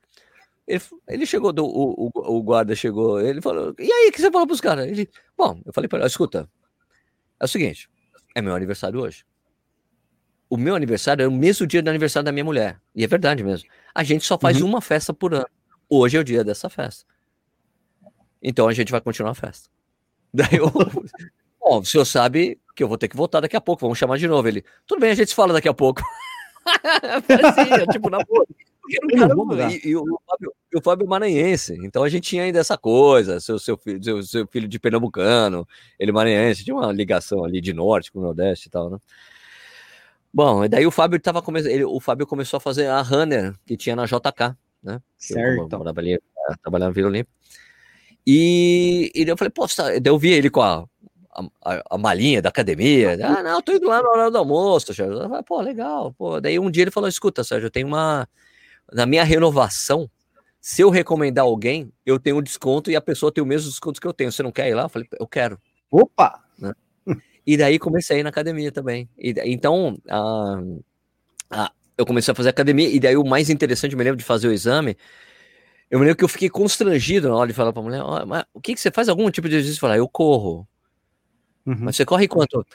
Ele, 0.67 0.81
ele 1.07 1.25
chegou, 1.25 1.53
do- 1.53 1.65
o, 1.65 2.07
o, 2.07 2.37
o 2.37 2.41
guarda 2.43 2.75
chegou, 2.75 3.21
ele 3.21 3.39
falou, 3.41 3.75
e 3.77 3.91
aí, 3.91 4.09
o 4.09 4.11
que 4.11 4.19
você 4.19 4.31
falou 4.31 4.47
pros 4.47 4.59
caras? 4.61 4.87
Ele, 4.87 5.07
bom, 5.37 5.61
eu 5.65 5.71
falei 5.71 5.87
pra 5.87 5.99
ele, 5.99 6.07
escuta, 6.07 6.49
é 7.39 7.45
o 7.45 7.47
seguinte, 7.47 7.87
é 8.33 8.41
meu 8.41 8.55
aniversário 8.55 8.99
hoje. 8.99 9.23
O 10.49 10.57
meu 10.57 10.75
aniversário 10.75 11.23
é 11.23 11.27
o 11.27 11.31
mesmo 11.31 11.65
dia 11.65 11.81
do 11.81 11.89
aniversário 11.89 12.25
da 12.25 12.31
minha 12.31 12.45
mulher. 12.45 12.79
E 12.95 13.03
é 13.03 13.07
verdade 13.07 13.43
mesmo. 13.43 13.67
A 13.93 14.03
gente 14.03 14.25
só 14.25 14.37
faz 14.37 14.61
uma 14.61 14.81
festa 14.81 15.13
por 15.13 15.33
ano. 15.33 15.47
Hoje 15.89 16.17
é 16.17 16.19
o 16.19 16.23
dia 16.23 16.43
dessa 16.43 16.69
festa. 16.69 17.05
Então 18.41 18.67
a 18.67 18.73
gente 18.73 18.91
vai 18.91 19.01
continuar 19.01 19.31
a 19.31 19.35
festa. 19.35 19.69
Daí 20.33 20.49
eu. 20.53 20.71
Bom, 21.59 21.79
o 21.79 21.85
senhor 21.85 22.05
sabe 22.05 22.59
que 22.75 22.83
eu 22.83 22.87
vou 22.87 22.97
ter 22.97 23.07
que 23.07 23.15
voltar 23.15 23.39
daqui 23.39 23.55
a 23.55 23.61
pouco. 23.61 23.81
Vamos 23.81 23.97
chamar 23.97 24.17
de 24.17 24.27
novo 24.27 24.47
ele. 24.47 24.63
Tudo 24.85 24.99
bem, 24.99 25.11
a 25.11 25.15
gente 25.15 25.29
se 25.29 25.35
fala 25.35 25.53
daqui 25.53 25.67
a 25.67 25.73
pouco. 25.73 26.01
Parecia, 27.27 27.87
tipo, 27.87 28.09
na 28.09 28.19
boa. 28.23 28.45
Cara- 29.57 29.73
e, 29.73 29.81
e 29.83 29.95
o, 29.95 30.03
Fábio, 30.27 30.53
o 30.75 30.81
Fábio 30.81 31.05
é 31.05 31.09
maranhense. 31.09 31.75
Então 31.81 32.03
a 32.03 32.09
gente 32.09 32.29
tinha 32.29 32.43
ainda 32.43 32.59
essa 32.59 32.77
coisa. 32.77 33.39
Seu, 33.39 33.57
seu, 33.57 33.77
filho, 33.77 34.03
seu, 34.03 34.23
seu 34.23 34.47
filho 34.47 34.67
de 34.67 34.77
pernambucano, 34.79 35.67
ele 35.97 36.11
maranhense. 36.11 36.63
Tinha 36.63 36.75
uma 36.75 36.91
ligação 36.91 37.43
ali 37.43 37.59
de 37.61 37.73
norte 37.73 38.11
com 38.11 38.19
o 38.19 38.21
nordeste 38.21 38.67
e 38.67 38.71
tal, 38.71 38.89
né? 38.89 38.97
Bom, 40.35 40.65
e 40.65 40.67
daí 40.67 40.85
o 40.85 40.91
Fábio 40.91 41.17
tava 41.17 41.41
começando. 41.41 41.71
Ele, 41.71 41.85
o 41.85 41.97
Fábio 42.01 42.27
começou 42.27 42.57
a 42.57 42.59
fazer 42.59 42.87
a 42.87 43.01
runner 43.01 43.53
que 43.65 43.77
tinha 43.77 43.95
na 43.95 44.05
JK, 44.05 44.53
né? 44.83 44.95
eu 44.95 45.01
Certo. 45.17 45.77
morava 45.77 46.01
ali, 46.01 46.15
eh, 46.15 46.19
trabalhava 46.61 46.89
na 46.89 46.93
Vila 46.93 47.07
Olímpia. 47.07 47.33
E, 48.27 49.09
e 49.15 49.23
daí 49.23 49.31
eu 49.31 49.37
falei, 49.37 49.49
pô, 49.49 49.65
tá... 49.65 49.91
daí 49.91 50.01
eu 50.03 50.19
vi 50.19 50.33
ele 50.33 50.49
com 50.49 50.61
a, 50.61 50.85
a, 51.63 51.83
a 51.91 51.97
malinha 51.97 52.41
da 52.41 52.49
academia. 52.49 53.17
Ah, 53.23 53.41
não, 53.41 53.61
tô 53.61 53.71
indo 53.71 53.87
lá 53.87 54.03
na 54.03 54.09
hora 54.09 54.29
do 54.29 54.37
almoço, 54.37 54.93
Sérgio. 54.93 55.05
Eu 55.05 55.29
falei, 55.29 55.43
pô, 55.43 55.61
legal. 55.61 56.13
Pô. 56.17 56.41
Daí 56.41 56.59
um 56.59 56.69
dia 56.69 56.83
ele 56.83 56.91
falou: 56.91 57.07
escuta, 57.07 57.41
Sérgio, 57.41 57.67
eu 57.67 57.71
tenho 57.71 57.87
uma. 57.87 58.27
Na 58.91 59.05
minha 59.05 59.23
renovação, 59.23 60.11
se 60.59 60.81
eu 60.81 60.89
recomendar 60.89 61.45
alguém, 61.45 61.93
eu 62.05 62.19
tenho 62.19 62.39
um 62.39 62.43
desconto 62.43 62.91
e 62.91 62.95
a 62.97 63.01
pessoa 63.01 63.31
tem 63.31 63.41
o 63.41 63.47
mesmo 63.47 63.69
desconto 63.69 64.01
que 64.01 64.07
eu 64.07 64.13
tenho. 64.13 64.33
Você 64.33 64.43
não 64.43 64.51
quer 64.51 64.67
ir 64.67 64.73
lá? 64.73 64.83
Eu 64.83 64.89
falei, 64.89 65.07
eu 65.17 65.27
quero. 65.27 65.57
Opa! 65.89 66.44
E 67.45 67.57
daí 67.57 67.77
comecei 67.79 68.17
a 68.17 68.19
ir 68.19 68.23
na 68.23 68.29
academia 68.29 68.71
também. 68.71 69.07
E, 69.17 69.33
então, 69.45 69.97
a, 70.09 70.57
a- 71.49 71.71
eu 71.97 72.05
comecei 72.05 72.31
a 72.31 72.35
fazer 72.35 72.49
academia, 72.49 72.89
e 72.89 72.99
daí 72.99 73.15
o 73.15 73.23
mais 73.25 73.49
interessante, 73.49 73.93
eu 73.93 73.97
me 73.97 74.03
lembro 74.03 74.17
de 74.17 74.23
fazer 74.23 74.47
o 74.47 74.51
exame, 74.51 74.97
eu 75.89 75.99
me 75.99 76.05
lembro 76.05 76.17
que 76.17 76.23
eu 76.23 76.29
fiquei 76.29 76.49
constrangido 76.49 77.29
na 77.29 77.35
hora 77.35 77.47
de 77.47 77.53
falar 77.53 77.71
pra 77.71 77.81
mulher, 77.81 78.01
"Ó, 78.01 78.25
mas 78.25 78.43
o 78.53 78.59
que, 78.59 78.73
que 78.73 78.79
você 78.81 78.91
faz 78.91 79.07
algum 79.09 79.29
tipo 79.31 79.47
de 79.47 79.55
exercício? 79.55 79.79
Falar, 79.79 79.97
eu 79.97 80.07
corro. 80.09 80.67
Uhum. 81.65 81.77
Mas 81.79 81.95
você 81.95 82.05
corre 82.05 82.27
quanto? 82.27 82.65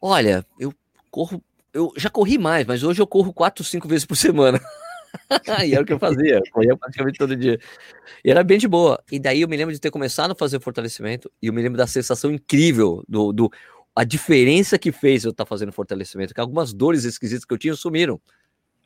Olha, 0.00 0.44
eu 0.58 0.72
corro, 1.10 1.42
eu 1.72 1.92
já 1.96 2.10
corri 2.10 2.38
mais, 2.38 2.66
mas 2.66 2.82
hoje 2.82 3.00
eu 3.02 3.06
corro 3.06 3.32
quatro, 3.32 3.64
cinco 3.64 3.88
vezes 3.88 4.04
por 4.06 4.16
semana. 4.16 4.60
e 5.66 5.74
era 5.74 5.82
o 5.82 5.86
que 5.86 5.92
eu 5.92 5.98
fazia, 5.98 6.42
corria 6.52 6.76
praticamente 6.76 7.18
todo 7.18 7.36
dia. 7.36 7.58
E 8.24 8.30
era 8.30 8.44
bem 8.44 8.58
de 8.58 8.68
boa. 8.68 9.02
E 9.10 9.18
daí 9.18 9.42
eu 9.42 9.48
me 9.48 9.56
lembro 9.56 9.72
de 9.74 9.80
ter 9.80 9.90
começado 9.90 10.32
a 10.32 10.34
fazer 10.34 10.60
fortalecimento, 10.60 11.30
e 11.42 11.46
eu 11.48 11.52
me 11.52 11.62
lembro 11.62 11.78
da 11.78 11.86
sensação 11.86 12.30
incrível 12.32 13.04
do, 13.08 13.32
do 13.32 13.50
a 13.94 14.04
diferença 14.04 14.78
que 14.78 14.90
fez 14.90 15.24
eu 15.24 15.30
estar 15.30 15.46
fazendo 15.46 15.72
fortalecimento, 15.72 16.34
que 16.34 16.40
algumas 16.40 16.72
dores 16.72 17.04
esquisitas 17.04 17.44
que 17.44 17.54
eu 17.54 17.58
tinha 17.58 17.74
sumiram. 17.74 18.14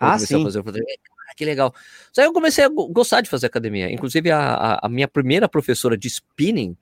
Eu 0.00 0.06
Ah, 0.08 0.18
sim. 0.18 0.42
fazer. 0.42 0.62
Cara, 0.62 1.34
que 1.36 1.44
legal. 1.44 1.74
Só 2.12 2.20
aí 2.20 2.26
eu 2.26 2.32
comecei 2.32 2.64
a 2.64 2.68
go- 2.68 2.88
gostar 2.88 3.20
de 3.20 3.28
fazer 3.28 3.46
academia. 3.46 3.90
Inclusive, 3.90 4.30
a, 4.30 4.54
a, 4.54 4.86
a 4.86 4.88
minha 4.88 5.08
primeira 5.08 5.48
professora 5.48 5.96
de 5.96 6.08
spinning 6.08 6.76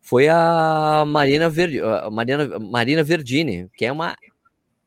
foi 0.00 0.28
a 0.28 1.04
Marina, 1.06 1.48
Ver, 1.48 1.82
a 1.82 2.10
Marina, 2.10 2.58
Marina 2.58 3.02
Verdini, 3.02 3.68
que 3.76 3.84
é 3.86 3.92
uma 3.92 4.16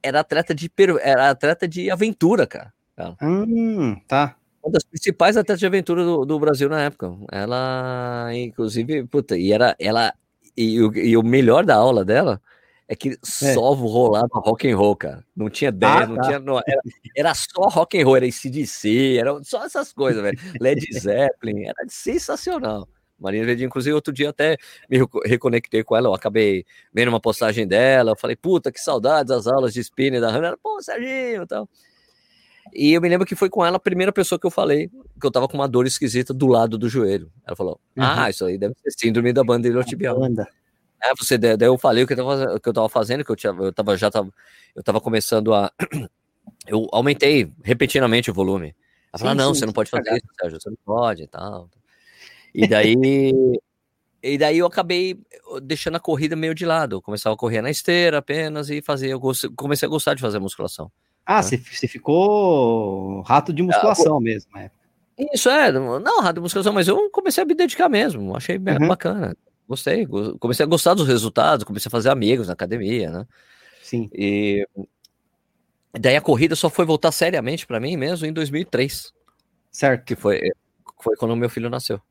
era 0.02 0.22
atleta 0.22 0.54
de 0.56 0.72
era 1.02 1.30
atleta 1.32 1.68
de 1.68 1.90
aventura, 1.92 2.48
cara. 2.48 2.74
Hum, 3.22 4.00
tá. 4.08 4.36
Uma 4.64 4.74
das 4.74 4.84
principais 4.84 5.38
atletas 5.38 5.60
de 5.60 5.66
aventura 5.66 6.04
do, 6.04 6.26
do 6.26 6.40
Brasil 6.40 6.70
na 6.70 6.82
época. 6.84 7.18
Ela, 7.32 8.30
inclusive, 8.34 9.06
puta, 9.08 9.38
e 9.38 9.52
era 9.52 9.76
ela. 9.80 10.14
E, 10.62 10.82
o- 10.82 10.94
e 10.98 11.16
o 11.16 11.24
melhor 11.24 11.64
da 11.66 11.76
aula 11.76 12.04
dela 12.04 12.42
é 12.86 12.94
que 12.96 13.18
só 13.24 13.72
rolava 13.74 14.28
rock 14.34 14.70
and 14.70 14.76
roll, 14.76 14.96
cara. 14.96 15.24
Não 15.36 15.50
tinha 15.50 15.72
10, 15.72 15.94
Ah, 15.94 16.06
não 16.08 16.16
tá. 16.16 16.22
tinha. 16.24 16.40
não, 16.40 16.58
era, 16.58 16.82
era 17.16 17.34
só 17.34 17.68
rock 17.70 17.98
and 17.98 18.04
roll, 18.04 18.18
era 18.18 18.26
ACDC, 18.26 19.18
era 19.18 19.42
só 19.44 19.64
essas 19.64 19.94
coisas, 19.94 20.22
velho. 20.22 20.38
Led 20.60 20.80
Zeppelin, 20.92 21.66
era 21.66 21.78
sensacional. 21.88 22.88
Marina 23.18 23.46
Verdinha, 23.46 23.68
inclusive, 23.68 23.94
outro 23.94 24.14
dia 24.14 24.30
até 24.30 24.58
me 24.90 24.98
reco- 24.98 25.22
reconectei 25.26 25.84
com 25.84 25.96
ela, 25.96 26.08
eu 26.08 26.14
acabei 26.14 26.66
vendo 26.94 27.10
uma 27.10 27.20
postagem 27.20 27.68
dela, 27.68 28.12
eu 28.12 28.16
falei, 28.18 28.36
puta, 28.36 28.72
que 28.72 28.80
saudades 28.80 29.30
das 29.30 29.46
aulas 29.46 29.74
de 29.74 29.82
spinning 29.82 30.20
da 30.20 30.30
Hannah. 30.32 30.48
Ela, 30.50 30.58
pô, 30.62 30.82
Serginho 30.82 31.44
e 31.44 31.48
tal. 31.48 31.70
E 32.74 32.94
eu 32.94 33.02
me 33.02 33.10
lembro 33.10 33.26
que 33.26 33.36
foi 33.36 33.50
com 33.50 33.66
ela 33.66 33.78
a 33.78 33.80
primeira 33.80 34.12
pessoa 34.12 34.40
que 34.40 34.46
eu 34.46 34.52
falei 34.52 34.90
que 35.20 35.26
eu 35.26 35.32
tava 35.32 35.48
com 35.48 35.56
uma 35.56 35.68
dor 35.68 35.86
esquisita 35.86 36.34
do 36.34 36.48
lado 36.48 36.78
do 36.78 36.88
joelho. 36.88 37.32
Ela 37.46 37.56
falou: 37.56 37.80
Uhum. 37.96 38.04
Ah, 38.04 38.30
isso 38.30 38.46
aí 38.46 38.58
deve 38.58 38.76
ser 38.82 38.92
síndrome 38.92 39.34
da 39.34 39.44
banda 39.44 39.68
iliotibial. 39.68 40.20
Banda. 40.20 40.48
É, 41.02 41.14
você, 41.18 41.38
daí 41.38 41.56
eu 41.62 41.78
falei 41.78 42.04
o 42.04 42.08
que 42.08 42.14
eu 42.14 42.18
tava, 42.18 42.56
o 42.56 42.60
que 42.60 42.70
eu 42.70 42.74
tava 42.74 42.90
fazendo, 42.90 43.24
que 43.24 43.32
eu, 43.32 43.36
tinha, 43.36 43.54
eu 43.54 43.72
tava, 43.72 43.96
já 43.96 44.12
tava, 44.12 44.30
eu 44.76 44.84
tava 44.84 45.00
começando 45.02 45.54
a. 45.54 45.72
Eu 46.68 46.88
aumentei 46.92 47.52
repetidamente 47.64 48.30
o 48.30 48.34
volume. 48.34 48.76
Ela 49.14 49.20
falou: 49.20 49.32
Sim, 49.32 49.38
Não, 49.38 49.54
sim, 49.54 49.60
você 49.60 49.66
não 49.66 49.74
pode 49.74 49.90
fazer 49.90 50.04
cagado. 50.04 50.24
isso, 50.24 50.34
Sérgio, 50.40 50.62
você 50.62 50.70
não 50.70 50.78
pode 50.84 51.24
e 51.24 51.28
tal. 51.28 51.70
E 52.54 52.68
daí. 52.68 52.96
E 54.22 54.38
daí 54.38 54.58
eu 54.58 54.66
acabei 54.66 55.18
deixando 55.64 55.96
a 55.96 56.00
corrida 56.00 56.36
meio 56.36 56.54
de 56.54 56.66
lado. 56.66 56.98
Eu 56.98 57.02
começava 57.02 57.36
a 57.36 57.38
correr 57.38 57.62
na 57.62 57.72
esteira 57.72 58.18
apenas 58.18 58.70
e 58.70 58.82
fazer. 58.82 59.08
Eu 59.08 59.22
comecei 59.56 59.88
a 59.88 59.90
gostar 59.90 60.14
de 60.14 60.22
fazer 60.22 60.40
musculação. 60.40 60.92
Ah, 61.32 61.44
você, 61.44 61.58
você 61.58 61.88
ficou 61.88 63.22
rato 63.22 63.54
de 63.54 63.62
musculação 63.62 64.20
mesmo, 64.20 64.58
é. 64.58 64.72
Isso 65.32 65.48
é, 65.48 65.72
não 65.72 66.00
não, 66.00 66.22
rádio 66.22 66.42
musculação, 66.42 66.74
mas 66.74 66.88
eu 66.88 67.08
comecei 67.12 67.44
a 67.44 67.46
me 67.46 67.54
dedicar 67.54 67.88
mesmo, 67.88 68.36
achei 68.36 68.58
Uhum. 68.58 68.88
bacana. 68.88 69.38
Gostei, 69.68 70.08
go- 70.08 70.40
comecei 70.40 70.64
a 70.64 70.68
gostar 70.68 70.96
dos 70.96 71.08
resultados, 71.08 71.64
comecei 71.64 71.88
a 71.88 71.92
fazer 71.92 72.10
amigos 72.10 72.48
na 72.48 72.54
academia, 72.54 73.12
né? 73.12 73.28
Sim. 73.84 74.10
E 74.12 74.66
daí 76.00 76.16
a 76.16 76.22
corrida 76.22 76.56
só 76.56 76.68
foi 76.68 76.84
voltar 76.84 77.12
seriamente 77.12 77.68
pra 77.68 77.80
mim 77.80 77.96
mesmo 77.96 78.26
em 78.26 78.34
2003, 78.34 79.14
Certo. 79.72 80.06
que 80.06 80.16
foi, 80.16 80.42
foi 81.04 81.16
quando 81.16 81.36
meu 81.36 81.50
filho 81.50 81.70
nasceu. 81.70 82.02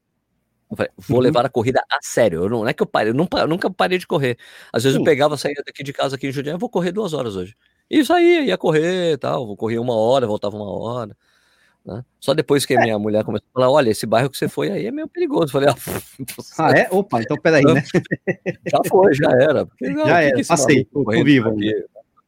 Eu 0.71 0.77
falei, 0.77 0.93
vou 0.97 1.17
Uhum. 1.17 1.23
levar 1.25 1.45
a 1.45 1.49
corrida 1.49 1.83
a 1.91 1.99
sério. 2.03 2.45
Eu 2.45 2.49
não, 2.49 2.61
não 2.61 2.69
é 2.69 2.73
que 2.73 2.83
eu 2.85 2.87
parei, 2.87 3.11
eu, 3.11 3.17
não, 3.17 3.27
eu 3.37 3.49
nunca 3.49 3.69
parei 3.69 3.99
de 3.99 4.07
correr. 4.07 4.39
Às 4.73 4.85
vezes 4.85 4.95
Sim. 4.97 5.01
eu 5.03 5.05
pegava, 5.05 5.37
saía 5.37 5.61
daqui 5.67 5.83
de 5.83 5.93
casa 5.93 6.15
aqui 6.15 6.29
em 6.29 6.31
Jundiaí, 6.33 6.55
eu 6.55 6.59
vou 6.59 6.71
correr 6.71 6.93
duas 6.93 7.15
horas 7.15 7.35
hoje. 7.35 7.57
E 7.91 8.05
saía, 8.05 8.43
ia 8.43 8.59
correr 8.59 9.13
e 9.15 9.17
tal, 9.19 9.47
vou 9.47 9.57
correr 9.57 9.79
uma 9.79 9.95
hora, 9.97 10.27
voltava 10.27 10.57
uma 10.57 10.71
hora. 10.71 11.17
né? 11.85 12.05
Só 12.21 12.35
depois 12.35 12.65
É. 12.65 12.67
que 12.67 12.77
a 12.77 12.81
minha 12.81 12.99
mulher 12.99 13.25
começou 13.25 13.47
a 13.51 13.53
falar: 13.61 13.71
olha, 13.71 13.91
esse 13.91 14.07
bairro 14.07 14.29
que 14.31 14.37
você 14.39 14.49
foi 14.49 14.71
aí 14.71 14.87
é 14.87 14.91
meio 14.93 15.09
perigoso. 15.09 15.45
Eu 15.45 15.49
falei, 15.49 15.69
ah, 15.71 15.75
Ah, 16.59 16.71
é? 16.79 16.89
Opa, 16.91 17.23
então 17.23 17.37
peraí, 17.39 17.65
né? 17.65 17.83
já 18.71 18.81
foi, 18.89 19.15
já 19.15 19.31
era. 19.33 19.65
Porque, 19.67 19.89
não, 19.89 20.07
Já 20.07 20.21
era, 20.23 20.37
passei, 20.47 20.85
tô 20.85 21.05
vivo? 21.25 21.55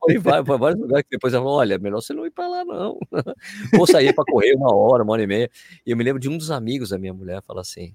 Foi, 0.03 0.17
vai, 0.17 0.43
vai 0.43 0.57
vários 0.59 0.81
lugares 0.81 1.05
que 1.05 1.11
depois 1.17 1.35
ela 1.35 1.43
falou: 1.45 1.59
olha, 1.59 1.79
melhor 1.79 2.01
você 2.01 2.15
não 2.15 2.25
ir 2.25 2.31
pra 2.31 2.49
lá, 2.49 2.65
não. 2.65 2.99
Vou 3.77 3.87
sair 3.87 4.15
pra 4.15 4.25
correr 4.25 4.55
uma 4.55 4.75
hora, 4.75 5.03
uma 5.03 5.13
hora 5.13 5.23
e 5.23 5.27
meia. 5.27 5.51
E 5.87 5.91
eu 5.91 5.97
me 5.97 6.03
lembro 6.03 6.19
de 6.19 6.29
um 6.31 6.39
dos 6.39 6.51
amigos 6.51 6.89
da 6.89 6.99
minha 6.99 7.13
mulher 7.13 7.43
falar 7.43 7.61
assim, 7.61 7.95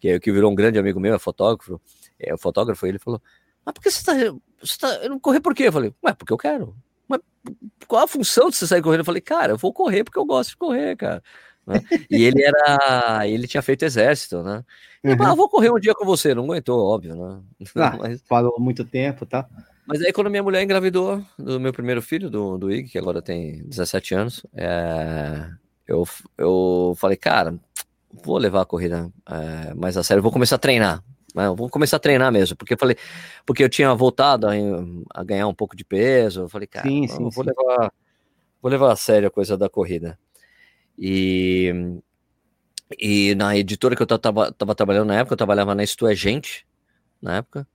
que, 0.00 0.18
que 0.18 0.32
virou 0.32 0.50
um 0.50 0.56
grande 0.56 0.76
amigo 0.76 0.98
meu, 0.98 1.14
é 1.14 1.18
fotógrafo, 1.20 1.80
é 2.18 2.34
o 2.34 2.38
fotógrafo, 2.38 2.84
ele 2.84 2.98
falou: 2.98 3.22
Mas 3.64 3.72
por 3.74 3.80
que 3.80 3.90
você 3.92 4.04
tá. 4.04 4.12
Você 4.60 4.76
tá 4.76 4.88
eu 5.04 5.10
não 5.10 5.20
correr 5.20 5.40
por 5.40 5.54
quê? 5.54 5.64
Eu 5.68 5.72
falei, 5.72 5.94
ué, 6.04 6.14
porque 6.14 6.32
eu 6.32 6.38
quero. 6.38 6.74
Qual 7.86 8.02
a 8.04 8.08
função 8.08 8.50
de 8.50 8.56
você 8.56 8.66
sair 8.66 8.82
correndo? 8.82 9.00
Eu 9.00 9.04
falei, 9.04 9.20
cara, 9.20 9.52
eu 9.52 9.58
vou 9.58 9.72
correr 9.72 10.04
porque 10.04 10.18
eu 10.18 10.24
gosto 10.24 10.50
de 10.50 10.56
correr, 10.56 10.96
cara. 10.96 11.22
né? 11.66 11.80
E 12.10 12.24
ele 12.24 12.42
era. 12.42 13.26
Ele 13.28 13.46
tinha 13.46 13.62
feito 13.62 13.84
exército, 13.84 14.42
né? 14.42 14.62
E, 15.04 15.08
Uhum. 15.10 15.22
ah, 15.22 15.34
vou 15.34 15.48
correr 15.48 15.70
um 15.70 15.78
dia 15.78 15.94
com 15.94 16.04
você. 16.04 16.34
Não 16.34 16.44
aguentou, 16.44 16.84
óbvio, 16.84 17.14
né? 17.14 17.40
Ah. 17.76 17.96
Mas, 18.00 18.22
Falou 18.28 18.54
muito 18.58 18.84
tempo, 18.84 19.24
tá? 19.24 19.46
mas 19.88 20.02
aí 20.02 20.12
quando 20.12 20.28
minha 20.28 20.42
mulher 20.42 20.64
engravidou 20.64 21.22
do 21.38 21.60
meu 21.60 21.72
primeiro 21.72 22.02
filho, 22.02 22.28
do, 22.28 22.58
do 22.58 22.72
Ig, 22.72 22.88
que 22.88 22.98
agora 22.98 23.22
tem 23.22 23.62
17 23.68 24.14
anos, 24.16 24.44
é, 24.52 25.48
eu, 25.86 26.04
eu 26.36 26.92
falei, 26.98 27.16
cara, 27.16 27.54
vou 28.24 28.36
levar 28.36 28.62
a 28.62 28.66
corrida 28.66 29.08
é, 29.30 29.72
mais 29.74 29.96
a 29.96 30.02
sério, 30.02 30.20
vou 30.24 30.32
começar 30.32 30.56
a 30.56 30.58
treinar. 30.58 31.04
Eu 31.44 31.54
vou 31.54 31.68
começar 31.68 31.98
a 31.98 32.00
treinar 32.00 32.32
mesmo, 32.32 32.56
porque 32.56 32.74
eu 32.74 32.78
falei, 32.78 32.96
porque 33.44 33.62
eu 33.62 33.68
tinha 33.68 33.94
voltado 33.94 34.46
a, 34.46 34.52
a 35.14 35.22
ganhar 35.22 35.46
um 35.46 35.54
pouco 35.54 35.76
de 35.76 35.84
peso. 35.84 36.42
Eu 36.42 36.48
falei, 36.48 36.66
cara, 36.66 36.88
Sim, 36.88 37.02
eu 37.02 37.08
sim, 37.08 37.30
vou 37.30 37.32
sim. 37.32 37.42
levar, 37.50 37.92
vou 38.62 38.70
levar 38.70 38.92
a 38.92 38.96
sério 38.96 39.28
a 39.28 39.30
coisa 39.30 39.56
da 39.56 39.68
corrida. 39.68 40.18
E, 40.98 42.00
e 42.98 43.34
na 43.34 43.56
editora 43.56 43.94
que 43.94 44.02
eu 44.02 44.06
tava, 44.06 44.50
tava 44.52 44.74
trabalhando 44.74 45.08
na 45.08 45.16
época, 45.16 45.34
eu 45.34 45.38
trabalhava 45.38 45.74
na 45.74 45.84
Isto 45.84 46.06
é 46.06 46.14
Gente, 46.14 46.66
na 47.20 47.36
época. 47.36 47.66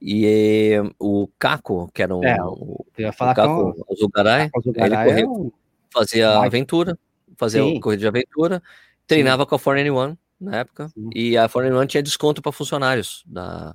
E 0.00 0.74
o 0.98 1.28
Caco, 1.38 1.90
que 1.94 2.02
era 2.02 2.14
um, 2.14 2.24
É, 2.24 2.42
o, 2.42 2.84
Eu 2.98 3.04
ia 3.04 3.10
o 3.10 3.12
falar 3.12 3.32
é 3.32 3.34
Caco 3.34 3.74
o 3.88 4.72
ele 4.76 4.96
correu, 4.96 5.54
fazia 5.90 6.34
Vai. 6.34 6.48
aventura, 6.48 6.98
fazia 7.36 7.62
Sim. 7.62 7.80
corrida 7.80 8.00
de 8.00 8.08
aventura, 8.08 8.62
treinava 9.06 9.46
com 9.46 9.54
a 9.54 9.58
491 9.58 10.16
na 10.40 10.56
época, 10.56 10.88
Sim. 10.88 11.10
e 11.14 11.36
a 11.36 11.48
491 11.48 11.86
tinha 11.86 12.02
desconto 12.02 12.42
para 12.42 12.52
funcionários 12.52 13.24
da 13.26 13.74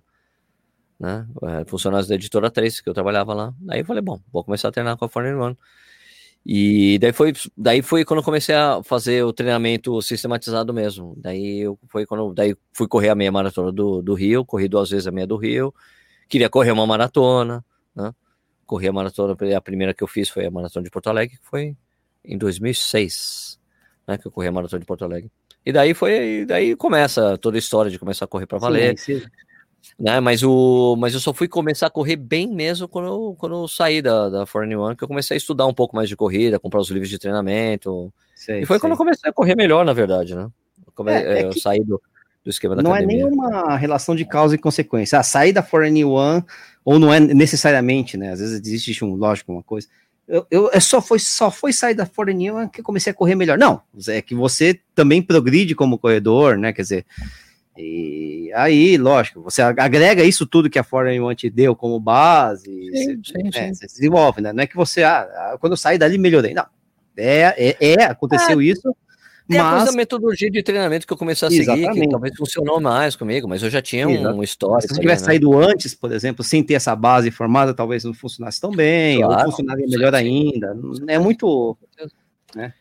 né, 1.00 1.28
eh, 1.44 1.66
funcionários 1.66 2.08
da 2.08 2.14
editora 2.14 2.52
3, 2.52 2.80
que 2.80 2.88
eu 2.88 2.94
trabalhava 2.94 3.34
lá. 3.34 3.54
Daí 3.60 3.80
eu 3.80 3.86
falei, 3.86 4.04
bom, 4.04 4.22
vou 4.32 4.44
começar 4.44 4.68
a 4.68 4.72
treinar 4.72 4.96
com 4.96 5.06
a 5.06 5.10
491. 5.10 5.58
E 6.46 6.98
daí 7.00 7.12
foi, 7.12 7.34
daí 7.58 7.82
foi 7.82 8.06
quando 8.06 8.20
eu 8.20 8.24
comecei 8.24 8.54
a 8.56 8.82
fazer 8.84 9.24
o 9.24 9.34
treinamento 9.34 10.00
sistematizado 10.02 10.74
mesmo. 10.74 11.16
Daí 11.18 11.62
eu, 11.62 11.78
foi 11.88 12.06
quando 12.06 12.34
daí 12.34 12.56
fui 12.74 12.88
correr 12.88 13.10
a 13.10 13.16
meia 13.16 13.32
maratona 13.32 13.72
do, 13.72 14.02
do 14.02 14.14
Rio, 14.14 14.46
corri 14.46 14.68
duas 14.68 14.90
vezes 14.90 15.08
a 15.08 15.12
meia 15.12 15.28
do 15.28 15.38
Rio, 15.38 15.74
queria 16.28 16.50
correr 16.50 16.72
uma 16.72 16.86
maratona, 16.88 17.64
né? 17.96 18.14
Corri 18.66 18.88
a 18.88 18.94
maratona, 18.94 19.36
a 19.56 19.62
primeira 19.62 19.94
que 19.94 20.04
eu 20.04 20.08
fiz 20.08 20.30
foi 20.30 20.46
a 20.46 20.52
maratona 20.52 20.84
de 20.84 20.90
Porto 20.90 21.10
Alegre, 21.10 21.38
que 21.38 21.46
foi 21.46 21.76
em 22.24 22.38
2006, 22.38 23.60
né? 24.08 24.18
Que 24.18 24.28
eu 24.28 24.32
corri 24.32 24.48
a 24.48 24.52
maratona 24.52 24.80
de 24.80 24.86
Porto 24.86 25.04
Alegre. 25.06 25.32
E 25.66 25.72
daí 25.72 25.94
foi, 25.94 26.46
daí 26.46 26.76
começa 26.76 27.38
toda 27.38 27.58
a 27.58 27.60
história 27.60 27.92
de 27.92 28.00
começar 28.00 28.26
a 28.26 28.28
correr 28.28 28.46
para 28.48 28.58
valer, 28.58 28.98
Sim, 28.98 29.22
né? 30.00 30.20
Mas 30.20 30.44
o, 30.44 30.96
mas 30.98 31.14
eu 31.14 31.20
só 31.20 31.34
fui 31.34 31.48
começar 31.48 31.88
a 31.88 31.92
correr 31.92 32.16
bem 32.16 32.48
mesmo 32.48 32.88
quando 32.88 33.08
eu, 33.08 33.36
quando 33.38 33.56
eu 33.56 33.68
saí 33.68 34.02
da 34.02 34.30
da 34.30 34.46
491, 34.46 34.96
que 34.96 35.04
eu 35.04 35.08
comecei 35.08 35.36
a 35.36 35.38
estudar 35.38 35.66
um 35.68 35.74
pouco 35.74 35.96
mais 35.96 36.10
de 36.10 36.16
corrida, 36.16 36.60
comprar 36.60 36.80
os 36.80 36.90
livros 36.90 37.10
de 37.10 37.20
treinamento. 37.20 38.12
sei, 38.36 38.62
e 38.62 38.66
foi 38.66 38.76
sei. 38.78 38.82
quando 38.82 38.94
eu 38.94 38.98
comecei 38.98 39.30
a 39.30 39.34
correr 39.34 39.56
melhor, 39.56 39.86
na 39.86 39.94
verdade, 39.94 40.36
né? 40.36 40.50
Eu, 40.86 40.94
come- 40.94 41.12
É, 41.12 41.42
é 41.42 41.46
eu 41.46 41.54
saí 41.54 41.84
do, 41.84 42.02
do 42.44 42.50
esquema 42.50 42.76
da 42.76 42.82
Não 42.82 42.96
é 42.96 43.00
academia. 43.00 43.26
nenhuma 43.26 43.76
relação 43.78 44.16
de 44.16 44.26
causa 44.26 44.56
e 44.56 44.58
consequência. 44.58 45.20
Ah, 45.20 45.24
sair 45.24 45.54
da 45.54 45.62
4N1, 45.64 46.44
ou 46.84 46.98
não 46.98 47.14
é 47.14 47.20
necessariamente, 47.20 48.18
né? 48.18 48.32
Às 48.32 48.40
vezes 48.40 48.60
existe 48.66 49.06
um, 49.06 49.14
lógico, 49.16 49.52
uma 49.52 49.64
coisa. 49.64 49.88
Eu, 50.32 50.48
eu 50.50 50.70
é 50.72 50.80
só 50.80 51.02
foi 51.02 51.20
só 51.20 51.52
foi 51.52 51.74
sair 51.74 51.94
da 51.94 52.08
4N1 52.08 52.72
que 52.72 52.82
comecei 52.82 53.12
a 53.12 53.14
correr 53.14 53.36
melhor. 53.36 53.58
Não, 53.58 53.82
é 54.08 54.22
que 54.22 54.34
você 54.34 54.80
também 54.96 55.22
progride 55.22 55.76
como 55.76 55.98
corredor, 55.98 56.58
né? 56.58 56.72
Quer 56.72 56.84
dizer, 56.84 57.06
e 57.78 58.50
aí, 58.56 58.98
lógico, 58.98 59.42
você 59.42 59.62
agrega 59.62 60.24
isso 60.24 60.46
tudo 60.46 60.70
que 60.70 60.80
a 60.80 60.84
4N1 60.86 61.36
te 61.36 61.50
deu 61.50 61.76
como 61.76 62.00
base, 62.00 62.66
Sim, 62.66 63.22
você, 63.22 63.42
sim, 63.42 63.50
é, 63.54 63.68
sim. 63.68 63.74
você 63.74 63.90
se 63.90 63.96
desenvolve, 63.96 64.40
né? 64.40 64.54
Não 64.54 64.64
é 64.64 64.68
que 64.68 64.76
você, 64.78 65.04
ah, 65.04 65.22
ah, 65.22 65.58
quando 65.60 65.74
eu 65.74 65.78
saí 65.78 65.98
dali, 65.98 66.18
melhorei. 66.18 66.54
Não. 66.54 66.66
É, 67.18 67.76
é, 67.82 67.94
é 67.94 68.04
aconteceu 68.06 68.62
isso, 68.62 68.96
Tem 69.48 69.60
a 69.60 69.64
coisa 69.64 69.78
mas 69.78 69.92
da 69.92 69.98
metodologia 69.98 70.50
de 70.50 70.64
treinamento 70.64 71.06
que 71.06 71.12
eu 71.12 71.18
comecei 71.18 71.48
a 71.48 71.52
seguir, 71.52 71.66
que 71.66 71.80
Exatamente. 71.80 72.10
talvez 72.10 72.36
funcionou 72.38 72.80
mais 72.80 73.16
comigo, 73.16 73.48
mas 73.48 73.62
eu 73.62 73.70
já 73.70 73.82
tinha 73.82 74.10
Exato. 74.10 74.36
um 74.36 74.44
histórico. 74.44 74.94
Se 74.94 75.00
tivesse 75.00 75.24
né? 75.24 75.28
saído 75.28 75.58
antes, 75.58 75.94
por 75.94 76.12
exemplo, 76.12 76.44
sem 76.44 76.64
ter 76.64 76.76
essa 76.76 76.96
base 76.96 77.32
formada, 77.32 77.74
talvez 77.74 78.04
não 78.04 78.14
funcionasse 78.14 78.62
tão 78.62 78.72
bem, 78.72 79.24
ou 79.24 79.30
Claro, 79.30 79.52
funcionaria 79.52 79.88
melhor 79.88 80.14
ainda. 80.16 80.78
É 81.08 81.20
muito. 81.20 81.78
Né? 82.56 82.74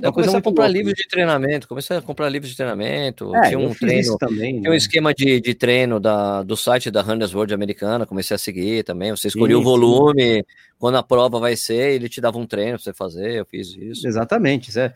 Eu 0.00 0.12
comecei 0.12 0.38
a 0.38 0.42
comprar 0.42 0.68
livros 0.68 0.94
de 0.94 1.08
treinamento, 1.08 1.66
comecei 1.66 1.96
a 1.96 2.00
comprar 2.00 2.28
livros 2.28 2.50
de 2.50 2.56
treinamento, 2.56 3.34
É, 3.34 3.48
tinha 3.48 3.58
um 3.58 3.74
treino, 3.74 4.00
isso 4.00 4.16
também. 4.16 4.60
tinha 4.60 4.70
um 4.70 4.72
né? 4.72 4.76
esquema 4.76 5.12
de, 5.12 5.40
de 5.40 5.54
treino 5.54 5.98
da, 5.98 6.44
do 6.44 6.56
site 6.56 6.88
da 6.88 7.02
Runners 7.02 7.34
World 7.34 7.52
americana, 7.52 8.06
comecei 8.06 8.34
a 8.34 8.38
seguir 8.38 8.84
também. 8.84 9.10
Você 9.10 9.26
escolhia 9.26 9.56
Sim, 9.56 9.60
o 9.60 9.64
volume, 9.64 10.44
quando 10.78 10.96
a 10.98 11.02
prova 11.02 11.40
vai 11.40 11.56
ser, 11.56 11.94
ele 11.94 12.08
te 12.08 12.20
dava 12.20 12.38
um 12.38 12.46
treino 12.46 12.74
pra 12.76 12.84
você 12.84 12.92
fazer, 12.92 13.40
eu 13.40 13.44
fiz 13.44 13.74
isso. 13.76 14.06
Exatamente. 14.06 14.70
isso 14.70 14.78
é. 14.78 14.94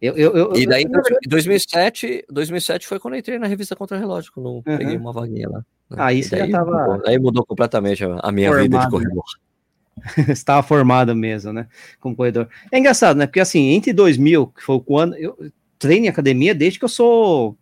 Eu, 0.00 0.14
eu, 0.16 0.36
eu, 0.36 0.56
E 0.56 0.66
daí, 0.66 0.82
eu- 0.84 0.90
em 1.24 1.28
2007, 1.28 2.24
2007 2.30 2.86
foi 2.86 2.98
quando 3.00 3.14
eu 3.14 3.20
entrei 3.20 3.38
na 3.38 3.46
revista 3.46 3.74
Contra 3.74 3.96
Relógio, 3.98 4.30
quando 4.32 4.46
Uhum. 4.56 4.62
peguei 4.62 4.96
uma 4.96 5.12
vaguinha 5.12 5.48
lá. 5.48 5.58
né? 5.90 5.96
Aí 5.98 6.18
E 6.18 6.22
você 6.24 6.36
já 6.36 6.42
daí 6.42 6.52
tava- 6.52 6.70
mudou, 6.88 7.02
Aí 7.08 7.18
mudou 7.18 7.46
completamente 7.46 8.04
a, 8.04 8.30
minha 8.32 8.50
vida 8.54 8.62
de 8.78 8.84
Formado, 8.84 8.84
né? 8.84 8.90
corredor. 8.90 9.24
estava 10.38 10.62
formado 10.62 11.14
mesmo, 11.16 11.52
né? 11.52 11.66
Como 12.00 12.14
corredor. 12.14 12.48
É 12.70 12.78
engraçado, 12.78 13.16
né? 13.16 13.26
Porque 13.26 13.40
assim, 13.40 13.70
entre 13.70 13.92
2000, 13.94 14.48
que 14.48 14.62
foi 14.62 14.82
o 14.86 14.98
ano, 14.98 15.14
eu 15.16 15.50
treino 15.78 16.06
em 16.06 16.08
academia 16.08 16.54
desde 16.54 16.78
que 16.78 16.84
eu 16.84 16.88
sou 16.88 17.56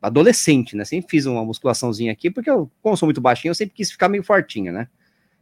adolescente, 0.00 0.76
né? 0.76 0.84
Sempre 0.84 1.10
fiz 1.10 1.26
uma 1.26 1.44
musculaçãozinha 1.44 2.12
aqui, 2.12 2.30
porque 2.30 2.48
eu, 2.50 2.70
como 2.80 2.96
sou 2.96 3.06
muito 3.06 3.20
baixinho, 3.20 3.50
eu 3.50 3.54
sempre 3.54 3.74
quis 3.74 3.90
ficar 3.90 4.08
meio 4.08 4.22
fortinho, 4.22 4.72
né? 4.72 4.88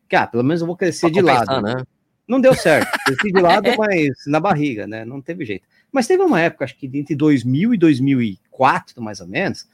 Que, 0.08 0.16
ah, 0.16 0.26
pelo 0.26 0.42
menos 0.42 0.60
eu 0.60 0.66
vou 0.66 0.76
crescer 0.76 1.10
Pra 1.10 1.10
de 1.10 1.20
lado. 1.22 1.60
né? 1.62 1.82
Não 2.26 2.40
deu 2.40 2.54
certo. 2.54 2.90
Fui 3.20 3.30
de 3.30 3.40
lado, 3.40 3.64
mas 3.78 4.08
na 4.26 4.40
barriga, 4.40 4.86
né? 4.86 5.04
Não 5.04 5.20
teve 5.20 5.44
jeito. 5.44 5.66
Mas 5.94 6.08
teve 6.08 6.24
uma 6.24 6.40
época, 6.40 6.64
acho 6.64 6.76
que 6.76 6.90
entre 6.92 7.14
2000 7.14 7.72
e 7.72 7.78
2004, 7.78 9.00
mais 9.00 9.20
ou 9.20 9.28
menos, 9.28 9.68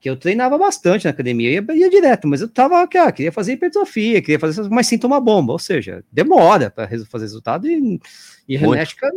que 0.00 0.08
eu 0.08 0.16
treinava 0.16 0.56
bastante 0.56 1.04
na 1.04 1.10
academia, 1.10 1.50
ia, 1.50 1.66
ia 1.74 1.90
direto, 1.90 2.28
mas 2.28 2.40
eu 2.40 2.48
tava, 2.48 2.80
ah, 2.80 3.12
queria 3.12 3.32
fazer 3.32 3.54
hipertrofia, 3.54 4.22
queria 4.22 4.38
fazer, 4.38 4.68
mas 4.70 4.86
sem 4.86 4.96
tomar 4.96 5.18
bomba, 5.18 5.52
ou 5.52 5.58
seja, 5.58 6.04
demora 6.12 6.70
para 6.70 6.86
fazer 7.06 7.24
resultado 7.24 7.66
e, 7.66 8.00
e 8.48 8.56
a 8.56 8.60
genética, 8.60 9.10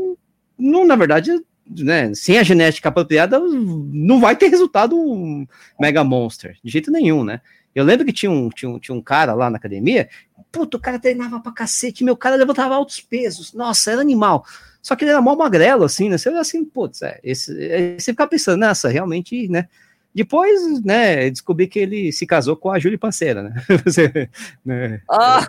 não, 0.58 0.84
na 0.84 0.96
verdade, 0.96 1.32
né, 1.70 2.12
sem 2.16 2.40
a 2.40 2.44
genética 2.44 2.90
apropriada, 2.90 3.40
não 3.40 4.20
vai 4.20 4.36
ter 4.36 4.48
resultado 4.48 4.98
um 4.98 5.46
mega 5.80 6.04
monster, 6.04 6.58
de 6.64 6.72
jeito 6.72 6.90
nenhum, 6.90 7.24
né? 7.24 7.42
Eu 7.76 7.86
lembro 7.86 8.04
que 8.04 8.12
tinha 8.12 8.32
um, 8.32 8.50
tinha 8.50 8.70
um, 8.70 8.80
tinha 8.80 8.96
um 8.96 9.02
cara 9.02 9.36
lá 9.36 9.48
na 9.48 9.58
academia, 9.58 10.10
puto, 10.52 10.78
o 10.78 10.82
cara 10.82 10.98
treinava 10.98 11.40
pra 11.40 11.52
cacete, 11.52 12.04
meu 12.04 12.18
cara 12.18 12.36
levantava 12.36 12.74
altos 12.74 13.00
pesos, 13.00 13.54
nossa, 13.54 13.92
era 13.92 14.02
animal. 14.02 14.44
Só 14.82 14.96
que 14.96 15.04
ele 15.04 15.12
era 15.12 15.22
mó 15.22 15.36
magrelo, 15.36 15.84
assim, 15.84 16.10
né? 16.10 16.18
Você 16.18 16.30
olha 16.30 16.40
assim, 16.40 16.66
putz, 16.66 17.02
é, 17.02 17.20
esse, 17.24 17.52
é, 17.64 18.00
você 18.00 18.12
fica 18.12 18.26
pensando, 18.28 18.60
nessa, 18.60 18.90
realmente, 18.90 19.48
né? 19.48 19.68
Depois, 20.14 20.84
né, 20.84 21.30
descobri 21.30 21.68
que 21.68 21.80
ele 21.80 22.12
se 22.12 22.26
casou 22.26 22.58
com 22.58 22.70
a 22.70 22.78
Júlia 22.80 22.98
Panceira, 22.98 23.44
né? 23.44 23.54
Você, 23.86 24.30
né, 24.66 25.02
Ah! 25.10 25.48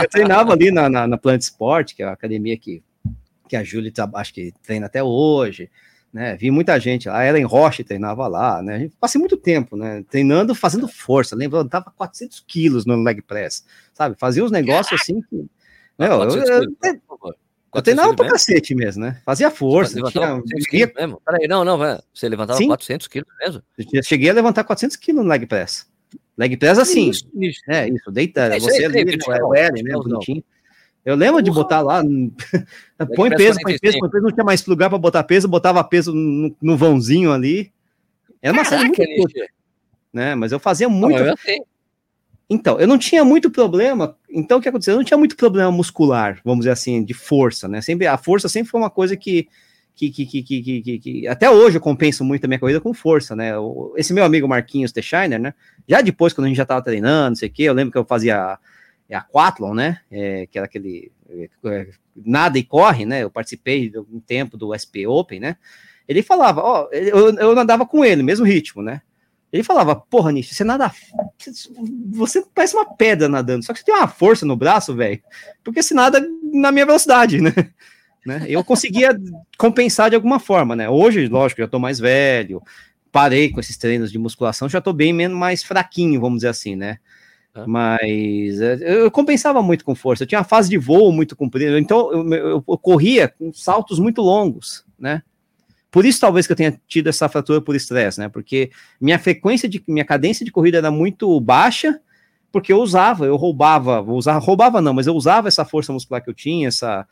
Eu 0.00 0.08
treinava 0.08 0.52
ali 0.52 0.70
na, 0.70 0.88
na, 0.88 1.08
na 1.08 1.18
Plant 1.18 1.42
Sport, 1.42 1.94
que 1.94 2.04
é 2.04 2.06
a 2.06 2.12
academia 2.12 2.56
que, 2.56 2.82
que 3.48 3.56
a 3.56 3.64
Júlia 3.64 3.92
acho 4.14 4.32
que 4.32 4.52
treina 4.62 4.86
até 4.86 5.02
hoje, 5.02 5.68
né? 6.12 6.36
Vi 6.36 6.52
muita 6.52 6.78
gente 6.78 7.08
lá, 7.08 7.18
a 7.18 7.26
Ellen 7.26 7.44
Roche 7.44 7.82
treinava 7.82 8.28
lá, 8.28 8.62
né? 8.62 8.76
A 8.76 8.78
gente- 8.78 8.94
Passei 9.00 9.18
muito 9.18 9.36
tempo, 9.36 9.76
né? 9.76 10.04
Treinando, 10.08 10.54
fazendo 10.54 10.86
força, 10.86 11.34
lembra? 11.34 11.58
Eu 11.58 11.68
tava 11.68 11.92
400 11.96 12.44
quilos 12.46 12.86
no 12.86 12.94
leg 13.02 13.20
press, 13.22 13.64
sabe? 13.92 14.14
Fazia 14.18 14.44
uns 14.44 14.52
negócios 14.52 15.00
assim 15.00 15.20
que. 15.22 15.46
Meu, 15.98 16.12
eu, 16.12 16.18
400 16.18 16.48
eu, 16.48 16.56
eu, 16.56 16.62
eu 17.20 17.34
treinava 17.82 18.08
400 18.08 18.16
pra 18.16 18.24
mesmo? 18.24 18.32
cacete 18.32 18.74
mesmo, 18.74 19.02
né? 19.04 19.20
Fazia 19.24 19.50
força, 19.50 19.92
Você 19.92 19.96
tinha, 20.10 20.20
levantava 20.20 20.42
400 20.42 20.64
cheguei, 20.64 20.86
quilos 20.86 20.94
mesmo? 21.02 21.22
Peraí, 21.24 21.48
não, 21.48 21.64
não, 21.64 21.78
velho. 21.78 22.02
Você 22.14 22.28
levantava 22.28 22.58
Sim. 22.58 22.66
400 22.68 23.06
quilos 23.08 23.28
mesmo? 23.40 23.62
cheguei 24.04 24.30
a 24.30 24.32
levantar 24.32 24.64
400 24.64 24.96
quilos 24.96 25.22
no 25.24 25.28
leg 25.28 25.46
press. 25.46 25.86
Leg 26.36 26.56
press 26.56 26.78
assim, 26.78 27.10
Isso, 27.10 27.26
isso. 27.34 27.60
É, 27.68 27.88
isso, 27.88 28.10
deita, 28.10 28.52
É, 28.52 28.56
isso 28.58 28.66
você 28.66 28.84
ali, 28.84 28.92
sei, 28.94 29.04
né, 29.04 29.12
sei, 29.24 29.42
o 29.42 29.54
L, 29.54 29.82
né, 29.82 29.92
não. 29.92 30.02
bonitinho. 30.02 30.44
Eu 31.04 31.14
lembro 31.14 31.40
de 31.40 31.50
botar 31.52 31.80
lá, 31.80 32.02
põe 33.16 33.30
peso, 33.30 33.60
põe 33.60 33.78
45. 33.78 33.80
peso, 33.80 33.98
põe 34.00 34.10
peso, 34.10 34.22
não 34.24 34.32
tinha 34.32 34.44
mais 34.44 34.66
lugar 34.66 34.88
para 34.90 34.98
botar 34.98 35.22
peso, 35.22 35.46
botava 35.48 35.82
peso 35.84 36.12
no, 36.12 36.54
no 36.60 36.76
vãozinho 36.76 37.32
ali. 37.32 37.72
Era 38.42 38.52
uma 38.52 38.64
série 38.64 38.84
muito 38.84 38.96
Caraca, 38.96 39.16
curta, 39.16 39.38
Nishi. 39.40 39.52
né, 40.12 40.34
mas 40.34 40.50
eu 40.52 40.58
fazia 40.58 40.88
Não, 40.88 40.96
muito. 40.96 41.18
mas 41.24 41.28
eu. 41.46 41.66
Então, 42.50 42.78
eu 42.78 42.86
não 42.86 42.98
tinha 42.98 43.24
muito 43.24 43.50
problema, 43.50 44.16
então 44.38 44.58
o 44.58 44.60
que 44.62 44.68
aconteceu? 44.68 44.92
Eu 44.94 44.98
não 44.98 45.04
tinha 45.04 45.18
muito 45.18 45.36
problema 45.36 45.70
muscular, 45.70 46.40
vamos 46.44 46.60
dizer 46.60 46.72
assim, 46.72 47.02
de 47.04 47.14
força, 47.14 47.66
né, 47.68 47.80
sempre, 47.80 48.06
a 48.06 48.16
força 48.18 48.48
sempre 48.48 48.70
foi 48.70 48.80
uma 48.80 48.90
coisa 48.90 49.16
que 49.16 49.48
que, 49.96 50.10
que, 50.10 50.26
que, 50.26 50.42
que, 50.42 50.82
que, 50.82 50.98
que- 50.98 51.26
até 51.26 51.50
hoje 51.50 51.78
eu 51.78 51.80
compenso 51.80 52.22
muito 52.22 52.44
a 52.44 52.48
minha 52.48 52.58
corrida 52.60 52.80
com 52.82 52.92
força, 52.92 53.34
né? 53.34 53.52
Esse 53.96 54.12
meu 54.12 54.24
amigo 54.24 54.46
Marquinhos 54.46 54.92
Teixeiner, 54.92 55.40
né? 55.40 55.54
Já 55.88 56.02
depois, 56.02 56.34
quando 56.34 56.44
a 56.44 56.48
gente 56.48 56.58
já 56.58 56.66
tava 56.66 56.82
treinando, 56.82 57.30
não 57.30 57.36
sei 57.36 57.48
o 57.48 57.52
quê, 57.52 57.62
eu 57.62 57.72
lembro 57.72 57.92
que 57.92 57.96
eu 57.96 58.04
fazia 58.04 58.36
a, 58.38 58.58
é 59.08 59.16
a 59.16 59.24
né? 59.74 60.00
É, 60.10 60.46
que 60.46 60.58
era 60.58 60.66
aquele 60.66 61.10
é, 61.30 61.48
é, 61.64 61.88
nada 62.14 62.58
e 62.58 62.62
corre, 62.62 63.06
né? 63.06 63.22
Eu 63.22 63.30
participei 63.30 63.88
de 63.88 63.98
um 63.98 64.20
tempo 64.20 64.58
do 64.58 64.74
SP 64.74 65.06
Open, 65.06 65.40
né? 65.40 65.56
Ele 66.06 66.22
falava, 66.22 66.60
ó, 66.62 66.88
eu, 66.92 67.30
eu 67.34 67.54
nadava 67.54 67.86
com 67.86 68.04
ele, 68.04 68.22
mesmo 68.22 68.44
ritmo, 68.44 68.82
né? 68.82 69.00
Ele 69.52 69.62
falava, 69.62 69.94
porra, 69.96 70.32
Nish, 70.32 70.52
você 70.54 70.64
nada. 70.64 70.90
Você 72.12 72.44
parece 72.54 72.74
uma 72.74 72.84
pedra 72.84 73.28
nadando, 73.28 73.64
só 73.64 73.72
que 73.72 73.78
você 73.78 73.84
tem 73.84 73.94
uma 73.94 74.08
força 74.08 74.44
no 74.44 74.56
braço, 74.56 74.94
velho, 74.94 75.20
porque 75.62 75.82
você 75.82 75.94
nada 75.94 76.20
na 76.52 76.72
minha 76.72 76.86
velocidade, 76.86 77.40
né? 77.42 77.52
né? 78.24 78.44
Eu 78.48 78.64
conseguia 78.64 79.18
compensar 79.56 80.10
de 80.10 80.16
alguma 80.16 80.38
forma, 80.40 80.74
né? 80.74 80.88
Hoje, 80.88 81.26
lógico, 81.28 81.60
já 81.60 81.68
tô 81.68 81.78
mais 81.78 81.98
velho, 81.98 82.60
parei 83.12 83.50
com 83.50 83.60
esses 83.60 83.76
treinos 83.76 84.10
de 84.10 84.18
musculação, 84.18 84.68
já 84.68 84.80
tô 84.80 84.92
bem 84.92 85.12
menos 85.12 85.36
mais 85.38 85.62
fraquinho, 85.62 86.20
vamos 86.20 86.38
dizer 86.38 86.48
assim, 86.48 86.74
né? 86.76 86.98
Mas 87.66 88.60
é, 88.60 88.74
eu, 88.82 89.04
eu 89.04 89.10
compensava 89.10 89.62
muito 89.62 89.84
com 89.84 89.94
força. 89.94 90.24
Eu 90.24 90.26
tinha 90.26 90.38
uma 90.40 90.44
fase 90.44 90.68
de 90.68 90.76
voo 90.76 91.10
muito 91.12 91.34
comprida, 91.34 91.78
então 91.80 92.12
eu, 92.12 92.34
eu- 92.34 92.64
eu 92.68 92.78
corria 92.78 93.28
com 93.28 93.52
saltos 93.52 93.98
muito 93.98 94.20
longos, 94.20 94.84
né? 94.98 95.22
Por 95.90 96.04
isso, 96.04 96.20
talvez 96.20 96.46
que 96.46 96.52
eu 96.52 96.56
tenha 96.56 96.78
tido 96.86 97.08
essa 97.08 97.28
fratura 97.28 97.60
por 97.60 97.74
estresse, 97.74 98.18
né? 98.18 98.28
Porque 98.28 98.70
minha 99.00 99.18
frequência 99.18 99.68
de 99.68 99.82
minha 99.86 100.04
cadência 100.04 100.44
de 100.44 100.52
corrida 100.52 100.78
era 100.78 100.90
muito 100.90 101.40
baixa, 101.40 102.00
porque 102.52 102.72
eu 102.72 102.78
usava, 102.78 103.26
eu 103.26 103.36
roubava, 103.36 104.00
usar, 104.02 104.38
roubava 104.38 104.80
não, 104.80 104.94
mas 104.94 105.06
eu 105.06 105.14
usava 105.14 105.48
essa 105.48 105.64
força 105.64 105.92
muscular 105.92 106.22
que 106.22 106.30
eu 106.30 106.34
tinha, 106.34 106.68
essa, 106.68 107.06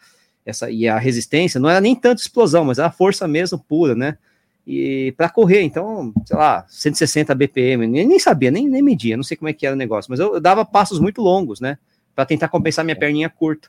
essa 0.45 0.70
e 0.70 0.89
a 0.89 0.99
resistência, 0.99 1.61
não 1.61 1.68
era 1.68 1.81
nem 1.81 1.95
tanto 1.95 2.18
explosão, 2.18 2.64
mas 2.64 2.79
era 2.79 2.89
a 2.89 2.93
força 2.93 3.29
mesmo 3.29 3.59
pura, 3.59 3.95
né? 3.95 4.18
E 4.66 5.12
para 5.16 5.29
correr, 5.29 5.61
então, 5.62 6.12
sei 6.25 6.37
lá, 6.37 6.64
160 6.68 7.35
BPM, 7.35 7.87
nem, 7.87 8.07
nem 8.07 8.18
sabia, 8.18 8.51
nem, 8.51 8.66
nem 8.68 8.83
media, 8.83 9.16
não 9.16 9.22
sei 9.22 9.37
como 9.37 9.49
é 9.49 9.53
que 9.53 9.66
era 9.66 9.75
o 9.75 9.79
negócio, 9.79 10.11
mas 10.11 10.18
eu, 10.18 10.35
eu 10.35 10.41
dava 10.41 10.64
passos 10.64 10.99
muito 10.99 11.20
longos, 11.20 11.61
né? 11.61 11.79
Para 12.14 12.25
tentar 12.25 12.49
compensar 12.49 12.85
minha 12.85 12.97
perninha 12.97 13.29
curta, 13.29 13.68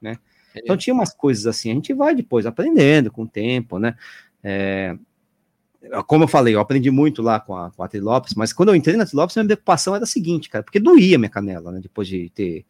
né? 0.00 0.16
Então 0.56 0.76
tinha 0.76 0.94
umas 0.94 1.14
coisas 1.14 1.46
assim, 1.46 1.70
a 1.70 1.74
gente 1.74 1.92
vai 1.92 2.14
depois 2.14 2.46
aprendendo 2.46 3.10
com 3.10 3.22
o 3.22 3.28
tempo, 3.28 3.78
né? 3.78 3.94
É, 4.42 4.96
como 6.06 6.24
eu 6.24 6.28
falei, 6.28 6.54
eu 6.54 6.60
aprendi 6.60 6.90
muito 6.90 7.22
lá 7.22 7.40
com 7.40 7.56
a, 7.56 7.70
com 7.70 7.82
a 7.82 7.88
Trilopes, 7.88 8.34
mas 8.34 8.52
quando 8.52 8.68
eu 8.70 8.74
entrei 8.74 8.96
na 8.96 9.06
Trilopes, 9.06 9.36
minha 9.36 9.46
preocupação 9.46 9.94
era 9.94 10.04
a 10.04 10.06
seguinte, 10.06 10.48
cara, 10.48 10.62
porque 10.62 10.78
doía 10.78 11.18
minha 11.18 11.30
canela, 11.30 11.72
né? 11.72 11.80
Depois 11.80 12.06
de 12.06 12.30
ter 12.30 12.64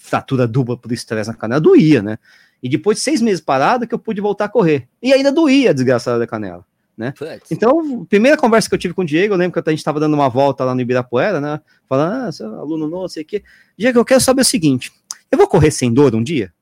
fratura 0.00 0.46
dupla 0.46 0.76
por 0.76 0.90
estresse 0.90 1.28
na 1.28 1.36
canela, 1.36 1.60
doía, 1.60 2.02
né? 2.02 2.18
E 2.62 2.68
depois 2.68 2.98
de 2.98 3.04
seis 3.04 3.20
meses 3.20 3.40
parado 3.40 3.86
que 3.86 3.94
eu 3.94 3.98
pude 3.98 4.20
voltar 4.20 4.46
a 4.46 4.48
correr. 4.48 4.88
E 5.00 5.12
ainda 5.12 5.30
doía 5.30 5.70
a 5.70 5.72
desgraçada 5.72 6.18
da 6.18 6.26
canela. 6.26 6.64
Putz. 7.12 7.52
Então, 7.52 8.04
primeira 8.06 8.36
conversa 8.36 8.68
que 8.68 8.74
eu 8.74 8.78
tive 8.78 8.92
com 8.92 9.02
o 9.02 9.04
Diego, 9.04 9.32
eu 9.32 9.38
lembro 9.38 9.62
que 9.62 9.68
a 9.68 9.72
gente 9.72 9.78
estava 9.78 10.00
dando 10.00 10.14
uma 10.14 10.28
volta 10.28 10.64
lá 10.64 10.74
no 10.74 10.80
Ibirapuera, 10.80 11.40
né? 11.40 11.60
Falando, 11.88 12.26
ah, 12.26 12.32
seu 12.32 12.52
aluno 12.58 12.88
novo, 12.88 13.02
não 13.02 13.08
sei 13.08 13.22
o 13.22 13.26
quê. 13.26 13.44
Diego, 13.76 14.00
eu 14.00 14.04
quero 14.04 14.20
saber 14.20 14.42
o 14.42 14.44
seguinte: 14.44 14.92
eu 15.30 15.38
vou 15.38 15.46
correr 15.46 15.70
sem 15.70 15.94
dor 15.94 16.14
um 16.16 16.22
dia? 16.22 16.52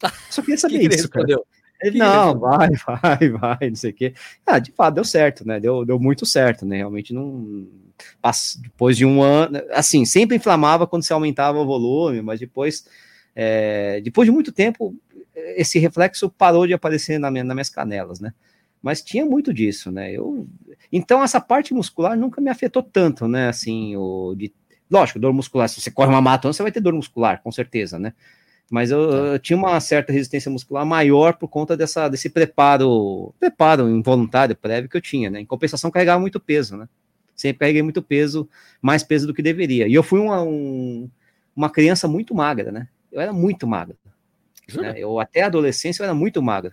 Só 0.30 0.42
queria 0.42 0.54
que 0.54 0.60
saber 0.60 0.78
que 0.78 0.94
isso, 0.94 1.08
cara. 1.08 1.26
respondeu? 1.26 1.44
Ele, 1.80 1.98
não, 1.98 2.38
vai, 2.40 2.70
vai, 2.70 3.30
vai, 3.30 3.68
não 3.70 3.76
sei 3.76 3.90
o 3.90 3.94
quê. 3.94 4.14
Ah, 4.46 4.58
de 4.58 4.72
fato, 4.72 4.94
deu 4.96 5.04
certo, 5.04 5.46
né? 5.46 5.60
Deu, 5.60 5.84
deu 5.84 5.98
muito 5.98 6.26
certo, 6.26 6.66
né? 6.66 6.78
Realmente 6.78 7.12
não. 7.14 7.66
Depois 8.62 8.96
de 8.96 9.04
um 9.04 9.22
ano. 9.22 9.60
Assim, 9.72 10.04
sempre 10.04 10.36
inflamava 10.36 10.86
quando 10.86 11.02
se 11.04 11.12
aumentava 11.12 11.58
o 11.58 11.66
volume, 11.66 12.22
mas 12.22 12.40
depois. 12.40 12.84
é, 13.34 14.00
depois 14.00 14.26
de 14.26 14.32
muito 14.32 14.52
tempo, 14.52 14.94
esse 15.34 15.78
reflexo 15.78 16.28
parou 16.30 16.66
de 16.66 16.74
aparecer 16.74 17.18
na 17.18 17.30
minha, 17.30 17.44
nas 17.44 17.54
minhas 17.54 17.70
canelas, 17.70 18.20
né? 18.20 18.32
Mas 18.82 19.02
tinha 19.02 19.24
muito 19.26 19.52
disso, 19.52 19.90
né? 19.90 20.12
Eu, 20.12 20.46
então, 20.92 21.22
essa 21.22 21.40
parte 21.40 21.74
muscular 21.74 22.16
nunca 22.16 22.40
me 22.40 22.50
afetou 22.50 22.82
tanto, 22.82 23.26
né? 23.28 23.48
Assim, 23.48 23.96
o 23.96 24.34
de. 24.36 24.52
Lógico, 24.90 25.18
dor 25.18 25.32
muscular, 25.34 25.68
se 25.68 25.80
você 25.80 25.90
corre 25.90 26.08
uma 26.10 26.20
maratona, 26.22 26.52
você 26.52 26.62
vai 26.62 26.72
ter 26.72 26.80
dor 26.80 26.94
muscular, 26.94 27.42
com 27.42 27.52
certeza, 27.52 27.98
né? 27.98 28.14
Mas 28.70 28.90
eu, 28.90 29.00
eu 29.10 29.38
tinha 29.38 29.56
uma 29.56 29.80
certa 29.80 30.12
resistência 30.12 30.50
muscular 30.50 30.84
maior 30.84 31.34
por 31.34 31.48
conta 31.48 31.74
dessa, 31.76 32.06
desse 32.08 32.28
preparo, 32.28 33.34
preparo 33.40 33.88
involuntário, 33.88 34.54
prévio 34.54 34.90
que 34.90 34.96
eu 34.96 35.00
tinha, 35.00 35.30
né? 35.30 35.40
Em 35.40 35.46
compensação, 35.46 35.90
carregava 35.90 36.20
muito 36.20 36.38
peso, 36.38 36.76
né? 36.76 36.86
Sempre 37.34 37.60
carreguei 37.60 37.82
muito 37.82 38.02
peso, 38.02 38.48
mais 38.82 39.02
peso 39.02 39.26
do 39.26 39.32
que 39.32 39.40
deveria. 39.40 39.86
E 39.88 39.94
eu 39.94 40.02
fui 40.02 40.20
uma, 40.20 40.42
um- 40.42 41.08
uma 41.56 41.70
criança 41.70 42.06
muito 42.06 42.34
magra, 42.34 42.70
né? 42.70 42.88
Eu 43.10 43.20
era 43.20 43.32
muito 43.32 43.66
magra. 43.66 43.96
Né? 44.82 44.94
Eu 44.98 45.18
até 45.18 45.42
a 45.42 45.46
adolescência 45.46 46.02
eu 46.02 46.04
era 46.04 46.14
muito 46.14 46.42
magro. 46.42 46.72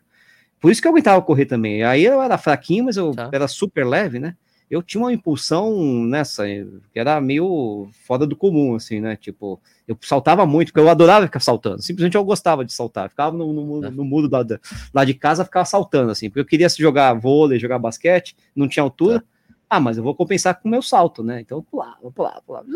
Por 0.59 0.71
isso 0.71 0.81
que 0.81 0.87
eu 0.87 0.91
aguentava 0.91 1.21
correr 1.21 1.45
também. 1.45 1.83
Aí 1.83 2.03
eu 2.03 2.21
era 2.21 2.37
fraquinho, 2.37 2.85
mas 2.85 2.97
eu 2.97 3.11
Tá. 3.13 3.29
era 3.31 3.47
super 3.47 3.85
leve, 3.85 4.19
né? 4.19 4.35
Eu 4.69 4.81
tinha 4.81 5.01
uma 5.01 5.13
impulsão 5.13 5.75
nessa, 6.05 6.43
que 6.91 6.99
era 6.99 7.21
meio 7.21 7.87
fora 8.05 8.25
do 8.25 8.35
comum, 8.35 8.75
assim, 8.75 8.99
né? 8.99 9.15
Tipo, 9.15 9.59
eu 9.87 9.95
saltava 10.01 10.45
muito, 10.45 10.69
porque 10.73 10.79
eu 10.79 10.89
adorava 10.89 11.25
ficar 11.25 11.39
saltando. 11.39 11.81
Simplesmente 11.83 12.15
eu 12.15 12.23
gostava 12.25 12.65
de 12.65 12.73
saltar. 12.73 13.09
Ficava 13.09 13.37
no, 13.37 13.53
no, 13.53 13.81
Tá. 13.81 13.91
no 13.91 14.03
muro 14.03 14.27
lá, 14.31 14.43
lá 14.93 15.05
de 15.05 15.13
casa, 15.13 15.45
ficava 15.45 15.65
saltando, 15.65 16.11
assim, 16.11 16.29
porque 16.29 16.39
eu 16.39 16.45
queria 16.45 16.67
jogar 16.69 17.13
vôlei, 17.13 17.59
jogar 17.59 17.77
basquete, 17.77 18.35
não 18.55 18.67
tinha 18.67 18.81
altura. 18.83 19.23
Ah, 19.69 19.79
mas 19.79 19.97
eu 19.97 20.03
vou 20.03 20.15
compensar 20.15 20.59
com 20.59 20.67
o 20.67 20.71
meu 20.71 20.81
salto, 20.81 21.23
né? 21.23 21.41
Então 21.41 21.57
eu 21.59 21.63
pulava, 21.63 22.11
pulava, 22.11 22.41
pulava. 22.45 22.67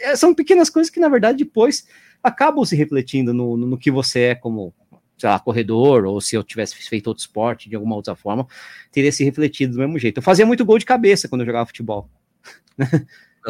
Eh, 0.00 0.16
São 0.16 0.34
pequenas 0.34 0.68
coisas 0.70 0.90
que, 0.90 1.00
na 1.00 1.08
verdade, 1.08 1.38
depois 1.44 1.86
acabam 2.22 2.64
se 2.64 2.74
refletindo 2.76 3.32
no, 3.32 3.56
no, 3.56 3.66
no 3.66 3.78
que 3.78 3.90
você 3.90 4.20
é 4.20 4.34
como, 4.34 4.72
sei 5.16 5.28
lá, 5.28 5.38
corredor, 5.38 6.04
ou 6.04 6.20
se 6.20 6.36
eu 6.36 6.42
tivesse 6.42 6.76
feito 6.88 7.06
outro 7.08 7.22
esporte 7.22 7.68
de 7.68 7.76
alguma 7.76 7.94
outra 7.96 8.14
forma, 8.14 8.46
teria 8.92 9.10
se 9.10 9.24
refletido 9.24 9.74
do 9.74 9.78
mesmo 9.78 9.98
jeito. 9.98 10.18
Eu 10.18 10.22
fazia 10.22 10.46
muito 10.46 10.64
gol 10.64 10.78
de 10.78 10.84
cabeça 10.84 11.28
quando 11.28 11.40
eu 11.42 11.46
jogava 11.46 11.66
futebol, 11.66 12.08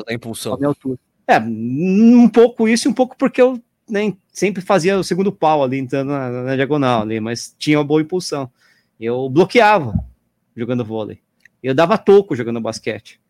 Da 0.07 0.12
impulsão. 0.12 0.57
minha 0.57 0.69
altura. 0.69 0.99
É, 1.27 1.39
um 1.41 2.29
pouco 2.29 2.69
isso 2.69 2.87
e 2.87 2.91
um 2.91 2.95
pouco 2.95 3.17
porque 3.17 3.41
eu 3.41 3.61
nem 3.89 4.19
sempre 4.33 4.62
fazia 4.62 4.99
o 4.99 5.03
segundo 5.03 5.33
pau 5.33 5.64
ali, 5.64 5.79
entrando 5.79 6.09
na, 6.09 6.31
na 6.31 6.57
diagonal 6.57 7.03
ali, 7.03 7.19
mas 7.19 7.55
tinha 7.59 7.79
uma 7.79 7.85
boa 7.85 8.03
impulsão. 8.03 8.51
Eu 9.01 9.29
bloqueava 9.31 9.95
jogando 10.55 10.85
vôlei. 10.85 11.21
Eu 11.62 11.75
dava 11.75 11.97
toco 11.99 12.37
jogando 12.37 12.61
basquete, 12.61 13.21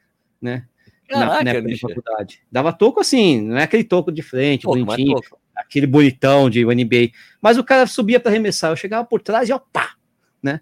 né? 0.42 0.66
na, 1.10 1.20
Caraca, 1.20 1.44
na 1.44 1.50
época 1.50 1.62
da 1.62 1.68
bicho. 1.68 1.88
faculdade. 1.88 2.40
Dava 2.50 2.72
toco 2.72 3.00
assim, 3.00 3.40
não 3.42 3.56
é 3.56 3.62
aquele 3.62 3.84
toco 3.84 4.10
de 4.10 4.22
frente, 4.22 4.62
Pô, 4.62 4.70
bonitinho. 4.72 5.18
Aquele 5.56 5.86
bonitão 5.86 6.50
de 6.50 6.64
NBA. 6.64 7.10
Mas 7.40 7.58
o 7.58 7.64
cara 7.64 7.86
subia 7.86 8.20
para 8.20 8.30
arremessar, 8.30 8.70
eu 8.70 8.76
chegava 8.76 9.04
por 9.04 9.20
trás 9.20 9.48
e 9.48 9.52
ó, 9.52 9.58
pá, 9.58 9.94
né? 10.42 10.60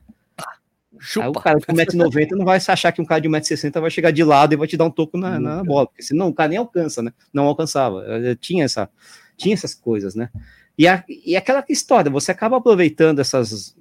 Aí 0.94 0.98
o 0.98 1.02
Chupa. 1.02 1.40
cara 1.40 1.60
com 1.60 1.72
1,90m 1.72 2.30
não 2.32 2.44
vai 2.44 2.56
achar 2.56 2.92
que 2.92 3.02
um 3.02 3.04
cara 3.04 3.20
de 3.20 3.28
1,60m 3.28 3.80
vai 3.80 3.90
chegar 3.90 4.10
de 4.12 4.22
lado 4.22 4.54
e 4.54 4.56
vai 4.56 4.68
te 4.68 4.76
dar 4.76 4.84
um 4.84 4.90
toco 4.90 5.18
na, 5.18 5.40
na 5.40 5.64
bola, 5.64 5.86
porque 5.86 6.02
senão 6.02 6.28
o 6.28 6.34
cara 6.34 6.48
nem 6.48 6.58
alcança, 6.58 7.02
né? 7.02 7.12
Não 7.32 7.44
alcançava. 7.44 8.04
Tinha, 8.40 8.64
essa, 8.64 8.88
tinha 9.36 9.54
essas 9.54 9.74
coisas, 9.74 10.14
né? 10.14 10.30
E, 10.78 10.86
a, 10.88 11.04
e 11.08 11.36
aquela 11.36 11.64
história, 11.68 12.10
você 12.10 12.30
acaba 12.30 12.56
aproveitando 12.56 13.20
essas. 13.20 13.76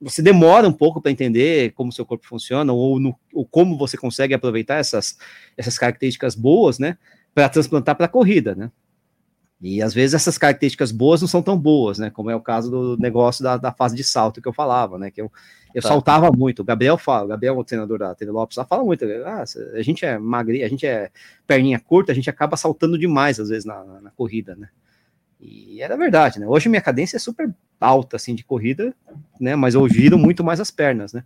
Você 0.00 0.20
demora 0.20 0.66
um 0.68 0.72
pouco 0.72 1.00
para 1.00 1.12
entender 1.12 1.72
como 1.72 1.92
seu 1.92 2.04
corpo 2.04 2.26
funciona, 2.26 2.72
ou, 2.72 2.98
no, 2.98 3.16
ou 3.32 3.46
como 3.46 3.78
você 3.78 3.96
consegue 3.96 4.34
aproveitar 4.34 4.76
essas, 4.76 5.16
essas 5.56 5.78
características 5.78 6.34
boas, 6.34 6.78
né? 6.78 6.98
Para 7.34 7.48
transplantar 7.48 7.96
para 7.96 8.06
a 8.06 8.08
corrida, 8.08 8.54
né? 8.54 8.70
E 9.62 9.80
às 9.80 9.94
vezes 9.94 10.14
essas 10.14 10.36
características 10.36 10.90
boas 10.90 11.20
não 11.20 11.28
são 11.28 11.40
tão 11.40 11.56
boas, 11.56 11.96
né? 11.96 12.10
Como 12.10 12.28
é 12.28 12.34
o 12.34 12.40
caso 12.40 12.68
do 12.68 12.96
negócio 12.96 13.44
da, 13.44 13.56
da 13.56 13.70
fase 13.72 13.94
de 13.94 14.02
salto 14.02 14.42
que 14.42 14.48
eu 14.48 14.52
falava, 14.52 14.98
né? 14.98 15.08
Que 15.08 15.20
eu, 15.22 15.30
eu 15.72 15.80
Tá. 15.80 15.88
saltava 15.88 16.32
muito. 16.32 16.62
O 16.62 16.64
Gabriel 16.64 16.98
fala, 16.98 17.26
o 17.26 17.28
Gabriel, 17.28 17.56
o 17.56 17.64
treinador 17.64 18.00
da 18.00 18.12
Tele 18.12 18.32
Lopes, 18.32 18.56
lá 18.56 18.64
fala 18.64 18.82
muito. 18.82 19.04
Ah, 19.24 19.44
a 19.74 19.82
gente 19.82 20.04
é 20.04 20.18
magrinho, 20.18 20.66
a 20.66 20.68
gente 20.68 20.84
é 20.84 21.12
perninha 21.46 21.78
curta, 21.78 22.10
a 22.10 22.14
gente 22.14 22.28
acaba 22.28 22.56
saltando 22.56 22.98
demais, 22.98 23.38
às 23.38 23.50
vezes, 23.50 23.64
na, 23.64 23.84
na, 23.84 24.00
na 24.00 24.10
corrida, 24.10 24.56
né? 24.56 24.68
E 25.40 25.80
era 25.80 25.96
verdade, 25.96 26.40
né? 26.40 26.46
Hoje 26.46 26.68
minha 26.68 26.82
cadência 26.82 27.16
é 27.16 27.20
super 27.20 27.52
alta, 27.80 28.16
assim, 28.16 28.34
de 28.34 28.44
corrida, 28.44 28.92
né? 29.40 29.54
Mas 29.54 29.74
eu 29.74 29.88
giro 29.88 30.18
muito 30.18 30.42
mais 30.42 30.58
as 30.58 30.70
pernas, 30.72 31.12
né? 31.12 31.22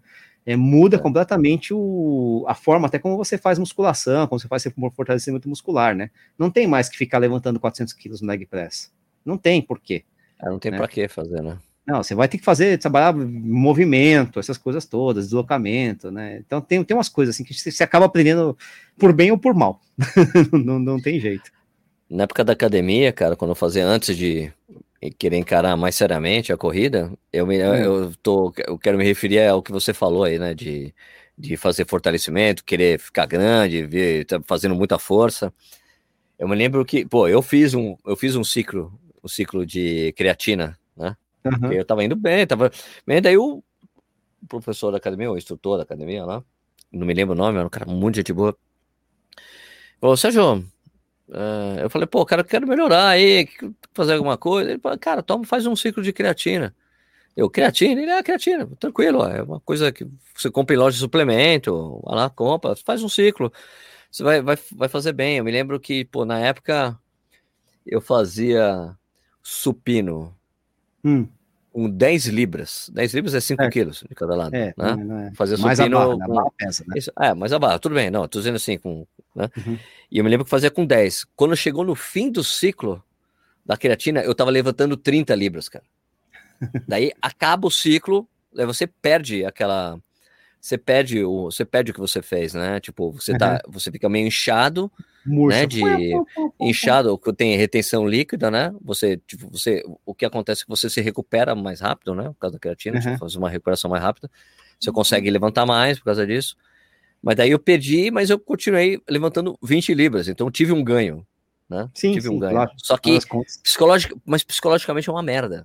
É, 0.46 0.54
muda 0.54 0.96
completamente 0.96 1.74
o, 1.74 2.44
a 2.46 2.54
forma, 2.54 2.86
até 2.86 3.00
como 3.00 3.16
você 3.16 3.36
faz 3.36 3.58
musculação, 3.58 4.28
como 4.28 4.38
você 4.38 4.46
faz 4.46 4.64
fortalecimento 4.94 5.48
muscular, 5.48 5.94
né? 5.94 6.08
Não 6.38 6.50
tem 6.50 6.68
mais 6.68 6.88
que 6.88 6.96
ficar 6.96 7.18
levantando 7.18 7.58
400 7.58 7.92
quilos 7.92 8.20
no 8.20 8.28
leg 8.28 8.46
press. 8.46 8.92
Não 9.24 9.36
tem 9.36 9.60
por 9.60 9.80
quê. 9.80 10.04
Ah, 10.38 10.48
não 10.48 10.60
tem 10.60 10.70
né? 10.70 10.78
pra 10.78 10.86
que 10.86 11.08
fazer, 11.08 11.42
né? 11.42 11.58
Não, 11.86 12.02
você 12.02 12.14
vai 12.14 12.28
ter 12.28 12.38
que 12.38 12.44
fazer, 12.44 12.78
trabalhar 12.78 13.14
movimento, 13.14 14.40
essas 14.40 14.58
coisas 14.58 14.84
todas, 14.84 15.26
deslocamento, 15.26 16.10
né? 16.10 16.38
Então 16.44 16.60
tem, 16.60 16.82
tem 16.82 16.96
umas 16.96 17.08
coisas 17.08 17.34
assim 17.34 17.44
que 17.44 17.54
você, 17.54 17.70
você 17.70 17.84
acaba 17.84 18.06
aprendendo 18.06 18.56
por 18.98 19.12
bem 19.12 19.30
ou 19.30 19.38
por 19.38 19.54
mal. 19.54 19.80
não, 20.52 20.78
não 20.78 21.00
tem 21.00 21.20
jeito. 21.20 21.50
Na 22.08 22.24
época 22.24 22.44
da 22.44 22.52
academia, 22.52 23.12
cara, 23.12 23.36
quando 23.36 23.50
eu 23.52 23.56
fazia 23.56 23.86
antes 23.86 24.16
de 24.16 24.52
querer 25.10 25.36
encarar 25.36 25.76
mais 25.76 25.94
seriamente 25.94 26.52
a 26.52 26.56
corrida, 26.56 27.12
eu, 27.32 27.46
me, 27.46 27.56
eu, 27.56 28.12
tô, 28.22 28.52
eu 28.66 28.78
quero 28.78 28.98
me 28.98 29.04
referir 29.04 29.46
ao 29.46 29.62
que 29.62 29.72
você 29.72 29.92
falou 29.92 30.24
aí, 30.24 30.38
né? 30.38 30.54
De, 30.54 30.94
de 31.36 31.56
fazer 31.56 31.86
fortalecimento, 31.86 32.64
querer 32.64 32.98
ficar 32.98 33.26
grande, 33.26 33.86
ver, 33.86 34.24
tá 34.24 34.40
fazendo 34.46 34.74
muita 34.74 34.98
força. 34.98 35.52
Eu 36.38 36.48
me 36.48 36.56
lembro 36.56 36.84
que, 36.84 37.06
pô, 37.06 37.28
eu 37.28 37.42
fiz 37.42 37.74
um, 37.74 37.96
eu 38.04 38.16
fiz 38.16 38.36
um 38.36 38.44
ciclo, 38.44 38.98
um 39.22 39.28
ciclo 39.28 39.64
de 39.66 40.12
creatina, 40.12 40.78
né? 40.96 41.16
Aham. 41.44 41.72
Eu 41.72 41.84
tava 41.84 42.04
indo 42.04 42.16
bem, 42.16 42.46
tava. 42.46 42.70
Bem, 43.06 43.22
daí 43.22 43.36
o 43.36 43.62
professor 44.48 44.90
da 44.90 44.98
academia, 44.98 45.30
o 45.30 45.36
instrutor 45.36 45.76
da 45.76 45.82
academia 45.82 46.24
lá, 46.24 46.42
não 46.92 47.06
me 47.06 47.14
lembro 47.14 47.34
o 47.34 47.38
nome, 47.38 47.58
era 47.58 47.66
um 47.66 47.70
cara 47.70 47.86
muito 47.86 48.16
gente 48.16 48.32
boa. 48.32 48.56
Falou, 50.00 50.16
Sérgio, 50.16 50.64
eh, 51.32 51.84
eu 51.84 51.90
falei, 51.90 52.06
pô, 52.06 52.24
cara, 52.24 52.44
quero 52.44 52.66
melhorar 52.66 53.08
aí, 53.08 53.48
fazer 53.94 54.14
alguma 54.14 54.36
coisa. 54.36 54.70
Ele 54.70 54.80
falou, 54.80 54.98
cara, 54.98 55.22
toma, 55.22 55.44
faz 55.44 55.66
um 55.66 55.76
ciclo 55.76 56.02
de 56.02 56.12
creatina. 56.12 56.74
Eu, 57.36 57.50
creatina? 57.50 58.00
Ele, 58.00 58.10
é 58.10 58.22
creatina, 58.22 58.66
tranquilo, 58.78 59.18
ó, 59.20 59.28
é 59.28 59.42
uma 59.42 59.60
coisa 59.60 59.92
que 59.92 60.06
você 60.34 60.50
compra 60.50 60.74
em 60.74 60.78
loja 60.78 60.94
de 60.94 61.00
suplemento, 61.00 62.00
vai 62.02 62.16
lá, 62.16 62.30
compra, 62.30 62.74
faz 62.76 63.02
um 63.02 63.08
ciclo. 63.08 63.52
Você 64.10 64.22
vai, 64.22 64.40
vai, 64.40 64.58
vai 64.72 64.88
fazer 64.88 65.12
bem. 65.12 65.36
Eu 65.38 65.44
me 65.44 65.52
lembro 65.52 65.78
que, 65.78 66.04
pô, 66.06 66.24
na 66.24 66.38
época 66.40 66.98
eu 67.84 68.00
fazia 68.00 68.96
supino 69.42 70.34
Hum, 71.04 71.28
com 71.76 71.90
10 71.90 72.24
libras. 72.28 72.90
10 72.94 73.12
libras 73.12 73.34
é 73.34 73.40
5 73.40 73.62
É. 73.62 73.68
quilos 73.70 74.02
de 74.08 74.14
cada 74.14 74.34
lado. 74.34 74.54
é, 74.54 74.72
né? 74.78 74.96
não 74.96 75.18
é- 75.20 75.28
é. 75.28 75.34
Fazer 75.34 75.58
mais 75.58 75.78
a 75.78 75.86
barra, 75.86 76.16
né? 76.16 76.24
a 76.24 76.26
com- 76.26 76.34
barra 76.34 76.50
pesa, 76.56 76.84
né? 76.88 76.94
Isso, 76.96 77.12
é, 77.20 77.34
mas 77.34 77.52
a 77.52 77.58
barra, 77.58 77.78
tudo 77.78 77.94
bem, 77.94 78.10
não, 78.10 78.26
tô 78.26 78.38
dizendo 78.38 78.54
assim, 78.56 78.78
com, 78.78 79.06
né? 79.34 79.50
Uhum. 79.58 79.78
E 80.10 80.16
eu 80.16 80.24
me 80.24 80.30
lembro 80.30 80.44
que 80.46 80.50
fazia 80.50 80.70
com 80.70 80.86
10. 80.86 81.26
Quando 81.36 81.54
chegou 81.54 81.84
no 81.84 81.94
fim 81.94 82.30
do 82.32 82.42
ciclo 82.42 83.04
da 83.64 83.76
creatina, 83.76 84.20
eu 84.22 84.34
tava 84.34 84.50
levantando 84.50 84.96
30 84.96 85.34
libras, 85.34 85.68
cara. 85.68 85.84
Daí 86.88 87.12
acaba 87.20 87.66
o 87.66 87.70
ciclo, 87.70 88.26
você 88.54 88.86
perde 88.86 89.44
aquela. 89.44 89.98
Você 90.66 90.76
perde 90.76 91.22
o, 91.24 91.44
você 91.44 91.64
perde 91.64 91.92
o 91.92 91.94
que 91.94 92.00
você 92.00 92.20
fez, 92.20 92.52
né? 92.52 92.80
Tipo, 92.80 93.12
você 93.12 93.38
tá, 93.38 93.60
você 93.68 93.88
fica 93.92 94.08
meio 94.08 94.26
inchado, 94.26 94.90
Murcha. 95.24 95.60
né, 95.60 95.64
de- 95.66 96.12
inchado, 96.58 97.16
que 97.16 97.32
tem 97.32 97.56
retenção 97.56 98.04
líquida, 98.08 98.50
né? 98.50 98.74
Você, 98.82 99.16
tipo, 99.28 99.48
você, 99.48 99.84
o 100.04 100.12
que 100.12 100.24
acontece 100.24 100.62
é 100.62 100.64
que 100.64 100.68
você 100.68 100.90
se 100.90 101.00
recupera 101.00 101.54
mais 101.54 101.80
rápido, 101.80 102.16
né? 102.16 102.24
Por 102.24 102.34
causa 102.40 102.54
da 102.54 102.58
creatina, 102.58 103.00
você 103.00 103.10
Uhum. 103.10 103.18
faz 103.18 103.36
uma 103.36 103.48
recuperação 103.48 103.88
mais 103.88 104.02
rápida. 104.02 104.28
Você 104.80 104.90
consegue 104.90 105.30
levantar 105.30 105.64
mais 105.66 106.00
por 106.00 106.06
causa 106.06 106.26
disso. 106.26 106.56
Mas 107.22 107.36
daí 107.36 107.52
eu 107.52 107.60
perdi, 107.60 108.10
mas 108.10 108.28
eu 108.28 108.36
continuei 108.36 109.00
levantando 109.08 109.56
20 109.62 109.94
libras, 109.94 110.26
então 110.26 110.50
tive 110.50 110.72
um 110.72 110.82
ganho, 110.82 111.24
né? 111.70 111.88
Sim, 111.94 112.12
tive 112.12 112.28
um 112.28 112.32
sim, 112.32 112.38
ganho. 112.40 112.52
claro. 112.54 112.72
Só 112.76 112.98
que 112.98 113.16
psicológico, 113.62 114.20
mas 114.26 114.42
psicologicamente 114.42 115.08
é 115.08 115.12
uma 115.12 115.22
merda. 115.22 115.64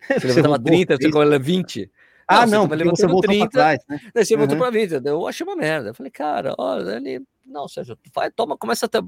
Você 0.10 0.26
levantava 0.26 0.54
roubou, 0.56 0.72
30, 0.72 0.94
você 0.96 1.02
fez- 1.04 1.14
ficava 1.14 1.38
20. 1.38 1.88
Ah, 2.30 2.46
você 2.46 2.54
não, 2.54 2.68
tava 2.68 2.68
porque 2.68 2.84
você 2.96 3.02
levantando 3.06 3.12
voltou 3.12 3.30
30, 3.30 3.48
para 3.50 3.50
trás, 3.50 3.80
né? 3.88 4.00
Daí 4.14 4.24
você 4.24 4.36
voltou 4.36 4.54
Uhum. 4.56 4.62
pra 4.62 4.70
vida. 4.70 5.00
Daí 5.00 5.12
Eu 5.12 5.26
achei 5.26 5.46
uma 5.46 5.56
merda. 5.56 5.90
Eu 5.90 5.94
falei, 5.94 6.10
cara, 6.12 6.54
olha, 6.58 6.96
ele. 6.96 7.22
Não, 7.46 7.66
Sérgio, 7.68 7.98
vai, 8.14 8.30
toma, 8.30 8.56
começa 8.56 8.86
a, 8.86 8.88
ter- 8.88 9.02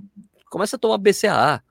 começa 0.50 0.76
a 0.76 0.78
tomar 0.78 0.98
BCAA. 0.98 1.62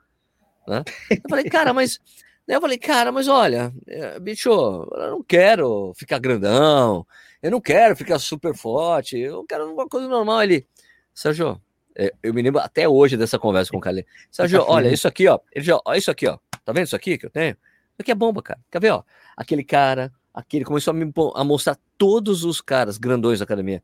Né? 0.67 0.83
Eu 1.11 1.29
falei, 1.29 1.45
cara, 1.45 1.73
mas. 1.73 1.99
Daí 2.47 2.57
eu 2.57 2.61
falei, 2.61 2.77
cara, 2.77 3.11
mas 3.11 3.27
olha, 3.27 3.71
eh, 3.87 4.19
bicho, 4.19 4.49
eu 4.49 5.11
não 5.11 5.23
quero 5.23 5.93
ficar 5.95 6.17
grandão, 6.19 7.05
eu 7.41 7.51
não 7.51 7.61
quero 7.61 7.95
ficar 7.95 8.17
super 8.19 8.55
forte, 8.55 9.17
eu 9.17 9.45
quero 9.45 9.71
uma 9.71 9.87
coisa 9.87 10.07
normal. 10.07 10.41
Ele, 10.43 10.65
Sérgio, 11.13 11.61
eh, 11.95 12.11
eu 12.23 12.33
me 12.33 12.41
lembro 12.41 12.59
até 12.59 12.89
hoje 12.89 13.15
dessa 13.15 13.37
conversa 13.37 13.69
com 13.71 13.77
o 13.77 13.81
Calê. 13.81 14.05
Sérgio, 14.31 14.59
Tá 14.65 14.71
olha, 14.71 14.83
feliz. 14.85 14.99
isso 14.99 15.07
aqui, 15.07 15.27
ó. 15.27 15.39
Ele 15.53 15.63
já, 15.63 15.79
olha 15.85 15.97
isso 15.97 16.09
aqui, 16.11 16.27
ó. 16.27 16.37
Tá 16.65 16.73
vendo 16.73 16.85
isso 16.87 16.95
aqui 16.95 17.17
que 17.17 17.25
eu 17.27 17.29
tenho? 17.29 17.51
Isso 17.51 17.99
aqui 18.01 18.11
é 18.11 18.15
bomba, 18.15 18.41
cara. 18.41 18.59
Quer 18.71 18.81
ver, 18.81 18.91
ó? 18.91 19.03
Aquele 19.37 19.63
cara, 19.63 20.11
aquele 20.33 20.65
começou 20.65 20.91
a 20.91 20.93
me 20.93 21.11
a 21.35 21.43
mostrar 21.43 21.77
todos 21.97 22.43
os 22.43 22.61
caras 22.61 22.97
grandões 22.97 23.39
da 23.39 23.43
academia. 23.43 23.83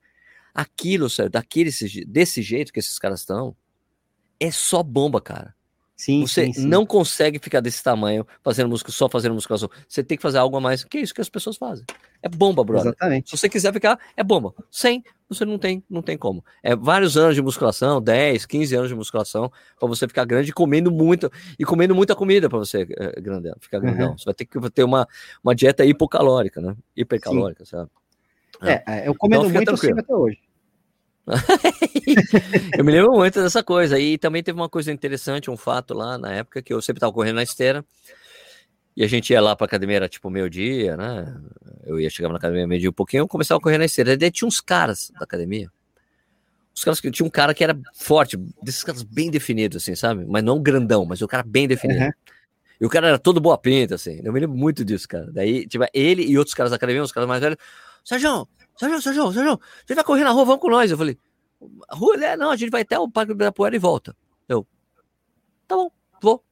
Aquilo, 0.53 1.09
sério, 1.09 1.31
daquele, 1.31 1.69
desse 2.07 2.41
jeito 2.41 2.73
que 2.73 2.79
esses 2.79 2.97
caras 2.97 3.19
estão, 3.19 3.55
é 4.39 4.51
só 4.51 4.81
bomba, 4.81 5.21
cara. 5.21 5.56
Sim, 5.97 6.27
Você 6.27 6.45
sim, 6.45 6.53
sim. 6.53 6.67
não 6.67 6.85
consegue 6.85 7.39
ficar 7.39 7.59
desse 7.59 7.83
tamanho 7.83 8.25
fazendo 8.43 8.69
música, 8.69 8.91
só 8.91 9.09
fazendo 9.09 9.33
musculação. 9.33 9.67
Você 9.89 10.03
tem 10.03 10.15
que 10.15 10.21
fazer 10.21 10.37
algo 10.37 10.55
a 10.55 10.61
mais. 10.61 10.83
Que 10.83 10.99
é 10.99 11.01
isso 11.01 11.11
que 11.13 11.21
as 11.21 11.27
pessoas 11.27 11.57
fazem. 11.57 11.83
É 12.21 12.29
bomba, 12.29 12.63
brother. 12.63 12.89
Exatamente. 12.89 13.31
Se 13.31 13.35
você 13.35 13.49
quiser 13.49 13.73
ficar, 13.73 13.99
é 14.15 14.23
bomba. 14.23 14.53
Sem, 14.69 15.03
você 15.27 15.43
não 15.43 15.57
tem, 15.57 15.83
não 15.89 16.03
tem 16.03 16.15
como. 16.15 16.45
É 16.61 16.75
vários 16.75 17.17
anos 17.17 17.33
de 17.33 17.41
musculação, 17.41 17.99
10, 17.99 18.45
15 18.45 18.75
anos 18.75 18.89
de 18.89 18.95
musculação, 18.95 19.51
para 19.79 19.87
você 19.87 20.07
ficar 20.07 20.23
grande 20.25 20.51
e 20.51 20.53
comendo 20.53 20.91
muito, 20.91 21.31
e 21.57 21.65
comendo 21.65 21.95
muita 21.95 22.15
comida 22.15 22.47
para 22.47 22.59
você 22.59 22.87
é, 22.95 23.19
grandão, 23.19 23.55
ficar 23.59 23.79
grandão. 23.79 24.11
Uhum. 24.11 24.17
Você 24.19 24.25
vai 24.25 24.35
ter 24.35 24.45
que 24.45 24.69
ter 24.69 24.83
uma, 24.83 25.07
uma 25.43 25.55
dieta 25.55 25.83
hipocalórica, 25.83 26.61
né? 26.61 26.75
Hipercalórica, 26.95 27.65
sabe? 27.65 27.89
É, 28.61 28.83
é, 28.87 29.07
eu 29.07 29.15
comendo 29.15 29.45
Então 29.45 29.53
muito, 29.55 29.65
tranquilo. 29.65 29.99
até 29.99 30.13
hoje. 30.13 30.46
eu 32.77 32.83
me 32.83 32.91
lembro 32.91 33.11
muito 33.11 33.41
dessa 33.41 33.63
coisa. 33.63 33.99
E 33.99 34.17
também 34.17 34.41
teve 34.41 34.57
uma 34.57 34.69
coisa 34.69 34.91
interessante, 34.91 35.51
um 35.51 35.57
fato 35.57 35.93
lá 35.93 36.17
na 36.17 36.33
época 36.33 36.61
que 36.61 36.73
eu 36.73 36.81
sempre 36.81 36.99
tava 36.99 37.11
correndo 37.11 37.35
na 37.35 37.43
esteira. 37.43 37.83
E 38.95 39.03
a 39.03 39.07
gente 39.07 39.31
ia 39.31 39.41
lá 39.41 39.55
pra 39.55 39.65
academia, 39.65 39.97
era 39.97 40.09
tipo 40.09 40.29
meio-dia, 40.29 40.97
né? 40.97 41.39
Eu 41.85 41.99
ia 41.99 42.09
chegar 42.09 42.29
na 42.29 42.37
academia 42.37 42.65
meio-dia 42.65 42.89
um 42.89 42.93
pouquinho, 42.93 43.21
eu 43.21 43.27
começava 43.27 43.59
a 43.59 43.61
correr 43.61 43.77
na 43.77 43.85
esteira. 43.85 44.17
Daí 44.17 44.31
tinha 44.31 44.47
uns 44.47 44.59
caras 44.59 45.11
da 45.19 45.23
academia. 45.23 45.71
Os 46.73 46.83
caras 46.83 46.99
que 46.99 47.11
tinha 47.11 47.25
um 47.25 47.29
cara 47.29 47.53
que 47.53 47.63
era 47.63 47.79
forte, 47.93 48.37
desses 48.61 48.83
caras 48.83 49.03
bem 49.03 49.29
definidos, 49.29 49.83
assim, 49.83 49.95
sabe? 49.95 50.25
Mas 50.25 50.43
não 50.43 50.61
grandão, 50.61 51.05
mas 51.05 51.21
o 51.21 51.27
cara 51.27 51.43
bem 51.43 51.67
definido. 51.67 52.05
Uhum. 52.05 52.11
E 52.79 52.85
o 52.85 52.89
cara 52.89 53.07
era 53.07 53.19
todo 53.19 53.41
boa 53.41 53.57
pinta, 53.57 53.95
assim. 53.95 54.21
Eu 54.23 54.31
me 54.31 54.39
lembro 54.39 54.55
muito 54.55 54.85
disso, 54.85 55.07
cara. 55.07 55.29
Daí, 55.31 55.67
tipo, 55.67 55.85
ele 55.93 56.23
e 56.23 56.37
outros 56.37 56.53
caras 56.53 56.69
da 56.69 56.75
academia, 56.75 57.01
uns 57.01 57.11
caras 57.11 57.27
mais 57.27 57.41
velhos. 57.41 57.57
Sérgio, 58.03 58.47
Sérgio, 58.79 59.01
Sérgio, 59.01 59.31
Sérgio, 59.33 59.59
você 59.85 59.95
vai 59.95 60.03
correr 60.03 60.23
na 60.23 60.31
rua, 60.31 60.45
vamos 60.45 60.61
com 60.61 60.69
nós. 60.69 60.89
Eu 60.91 60.97
falei, 60.97 61.17
a 61.89 61.95
rua, 61.95 62.15
é, 62.23 62.37
não, 62.37 62.51
a 62.51 62.55
gente 62.55 62.69
vai 62.69 62.81
até 62.81 62.97
o 62.99 63.09
Parque 63.09 63.29
do 63.33 63.35
Ibirapuera 63.35 63.75
e 63.75 63.79
volta. 63.79 64.15
Eu, 64.47 64.65
tá 65.67 65.75
bom, 65.75 65.91
vou. 66.21 66.43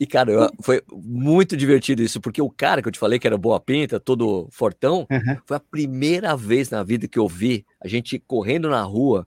E, 0.00 0.06
cara, 0.06 0.32
eu- 0.32 0.50
foi 0.62 0.82
muito 0.90 1.54
divertido 1.56 2.02
isso, 2.02 2.20
porque 2.20 2.40
o 2.40 2.48
cara 2.50 2.80
que 2.80 2.88
eu 2.88 2.92
te 2.92 2.98
falei 2.98 3.18
que 3.18 3.26
era 3.26 3.36
boa 3.36 3.60
pinta, 3.60 4.00
todo 4.00 4.48
fortão, 4.50 5.06
Uhum. 5.10 5.36
foi 5.46 5.56
a 5.56 5.60
primeira 5.60 6.34
vez 6.34 6.70
na 6.70 6.82
vida 6.82 7.06
que 7.06 7.18
eu 7.18 7.28
vi 7.28 7.66
a 7.80 7.86
gente 7.86 8.18
correndo 8.18 8.70
na 8.70 8.82
rua 8.82 9.26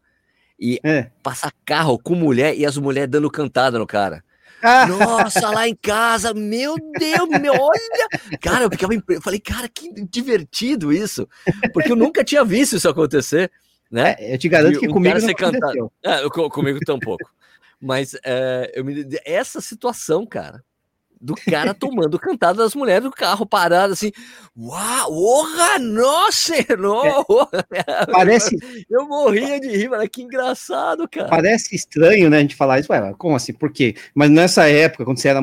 e 0.60 0.80
É. 0.84 1.12
passar 1.22 1.54
carro 1.64 2.00
com 2.00 2.16
mulher 2.16 2.58
e 2.58 2.66
as 2.66 2.78
mulheres 2.78 3.10
dando 3.12 3.30
cantada 3.30 3.78
no 3.78 3.86
cara. 3.86 4.24
Ah, 4.66 4.86
Nossa, 4.88 5.50
lá 5.52 5.68
em 5.68 5.76
casa, 5.76 6.34
meu 6.34 6.76
Deus, 6.98 7.30
meu, 7.30 7.54
olha. 7.54 8.08
Cara, 8.42 8.66
eu 8.66 8.72
ficava 8.72 8.94
eu 8.94 9.22
falei, 9.22 9.40
cara, 9.40 9.68
que 9.70 9.90
divertido 10.06 10.92
isso, 10.92 11.28
porque 11.74 11.92
eu 11.92 11.96
nunca 11.96 12.24
tinha 12.24 12.44
visto 12.44 12.76
isso 12.76 12.90
acontecer, 12.90 13.52
né? 13.92 14.16
eu 14.20 14.38
te 14.38 14.50
garanto 14.50 14.76
E 14.76 14.80
que 14.80 14.88
um 14.90 14.94
comigo 14.94 15.20
não 15.20 15.34
cantado. 15.34 15.92
É, 16.04 16.24
eu 16.24 16.30
co- 16.30 16.50
comigo 16.50 16.80
tampouco. 16.86 17.30
Mas 17.80 18.16
é, 18.26 18.72
eu 18.74 18.84
me, 18.84 19.06
essa 19.26 19.62
situação, 19.62 20.26
cara, 20.26 20.64
do 21.20 21.34
cara 21.36 21.74
tomando 21.74 22.20
cantada 22.20 22.62
das 22.64 22.76
mulheres 22.76 23.04
do 23.04 23.12
carro 23.12 23.46
parado 23.46 23.94
assim. 23.94 24.12
Uau, 24.58 25.12
orra, 25.14 25.80
nossa, 25.80 26.54
não. 26.78 27.26
Parece, 28.12 28.58
Eu 28.90 29.08
morria 29.08 29.60
de 29.60 29.70
rir, 29.70 29.90
mas 29.90 30.08
que 30.10 30.22
engraçado, 30.22 31.08
cara. 31.10 31.28
parece 31.28 31.76
estranho, 31.76 32.30
né, 32.30 32.38
a 32.38 32.42
gente 32.42 32.56
falar 32.56 32.80
isso. 32.80 32.92
Ué, 32.92 33.14
como 33.18 33.36
assim? 33.36 33.54
Por 33.54 33.72
quê? 33.72 33.96
Mas 34.14 34.30
nessa 34.30 34.68
época, 34.70 35.04
quando, 35.06 35.18
você 35.20 35.30
era, 35.30 35.40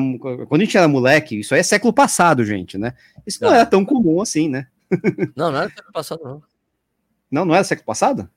quando 0.47 0.61
a 0.61 0.65
gente 0.65 0.77
era 0.77 0.87
moleque, 0.87 1.39
isso 1.39 1.53
aí 1.53 1.59
é 1.59 1.63
século 1.63 1.93
passado, 1.93 2.43
gente, 2.45 2.77
né? 2.77 2.93
Isso 3.25 3.39
não 3.41 3.49
Tá. 3.49 3.55
era 3.57 3.65
tão 3.65 3.83
comum 3.85 4.21
assim, 4.21 4.47
né? 4.49 4.67
Não, 5.35 5.51
não 5.51 5.59
era 5.59 5.69
tempo 5.69 5.91
passado, 5.91 6.21
não. 6.23 6.41
Não, 7.31 7.45
não 7.45 7.55
era 7.55 7.63
século 7.63 7.85
passado? 7.85 8.29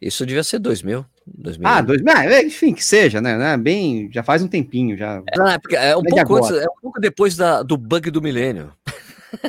Isso 0.00 0.24
devia 0.24 0.42
ser 0.44 0.58
2000. 0.60 1.04
2000. 1.34 1.68
Ah, 1.68 1.80
dois, 1.80 2.02
ah, 2.06 2.42
enfim, 2.42 2.74
que 2.74 2.84
seja, 2.84 3.20
né? 3.20 3.36
né, 3.36 3.56
Bem, 3.56 4.10
já 4.12 4.22
faz 4.22 4.42
um 4.42 4.48
tempinho 4.48 4.96
já. 4.96 5.22
Não, 5.36 5.48
é, 5.48 5.58
porque 5.58 5.76
é 5.76 5.96
um 5.96 6.02
pouco 6.02 6.36
antes, 6.36 6.50
é 6.50 6.64
um 6.64 6.80
pouco 6.80 7.00
depois 7.00 7.36
da, 7.36 7.62
do 7.62 7.76
bug 7.76 8.10
do 8.10 8.22
milênio. 8.22 8.72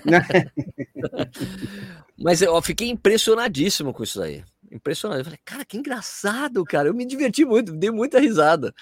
Né? 0.05 0.21
Mas 2.17 2.41
eu 2.41 2.61
fiquei 2.61 2.89
impressionadíssimo 2.89 3.93
com 3.93 4.03
isso 4.03 4.19
daí. 4.19 4.43
Impressionado. 4.71 5.21
Eu 5.21 5.25
falei, 5.25 5.39
cara, 5.43 5.65
que 5.65 5.77
engraçado, 5.77 6.63
cara. 6.63 6.87
Eu 6.87 6.93
me 6.93 7.05
diverti 7.05 7.43
muito, 7.43 7.73
dei 7.73 7.91
muita 7.91 8.19
risada. 8.19 8.73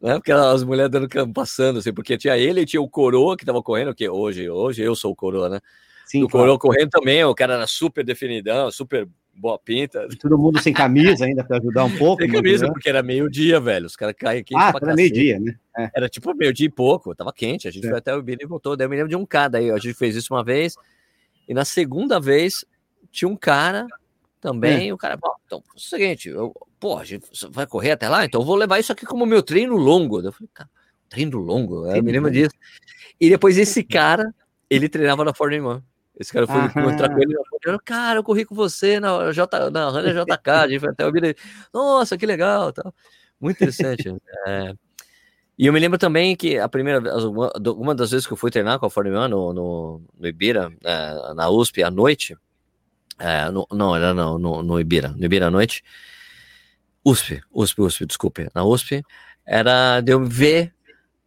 Né? 0.00 0.14
Porque 0.14 0.30
as 0.30 0.62
mulheres 0.62 0.90
dando 0.90 1.08
cam- 1.08 1.32
passando, 1.32 1.78
assim, 1.78 1.92
porque 1.92 2.18
tinha 2.18 2.36
ele 2.36 2.60
e 2.60 2.66
tinha 2.66 2.80
o 2.82 2.88
coroa 2.88 3.36
que 3.36 3.44
tava 3.44 3.62
correndo, 3.62 3.94
que 3.94 4.08
hoje, 4.08 4.48
hoje 4.48 4.82
eu 4.82 4.94
sou 4.94 5.12
o 5.12 5.16
coroa, 5.16 5.48
né? 5.48 5.60
Sim, 6.04 6.22
o 6.22 6.28
coroa 6.28 6.58
correndo 6.58 6.90
também, 6.90 7.24
o 7.24 7.34
cara 7.34 7.54
era 7.54 7.66
super 7.66 8.04
definidão, 8.04 8.70
super 8.70 9.08
boa 9.34 9.58
pinta. 9.58 10.06
todo 10.20 10.38
mundo 10.38 10.60
sem 10.60 10.72
camisa 10.72 11.24
ainda 11.24 11.42
para 11.42 11.58
ajudar 11.58 11.84
um 11.84 11.96
pouco. 11.96 12.22
Sem 12.22 12.30
mas, 12.30 12.40
camisa, 12.40 12.66
né? 12.66 12.72
porque 12.72 12.88
era 12.88 13.02
meio-dia, 13.02 13.58
velho. 13.60 13.86
Os 13.86 13.96
caras 13.96 14.14
caem 14.18 14.40
aqui. 14.40 14.54
Ah, 14.56 14.72
era 14.80 14.94
meio-dia, 14.94 15.40
né? 15.40 15.56
É. 15.78 15.90
Era 15.96 16.08
tipo 16.08 16.34
meio-dia 16.34 16.66
e 16.66 16.70
pouco, 16.70 17.14
tava 17.14 17.32
quente. 17.32 17.66
A 17.66 17.70
gente 17.70 17.86
É. 17.86 17.88
foi 17.90 17.98
até 17.98 18.14
o 18.14 18.22
Billy 18.22 18.40
e 18.42 18.46
voltou. 18.46 18.76
Daí 18.76 18.84
eu 18.86 18.90
me 18.90 18.96
lembro 18.96 19.08
de 19.08 19.16
um 19.16 19.24
cara. 19.26 19.50
Daí 19.50 19.70
a 19.70 19.78
gente 19.78 19.94
fez 19.94 20.14
isso 20.14 20.34
uma 20.34 20.44
vez. 20.44 20.74
E 21.48 21.54
na 21.54 21.64
segunda 21.64 22.20
vez 22.20 22.64
tinha 23.10 23.28
um 23.28 23.36
cara 23.36 23.86
também. 24.40 24.92
O 24.92 24.98
cara, 24.98 25.16
bom, 25.16 25.32
então, 25.46 25.62
é 25.74 25.76
o 25.76 25.80
seguinte, 25.80 26.28
eu, 26.28 26.52
pô, 26.80 26.98
a 26.98 27.04
gente 27.04 27.24
vai 27.50 27.66
correr 27.66 27.92
até 27.92 28.08
lá, 28.08 28.24
então 28.24 28.40
eu 28.40 28.44
vou 28.44 28.56
levar 28.56 28.80
isso 28.80 28.92
aqui 28.92 29.06
como 29.06 29.24
meu 29.24 29.42
treino 29.42 29.76
longo. 29.76 30.20
Eu 30.20 30.32
falei, 30.32 30.50
cara, 30.52 30.68
treino 31.08 31.38
longo? 31.38 31.86
Eu 31.86 32.02
me 32.02 32.10
lembro 32.10 32.30
disso. 32.30 32.54
E 33.20 33.30
depois 33.30 33.56
esse 33.56 33.84
cara, 33.84 34.34
ele 34.68 34.88
treinava 34.88 35.24
na 35.24 35.32
Ford 35.32 35.56
Man. 35.60 35.82
Esse 36.18 36.32
cara 36.32 36.46
foi 36.46 36.56
Aham. 36.56 36.66
encontrar 36.66 37.08
com 37.08 37.18
ele. 37.20 37.34
Cara, 37.84 38.18
eu 38.18 38.24
corri 38.24 38.44
com 38.44 38.54
você 38.54 39.00
na, 39.00 39.32
J, 39.32 39.70
na 39.70 39.88
Runner 39.88 40.14
JK. 40.14 40.48
A 40.64 40.68
gente 40.68 40.80
foi 40.80 40.90
até 40.90 41.06
o 41.06 41.12
Billy. 41.12 41.34
Nossa, 41.72 42.16
que 42.18 42.26
legal. 42.26 42.72
Tal. 42.72 42.94
Muito 43.40 43.56
interessante. 43.56 44.14
É, 44.46 44.74
e 45.58 45.66
eu 45.66 45.72
me 45.72 45.80
lembro 45.80 45.98
também 45.98 46.36
que 46.36 46.58
a 46.58 46.68
primeira 46.68 47.00
uma, 47.76 47.94
das 47.94 48.10
vezes 48.10 48.26
que 48.26 48.32
eu 48.32 48.36
fui 48.36 48.50
treinar 48.50 48.78
com 48.78 48.86
a 48.86 48.90
Fórmula 48.90 49.26
1 49.26 49.28
no, 49.28 49.52
no, 49.52 50.02
no 50.18 50.26
Ibira, 50.26 50.72
é, 50.84 51.34
na 51.34 51.48
USP 51.50 51.82
à 51.82 51.90
noite, 51.90 52.36
é, 53.18 53.50
no- 53.50 53.66
não, 53.72 53.94
era 53.96 54.12
não, 54.12 54.38
no, 54.38 54.62
no 54.62 54.80
Ibira, 54.80 55.08
no 55.08 55.24
Ibira 55.24 55.46
à 55.48 55.50
noite, 55.50 55.82
USP, 57.04 57.40
USP, 57.52 57.80
USP, 57.82 58.06
desculpe, 58.06 58.48
na 58.54 58.64
USP, 58.64 59.02
era 59.44 60.00
de 60.00 60.12
eu 60.12 60.24
ver 60.24 60.72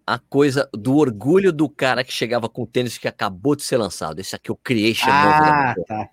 a 0.06 0.20
coisa 0.20 0.70
do 0.74 0.96
orgulho 0.98 1.52
do 1.52 1.68
cara 1.68 2.04
que 2.04 2.14
chegava 2.14 2.48
com 2.48 2.64
o 2.64 2.68
tênis 2.68 2.98
que 2.98 3.08
acabou 3.08 3.56
de 3.56 3.64
ser 3.64 3.78
lançado. 3.78 4.20
Esse 4.20 4.36
aqui 4.36 4.52
eu 4.52 4.56
criei 4.56 4.94
chamando. 4.94 5.44
Ah, 5.44 5.76
tá. 5.88 6.10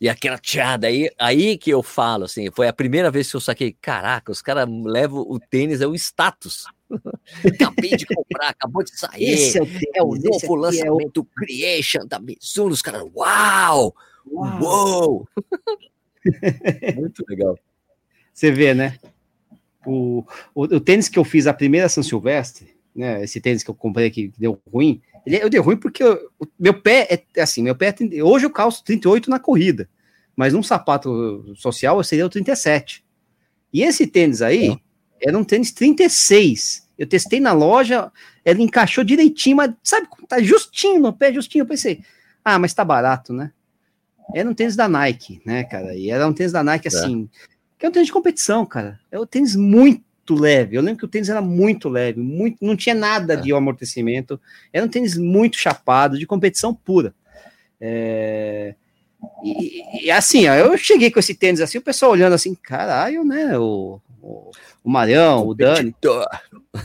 E 0.00 0.08
aquela 0.08 0.38
tiada 0.38 0.86
aí, 0.88 1.08
aí 1.18 1.56
que 1.56 1.70
eu 1.70 1.82
falo, 1.82 2.24
assim, 2.24 2.50
foi 2.50 2.66
a 2.66 2.72
primeira 2.72 3.10
vez 3.10 3.30
que 3.30 3.36
eu 3.36 3.40
saquei, 3.40 3.76
caraca, 3.80 4.32
os 4.32 4.42
caras 4.42 4.68
levam 4.68 5.20
o 5.20 5.38
tênis, 5.38 5.80
é 5.80 5.86
o 5.86 5.94
status. 5.94 6.64
Acabei 7.54 7.96
de 7.96 8.04
comprar, 8.06 8.50
acabou 8.50 8.82
de 8.82 8.96
sair. 8.98 9.30
Esse 9.30 9.58
é 9.58 9.62
o, 9.62 9.66
é 9.94 10.02
o 10.02 10.10
tênis, 10.12 10.24
novo 10.24 10.36
aqui 10.36 10.46
é 10.46 10.50
o- 10.50 10.94
lançamento 10.94 11.24
Creation 11.36 12.06
da 12.06 12.18
Mizuno. 12.18 12.72
Os 12.72 12.82
caras, 12.82 13.02
uau! 13.14 13.94
Uau. 14.26 14.60
Uou! 14.62 15.28
Muito 16.96 17.24
legal. 17.28 17.58
Você 18.32 18.50
vê, 18.50 18.74
né? 18.74 18.98
O, 19.86 20.24
o, 20.54 20.62
o 20.64 20.80
tênis 20.80 21.08
que 21.08 21.18
eu 21.18 21.24
fiz 21.24 21.46
a 21.46 21.54
primeira 21.54 21.88
São 21.88 22.02
Silvestre, 22.02 22.73
né? 22.94 23.22
Esse 23.24 23.40
tênis 23.40 23.62
que 23.62 23.70
eu 23.70 23.74
comprei 23.74 24.10
que 24.10 24.32
deu 24.38 24.60
ruim, 24.70 25.00
ele, 25.26 25.42
eu 25.42 25.50
dei 25.50 25.60
ruim 25.60 25.76
porque 25.76 26.02
eu- 26.02 26.30
meu 26.58 26.74
pé 26.80 27.06
é 27.10 27.24
é 27.36 27.42
assim, 27.42 27.62
meu 27.62 27.74
pé 27.74 27.86
é 27.86 27.92
30 27.92 28.24
hoje 28.24 28.46
eu 28.46 28.50
calço 28.50 28.84
38 28.84 29.28
na 29.30 29.38
corrida, 29.38 29.88
mas 30.36 30.52
num 30.52 30.62
sapato 30.62 31.52
social 31.56 31.96
eu 31.98 32.04
seria 32.04 32.26
o 32.26 32.28
37. 32.30 33.04
E 33.72 33.82
esse 33.82 34.06
tênis 34.06 34.42
aí 34.42 34.76
era 35.20 35.36
um 35.38 35.44
tênis 35.44 35.72
36. 35.72 36.88
Eu 36.96 37.06
testei 37.08 37.40
na 37.40 37.52
loja, 37.52 38.12
ele 38.44 38.62
encaixou 38.62 39.02
direitinho, 39.02 39.56
mas 39.56 39.72
sabe, 39.82 40.06
tá 40.28 40.40
justinho 40.40 41.00
no 41.00 41.12
pé, 41.12 41.32
justinho. 41.32 41.62
Eu 41.62 41.66
pensei, 41.66 42.00
ah, 42.44 42.58
mas 42.58 42.72
tá 42.72 42.84
barato, 42.84 43.32
né? 43.32 43.50
Era 44.34 44.48
um 44.48 44.54
tênis 44.54 44.76
da 44.76 44.88
Nike, 44.88 45.40
né, 45.44 45.64
cara? 45.64 45.94
E 45.96 46.08
era 46.10 46.26
um 46.26 46.32
tênis 46.32 46.52
da 46.52 46.62
Nike 46.62 46.88
assim, 46.88 47.28
que 47.78 47.84
é 47.84 47.88
um 47.88 47.92
tênis 47.92 48.06
de 48.06 48.12
competição, 48.12 48.64
cara. 48.64 49.00
É 49.10 49.18
um 49.18 49.26
tênis 49.26 49.56
muito 49.56 50.02
leve. 50.32 50.76
Eu 50.76 50.80
lembro 50.82 51.00
que 51.00 51.04
o 51.04 51.08
tênis 51.08 51.28
era 51.28 51.42
muito 51.42 51.88
leve, 51.90 52.20
muito, 52.20 52.56
não 52.64 52.74
tinha 52.76 52.94
nada 52.94 53.34
É. 53.34 53.36
de 53.36 53.52
amortecimento. 53.52 54.40
Era 54.72 54.86
um 54.86 54.88
tênis 54.88 55.18
muito 55.18 55.58
chapado, 55.58 56.18
de 56.18 56.26
competição 56.26 56.72
pura. 56.72 57.12
É, 57.78 58.74
E, 59.42 60.06
e, 60.06 60.10
assim, 60.10 60.46
ó, 60.48 60.54
eu 60.54 60.78
cheguei 60.78 61.10
com 61.10 61.18
esse 61.18 61.34
tênis 61.34 61.60
assim, 61.60 61.76
o 61.78 61.82
pessoal 61.82 62.12
olhando 62.12 62.32
assim, 62.34 62.54
caralho, 62.54 63.24
né? 63.24 63.58
O, 63.58 64.00
o, 64.22 64.50
o 64.82 64.90
Marião, 64.90 65.46
o 65.46 65.54
Dani. 65.54 65.94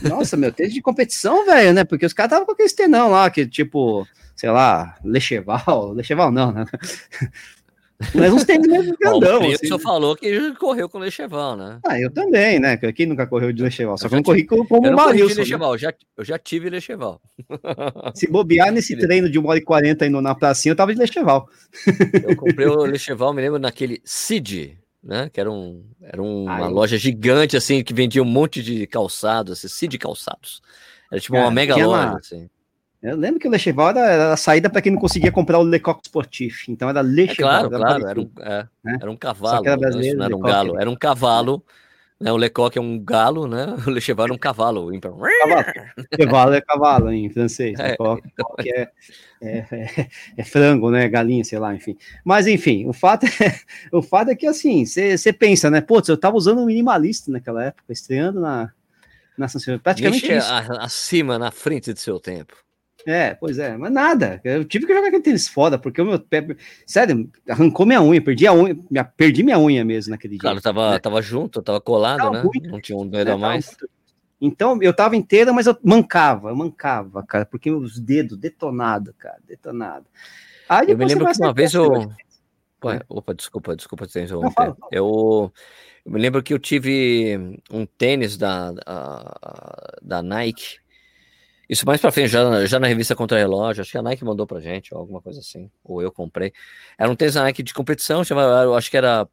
Nossa, 0.02 0.36
meu, 0.36 0.52
tênis 0.52 0.74
de 0.74 0.82
competição, 0.82 1.46
velho, 1.46 1.72
né? 1.72 1.84
Porque 1.84 2.04
os 2.04 2.12
caras 2.12 2.30
estavam 2.32 2.46
com 2.46 2.52
aquele 2.52 2.68
tenão 2.70 3.10
lá, 3.10 3.28
que 3.30 3.46
tipo, 3.46 4.06
sei 4.36 4.50
lá, 4.50 4.96
Lecheval, 5.04 5.92
Lecheval 5.96 6.30
não, 6.32 6.50
né? 6.52 6.64
Mas 8.14 8.32
uns 8.32 8.44
tênis 8.44 8.66
mesmo 8.66 8.94
o 8.94 8.96
grandão. 8.96 9.38
Plínio 9.40 9.56
assim, 9.56 9.68
só 9.68 9.76
né? 9.76 9.82
falou 9.82 10.16
que 10.16 10.54
correu 10.54 10.88
com 10.88 10.96
o 10.98 11.00
Lecheval, 11.02 11.56
né? 11.56 11.78
Ah, 11.86 12.00
eu 12.00 12.10
também, 12.10 12.58
né? 12.58 12.76
Quem 12.76 13.04
nunca 13.06 13.26
correu 13.26 13.52
de 13.52 13.62
Lecheval? 13.62 13.98
Só 13.98 14.06
Eu 14.06 14.08
que 14.08 14.14
eu 14.14 14.16
não 14.18 14.22
corri 14.22 14.44
como, 14.44 14.64
o 14.88 14.96
Marilson. 14.96 15.34
né? 15.34 15.40
Lecheval, 15.40 15.76
já, 15.78 15.92
eu 16.16 16.24
já 16.24 16.38
tive 16.38 16.70
Lecheval. 16.70 17.20
Se 18.14 18.26
bobear 18.26 18.72
nesse 18.72 18.96
treino 18.96 19.28
de 19.28 19.38
1 19.38 19.46
hora 19.46 19.58
e 19.58 19.62
40 19.62 20.06
indo 20.06 20.20
na 20.22 20.34
pracinha, 20.34 20.72
eu 20.72 20.76
tava 20.76 20.94
de 20.94 20.98
Lecheval. 21.00 21.46
Eu 22.24 22.34
comprei 22.36 22.66
o 22.66 22.84
Lecheval, 22.84 23.34
me 23.34 23.42
lembro, 23.42 23.58
naquele 23.58 24.00
Cid, 24.04 24.78
né? 25.04 25.28
Que 25.30 25.38
era, 25.40 25.50
um, 25.50 25.84
era 26.02 26.22
uma 26.22 26.68
loja 26.68 26.96
gigante, 26.96 27.56
assim, 27.56 27.84
que 27.84 27.92
vendia 27.92 28.22
um 28.22 28.26
monte 28.26 28.62
de 28.62 28.86
calçados, 28.86 29.52
assim, 29.58 29.68
Cid 29.68 29.98
Calçados. 29.98 30.62
Era 31.12 31.20
tipo 31.20 31.34
uma 31.36 31.42
Cara, 31.42 31.54
mega 31.54 31.74
tinha 31.74 31.86
loja, 31.86 32.04
lá- 32.12 32.16
assim. 32.18 32.48
Eu 33.02 33.16
lembro 33.16 33.40
que 33.40 33.48
o 33.48 33.50
Lecheval 33.50 33.90
era, 33.90 34.00
era 34.10 34.32
a 34.32 34.36
saída 34.36 34.68
para 34.68 34.82
quem 34.82 34.92
não 34.92 35.00
conseguia 35.00 35.32
comprar 35.32 35.58
o 35.58 35.62
Lecoq 35.62 36.00
Sportif. 36.04 36.68
Então 36.70 36.88
era 36.88 37.00
É 37.00 37.02
Lecheval. 37.02 37.70
claro, 37.70 37.74
era 37.74 37.76
claro, 37.78 38.06
era 38.08 38.20
um, 38.20 38.30
é, 38.40 38.68
né? 38.84 38.98
era 39.00 39.10
um 39.10 39.16
cavalo, 39.16 39.66
era 39.66 39.76
né? 39.76 40.12
não 40.14 40.24
era 40.24 40.36
um 40.36 40.40
galo, 40.40 40.78
era- 40.78 40.90
um 40.90 40.96
cavalo, 40.96 41.64
né? 42.20 42.30
O 42.30 42.36
Lecoq 42.36 42.76
é 42.76 42.80
um 42.80 43.02
galo, 43.02 43.48
né? 43.48 43.74
O 43.88 43.90
Lecheval 43.90 44.26
era 44.26 44.34
um 44.34 44.38
cavalo. 44.38 44.92
então, 44.94 45.16
Cavalo. 45.40 45.64
Cavalo 46.18 46.54
é 46.54 46.60
cavalo 46.60 47.10
em 47.10 47.30
francês. 47.30 47.80
É. 47.80 47.92
Lecoq, 47.92 48.20
é, 48.66 48.88
é, 49.40 49.58
é- 49.72 50.08
é 50.36 50.44
frango, 50.44 50.90
né? 50.90 51.08
Galinha, 51.08 51.42
sei 51.42 51.58
lá, 51.58 51.74
enfim. 51.74 51.96
Mas 52.22 52.46
enfim, 52.46 52.86
o 52.86 52.92
fato 52.92 53.24
é, 53.24 53.30
o 53.90 54.02
fato 54.02 54.30
é 54.30 54.34
que 54.34 54.46
assim, 54.46 54.84
você 54.84 55.32
pensa, 55.32 55.70
né? 55.70 55.80
Putz, 55.80 56.10
eu 56.10 56.18
tava 56.18 56.36
usando 56.36 56.60
um 56.60 56.66
minimalista 56.66 57.32
naquela 57.32 57.64
época, 57.64 57.90
estreando 57.90 58.38
na, 58.40 58.70
na. 59.38 59.46
Praticamente 59.82 60.28
Vixe, 60.28 60.46
acima, 60.78 61.38
na 61.38 61.50
frente 61.50 61.94
do 61.94 61.98
seu 61.98 62.20
tempo. 62.20 62.54
É, 63.06 63.34
pois 63.34 63.58
é, 63.58 63.76
mas 63.76 63.92
nada. 63.92 64.40
Eu 64.44 64.64
tive 64.64 64.86
que 64.86 64.94
jogar 64.94 65.08
aquele 65.08 65.22
tênis 65.22 65.48
foda, 65.48 65.78
porque 65.78 66.00
o 66.00 66.04
meu 66.06 66.18
pé. 66.20 66.46
Sério, 66.86 67.30
arrancou 67.48 67.86
minha 67.86 68.02
unha, 68.02 68.20
perdi 68.22 68.46
a 68.46 68.52
unha, 68.52 68.76
perdi 69.16 69.42
minha 69.42 69.58
unha 69.58 69.84
mesmo 69.84 70.10
naquele 70.10 70.34
dia. 70.34 70.40
Claro, 70.40 70.60
tava, 70.60 70.98
tava 71.00 71.22
junto, 71.22 71.62
tava 71.62 71.80
colado, 71.80 72.18
Tava 72.18 72.32
né? 72.32 72.42
muito, 72.42 72.68
Não 72.70 72.80
tinha 72.80 72.98
um 72.98 73.04
né, 73.04 73.10
dedo 73.18 73.28
a 73.28 73.32
tava 73.32 73.38
mais. 73.38 73.66
muito- 73.66 73.88
Então, 74.40 74.78
eu 74.82 74.94
tava 74.94 75.16
inteira, 75.16 75.52
mas 75.52 75.66
eu 75.66 75.76
mancava, 75.84 76.48
eu 76.50 76.56
mancava, 76.56 77.22
cara, 77.22 77.44
porque 77.44 77.70
os 77.70 77.98
dedos 77.98 78.38
detonados, 78.38 79.12
cara, 79.18 79.38
detonado. 79.46 80.06
Aí 80.68 80.90
Eu 80.90 80.96
me 80.98 81.04
lembro 81.04 81.26
que 81.26 81.40
uma 81.42 81.52
vez 81.52 81.74
eu. 81.74 82.10
Ué, 82.82 83.00
opa, 83.08 83.34
desculpa, 83.34 83.76
desculpa 83.76 84.06
Não, 84.14 84.22
interromper. 84.22 84.54
fala, 84.54 84.74
fala. 84.74 84.88
Eu, 84.90 85.52
eu 86.06 86.12
me 86.12 86.18
lembro 86.18 86.42
que 86.42 86.54
eu 86.54 86.58
tive 86.58 87.60
um 87.70 87.84
tênis 87.84 88.38
da, 88.38 88.72
da, 88.72 89.34
da 90.00 90.22
Nike. 90.22 90.79
Isso 91.70 91.86
mais 91.86 92.00
pra 92.00 92.10
frente, 92.10 92.30
já, 92.30 92.66
já 92.66 92.80
na 92.80 92.88
revista 92.88 93.14
Contra 93.14 93.38
Relógio, 93.38 93.80
acho 93.80 93.92
que 93.92 93.96
a 93.96 94.02
Nike 94.02 94.24
mandou 94.24 94.44
pra 94.44 94.58
gente, 94.58 94.92
ou 94.92 94.98
alguma 94.98 95.22
coisa 95.22 95.38
assim, 95.38 95.70
ou 95.84 96.02
eu 96.02 96.10
comprei. 96.10 96.52
Era 96.98 97.08
um 97.08 97.14
tênis 97.14 97.34
da 97.34 97.44
Nike 97.44 97.62
de 97.62 97.72
competição, 97.72 98.24
chamava, 98.24 98.76
acho 98.76 98.90
que 98.90 98.96
era. 98.96 99.28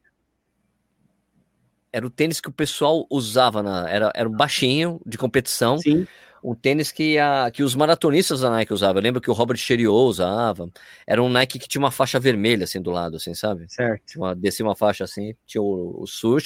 Era 1.92 2.06
o 2.06 2.12
tênis 2.12 2.40
que 2.40 2.48
o 2.48 2.52
pessoal 2.52 3.08
usava, 3.10 3.64
na, 3.64 3.90
era, 3.90 4.12
era 4.14 4.30
um 4.30 4.32
baixinho 4.32 5.02
de 5.04 5.18
competição, 5.18 5.80
Sim, 5.80 6.06
um 6.50 6.56
tênis 6.56 6.94
que, 6.94 7.18
a, 7.18 7.52
que 7.52 7.62
os 7.62 7.76
maratonistas 7.76 8.40
da 8.40 8.50
Nike 8.50 8.74
usavam. 8.74 9.00
Eu 9.00 9.04
lembro 9.04 9.20
que 9.20 9.30
o 9.30 9.34
Robert 9.34 9.58
Cheriot 9.58 9.90
usava. 9.92 10.72
Era 11.06 11.22
um 11.22 11.28
Nike 11.28 11.60
que 11.60 11.68
tinha 11.68 11.82
uma 11.82 11.92
faixa 11.92 12.22
vermelha 12.22 12.64
assim 12.64 12.82
do 12.82 12.90
lado, 12.90 13.18
assim, 13.18 13.34
sabe? 13.34 13.66
certo. 13.68 14.02
Tinha 14.06 14.24
uma, 14.24 14.34
descia 14.34 14.66
uma 14.66 14.76
faixa 14.76 15.04
assim, 15.04 15.36
tinha 15.46 15.62
o, 15.62 16.06
o 16.06 16.38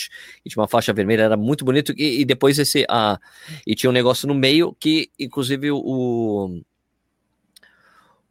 e 0.44 0.49
tinha 0.49 0.60
uma 0.60 0.68
faixa 0.68 0.91
vermelha, 0.91 1.22
era 1.22 1.38
muito 1.38 1.64
bonito. 1.64 1.94
E, 1.95 2.22
e 2.22 2.26
depois 2.26 2.57
esse. 2.57 2.84
A, 2.90 3.19
e 3.65 3.76
tinha 3.76 3.91
um 3.91 3.94
negócio 3.94 4.28
no 4.28 4.34
meio 4.34 4.76
que, 4.80 5.11
inclusive, 5.19 5.69
o, 5.69 6.61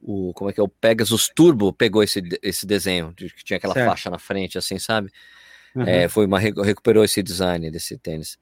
o 0.02 0.32
como 0.34 0.50
é 0.50 0.52
que 0.52 0.58
é 0.58 0.62
o 0.64 0.68
Pegasus 0.68 1.28
Turbo 1.28 1.72
pegou 1.72 2.02
esse, 2.02 2.20
esse 2.42 2.66
desenho, 2.66 3.14
de, 3.16 3.32
que 3.32 3.44
tinha 3.44 3.58
aquela 3.58 3.74
Certo. 3.74 3.88
faixa 3.88 4.10
na 4.10 4.18
frente, 4.18 4.58
assim, 4.58 4.76
sabe? 4.76 5.08
Uhum. 5.76 5.84
É, 5.84 6.08
foi 6.08 6.26
uma 6.26 6.40
recu- 6.40 6.62
recuperou 6.62 7.04
esse 7.04 7.22
design 7.22 7.70
desse 7.70 7.96
tênis. 7.96 8.36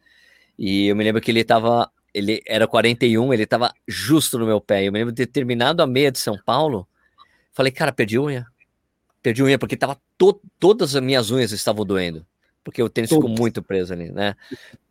E 0.59 0.87
eu 0.87 0.97
me 0.97 1.05
lembro 1.05 1.21
que 1.21 1.31
ele 1.31 1.45
tava, 1.45 1.89
ele 2.19 2.43
era 2.47 2.67
41, 2.67 3.33
ele 3.33 3.47
tava 3.47 3.73
justo 3.87 4.39
no 4.39 4.47
meu 4.47 4.61
pé. 4.61 4.85
Eu 4.85 4.93
me 4.93 4.99
lembro 4.99 5.13
de 5.13 5.25
ter 5.25 5.33
terminado 5.33 5.83
a 5.83 5.87
meia 5.87 6.11
de 6.11 6.19
São 6.19 6.39
Paulo, 6.45 6.87
falei, 7.53 7.73
cara, 7.73 7.93
perdi 7.93 8.19
unha. 8.19 8.47
Perdi 9.23 9.43
unha 9.43 9.59
porque 9.59 9.77
tava 9.77 9.97
to- 10.17 10.41
todas 10.59 10.95
as 10.95 11.03
minhas 11.03 11.31
unhas 11.31 11.53
estavam 11.53 11.85
doendo. 11.85 12.27
Porque 12.63 12.83
o 12.83 12.89
tênis 12.89 13.09
ficou 13.09 13.31
muito 13.31 13.63
preso 13.63 13.95
ali, 13.95 14.13
né? 14.13 14.35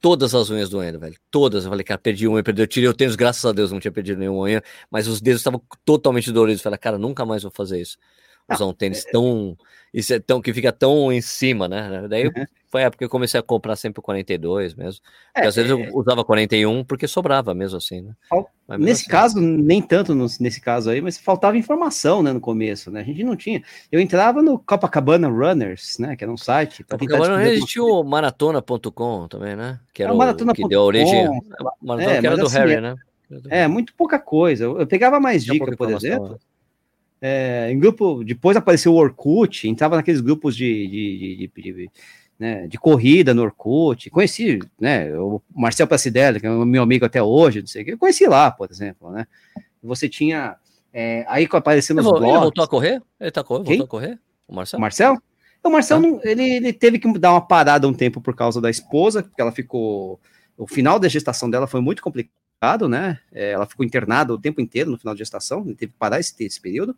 Todas 0.01 0.33
as 0.33 0.49
unhas 0.49 0.67
doendo, 0.67 0.97
velho. 0.97 1.15
Todas. 1.29 1.63
Eu 1.63 1.69
falei, 1.69 1.83
cara, 1.83 1.99
perdi 1.99 2.27
unha, 2.27 2.41
perdi. 2.41 2.61
Eu 2.63 2.67
tirei 2.67 2.89
o 2.89 2.93
tênis, 2.93 3.15
graças 3.15 3.45
a 3.45 3.51
Deus, 3.51 3.71
não 3.71 3.79
tinha 3.79 3.91
perdido 3.91 4.17
nenhuma 4.17 4.39
unha, 4.39 4.63
mas 4.89 5.07
os 5.07 5.21
dedos 5.21 5.41
estavam 5.41 5.61
totalmente 5.85 6.31
doloridos. 6.31 6.61
Eu 6.61 6.63
falei, 6.63 6.79
cara, 6.79 6.97
nunca 6.97 7.23
mais 7.23 7.43
vou 7.43 7.51
fazer 7.51 7.79
isso. 7.79 7.97
Usar 8.49 8.65
um 8.65 8.73
tênis 8.73 9.03
tão. 9.05 9.57
Isso 9.93 10.13
é 10.13 10.19
tão 10.19 10.41
que 10.41 10.53
fica 10.53 10.71
tão 10.71 11.11
em 11.11 11.21
cima, 11.21 11.67
né? 11.67 12.07
Daí 12.07 12.27
Uhum. 12.27 12.45
foi 12.69 12.83
a 12.83 12.85
época 12.85 12.99
que 12.99 13.05
eu 13.05 13.09
comecei 13.09 13.39
a 13.39 13.43
comprar 13.43 13.75
sempre 13.75 13.99
o 13.99 14.03
42 14.03 14.75
mesmo. 14.75 15.01
É, 15.35 15.47
às 15.47 15.55
vezes 15.55 15.71
é, 15.71 15.73
eu 15.73 15.95
usava 15.95 16.23
41 16.23 16.83
porque 16.83 17.07
sobrava 17.07 17.53
mesmo 17.53 17.77
assim, 17.77 18.01
né? 18.01 18.13
Fal- 18.29 18.49
mesmo 18.69 18.85
Nesse 18.85 19.01
assim, 19.03 19.09
caso, 19.09 19.39
nem 19.41 19.81
tanto 19.81 20.13
nesse 20.13 20.59
caso 20.59 20.89
aí, 20.89 21.01
mas 21.01 21.17
faltava 21.17 21.57
informação, 21.57 22.21
né, 22.21 22.33
no 22.33 22.41
começo, 22.41 22.91
né? 22.91 22.99
A 22.99 23.03
gente 23.03 23.23
não 23.23 23.35
tinha. 23.35 23.63
Eu 23.91 23.99
entrava 23.99 24.41
no 24.41 24.59
Copacabana 24.59 25.29
Runners, 25.29 25.97
né, 25.99 26.15
que 26.15 26.23
era 26.23 26.31
um 26.31 26.37
site. 26.37 26.83
Copacabana 26.83 27.37
descobrir 27.37 27.57
existia 27.57 27.83
o 27.83 28.03
maratona.com 28.03 29.27
também, 29.29 29.55
né? 29.55 29.79
Que 29.93 30.03
era 30.03 30.11
É, 30.11 30.13
o 30.13 30.15
o, 30.15 30.19
Maratona.com, 30.19 30.53
que 30.53 30.67
deu 30.67 30.81
origem. 30.81 31.27
sei 31.27 31.39
O 31.81 31.87
Maratona 31.87 32.17
É, 32.17 32.21
que 32.21 32.27
era 32.27 32.37
do 32.37 32.45
assim, 32.45 32.57
Harry, 32.57 32.73
é- 32.73 32.81
né? 32.81 32.95
É, 33.49 33.67
muito 33.67 33.93
pouca 33.93 34.19
coisa. 34.19 34.65
Eu 34.65 34.87
pegava 34.87 35.19
mais 35.19 35.43
Tinha 35.43 35.53
dica, 35.53 35.75
por 35.75 35.89
exemplo. 35.91 36.39
É, 37.21 37.71
em 37.71 37.79
grupo, 37.79 38.23
depois 38.23 38.55
apareceu 38.57 38.93
o 38.93 38.97
Orkut, 38.97 39.67
entrava 39.67 39.95
naqueles 39.95 40.21
grupos 40.21 40.55
de, 40.55 40.87
de, 40.87 41.47
de, 41.55 41.73
de- 41.73 41.91
né, 42.39 42.67
de 42.67 42.77
corrida 42.77 43.33
no 43.33 43.41
Orkut. 43.41 44.09
Conheci, 44.11 44.59
né, 44.79 45.11
o 45.17 45.41
Marcel 45.55 45.87
Placidelli, 45.87 46.39
que 46.39 46.45
é 46.45 46.49
meu 46.49 46.83
amigo 46.83 47.05
até 47.05 47.21
hoje, 47.21 47.61
não 47.61 47.67
sei 47.67 47.81
o 47.81 47.85
que, 47.85 47.91
eu 47.93 47.97
conheci 47.97 48.27
lá, 48.27 48.51
por 48.51 48.69
exemplo, 48.69 49.09
né. 49.11 49.25
Você 49.83 50.07
tinha, 50.09 50.55
é, 50.93 51.25
aí 51.27 51.47
aparecendo 51.51 51.99
Ele, 51.99 52.05
os 52.07 52.11
vo- 52.11 52.17
ele 52.17 52.25
blogs, 52.25 52.41
voltou 52.41 52.63
a 52.63 52.67
correr? 52.67 53.01
Ele 53.19 53.31
tá 53.31 53.43
correndo? 53.43 53.65
Voltou 53.67 53.85
a 53.85 53.87
correr? 53.87 54.19
O 54.47 54.53
Marcelo? 54.55 54.79
o 54.79 54.81
Marcel? 54.81 55.17
O 55.63 55.69
Marcel, 55.69 55.97
Ah. 55.97 55.99
não- 55.99 56.19
ele, 56.23 56.43
ele 56.43 56.71
teve 56.73 56.99
que 56.99 57.19
dar 57.19 57.31
uma 57.31 57.41
parada 57.41 57.87
um 57.87 57.93
tempo 57.93 58.21
por 58.21 58.35
causa 58.35 58.61
da 58.61 58.69
esposa, 58.69 59.21
porque 59.23 59.41
ela 59.41 59.51
ficou. 59.51 60.19
O 60.57 60.65
final 60.67 60.97
da 60.99 61.07
gestação 61.07 61.49
dela 61.49 61.67
foi 61.67 61.81
muito 61.81 62.01
complicado, 62.01 62.31
né? 62.89 63.19
É, 63.31 63.51
ela 63.51 63.65
ficou 63.67 63.85
internada 63.85 64.33
o 64.33 64.37
tempo 64.39 64.59
inteiro 64.59 64.89
no 64.89 64.97
final 64.97 65.13
da 65.13 65.19
gestação, 65.19 65.63
teve 65.63 65.91
que 65.91 65.97
parar 65.99 66.19
esse, 66.19 66.33
esse 66.43 66.59
período. 66.59 66.95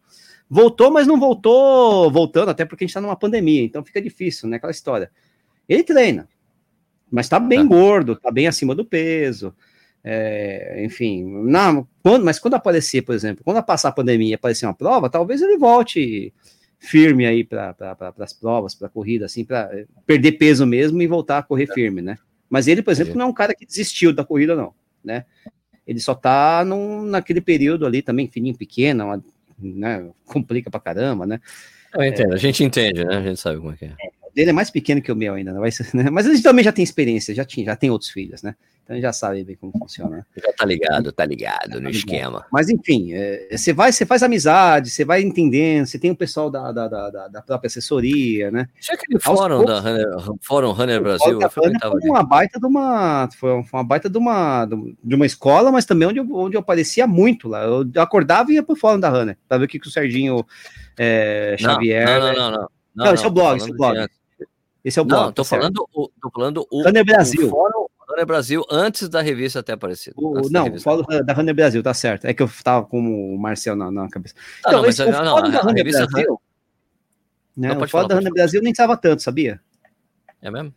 Voltou, 0.49 0.90
mas 0.90 1.06
não 1.06 1.19
voltou 1.19 2.10
voltando, 2.10 2.49
até 2.49 2.65
porque 2.65 2.84
a 2.84 2.88
gente 2.88 2.94
tá 2.94 3.02
numa 3.02 3.15
pandemia, 3.15 3.61
então 3.64 3.84
fica 3.84 4.02
difícil, 4.02 4.48
né? 4.49 4.57
Aquela 4.57 4.72
história. 4.72 5.11
Ele 5.68 5.84
treina, 5.84 6.27
mas 7.11 7.27
tá 7.30 7.40
bem 7.40 7.60
Tá. 7.68 7.76
gordo, 7.76 8.15
tá 8.15 8.31
bem 8.31 8.48
acima 8.48 8.73
do 8.73 8.86
peso. 8.86 9.53
é, 10.03 10.81
enfim, 10.86 11.26
não, 11.26 11.86
quando, 12.02 12.23
mas 12.23 12.40
quando 12.40 12.53
aparecer, 12.53 13.02
por 13.02 13.14
exemplo, 13.14 13.44
quando 13.44 13.61
passar 13.61 13.90
a 13.90 13.91
pandemia 13.91 14.30
e 14.30 14.34
aparecer 14.34 14.65
uma 14.65 14.73
prova, 14.73 15.10
talvez 15.10 15.41
ele 15.41 15.57
volte 15.57 16.34
firme 16.80 17.26
aí 17.26 17.44
para 17.44 17.73
pra, 17.73 18.14
as 18.19 18.31
provas, 18.31 18.73
para 18.73 18.88
corrida, 18.88 19.26
assim, 19.26 19.44
para 19.44 19.69
perder 20.07 20.31
peso 20.34 20.65
mesmo 20.65 21.02
e 21.02 21.07
voltar 21.07 21.40
a 21.40 21.44
correr 21.44 21.68
firme, 21.68 22.02
né? 22.02 22.18
Mas 22.49 22.68
ele, 22.68 22.81
por 22.81 22.91
exemplo, 22.91 23.14
não 23.15 23.26
é 23.26 23.27
um 23.27 23.34
cara 23.34 23.53
que 23.53 23.65
desistiu 23.65 24.14
da 24.14 24.23
corrida, 24.23 24.56
não, 24.56 24.73
né? 25.03 25.26
Ele 25.85 25.99
só 25.99 26.13
tá 26.13 26.63
num, 26.65 27.03
naquele 27.03 27.41
período 27.41 27.85
ali 27.85 28.01
também, 28.01 28.27
fininho, 28.27 28.57
pequeno, 28.57 29.05
uma- 29.05 29.23
né? 29.57 30.09
Complica 30.26 30.69
pra 30.69 30.80
caramba, 30.80 31.26
né? 31.26 31.39
Eu 31.93 32.03
entendo, 32.03 32.34
a 32.34 32.38
gente 32.38 32.63
entende, 32.63 33.03
né? 33.03 33.17
A 33.17 33.21
gente 33.21 33.39
sabe 33.39 33.57
como 33.59 33.71
é 33.71 33.76
que 33.76 33.85
é. 33.85 33.95
O 34.18 34.18
dele 34.40 34.52
é 34.52 34.53
mais 34.53 34.72
pequeno 34.72 35.02
que 35.02 35.11
o 35.11 35.16
meu 35.16 35.34
ainda, 35.34 35.52
não 35.52 35.60
vai 35.60 35.72
ser, 35.72 35.90
né? 35.94 36.10
Mas 36.10 36.26
ele 36.26 36.41
também 36.41 36.64
já 36.64 36.72
tem 36.72 36.84
experiência, 36.84 37.36
já, 37.36 37.44
tinha, 37.44 37.66
já 37.66 37.76
tem 37.76 37.90
outros 37.90 38.10
filhos, 38.10 38.41
né? 38.41 38.56
Então 38.84 38.95
ele 38.95 39.02
já 39.03 39.11
sabe 39.11 39.44
bem 39.44 39.56
como 39.56 39.72
funciona. 39.78 40.18
né? 40.18 40.26
Já 40.41 40.53
tá 40.53 40.66
ligado, 40.66 41.11
tá 41.11 41.26
ligado 41.26 41.74
no 41.80 41.90
ligado. 41.90 41.95
esquema. 41.95 42.45
Mas 42.52 42.70
enfim, 42.70 43.14
é, 43.14 43.49
você 43.52 43.74
vai, 43.74 43.91
você 43.91 44.06
faz 44.06 44.24
amizade, 44.24 44.90
você 44.90 45.03
vai 45.03 45.22
entendendo, 45.22 45.86
você 45.86 45.99
tem 45.99 46.10
o 46.10 46.16
pessoal 46.16 46.49
da, 46.49 46.72
da, 46.72 46.88
da, 46.88 47.28
da- 47.28 47.41
própria 47.41 47.68
assessoria, 47.68 48.49
né? 48.49 48.68
Tinha 48.80 48.95
aquele 48.95 49.20
fórum 49.20 49.66
da 49.66 49.80
Runner, 49.80 50.07
Fórum 50.41 50.72
Runner 50.72 51.02
Brasil, 51.02 51.40
eu 51.41 51.49
foi 51.49 51.70
uma 52.06 52.24
baita 52.24 52.60
de 52.60 52.66
uma, 52.66 53.30
foi 53.38 53.52
uma 53.74 53.84
baita 53.84 54.10
de 54.10 54.18
uma, 54.18 54.66
de 55.03 55.16
uma 55.16 55.26
escola, 55.26 55.72
mas 55.72 55.86
também 55.86 56.07
onde 56.07 56.20
eu, 56.20 56.28
onde 56.34 56.56
eu 56.56 56.61
aparecia 56.61 57.06
muito 57.06 57.48
lá. 57.48 57.64
Eu 57.64 57.86
acordava 57.98 58.52
e 58.52 58.56
ia 58.56 58.64
pro 58.64 58.76
fórum 58.76 58.99
da 58.99 59.10
Runner, 59.10 59.38
pra 59.48 59.57
ver 59.57 59.66
o 59.66 59.68
que, 59.68 59.80
que 59.80 59.88
o 59.88 59.91
Serginho 59.91 60.45
é, 60.98 61.57
Não, 61.61 61.74
Xavier. 61.74 62.06
Não, 62.07 62.20
não, 62.20 62.34
não, 62.34 62.52
não. 62.52 62.70
Não, 62.95 63.14
esse 63.14 63.24
é 63.24 63.28
o 63.28 63.32
blog, 63.32 63.57
esse 63.57 63.70
é 63.70 63.74
o 63.74 63.78
blog. 63.78 64.10
Esse 64.84 64.99
é 64.99 65.01
o. 65.01 65.06
Não, 65.06 65.31
tô 65.31 65.43
tá 65.43 65.49
certo. 65.49 65.61
falando, 65.61 65.89
o, 65.93 66.10
tô 66.22 66.30
falando 66.31 66.68
o, 66.72 66.84
Runner 66.84 67.06
Brasil. 67.06 67.47
o 67.47 67.49
Fórum 67.49 67.85
Runner 68.10 68.26
Brasil 68.26 68.64
antes 68.72 69.07
da 69.10 69.22
revista 69.22 69.61
ter 69.61 69.73
aparecido. 69.73 70.15
O- 70.18 70.41
da 70.49 70.60
não, 70.60 70.64
revista. 70.65 70.89
falo 70.89 71.03
da 71.03 71.34
Runner 71.34 71.53
Brasil, 71.53 71.84
tá 71.84 71.93
certo. 71.93 72.26
É 72.26 72.34
que 72.34 72.41
eu 72.41 72.49
tava 72.64 72.85
com 72.85 72.99
o 73.35 73.38
Marcel 73.38 73.76
na, 73.76 73.91
na 73.91 74.10
cabeça. 74.10 74.34
Tá, 74.64 74.72
não, 74.72 74.81
mas 74.81 74.97
esse- 74.99 75.03
o 75.07 75.11
não, 75.11 75.23
não, 75.26 75.35
fórum 75.38 75.51
da 75.51 75.60
Runner 75.61 75.84
Brasil. 75.84 76.41
Né, 77.57 77.73
Não, 77.73 77.81
o 77.81 77.88
fórum 77.89 78.07
da 78.07 78.15
Runner. 78.15 78.31
Brasil 78.34 78.61
nem 78.61 78.73
tava 78.73 78.95
tanto, 78.95 79.22
sabia? 79.22 79.60
É 80.41 80.49
mesmo? 80.49 80.73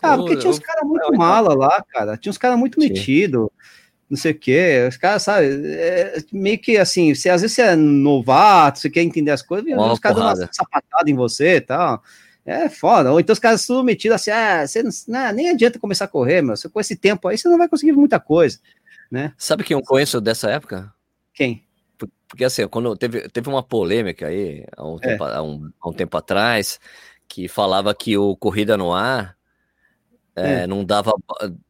Ah, 0.00 0.14
Eu- 0.14 0.18
porque 0.18 0.36
tinha 0.36 0.50
uns 0.50 0.58
caras 0.58 0.88
muito 0.88 1.04
eu- 1.12 1.18
mala 1.18 1.54
lá, 1.54 1.82
cara. 1.88 2.16
Tinha 2.16 2.30
uns 2.30 2.38
caras 2.38 2.58
muito 2.58 2.78
metidos, 2.78 3.48
não 4.08 4.16
sei 4.16 4.32
o 4.32 4.38
quê. 4.38 4.86
Os 4.88 4.96
caras, 4.96 5.22
sabe, 5.22 5.46
é, 5.66 6.22
meio 6.32 6.58
que 6.58 6.76
assim, 6.76 7.14
você, 7.14 7.28
às 7.28 7.40
vezes 7.42 7.54
você 7.56 7.62
é 7.62 7.76
novato, 7.76 8.78
você 8.78 8.88
quer 8.90 9.02
entender 9.02 9.30
as 9.32 9.42
coisas, 9.42 9.70
Ó, 9.76 9.92
os 9.92 9.98
caras 9.98 10.18
dão 10.18 10.26
uma 10.26 10.48
sapatada 10.52 11.10
em 11.10 11.14
você 11.14 11.56
e 11.56 11.60
tal. 11.60 12.02
É 12.44 12.68
foda. 12.68 13.12
Ou 13.12 13.20
então 13.20 13.32
os 13.32 13.38
caras 13.38 13.64
tudo 13.66 13.84
metidos 13.84 14.16
assim, 14.16 14.30
ah, 14.32 14.66
você 14.66 14.82
não, 14.82 14.90
não, 15.08 15.32
nem 15.32 15.50
adianta 15.50 15.78
começar 15.78 16.06
a 16.06 16.08
correr, 16.08 16.42
meu. 16.42 16.56
Você, 16.56 16.68
com 16.68 16.80
esse 16.80 16.96
tempo 16.96 17.28
aí, 17.28 17.38
você 17.38 17.48
não 17.48 17.56
vai 17.58 17.68
conseguir 17.68 17.92
muita 17.92 18.18
coisa. 18.18 18.58
Sabe 19.36 19.62
quem 19.62 19.76
eu 19.76 19.82
conheço 19.82 20.20
dessa 20.20 20.50
época? 20.50 20.92
Quem? 21.34 21.64
Por- 21.98 22.08
Porque 22.28 22.44
assim, 22.44 22.66
quando 22.66 22.96
teve, 22.96 23.28
teve 23.28 23.48
uma 23.48 23.62
polêmica 23.62 24.26
aí, 24.26 24.64
há 24.76 24.86
um, 24.88 24.96
É. 24.96 25.00
tempo, 25.00 25.24
há 25.24 25.42
um, 25.42 25.70
há 25.80 25.88
um 25.88 25.92
tempo 25.92 26.16
atrás, 26.16 26.80
que 27.28 27.46
falava 27.46 27.94
que 27.94 28.16
o 28.16 28.34
Corrida 28.36 28.76
no 28.76 28.92
Ar 28.92 29.36
é, 30.34 30.62
É. 30.62 30.66
não 30.66 30.84
dava, 30.84 31.12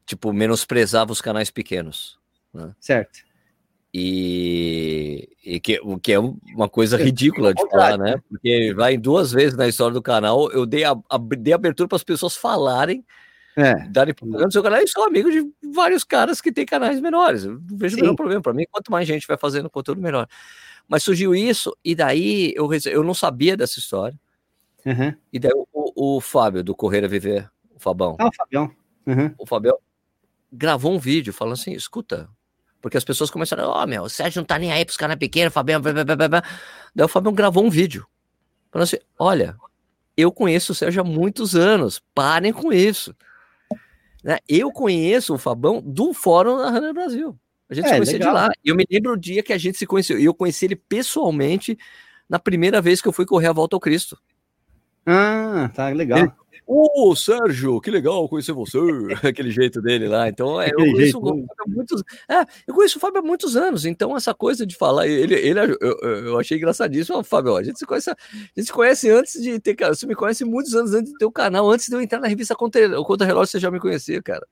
tipo, 0.07 0.33
menosprezava 0.33 1.13
os 1.13 1.21
canais 1.21 1.51
pequenos. 1.51 2.19
Certo. 2.81 3.21
E, 3.95 5.29
e 5.45 5.61
que, 5.61 5.79
o 5.83 5.99
que 5.99 6.13
é 6.13 6.19
uma 6.19 6.69
coisa 6.69 6.97
ridícula 6.97 7.53
de 7.53 7.63
falar, 7.69 7.99
né? 7.99 8.17
Porque 8.29 8.73
vai 8.75 8.97
duas 8.97 9.33
vezes 9.33 9.57
na 9.57 9.69
história 9.69 9.93
do 9.93 10.01
canal, 10.03 10.51
eu 10.51 10.65
dei, 10.65 10.85
a, 10.85 10.93
a- 10.93 11.19
dei 11.39 11.53
abertura 11.53 11.89
para 11.89 11.97
as 11.97 12.05
pessoas 12.05 12.35
falarem, 12.37 13.05
É. 13.57 13.75
darem 13.89 14.15
propaganda 14.15 14.47
no 14.47 14.53
seu 14.53 14.63
canal, 14.63 14.81
e 14.81 14.89
sou 14.89 15.05
amigo 15.05 15.31
de 15.31 15.47
vários 15.75 16.05
caras 16.05 16.41
que 16.41 16.51
têm 16.51 16.65
canais 16.65 17.01
menores. 17.01 17.45
Eu 17.45 17.61
não 17.69 17.77
vejo 17.77 17.95
o 17.95 17.99
Sim. 17.99 18.03
menor 18.03 18.17
problema. 18.17 18.41
Para 18.43 18.55
mim, 18.55 18.65
quanto 18.71 18.91
mais 18.91 19.07
gente 19.07 19.27
vai 19.27 19.37
fazendo 19.37 19.69
conteúdo, 19.69 20.01
melhor. 20.01 20.27
Mas 20.89 21.03
surgiu 21.03 21.35
isso, 21.35 21.77
e 21.85 21.95
daí 21.95 22.53
eu, 22.57 22.69
eu 22.87 23.05
não 23.05 23.15
sabia 23.15 23.57
dessa 23.57 23.79
história. 23.79 24.19
Uhum. 24.87 25.15
E 25.33 25.39
daí 25.39 25.53
o, 25.55 26.17
o, 26.17 26.21
Fábio, 26.21 26.65
do 26.65 26.75
Correr 26.75 27.05
a 27.05 27.09
Viver, 27.09 27.49
o 27.75 27.79
Fabão, 27.79 28.17
Ah, 28.19 28.27
o 28.29 28.35
Fabião. 28.35 28.71
Uhum. 29.07 29.35
o 29.39 29.47
Fabião 29.47 29.77
gravou 30.53 30.93
um 30.93 30.99
vídeo 30.99 31.33
falando 31.33 31.55
assim: 31.55 31.73
escuta, 31.73 32.29
porque 32.83 32.99
as 32.99 33.05
pessoas 33.05 33.31
começaram, 33.31 33.65
ó, 33.69 33.87
meu, 33.87 34.03
o 34.03 34.11
Sérgio 34.11 34.41
não 34.41 34.47
tá 34.47 34.59
nem 34.59 34.71
aí 34.73 34.85
pros 34.85 34.99
caras 34.99 35.17
pequenos, 35.17 35.55
Fabião, 35.55 35.81
blá, 35.81 35.93
blá, 35.93 36.05
blá, 36.05 36.17
blá, 36.17 36.29
blá." 36.29 36.43
Daí 36.95 37.05
o 37.07 37.09
Fabião 37.09 37.33
gravou 37.33 37.65
um 37.65 37.71
vídeo. 37.71 38.07
Falando 38.71 38.85
assim: 38.85 38.99
olha, 39.19 39.57
eu 40.17 40.31
conheço 40.31 40.73
o 40.73 40.75
Sérgio 40.75 41.01
há 41.01 41.05
muitos 41.05 41.55
anos, 41.57 42.03
parem 42.15 42.53
com 42.53 42.71
isso. 42.73 43.15
Né? 44.23 44.39
Eu 44.49 44.71
conheço 44.71 45.35
o 45.35 45.39
Fabão 45.39 45.81
do 45.81 46.13
Fórum 46.13 46.59
da 46.59 46.71
Runner 46.71 46.93
Brasil. 46.93 47.39
A 47.71 47.75
gente 47.75 47.87
É, 47.87 47.89
se 47.89 47.95
conhecia 47.95 48.19
legal. 48.19 48.35
de 48.35 48.41
lá. 48.41 48.51
E 48.63 48.69
eu 48.69 48.77
me 48.77 48.85
lembro 48.91 49.13
o 49.13 49.17
dia 49.17 49.43
que 49.43 49.53
a 49.53 49.59
gente 49.59 49.79
se 49.79 49.87
conheceu. 49.87 50.19
E 50.19 50.25
eu 50.27 50.35
conheci 50.35 50.67
ele 50.67 50.77
pessoalmente 50.77 51.79
na 52.29 52.39
primeira 52.39 52.81
vez 52.83 53.01
que 53.01 53.09
eu 53.09 53.13
fui 53.13 53.25
correr 53.25 53.47
a 53.47 53.53
volta 53.53 53.75
ao 53.75 53.81
Cristo. 53.81 54.19
Ah, 55.07 55.71
tá 55.75 55.89
legal. 55.89 56.19
Ele- 56.19 56.33
Ô, 56.75 57.15
Sérgio, 57.15 57.79
que 57.81 57.91
legal 57.91 58.27
conhecer 58.29 58.53
você. 58.53 58.79
Aquele 59.29 59.51
jeito 59.51 59.83
dele 59.83 60.09
lá. 60.09 60.29
Então, 60.29 60.61
é, 60.61 60.71
eu 60.71 60.77
conheço 60.77 60.97
jeito, 60.97 61.19
o 61.19 61.27
Fábio 61.27 61.47
há 61.59 61.69
muitos. 61.69 62.03
É, 62.29 62.41
eu 62.67 62.75
conheço 62.75 62.97
o 62.97 63.01
Fábio 63.01 63.21
há 63.21 63.23
muitos 63.23 63.57
anos. 63.57 63.85
Então, 63.85 64.17
essa 64.17 64.33
coisa 64.33 64.65
de 64.65 64.75
falar, 64.75 65.07
ele, 65.07 65.35
ele 65.35 65.61
eu, 65.61 65.99
eu- 66.03 66.39
achei 66.39 66.57
engraçadíssimo. 66.57 67.19
Ó, 67.19 67.23
Fábio, 67.23 67.57
a 67.57 67.63
gente 67.63 67.79
se 67.79 67.85
conhece, 67.85 68.11
a 68.11 68.17
gente 68.57 68.67
se 68.67 68.73
conhece 68.73 69.11
antes 69.11 69.43
de 69.43 69.61
ter. 69.61 69.77
Você 69.89 70.07
me 70.07 70.15
conhece 70.15 70.45
muitos 70.45 70.75
anos 70.75 70.95
antes 70.95 71.13
de 71.13 71.19
ter 71.19 71.27
o 71.27 71.33
canal, 71.33 71.71
antes 71.71 71.89
de 71.89 71.95
eu 71.95 72.01
entrar 72.01 72.21
na 72.21 72.29
revista 72.29 72.55
Contra, 72.55 72.89
Contra 73.05 73.27
Relógio, 73.27 73.53
você 73.53 73.59
já 73.59 73.71
me 73.71 73.79
conhecia, 73.79 74.23
cara. 74.23 74.47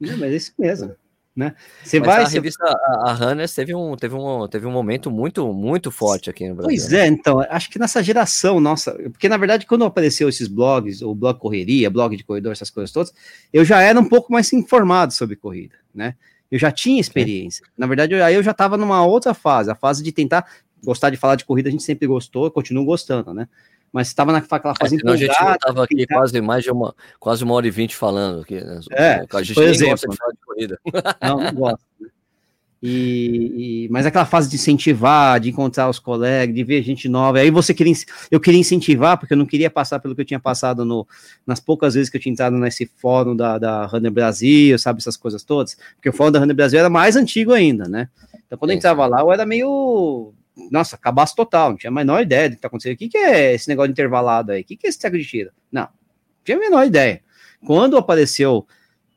Não, 0.00 0.16
mas 0.18 0.32
é 0.32 0.36
isso 0.36 0.52
mesmo. 0.58 0.94
Né? 1.34 1.54
Você 1.82 1.98
Mas 1.98 2.06
vai. 2.06 2.24
a 2.24 2.28
revista, 2.28 2.62
a, 2.62 3.10
a 3.10 3.12
Runners 3.14 3.54
teve 3.54 3.74
um, 3.74 3.96
teve, 3.96 4.14
um, 4.14 4.46
teve 4.46 4.66
um 4.66 4.70
momento 4.70 5.10
muito, 5.10 5.50
muito 5.50 5.90
forte 5.90 6.28
aqui 6.28 6.46
no 6.46 6.54
Brasil. 6.54 6.76
Pois 6.76 6.92
é, 6.92 7.06
então, 7.06 7.40
acho 7.48 7.70
que 7.70 7.78
nessa 7.78 8.02
geração 8.02 8.60
nossa, 8.60 8.92
porque 9.10 9.30
na 9.30 9.38
verdade, 9.38 9.64
quando 9.64 9.82
apareceu 9.84 10.28
esses 10.28 10.46
blogs, 10.46 11.00
o 11.00 11.14
blog 11.14 11.38
correria, 11.38 11.88
blog 11.88 12.14
de 12.14 12.22
corredor, 12.22 12.52
essas 12.52 12.68
coisas 12.68 12.92
todas, 12.92 13.14
eu 13.50 13.64
já 13.64 13.80
era 13.80 13.98
um 13.98 14.04
pouco 14.04 14.30
mais 14.30 14.52
informado 14.52 15.14
sobre 15.14 15.34
corrida, 15.34 15.76
né? 15.94 16.16
Eu 16.50 16.58
já 16.58 16.70
tinha 16.70 17.00
experiência. 17.00 17.64
Na 17.78 17.86
verdade, 17.86 18.12
eu- 18.12 18.22
aí 18.22 18.34
eu 18.34 18.42
já 18.42 18.50
estava 18.50 18.76
numa 18.76 19.02
outra 19.06 19.32
fase, 19.32 19.70
a 19.70 19.74
fase 19.74 20.02
de 20.02 20.12
tentar 20.12 20.46
gostar 20.84 21.08
de 21.08 21.16
falar 21.16 21.36
de 21.36 21.46
corrida 21.46 21.70
a 21.70 21.72
gente 21.72 21.82
sempre 21.82 22.06
gostou, 22.06 22.50
continuo 22.50 22.84
gostando, 22.84 23.32
né? 23.32 23.48
Mas 23.92 24.08
estava 24.08 24.32
naquela 24.32 24.72
É, 24.72 24.74
fase 24.80 24.96
senão 24.98 25.12
a 25.12 25.16
gente 25.16 25.28
não 25.28 25.34
empolgada, 25.34 25.58
tava 25.58 25.84
aqui 25.84 25.96
tentar- 25.96 26.14
quase 26.14 26.40
mais 26.40 26.64
de 26.64 26.70
uma, 26.70 26.94
quase 27.20 27.44
uma 27.44 27.52
hora 27.54 27.66
e 27.66 27.70
vinte 27.70 27.94
falando 27.94 28.40
aqui. 28.40 28.54
Né? 28.58 28.80
É, 28.92 29.26
a 29.30 29.42
gente 29.42 29.54
por 29.54 29.64
exemplo, 29.64 29.90
gosta 29.90 30.08
de 30.08 30.16
falar 30.16 30.32
de 30.32 30.38
corrida. 30.46 30.80
Não, 31.20 31.36
não 31.38 31.52
gosto. 31.54 31.80
né? 32.00 32.08
E, 32.84 33.84
e- 33.84 33.88
mas 33.90 34.06
aquela 34.06 34.24
fase 34.24 34.48
de 34.50 34.56
incentivar, 34.56 35.38
de 35.38 35.50
encontrar 35.50 35.88
os 35.88 36.00
colegas, 36.00 36.52
de 36.52 36.64
ver 36.64 36.82
gente 36.82 37.08
nova. 37.08 37.38
Aí 37.38 37.48
você 37.48 37.72
queria, 37.72 37.92
eu 38.28 38.40
queria 38.40 38.58
incentivar, 38.58 39.16
porque 39.18 39.34
eu 39.34 39.38
não 39.38 39.46
queria 39.46 39.70
passar 39.70 40.00
pelo 40.00 40.16
que 40.16 40.22
eu 40.22 40.24
tinha 40.24 40.40
passado 40.40 40.84
no, 40.84 41.06
nas 41.46 41.60
poucas 41.60 41.94
vezes 41.94 42.10
que 42.10 42.16
eu 42.16 42.20
tinha 42.20 42.32
entrado 42.32 42.56
nesse 42.56 42.90
fórum 42.96 43.36
da, 43.36 43.56
da 43.56 43.86
Runner 43.86 44.10
Brasil, 44.10 44.76
sabe, 44.80 44.98
essas 44.98 45.16
coisas 45.16 45.44
todas. 45.44 45.76
Porque 45.94 46.08
o 46.08 46.12
fórum 46.12 46.32
da 46.32 46.40
Runner 46.40 46.56
Brasil 46.56 46.80
era 46.80 46.90
mais 46.90 47.14
antigo 47.14 47.52
ainda, 47.52 47.84
né? 47.88 48.08
Então 48.46 48.58
quando 48.58 48.72
eu 48.72 48.76
entrava 48.78 49.06
lá, 49.06 49.20
eu 49.20 49.30
era 49.32 49.46
meio. 49.46 50.32
Nossa, 50.70 50.98
cabaço 50.98 51.34
total, 51.34 51.70
não 51.70 51.76
tinha 51.76 51.90
a 51.90 51.94
menor 51.94 52.22
ideia 52.22 52.50
do 52.50 52.56
que 52.56 52.62
tá 52.62 52.68
acontecendo. 52.68 52.94
O 52.94 52.98
que, 52.98 53.08
que 53.08 53.18
é 53.18 53.54
esse 53.54 53.68
negócio 53.68 53.90
intervalado 53.90 54.52
aí? 54.52 54.62
O 54.62 54.64
que, 54.64 54.76
que 54.76 54.86
é 54.86 54.90
esse 54.90 54.98
treco 54.98 55.16
de 55.16 55.24
tiro? 55.24 55.50
Não, 55.70 55.82
não 55.82 55.88
tinha 56.44 56.56
a 56.56 56.60
menor 56.60 56.86
ideia. 56.86 57.22
Quando 57.64 57.96
apareceu 57.96 58.66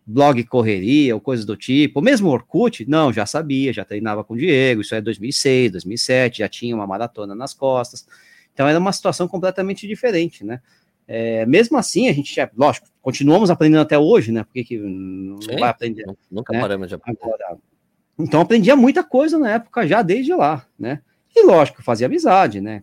blog 0.05 0.43
correria 0.45 1.15
ou 1.15 1.19
coisas 1.19 1.45
do 1.45 1.57
tipo, 1.57 1.99
mesmo 2.01 2.29
Orkut, 2.29 2.87
não, 2.87 3.11
já 3.11 3.25
sabia, 3.25 3.73
já 3.73 3.83
treinava 3.83 4.23
com 4.23 4.35
o 4.35 4.37
Diego, 4.37 4.81
isso 4.81 4.93
é 4.93 5.01
2006, 5.01 5.71
2007, 5.71 6.39
já 6.39 6.47
tinha 6.47 6.75
uma 6.75 6.85
maratona 6.85 7.33
nas 7.33 7.53
costas, 7.53 8.07
então 8.53 8.67
era 8.67 8.77
uma 8.77 8.93
situação 8.93 9.27
completamente 9.27 9.87
diferente, 9.87 10.43
né? 10.43 10.61
É, 11.07 11.45
mesmo 11.45 11.77
assim, 11.77 12.07
a 12.07 12.13
gente 12.13 12.33
já, 12.33 12.49
lógico, 12.55 12.87
continuamos 13.01 13.49
aprendendo 13.49 13.81
até 13.81 13.97
hoje, 13.97 14.31
né? 14.31 14.43
Porque 14.43 14.63
que 14.63 14.77
não 14.77 15.41
Sim. 15.41 15.57
vai 15.59 15.69
aprender 15.69 16.05
Nu- 16.05 16.17
Nunca 16.31 16.53
né? 16.53 16.61
paramos 16.61 16.87
de 16.87 16.95
aprender. 16.95 17.19
agora. 17.21 17.57
Então 18.17 18.41
aprendia 18.41 18.75
muita 18.75 19.03
coisa 19.03 19.37
na 19.37 19.51
época 19.51 19.85
já 19.87 20.01
desde 20.01 20.33
lá, 20.33 20.65
né? 20.79 21.01
E 21.35 21.43
lógico, 21.43 21.83
fazia 21.83 22.07
amizade, 22.07 22.61
né? 22.61 22.81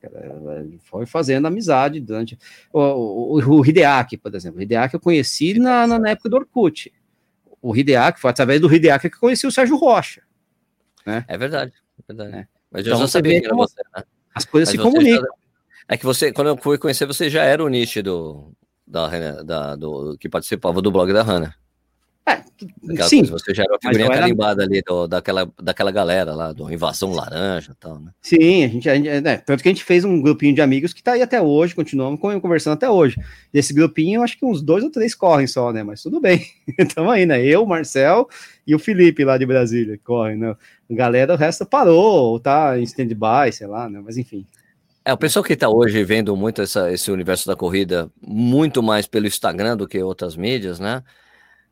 Foi 0.83 1.07
fazendo 1.07 1.47
amizade 1.47 1.99
durante. 2.01 2.39
O, 2.71 2.81
o, 3.39 3.59
o 3.61 3.67
Hideaki, 3.67 4.19
por 4.19 4.35
exemplo. 4.35 4.59
O 4.59 4.63
Hideaki 4.63 4.95
eu 4.95 5.01
conheci 5.01 5.59
na, 5.59 5.87
na, 5.87 5.99
na 5.99 6.11
época 6.11 6.29
do 6.29 6.37
Orkut. 6.37 6.93
O 7.63 7.75
Hideaki, 7.75 8.21
foi 8.21 8.31
através 8.31 8.61
do 8.61 8.73
Hideaki 8.73 9.09
que 9.09 9.17
eu 9.17 9.21
conheci 9.21 9.47
o 9.47 9.51
Sérgio 9.53 9.77
Rocha. 9.77 10.23
É 11.27 11.39
verdade, 11.39 11.73
é 11.99 12.03
verdade. 12.13 12.37
É. 12.37 12.49
Mas 12.71 12.83
Então 12.83 12.93
eu 12.95 12.99
já 12.99 13.07
você 13.07 13.13
sabia 13.13 13.41
que 13.41 13.47
era 13.47 13.55
você, 13.57 13.81
né? 13.97 14.05
As 14.35 14.45
coisas 14.45 14.75
Mas 14.75 14.83
se 14.85 14.91
comunicam. 14.91 15.23
já- 15.23 15.29
É 15.89 15.97
que 15.97 16.05
você, 16.05 16.33
quando 16.33 16.49
eu 16.49 16.57
fui 16.57 16.77
conhecer, 16.79 17.07
você 17.07 17.31
já 17.31 17.45
era 17.45 17.65
o 17.65 17.69
nicho 17.69 18.03
do, 18.03 18.53
da, 18.87 19.43
da- 19.43 19.77
do, 19.77 20.17
que 20.19 20.29
participava 20.29 20.83
do 20.83 20.91
blog 20.93 21.13
da 21.13 21.23
Hannah. 21.23 21.55
Aquela 22.25 23.09
Sim, 23.09 23.19
coisa, 23.27 23.33
você 23.33 23.53
já 23.53 23.65
era 23.65 23.73
a 23.75 23.79
mas 23.83 23.91
figurinha 23.97 24.07
era- 24.15 24.21
carimbada 24.23 24.63
ali 24.63 24.81
do, 24.87 25.09
daquela, 25.09 25.51
daquela 25.61 25.91
galera 25.91 26.33
lá, 26.33 26.53
do 26.53 26.73
Invasão 26.73 27.13
Laranja 27.13 27.73
e 27.73 27.75
tal, 27.75 27.99
né? 27.99 28.13
Sim, 28.23 28.65
a 28.65 28.69
gente, 28.69 28.89
a 28.89 28.95
gente 28.95 29.21
né, 29.21 29.37
tanto 29.39 29.61
que 29.63 29.69
a 29.69 29.73
gente 29.73 29.83
fez 29.83 30.05
um 30.05 30.23
grupinho 30.23 30.55
de 30.55 30.61
amigos 30.61 30.93
que 30.93 31.03
tá 31.03 31.13
aí 31.13 31.23
até 31.23 31.43
hoje, 31.43 31.75
continuamos 31.75 32.21
con- 32.21 32.41
conversando 32.41 32.75
até 32.75 32.89
hoje. 32.89 33.17
Desse 33.53 33.75
grupinho, 33.75 34.23
acho 34.23 34.39
que 34.39 34.45
uns 34.47 34.63
dois 34.63 34.85
ou 34.85 34.91
três 34.91 35.15
correm 35.17 35.49
só, 35.49 35.73
né? 35.73 35.83
Mas 35.83 36.01
tudo 36.03 36.21
bem. 36.21 36.47
Estamos 36.79 37.13
aí, 37.13 37.27
né? 37.27 37.45
Eu, 37.45 37.65
o 37.65 37.67
Marcel 37.69 38.29
e 38.65 38.75
o 38.75 38.79
Felipe 38.79 39.25
lá 39.25 39.37
de 39.37 39.45
Brasília 39.47 39.99
correm, 40.05 40.37
né? 40.37 40.55
A 40.89 40.95
galera, 40.95 41.35
o 41.35 41.37
resto 41.37 41.67
parou, 41.67 42.31
ou 42.33 42.39
tá 42.39 42.79
em 42.79 42.85
stand-by, 42.85 43.53
sei 43.53 43.67
lá, 43.67 43.89
né? 43.91 44.01
Mas 44.05 44.17
enfim. 44.17 44.47
É, 45.05 45.13
o 45.13 45.17
pessoal 45.19 45.45
que 45.45 45.55
está 45.55 45.69
hoje 45.69 46.05
vendo 46.05 46.37
muito 46.37 46.63
essa, 46.63 46.93
esse 46.93 47.11
universo 47.11 47.49
da 47.49 47.57
corrida, 47.57 48.09
muito 48.25 48.81
mais 48.81 49.09
pelo 49.09 49.27
Instagram 49.27 49.77
do 49.77 49.89
que 49.89 50.01
outras 50.01 50.37
mídias, 50.37 50.79
né? 50.79 51.03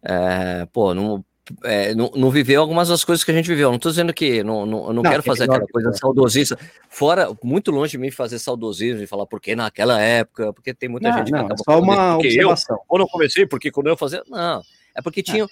É, 0.02 0.66
pô, 0.72 0.94
não, 0.94 1.24
é, 1.64 1.94
não, 1.94 2.10
não 2.14 2.30
viveu 2.30 2.60
algumas 2.60 2.88
das 2.88 3.04
coisas 3.04 3.24
que 3.24 3.30
a 3.30 3.34
gente 3.34 3.48
viveu. 3.48 3.68
Não 3.68 3.76
estou 3.76 3.90
dizendo 3.90 4.12
que 4.12 4.42
não, 4.42 4.64
não, 4.64 4.86
eu 4.88 4.92
não, 4.92 5.02
quero 5.02 5.18
é 5.18 5.22
fazer 5.22 5.44
aquela 5.44 5.66
que 5.66 5.72
coisa 5.72 5.92
saudosista. 5.92 6.58
Fora, 6.88 7.28
muito 7.42 7.70
longe 7.70 7.92
de 7.92 7.98
mim 7.98 8.10
fazer 8.10 8.38
saudosismo 8.38 9.02
e 9.02 9.06
falar 9.06 9.26
porque 9.26 9.54
naquela 9.56 10.00
época, 10.00 10.52
porque 10.52 10.72
tem 10.72 10.88
muita 10.88 11.12
gente 11.12 11.26
que 11.26 11.32
não, 11.32 11.38
é 11.38 11.42
acaba 11.42 11.58
só 11.58 11.64
falando 11.64 11.82
isso, 11.84 11.92
uma 11.92 12.14
porque 12.14 12.28
eu, 12.28 12.48
observação. 12.48 12.78
ou 12.88 12.98
não 12.98 13.06
comecei, 13.06 13.46
porque 13.46 13.70
quando 13.70 13.88
eu 13.88 13.96
fazia. 13.96 14.22
Não, 14.28 14.62
é 14.94 15.02
porque 15.02 15.22
tinha. 15.22 15.46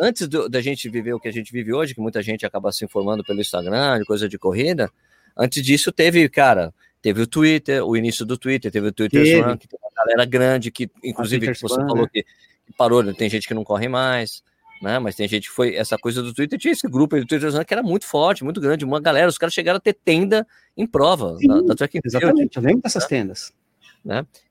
Antes 0.00 0.26
do- 0.26 0.48
da 0.48 0.62
gente 0.62 0.88
viver 0.88 1.12
o 1.12 1.20
que 1.20 1.28
a 1.28 1.32
gente 1.32 1.52
vive 1.52 1.72
hoje, 1.72 1.94
que 1.94 2.00
muita 2.00 2.22
gente 2.22 2.46
acaba 2.46 2.72
se 2.72 2.82
informando 2.82 3.22
pelo 3.22 3.40
Instagram, 3.40 3.98
de 3.98 4.06
coisa 4.06 4.26
de 4.26 4.38
corrida, 4.38 4.90
antes 5.36 5.62
disso 5.62 5.92
teve, 5.92 6.26
cara, 6.30 6.72
teve 7.02 7.20
o 7.20 7.26
Twitter, 7.26 7.84
o 7.86 7.94
início 7.94 8.24
do 8.24 8.38
Twitter, 8.38 8.72
teve 8.72 8.88
o 8.88 8.92
Twitter. 8.92 9.46
Run, 9.46 9.58
que 9.58 9.68
tem 9.68 9.78
uma 9.82 9.90
galera 9.94 10.24
grande, 10.24 10.70
que 10.70 10.90
inclusive 11.04 11.52
que 11.52 11.60
você 11.60 11.74
Run, 11.74 11.88
falou 11.88 12.04
né? 12.04 12.08
que 12.10 12.24
parou, 12.72 13.02
né? 13.02 13.12
tem 13.12 13.28
gente 13.28 13.46
que 13.46 13.54
não 13.54 13.64
corre 13.64 13.88
mais. 13.88 14.42
Né? 14.82 14.98
Mas 14.98 15.14
tem 15.14 15.28
gente 15.28 15.48
que 15.48 15.54
foi. 15.54 15.76
Essa 15.76 15.96
coisa 15.96 16.20
do 16.20 16.34
Twitter 16.34 16.58
tinha 16.58 16.72
esse 16.72 16.88
grupo 16.88 17.14
aí 17.14 17.20
do 17.20 17.26
Twitter 17.26 17.64
que 17.64 17.72
era 17.72 17.84
muito 17.84 18.04
forte, 18.04 18.42
muito 18.42 18.60
grande. 18.60 18.84
Uma 18.84 19.00
galera, 19.00 19.28
os 19.28 19.38
caras 19.38 19.54
chegaram 19.54 19.76
a 19.76 19.80
ter 19.80 19.92
tenda 19.92 20.44
em 20.76 20.84
prova 20.84 21.36
Sim, 21.38 21.46
da, 21.46 21.60
da 21.60 21.74
track 21.76 22.00
Exatamente, 22.04 22.56
eu 22.56 22.62
lembro 22.62 22.82
dessas 22.82 23.06
tendas. 23.06 23.52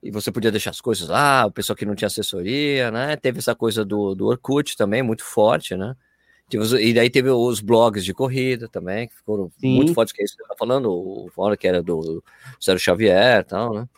e 0.02 0.10
você 0.10 0.32
podia 0.32 0.50
deixar 0.50 0.70
as 0.70 0.80
coisas 0.80 1.10
lá, 1.10 1.46
o 1.46 1.52
pessoal 1.52 1.76
que 1.76 1.86
não 1.86 1.96
tinha 1.96 2.08
assessoria, 2.08 2.90
né? 2.90 3.18
Teve 3.18 3.40
essa 3.40 3.54
coisa 3.54 3.84
do, 3.84 4.16
do 4.16 4.28
Orkut 4.28 4.78
também, 4.78 5.04
muito 5.04 5.26
forte, 5.26 5.76
né? 5.76 5.98
E 6.80 6.94
daí 6.94 7.10
teve 7.10 7.30
os 7.30 7.62
blogs 7.62 8.04
de 8.04 8.14
corrida 8.14 8.68
também, 8.68 9.08
que 9.08 9.16
foram 9.26 9.52
Sim. 9.60 9.76
muito 9.76 9.94
fortes, 9.94 10.14
que 10.14 10.22
é 10.22 10.26
isso 10.26 10.36
que 10.36 10.44
você 10.44 10.50
tá 10.50 10.56
falando, 10.58 10.92
o 10.92 11.30
fora 11.34 11.56
que 11.56 11.68
era 11.68 11.82
do 11.82 12.24
Sérgio 12.60 12.84
Xavier 12.84 13.42
e 13.42 13.44
tal, 13.44 13.74
né? 13.74 13.90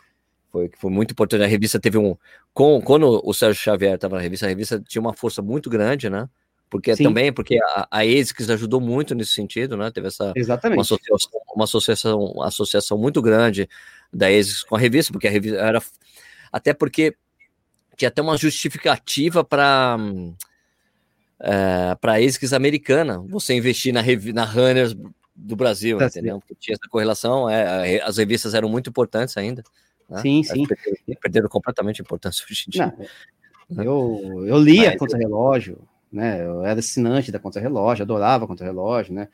Foi, 0.54 0.70
foi 0.78 0.88
muito 0.88 1.10
importante. 1.10 1.42
A 1.42 1.48
revista 1.48 1.80
teve 1.80 1.98
um. 1.98 2.16
Com, 2.52 2.80
quando 2.80 3.20
o 3.24 3.34
Sérgio 3.34 3.60
Xavier 3.60 3.96
estava 3.96 4.14
na 4.14 4.22
revista, 4.22 4.46
a 4.46 4.48
revista 4.48 4.80
tinha 4.86 5.02
uma 5.02 5.12
força 5.12 5.42
muito 5.42 5.68
grande, 5.68 6.08
né? 6.08 6.28
Porque 6.70 6.94
Sim. 6.94 7.02
também, 7.02 7.32
porque 7.32 7.58
a, 7.60 7.88
a 7.90 8.02
ASICS 8.02 8.50
ajudou 8.50 8.80
muito 8.80 9.16
nesse 9.16 9.32
sentido, 9.32 9.76
né? 9.76 9.90
Teve 9.90 10.06
essa, 10.06 10.26
uma 10.26 10.32
Exatamente. 10.36 10.80
associação, 10.80 11.40
uma 11.56 11.64
associação, 11.64 12.20
uma 12.20 12.46
associação 12.46 12.96
muito 12.96 13.20
grande 13.20 13.68
da 14.12 14.30
ESIS 14.30 14.62
com 14.62 14.76
a 14.76 14.78
revista, 14.78 15.12
porque 15.12 15.26
a 15.26 15.30
revista 15.30 15.58
era. 15.58 15.82
Até 16.52 16.72
porque 16.72 17.16
tinha 17.96 18.08
até 18.08 18.22
uma 18.22 18.36
justificativa 18.36 19.42
para 19.42 19.96
para 22.00 22.12
a 22.12 22.20
ESIS 22.20 22.52
americana 22.52 23.18
você 23.18 23.54
investir 23.54 23.92
na, 23.92 24.02
na 24.32 24.44
Runners 24.44 24.94
do 25.34 25.56
Brasil, 25.56 25.98
Brasil. 25.98 26.20
entendeu? 26.20 26.38
Porque 26.38 26.54
tinha 26.54 26.74
essa 26.74 26.88
correlação, 26.88 27.50
é, 27.50 28.00
as 28.02 28.18
revistas 28.18 28.54
eram 28.54 28.68
muito 28.68 28.88
importantes 28.88 29.36
ainda. 29.36 29.64
Né? 30.08 30.20
Sim, 30.22 30.42
sim. 30.42 30.66
Perderam, 30.66 30.96
perderam 31.20 31.48
completamente 31.48 32.00
a 32.00 32.04
importância 32.04 32.44
hoje 32.50 32.64
em 32.68 32.70
dia. 32.70 32.94
Não, 33.70 33.82
eu, 33.84 34.44
eu 34.46 34.58
lia 34.58 34.90
Mas- 34.90 34.98
contra-relógio, 34.98 35.78
né? 36.12 36.44
Eu 36.44 36.64
era 36.64 36.78
assinante 36.80 37.32
da 37.32 37.38
contra-relógio, 37.38 38.02
adorava 38.02 38.46
contra-relógio, 38.46 39.14
né? 39.14 39.28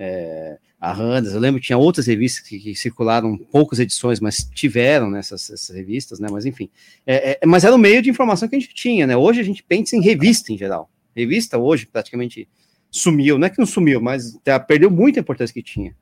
É, 0.00 0.58
a 0.80 0.92
Randas, 0.92 1.32
eu 1.34 1.40
lembro 1.40 1.60
que 1.60 1.66
tinha 1.66 1.76
outras 1.78 2.06
revistas 2.06 2.46
que, 2.46 2.56
que 2.60 2.74
circularam 2.76 3.36
poucas 3.36 3.80
edições, 3.80 4.20
mas 4.20 4.36
tiveram 4.54 5.10
nessas 5.10 5.50
essas 5.50 5.74
revistas, 5.74 6.20
né? 6.20 6.28
Mas 6.30 6.46
enfim, 6.46 6.70
é, 7.04 7.32
é, 7.42 7.46
mas 7.46 7.64
era 7.64 7.74
o 7.74 7.78
meio 7.78 8.00
de 8.00 8.08
informação 8.08 8.48
que 8.48 8.54
a 8.54 8.58
gente 8.60 8.72
tinha, 8.74 9.06
né? 9.06 9.16
Hoje 9.16 9.40
a 9.40 9.44
gente 9.44 9.60
pensa 9.62 9.96
em 9.96 10.00
revista 10.00 10.52
em 10.52 10.58
geral. 10.58 10.88
Revista 11.16 11.58
hoje 11.58 11.84
praticamente 11.86 12.48
sumiu, 12.92 13.38
não 13.38 13.46
é 13.48 13.50
que 13.50 13.58
não 13.58 13.66
sumiu, 13.66 14.00
mas 14.00 14.38
tá- 14.44 14.60
perdeu 14.60 14.88
muita 14.88 15.18
importância 15.18 15.52
que 15.52 15.62
tinha, 15.62 15.96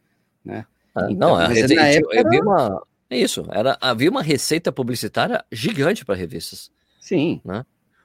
né? 0.44 0.66
Ah, 0.94 1.08
Então, 1.10 1.30
não, 1.30 1.36
a 1.36 1.48
mas 1.48 1.70
na 1.70 1.86
época 1.88 2.20
havia 2.20 2.38
era- 2.38 2.44
uma. 2.46 2.82
É 3.08 3.18
isso, 3.18 3.44
era, 3.50 3.78
havia 3.80 4.10
uma 4.10 4.22
receita 4.22 4.72
publicitária 4.72 5.44
gigante 5.50 6.04
para 6.04 6.14
revistas. 6.14 6.70
Sim, 7.00 7.40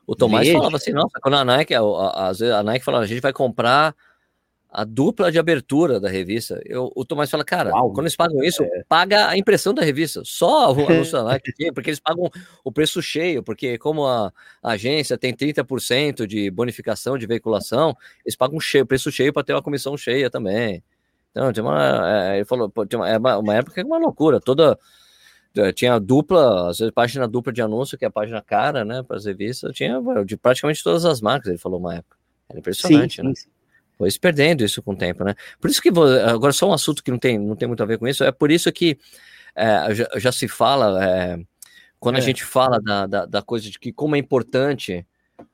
O 0.06 0.16
Tomás 0.16 0.46
Veja. 0.46 0.58
falava 0.60 0.76
assim, 0.76 0.92
nossa, 0.92 1.20
quando 1.22 1.36
a 1.36 1.46
Nike, 1.46 1.74
às 1.74 2.40
vezes 2.40 2.54
a 2.54 2.62
Nike 2.62 2.86
falava, 2.86 3.04
a 3.04 3.08
gente 3.08 3.22
vai 3.22 3.34
comprar 3.34 3.96
a 4.72 4.86
dupla 4.86 5.32
de 5.32 5.38
abertura 5.38 6.00
da 6.00 6.08
revista. 6.08 6.62
Eu, 6.66 6.92
o 6.96 7.04
Tomás 7.04 7.30
fala, 7.30 7.44
cara, 7.44 7.72
Uau. 7.72 7.90
quando 7.92 8.06
eles 8.06 8.16
pagam 8.16 8.42
isso, 8.42 8.64
paga 8.88 9.28
a 9.28 9.38
impressão 9.38 9.74
da 9.74 9.82
revista, 9.84 10.22
só 10.24 10.72
o 10.74 10.80
anúncio 10.88 11.14
da 11.14 11.24
Nike, 11.26 11.72
porque 11.74 11.90
eles 11.90 12.00
pagam 12.00 12.30
o 12.64 12.72
preço 12.72 13.02
cheio, 13.02 13.44
porque 13.44 13.78
como 13.78 14.06
a, 14.06 14.32
a 14.64 14.72
agência 14.72 15.18
tem 15.18 15.34
30% 15.34 16.26
de 16.26 16.50
bonificação 16.50 17.18
de 17.18 17.28
veiculação, 17.28 17.96
eles 18.26 18.36
pagam 18.36 18.60
cheio, 18.60 18.86
preço 18.86 19.12
cheio 19.12 19.34
para 19.34 19.44
ter 19.44 19.54
uma 19.54 19.62
comissão 19.62 19.98
cheia 19.98 20.30
também. 20.30 20.82
Então, 21.32 21.52
tinha 21.54 21.64
uma, 21.64 22.10
é, 22.34 22.36
ele 22.38 22.46
falou, 22.46 22.70
pô, 22.70 22.86
tinha 22.86 23.00
uma, 23.00 23.10
é 23.10 23.18
uma, 23.18 23.38
uma 23.38 23.56
época 23.56 23.74
que 23.74 23.80
era 23.80 23.88
uma 23.88 23.98
loucura, 23.98 24.40
toda 24.40 24.78
eh, 25.56 25.72
tinha 25.74 26.00
dupla, 26.00 26.70
às 26.70 26.80
vezes 26.80 26.94
página 26.94 27.28
dupla 27.28 27.52
de 27.54 27.62
anúncio, 27.62 27.98
que 27.98 28.06
é 28.06 28.08
a 28.08 28.12
página 28.12 28.42
cara, 28.42 28.84
né, 28.86 29.02
para 29.04 29.18
as 29.18 29.26
revistas, 29.26 29.74
tinha 29.76 30.02
de 30.26 30.38
praticamente 30.38 30.84
todas 30.84 31.06
as 31.06 31.22
marcas, 31.22 31.48
ele 31.50 31.58
falou 31.58 31.80
uma 31.80 31.96
época. 31.96 32.18
Era 32.50 32.58
sim, 32.58 32.60
impressionante, 32.60 33.24
né? 33.24 33.30
sim, 33.30 33.36
sim. 33.44 33.50
Foi 33.98 34.10
se 34.12 34.20
perdendo 34.20 34.64
isso 34.64 34.82
com 34.82 34.94
o 34.94 34.96
tempo, 34.98 35.24
né? 35.24 35.36
Por 35.60 35.70
isso 35.70 35.82
que, 35.82 35.92
vo- 35.92 36.04
agora 36.26 36.52
só 36.52 36.68
um 36.70 36.74
assunto 36.74 37.04
que 37.04 37.12
não 37.12 37.20
tem, 37.20 37.38
não 37.38 37.56
tem 37.56 37.68
muito 37.68 37.84
a 37.84 37.86
ver 37.86 37.98
com 38.00 38.08
isso, 38.08 38.24
é 38.24 38.32
por 38.32 38.50
isso 38.52 38.72
que 38.72 38.98
é, 39.56 39.94
já, 39.94 40.08
já 40.18 40.32
se 40.32 40.48
fala, 40.48 41.04
é, 41.06 41.40
quando 42.00 42.16
a 42.16 42.20
É. 42.20 42.22
gente 42.22 42.44
fala 42.44 42.82
da, 42.82 43.06
da, 43.06 43.26
da 43.26 43.42
coisa 43.42 43.70
de 43.70 43.78
que 43.80 43.94
como 43.94 44.16
é 44.16 44.20
importante 44.20 45.06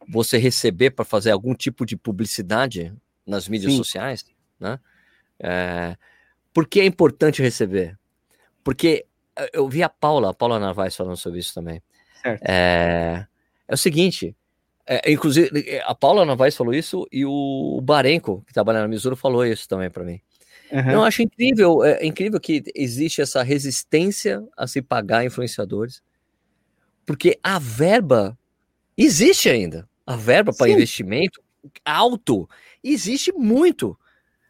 você 0.08 0.38
receber 0.38 0.92
para 0.92 1.04
fazer 1.04 1.32
algum 1.32 1.54
tipo 1.54 1.86
de 1.86 1.98
publicidade 1.98 2.94
nas 3.26 3.48
mídias 3.50 3.74
Sim. 3.74 3.78
sociais, 3.78 4.26
né? 4.60 4.80
É, 5.40 5.96
por 6.54 6.68
que 6.68 6.80
é 6.80 6.86
importante 6.86 7.42
receber? 7.42 7.98
Porque 8.64 9.06
eh, 9.36 9.50
eu 9.54 9.70
vi 9.70 9.84
a 9.84 9.90
Paula, 9.90 10.32
a 10.32 10.34
Paula 10.34 10.60
Narvaez 10.60 10.96
falando 10.96 11.18
sobre 11.18 11.40
isso 11.40 11.54
também. 11.54 11.82
É, 12.42 13.26
é 13.68 13.74
o 13.74 13.78
seguinte, 13.78 14.36
é, 14.86 15.12
inclusive 15.12 15.50
a 15.86 15.94
Paula 15.94 16.26
Narvaez 16.26 16.56
falou 16.56 16.74
isso 16.74 17.08
e 17.12 17.26
o 17.26 17.80
Barenco, 17.82 18.44
que 18.48 18.54
trabalha 18.54 18.82
na 18.82 18.88
Missouri, 18.88 19.16
falou 19.16 19.46
isso 19.46 19.68
também 19.68 19.90
para 19.90 20.04
mim. 20.04 20.20
Aham. 20.72 20.92
Eu 20.92 21.04
acho 21.04 21.22
incrível, 21.22 21.84
é 21.84 22.06
incrível 22.06 22.40
que 22.40 22.64
existe 22.76 23.22
essa 23.22 23.42
resistência 23.44 24.44
a 24.58 24.68
se 24.68 24.82
pagar 24.82 25.26
influenciadores, 25.26 26.02
porque 27.06 27.40
a 27.42 27.58
verba 27.60 28.38
existe 28.98 29.50
ainda. 29.50 29.88
A 30.06 30.16
verba 30.16 30.54
para 30.54 30.70
investimento 30.70 31.42
alto 31.86 32.50
existe 32.84 33.32
muito. 33.34 33.98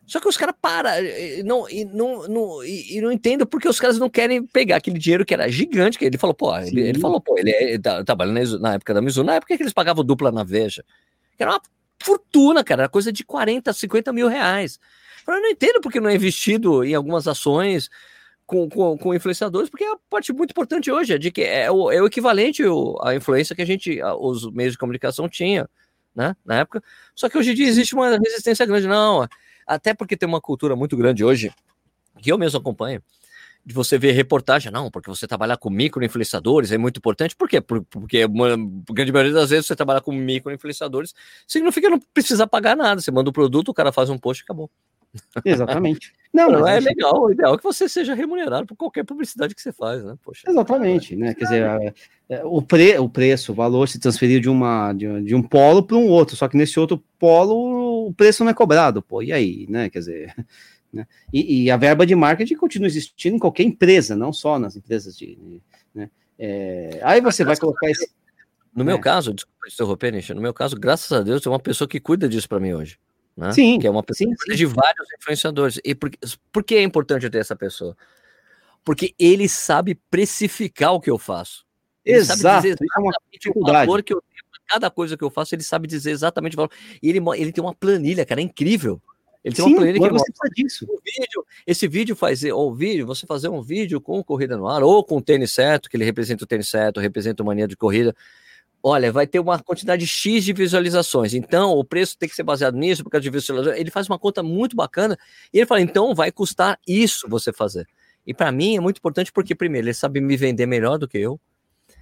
Só 0.08 0.22
que 0.22 0.28
os 0.30 0.38
caras 0.38 0.56
param 0.62 0.90
e 1.04 1.44
não, 1.44 1.70
e, 1.70 1.84
não, 1.84 2.28
não, 2.30 2.64
e, 2.64 2.96
e 2.98 3.02
não 3.02 3.12
entendem 3.12 3.46
porque 3.46 3.68
os 3.68 3.78
caras 3.78 4.00
não 4.00 4.10
querem 4.10 4.46
pegar 4.48 4.78
aquele 4.78 4.98
dinheiro 4.98 5.26
que 5.26 5.34
era 5.34 5.50
gigante. 5.50 6.00
Que 6.00 6.06
ele 6.06 6.18
falou, 6.18 6.34
pô, 6.34 6.58
ele, 6.58 6.80
ele 6.80 7.00
falou, 7.00 7.20
pô, 7.20 7.38
ele, 7.38 7.52
é- 7.52 7.64
ele 7.72 7.80
tá- 7.80 8.04
trabalha 8.06 8.32
na, 8.58 8.76
época 8.76 8.94
da 8.94 9.02
Mizuno, 9.02 9.28
na 9.28 9.36
época 9.36 9.58
que 9.58 9.62
eles 9.62 9.74
pagavam 9.74 10.06
dupla 10.06 10.32
na 10.32 10.46
Veja. 10.46 10.82
Que 11.36 11.44
era 11.44 11.52
uma 11.52 11.62
fortuna, 12.02 12.64
cara, 12.64 12.84
era 12.84 12.90
coisa 12.90 13.12
de 13.12 13.26
40, 13.26 13.74
50 13.74 14.14
mil 14.14 14.30
reais. 14.30 14.80
Eu 15.28 15.42
não 15.42 15.50
entendo 15.50 15.82
porque 15.82 16.00
não 16.00 16.10
é 16.10 16.16
investido 16.16 16.86
em 16.86 16.96
algumas 16.96 17.28
ações 17.28 17.90
com, 18.46 18.70
com, 18.70 18.98
com 18.98 19.14
influenciadores, 19.14 19.70
porque 19.70 19.84
a 19.84 19.98
parte 20.10 20.32
muito 20.32 20.52
importante 20.52 20.90
hoje 20.90 21.16
é 21.16 21.18
de 21.18 21.30
que 21.32 21.42
é 21.42 21.70
o, 21.70 21.92
é 21.92 22.02
o 22.02 22.08
equivalente 22.08 22.64
à 23.02 23.14
influência 23.14 23.54
que 23.54 23.62
a 23.62 23.66
gente, 23.66 24.00
os 24.22 24.50
meios 24.54 24.72
de 24.72 24.78
comunicação 24.78 25.28
tinha, 25.28 25.70
né, 26.16 26.34
na 26.46 26.60
época. 26.60 26.82
Só 27.14 27.28
que 27.28 27.38
hoje 27.38 27.52
em 27.52 27.56
dia 27.56 27.68
existe 27.68 27.94
uma 27.94 28.18
resistência 28.18 28.66
grande, 28.66 28.88
não, 28.88 29.28
até 29.68 29.94
porque 29.94 30.16
tem 30.18 30.28
uma 30.28 30.40
cultura 30.42 30.76
muito 30.76 30.96
grande 30.96 31.24
hoje, 31.26 31.52
que 32.22 32.32
eu 32.32 32.38
mesmo 32.38 32.60
acompanho, 32.60 33.02
de 33.66 33.74
você 33.74 33.98
ver 33.98 34.14
reportagem, 34.14 34.72
não, 34.72 34.90
porque 34.90 35.10
você 35.10 35.28
trabalhar 35.28 35.58
com 35.58 35.70
micro-influenciadores 35.70 36.72
é 36.72 36.78
muito 36.78 36.98
importante, 37.00 37.36
por 37.36 37.50
quê? 37.50 37.60
Por- 37.60 37.84
Porque 37.84 38.24
uma 38.24 38.56
grande 38.92 39.12
maioria 39.12 39.34
das 39.34 39.50
vezes 39.50 39.66
você 39.66 39.76
trabalhar 39.76 40.00
com 40.00 40.14
micro-influenciadores 40.14 41.14
significa 41.46 41.90
não 41.90 42.00
precisar 42.14 42.48
pagar 42.48 42.78
nada, 42.78 43.02
você 43.02 43.12
manda 43.12 43.30
o 43.30 43.34
produto, 43.34 43.68
o 43.70 43.74
cara 43.74 43.92
faz 43.92 44.10
um 44.10 44.18
post 44.18 44.42
e 44.42 44.46
acabou. 44.46 44.70
Exatamente. 45.44 46.14
Não, 46.34 46.50
Não, 46.52 46.68
é 46.68 46.78
isso- 46.78 46.88
legal, 46.88 47.24
o 47.24 47.32
ideal 47.32 47.56
é 47.56 47.58
que 47.58 47.64
você 47.64 47.90
seja 47.90 48.14
remunerado 48.14 48.66
por 48.68 48.76
qualquer 48.76 49.04
publicidade 49.04 49.54
que 49.56 49.62
você 49.62 49.72
faz, 49.74 50.04
né? 50.04 50.16
Poxa. 50.24 50.44
Exatamente, 50.50 51.16
né? 51.16 51.34
Quer 51.34 51.44
dizer, 51.46 51.64
é, 51.66 51.94
é, 52.30 52.46
o, 52.46 52.62
pre, 52.62 52.98
o 53.00 53.10
preço, 53.10 53.52
o 53.52 53.56
valor 53.56 53.88
se 53.88 54.00
transferiu 54.00 54.40
de, 54.40 54.50
uma, 54.50 54.94
de, 54.94 55.08
um- 55.08 55.24
de 55.24 55.36
um 55.36 55.42
polo 55.44 55.84
para 55.84 55.98
um 55.98 56.08
outro, 56.08 56.36
só 56.36 56.48
que 56.48 56.58
nesse 56.58 56.80
outro 56.80 57.04
polo 57.20 57.58
o 58.08 58.14
preço 58.14 58.44
não 58.44 58.52
é 58.52 58.54
cobrado, 58.54 59.02
pô, 59.02 59.22
e 59.22 59.32
aí, 59.34 59.66
né? 59.70 59.90
Quer 59.90 60.00
dizer, 60.00 60.36
né? 60.92 61.06
E, 61.34 61.64
e 61.64 61.72
a 61.72 61.78
verba 61.78 62.06
de 62.06 62.16
marketing 62.16 62.56
continua 62.56 62.88
existindo 62.88 63.36
em 63.36 63.40
qualquer 63.40 63.64
empresa, 63.64 64.16
não 64.16 64.32
só 64.32 64.58
nas 64.60 64.76
empresas 64.76 65.18
de. 65.18 65.62
né? 65.94 66.10
É, 66.40 67.00
aí 67.04 67.20
você 67.22 67.44
vai 67.44 67.58
colocar 67.58 67.90
esse. 67.90 68.10
No 68.76 68.86
meu 68.86 68.98
É. 68.98 69.00
caso, 69.00 69.34
desculpa 69.34 69.68
interromper, 69.68 70.12
Nisha, 70.14 70.36
no 70.36 70.42
meu 70.42 70.54
caso, 70.54 70.76
graças 70.80 71.12
a 71.12 71.22
Deus, 71.22 71.42
tem 71.42 71.52
uma 71.52 71.60
pessoa 71.60 71.88
que 71.88 72.00
cuida 72.00 72.30
disso 72.30 72.48
para 72.48 72.60
mim 72.60 72.74
hoje. 72.74 73.00
Né? 73.36 73.52
Sim, 73.52 73.80
Que 73.80 73.88
é 73.88 73.90
uma 73.90 74.04
pessoa 74.04 74.30
sim, 74.30 74.36
cuida 74.36 74.56
de 74.56 74.66
vários 74.66 75.08
influenciadores. 75.20 75.80
E 75.84 75.94
por, 75.96 76.10
por 76.52 76.64
que 76.64 76.76
é 76.76 76.84
importante 76.84 77.24
eu 77.24 77.30
ter 77.32 77.40
essa 77.40 77.56
pessoa? 77.56 77.96
Porque 78.84 79.14
ele 79.20 79.50
sabe 79.50 79.96
precificar 80.10 80.94
o 80.94 81.00
que 81.02 81.10
eu 81.10 81.18
faço. 81.18 81.66
Ele 82.06 82.24
sabe 82.24 82.40
Exato, 82.40 82.62
dizer 82.62 82.74
isso 82.76 82.84
é 82.84 83.00
uma 83.00 83.10
exatamente 83.10 83.36
o 83.36 83.40
dificuldade. 83.40 83.86
valor 83.86 84.04
que 84.04 84.14
eu 84.14 84.24
cada 84.68 84.90
coisa 84.90 85.18
que 85.18 85.24
eu 85.24 85.30
faço, 85.30 85.56
ele 85.56 85.64
sabe 85.64 85.88
dizer 85.88 86.12
exatamente 86.12 86.56
o 86.56 86.58
valor. 86.58 86.72
E 87.02 87.10
ele, 87.10 87.20
ele 87.38 87.52
tem 87.52 87.64
uma 87.64 87.74
planilha, 87.74 88.26
cara, 88.26 88.42
é 88.42 88.44
incrível. 88.44 89.02
Ele 89.44 89.56
tem 89.56 89.64
Sim, 89.64 89.72
uma 89.72 89.78
planilha 89.78 90.00
que 90.00 90.10
você 90.10 90.32
precisa 90.32 90.54
disso. 90.56 90.86
vídeo, 91.06 91.46
esse 91.66 91.88
vídeo 91.88 92.16
fazer, 92.16 92.52
ou 92.52 92.76
vídeo, 92.76 93.06
você 93.06 93.26
fazer 93.26 93.50
um 93.50 93.62
vídeo 93.62 94.02
com 94.02 94.22
corrida 94.24 94.58
no 94.58 94.68
ar, 94.68 94.84
ou 94.84 95.04
com 95.04 95.18
o 95.18 95.22
tênis 95.22 95.52
certo, 95.52 95.90
que 95.90 95.96
ele 95.96 96.04
representa 96.04 96.44
o 96.44 96.48
tênis 96.48 96.68
certo, 96.68 97.00
representa 97.00 97.42
o 97.42 97.46
mania 97.46 97.68
de 97.68 97.78
corrida. 97.78 98.14
Olha, 98.84 99.12
vai 99.12 99.26
ter 99.26 99.40
uma 99.40 99.60
quantidade 99.60 100.06
X 100.06 100.44
de 100.44 100.54
visualizações. 100.54 101.34
Então, 101.34 101.72
o 101.72 101.84
preço 101.84 102.18
tem 102.18 102.28
que 102.28 102.36
ser 102.36 102.44
baseado 102.44 102.76
nisso, 102.76 103.04
por 103.04 103.10
causa 103.10 103.24
de 103.24 103.30
visualizações. 103.30 103.80
Ele 103.80 103.90
faz 103.90 104.08
uma 104.08 104.20
conta 104.20 104.44
muito 104.44 104.76
bacana 104.76 105.18
e 105.54 105.60
ele 105.60 105.66
fala: 105.66 105.82
então 105.82 106.14
vai 106.14 106.32
custar 106.32 106.80
isso 106.88 107.28
você 107.30 107.52
fazer. 107.52 107.88
E 108.26 108.34
para 108.34 108.52
mim 108.52 108.76
é 108.76 108.80
muito 108.80 108.98
importante 108.98 109.32
porque, 109.32 109.56
primeiro, 109.56 109.88
ele 109.88 109.94
sabe 109.94 110.20
me 110.20 110.36
vender 110.36 110.66
melhor 110.66 110.98
do 110.98 111.08
que 111.08 111.18
eu, 111.18 111.40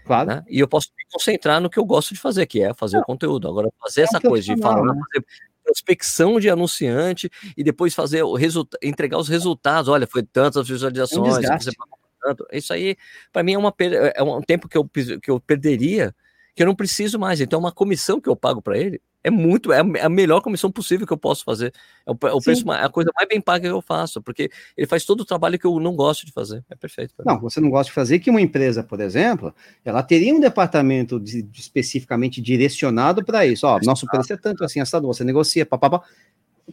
Claro. 0.05 0.27
né? 0.29 0.43
E 0.47 0.59
eu 0.59 0.67
posso 0.67 0.89
me 0.97 1.03
concentrar 1.11 1.59
no 1.59 1.69
que 1.69 1.79
eu 1.79 1.85
gosto 1.85 2.13
de 2.13 2.19
fazer, 2.19 2.45
que 2.45 2.61
é 2.61 2.73
fazer 2.73 2.97
o 2.97 3.03
conteúdo. 3.03 3.47
Agora, 3.47 3.69
fazer 3.81 4.01
É 4.01 4.03
essa 4.03 4.21
coisa 4.21 4.53
de 4.55 4.61
falar, 4.61 4.81
né? 4.93 5.01
fazer 5.13 5.25
prospecção 5.63 6.39
de 6.39 6.47
anunciante 6.49 7.29
e 7.57 7.63
depois 7.63 7.95
fazer 7.95 8.21
o 8.23 8.35
resultado, 8.35 8.79
entregar 8.83 9.17
os 9.17 9.27
resultados. 9.27 9.89
Olha, 9.89 10.05
foi 10.05 10.21
tantas 10.23 10.67
visualizações, 10.67 11.37
É 11.43 11.47
pagou 11.75 11.97
tanto. 12.21 12.45
Isso 12.51 12.71
aí, 12.71 12.95
para 13.33 13.43
mim, 13.43 13.53
é, 13.53 13.57
uma, 13.57 13.71
per- 13.71 14.13
é 14.15 14.23
um 14.23 14.41
tempo 14.41 14.69
que 14.69 14.77
eu, 14.77 14.87
que 14.87 15.29
eu 15.31 15.39
perderia, 15.39 16.13
que 16.55 16.61
eu 16.61 16.67
não 16.67 16.75
preciso 16.75 17.17
mais. 17.19 17.41
Então, 17.41 17.59
uma 17.59 17.71
comissão 17.71 18.21
que 18.21 18.29
eu 18.29 18.35
pago 18.35 18.61
para 18.61 18.77
ele 18.77 19.01
é 19.27 19.31
muito, 19.31 19.73
é 19.73 19.81
a- 19.81 20.05
é 20.05 20.07
melhor 20.09 20.39
comissão 20.41 20.71
possível 20.71 21.07
que 21.07 21.11
eu 21.13 21.17
posso 21.17 21.43
fazer. 21.43 21.73
É 22.05 22.11
o, 22.11 22.15
preço, 22.15 22.65
ma- 22.65 22.79
a 22.79 22.89
coisa 22.89 23.09
mais 23.15 23.27
bem 23.27 23.41
paga 23.41 23.67
que 23.67 23.73
eu 23.73 23.81
faço, 23.81 24.21
porque 24.21 24.51
ele 24.77 24.85
faz 24.85 25.03
todo 25.03 25.21
o 25.21 25.25
trabalho 25.25 25.57
que 25.57 25.65
eu 25.65 25.79
não 25.79 25.95
gosto 25.95 26.25
de 26.25 26.31
fazer. 26.31 26.63
É 26.69 26.75
perfeito. 26.75 27.13
Não, 27.25 27.39
você 27.39 27.59
não 27.59 27.69
gosta 27.69 27.89
de 27.89 27.93
fazer 27.93 28.19
que 28.19 28.29
uma 28.29 28.39
empresa, 28.41 28.83
por 28.83 28.99
exemplo, 29.01 29.53
ela 29.83 30.03
teria 30.03 30.33
um 30.33 30.39
departamento 30.39 31.19
de- 31.19 31.41
de 31.41 31.59
especificamente 31.59 32.39
direcionado 32.41 33.25
para 33.25 33.45
isso. 33.45 33.65
Ó, 33.65 33.79
nosso 33.83 34.05
preço 34.07 34.31
é 34.33 34.37
tanto 34.37 34.63
assim, 34.63 34.79
assado, 34.79 35.07
você 35.07 35.23
negocia, 35.23 35.65
papapá. 35.65 36.01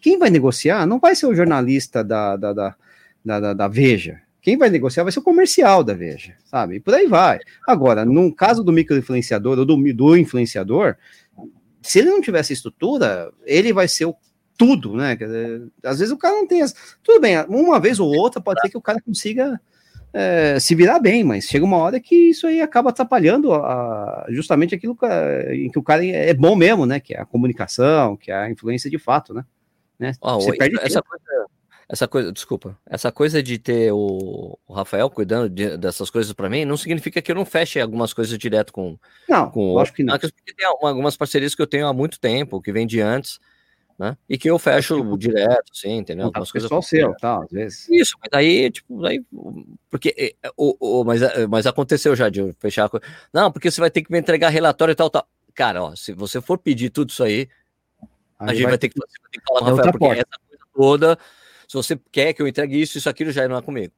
Quem 0.01 0.19
vai 0.19 0.31
negociar 0.31 0.87
não 0.87 0.99
vai 0.99 1.15
ser 1.15 1.27
o 1.27 1.35
jornalista 1.35 2.05
da, 2.05 2.37
da, 2.37 2.53
da, 2.53 2.77
da, 3.25 3.41
da- 3.41 3.53
da 3.55 3.69
Veja. 3.69 4.21
Quem 4.41 4.59
vai 4.59 4.69
negociar 4.69 5.05
vai 5.05 5.13
ser 5.13 5.21
o 5.21 5.23
comercial 5.23 5.85
da 5.85 5.95
Veja, 5.95 6.35
sabe? 6.45 6.75
E 6.75 6.81
por 6.81 6.93
aí 6.93 7.07
vai. 7.07 7.39
Agora, 7.67 8.05
no 8.05 8.35
caso 8.35 8.65
do 8.65 8.73
microinfluenciador 8.73 9.57
ou 9.59 9.65
do, 9.65 9.77
do 9.95 10.17
influenciador, 10.17 10.97
se 11.83 11.99
ele 11.99 12.11
não 12.11 12.21
tivesse 12.21 12.53
estrutura, 12.53 13.33
ele 13.45 13.73
vai 13.73 13.89
ser 13.89 14.07
o 14.07 14.15
tudo, 14.57 14.95
né? 14.95 15.17
Dizer, 15.17 15.63
às 15.85 15.99
vezes 15.99 16.13
o 16.13 16.19
cara 16.19 16.35
não 16.37 16.47
tem 16.47 16.63
as. 16.63 16.75
Tudo 17.03 17.21
bem, 17.21 17.37
uma 17.49 17.81
vez 17.81 17.99
ou 17.99 18.09
outra 18.15 18.41
pode 18.41 18.61
ser 18.61 18.69
que 18.71 18.77
o 18.79 18.83
cara 18.83 19.01
consiga 19.01 19.61
é, 20.15 20.61
se 20.61 20.75
virar 20.75 21.01
bem, 21.01 21.25
mas 21.25 21.47
chega 21.47 21.65
uma 21.65 21.79
hora 21.79 21.99
que 21.99 22.15
isso 22.31 22.47
aí 22.47 22.61
acaba 22.61 22.91
atrapalhando 22.91 23.53
a- 23.55 24.27
justamente 24.29 24.75
aquilo 24.75 24.95
que, 24.95 25.07
a- 25.07 25.55
em 25.55 25.71
que 25.71 25.79
o 25.79 25.83
cara 25.83 26.05
é 26.05 26.35
bom 26.35 26.55
mesmo, 26.55 26.85
né? 26.85 27.01
Que 27.01 27.15
é 27.15 27.21
a 27.21 27.25
comunicação, 27.25 28.15
que 28.17 28.31
é 28.31 28.35
a 28.35 28.51
influência 28.51 28.91
de 28.91 28.99
fato, 28.99 29.33
né? 29.33 29.43
né? 29.99 30.13
Ó, 30.21 30.39
Você 30.39 30.51
o- 30.51 30.59
perde 30.59 30.77
essa 30.77 31.01
tempo. 31.01 31.09
coisa, 31.09 31.47
essa 31.93 32.09
coisa, 32.09 32.33
desculpa, 32.33 32.79
essa 32.87 33.13
coisa 33.13 33.43
de 33.43 33.59
ter 33.59 33.93
o, 33.93 34.59
o 34.67 34.73
Rafael 34.73 35.11
cuidando 35.11 35.51
de- 35.51 35.77
dessas 35.77 36.09
coisas 36.09 36.33
para 36.33 36.49
mim 36.49 36.65
não 36.65 36.75
significa 36.79 37.21
que 37.21 37.31
eu 37.31 37.35
não 37.37 37.45
feche 37.45 37.79
algumas 37.79 38.15
coisas 38.15 38.39
direto 38.39 38.73
com, 38.73 38.99
Não, 39.29 39.51
com 39.51 39.75
lógico 39.75 39.97
que 39.97 40.03
não. 40.03 40.19
porque 40.19 40.55
tem 40.57 40.67
uma- 40.81 40.89
algumas 40.89 41.19
parcerias 41.19 41.55
que 41.55 41.61
eu 41.61 41.67
tenho 41.67 41.87
há 41.87 41.93
muito 41.93 42.19
tempo, 42.19 42.63
que 42.63 42.73
vem 42.73 42.87
de 42.87 42.99
antes, 43.03 43.39
né? 43.99 44.17
E 44.27 44.39
que 44.39 44.49
eu 44.49 44.59
fecho 44.59 45.17
direto, 45.19 45.71
sim, 45.77 45.99
entendeu? 45.99 46.25
Algumas 46.27 46.51
coisas 46.51 46.67
pessoal 46.67 46.83
seu, 46.83 47.15
tal, 47.21 47.43
às 47.43 47.51
vezes. 47.51 47.87
isso, 47.91 48.17
mas 48.23 48.31
aí, 48.33 48.71
tipo, 48.71 49.05
aí, 49.05 49.23
porque, 49.91 50.15
é, 50.43 50.51
o, 50.57 51.01
o- 51.01 51.05
mas, 51.05 51.21
é, 51.21 51.47
mas 51.47 51.67
aconteceu 51.67 52.17
já 52.17 52.31
de 52.31 52.41
eu 52.41 52.55
fechar 52.59 52.87
a 52.87 52.89
coisa. 52.89 53.05
Não, 53.35 53.53
porque 53.53 53.71
você 53.71 53.83
vai 53.83 53.91
ter 53.91 54.01
que 54.03 54.11
me 54.11 54.19
entregar 54.19 54.49
relatório 54.49 54.93
e 54.93 54.97
tal, 54.97 55.11
tal. 55.11 55.29
Cara, 55.55 55.85
ó, 55.85 55.95
se 55.95 56.15
você 56.15 56.41
for 56.41 56.57
pedir 56.57 56.89
tudo 56.89 57.11
isso 57.11 57.23
aí, 57.23 57.47
a 58.39 58.51
Aí 58.51 58.57
gente 58.57 58.67
vai 58.67 58.79
ter 58.79 58.89
que, 58.89 58.95
você 58.99 59.21
vai 59.21 59.31
ter 59.31 59.41
que 59.41 59.45
falar, 59.47 59.61
É 59.61 59.71
Rafael, 59.71 59.93
porque 59.93 60.07
porta. 60.07 60.21
essa 60.23 60.41
coisa 60.49 60.65
toda, 60.75 61.19
se 61.73 61.77
você 61.77 61.99
quer 62.11 62.35
que 62.35 62.43
eu 62.43 62.47
entregue 62.47 62.79
isso, 62.79 62.99
isso, 62.99 63.09
aquilo, 63.09 63.33
já 63.33 63.49
não 63.49 63.57
é 63.57 63.63
comigo, 63.63 63.95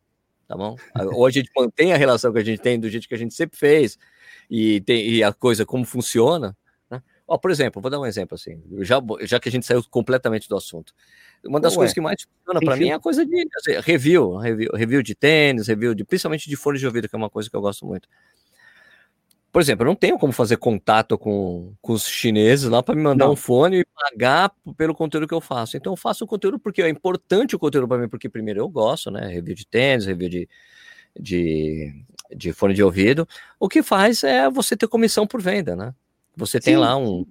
tá 0.47 0.57
bom? 0.57 0.77
Ou 1.13 1.27
a 1.27 1.31
gente 1.31 1.51
mantém 1.57 1.93
a 1.93 1.97
relação 1.97 2.33
que 2.33 2.39
a 2.39 2.45
gente 2.45 2.63
tem 2.63 2.79
do 2.79 2.89
jeito 2.89 3.09
que 3.09 3.15
a 3.15 3.19
gente 3.19 3.35
sempre 3.35 3.59
fez 3.59 3.99
e, 4.49 4.81
tem, 4.83 5.09
e 5.09 5.25
a 5.25 5.33
coisa 5.33 5.67
como 5.67 5.85
funciona, 5.85 6.57
né? 6.89 7.03
Ó, 7.27 7.37
por 7.37 7.51
exemplo, 7.51 7.83
vou 7.83 7.91
dar 7.91 7.99
um 7.99 8.07
exemplo 8.07 8.37
assim, 8.37 8.63
já, 8.83 9.01
já 9.23 9.41
que 9.41 9.49
a 9.49 9.53
gente 9.53 9.67
saiu 9.67 9.83
completamente 9.91 10.49
do 10.49 10.57
assunto. 10.57 10.95
Uma 11.45 11.59
das 11.59 11.73
Ué, 11.73 11.79
coisas 11.79 11.93
que 11.93 12.01
mais 12.01 12.23
funciona 12.23 12.61
para 12.65 12.77
mim 12.77 12.91
é 12.91 12.93
a 12.93 13.01
coisa 13.01 13.27
de 13.27 13.49
assim, 13.57 13.73
review, 13.81 14.37
review, 14.37 14.71
review 14.73 15.03
de 15.03 15.15
tênis, 15.17 15.67
review 15.67 15.97
de, 15.97 16.05
principalmente 16.05 16.49
de 16.49 16.55
fones 16.55 16.81
de 16.81 16.87
ouvido, 16.87 17.09
que 17.09 17.17
é 17.17 17.19
uma 17.19 17.29
coisa 17.29 17.51
que 17.51 17.57
eu 17.57 17.61
gosto 17.61 17.85
muito. 17.85 18.09
Por 19.55 19.63
exemplo, 19.63 19.85
eu 19.85 19.87
não 19.87 19.95
tenho 19.95 20.19
como 20.19 20.33
fazer 20.33 20.57
contato 20.57 21.17
com, 21.17 21.75
com 21.81 21.93
os 21.93 22.09
chineses 22.09 22.69
lá 22.69 22.83
para 22.83 22.93
me 22.93 23.01
mandar 23.01 23.27
Não. 23.27 23.35
um 23.35 23.37
fone 23.37 23.83
e 23.83 23.85
pagar 23.85 24.53
pelo 24.77 24.93
conteúdo 24.93 25.29
que 25.29 25.33
eu 25.33 25.41
faço. 25.41 25.77
Então 25.77 25.93
eu 25.93 25.97
faço 25.97 26.25
o 26.25 26.27
conteúdo 26.27 26.59
porque 26.59 26.83
é 26.83 26.89
importante 26.89 27.55
o 27.55 27.59
conteúdo 27.61 27.87
para 27.87 27.99
mim, 27.99 28.09
porque 28.09 28.29
primeiro 28.29 28.59
eu 28.59 28.69
gosto, 28.69 29.13
né? 29.13 29.29
Review 29.29 29.55
de 29.55 29.65
tênis, 29.65 30.07
review 30.07 30.29
de, 30.29 30.49
de, 31.17 32.05
de 32.35 32.53
fone 32.53 32.75
de 32.75 32.83
ouvido. 32.83 33.29
O 33.61 33.69
que 33.69 33.81
faz 33.81 34.25
é 34.25 34.51
você 34.51 34.77
ter 34.77 34.89
comissão 34.89 35.25
por 35.25 35.41
venda, 35.41 35.77
né? 35.77 35.95
Você 36.37 36.59
tem 36.59 36.75
Sim, 36.75 36.81
lá 36.81 36.97
um. 36.97 37.25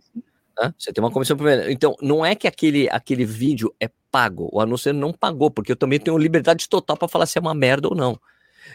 né? 0.57 0.73
Você 0.79 0.93
tem 0.93 1.03
uma 1.03 1.11
comissão 1.11 1.35
por 1.35 1.43
venda. 1.43 1.69
Então, 1.69 1.93
não 2.01 2.25
é 2.25 2.35
que 2.35 2.47
aquele, 2.47 2.87
aquele 2.89 3.25
vídeo 3.25 3.75
é 3.81 3.89
pago. 4.09 4.47
O 4.53 4.61
anúncio 4.61 4.93
não 4.93 5.11
pagou, 5.11 5.51
porque 5.51 5.73
eu 5.73 5.75
também 5.75 5.99
tenho 5.99 6.17
liberdade 6.17 6.69
total 6.69 6.95
para 6.95 7.09
falar 7.09 7.25
se 7.25 7.37
é 7.37 7.41
uma 7.41 7.53
merda 7.53 7.89
ou 7.89 7.95
não. 7.95 8.17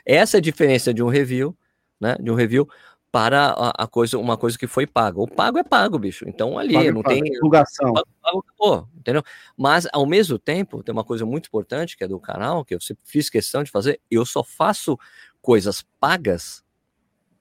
Essa 0.04 0.36
é 0.36 0.38
a 0.38 0.42
diferença 0.42 0.92
de 0.92 1.02
um 1.02 1.08
review, 1.08 1.56
né? 1.98 2.14
De 2.20 2.30
um 2.30 2.34
review 2.34 2.68
para 3.10 3.48
a, 3.50 3.84
a 3.84 3.86
coisa, 3.86 4.18
uma 4.18 4.36
coisa 4.36 4.58
que 4.58 4.66
foi 4.66 4.86
paga. 4.86 5.20
O 5.20 5.26
pago 5.26 5.58
é 5.58 5.64
pago, 5.64 5.98
bicho. 5.98 6.28
Então 6.28 6.58
ali 6.58 6.74
Paga, 6.74 6.92
não 6.92 7.02
paga. 7.02 7.14
tem 7.14 7.24
divulgação. 7.32 7.92
pago, 7.94 8.44
pago, 8.58 8.88
entendeu? 8.96 9.22
Mas 9.56 9.86
ao 9.92 10.06
mesmo 10.06 10.38
tempo, 10.38 10.82
tem 10.82 10.92
uma 10.92 11.04
coisa 11.04 11.24
muito 11.24 11.46
importante 11.46 11.96
que 11.96 12.04
é 12.04 12.08
do 12.08 12.20
canal, 12.20 12.64
que 12.64 12.74
eu 12.74 12.80
sempre 12.80 13.02
fiz 13.06 13.30
questão 13.30 13.62
de 13.62 13.70
fazer, 13.70 14.00
eu 14.10 14.24
só 14.26 14.44
faço 14.44 14.98
coisas 15.40 15.82
pagas 15.98 16.62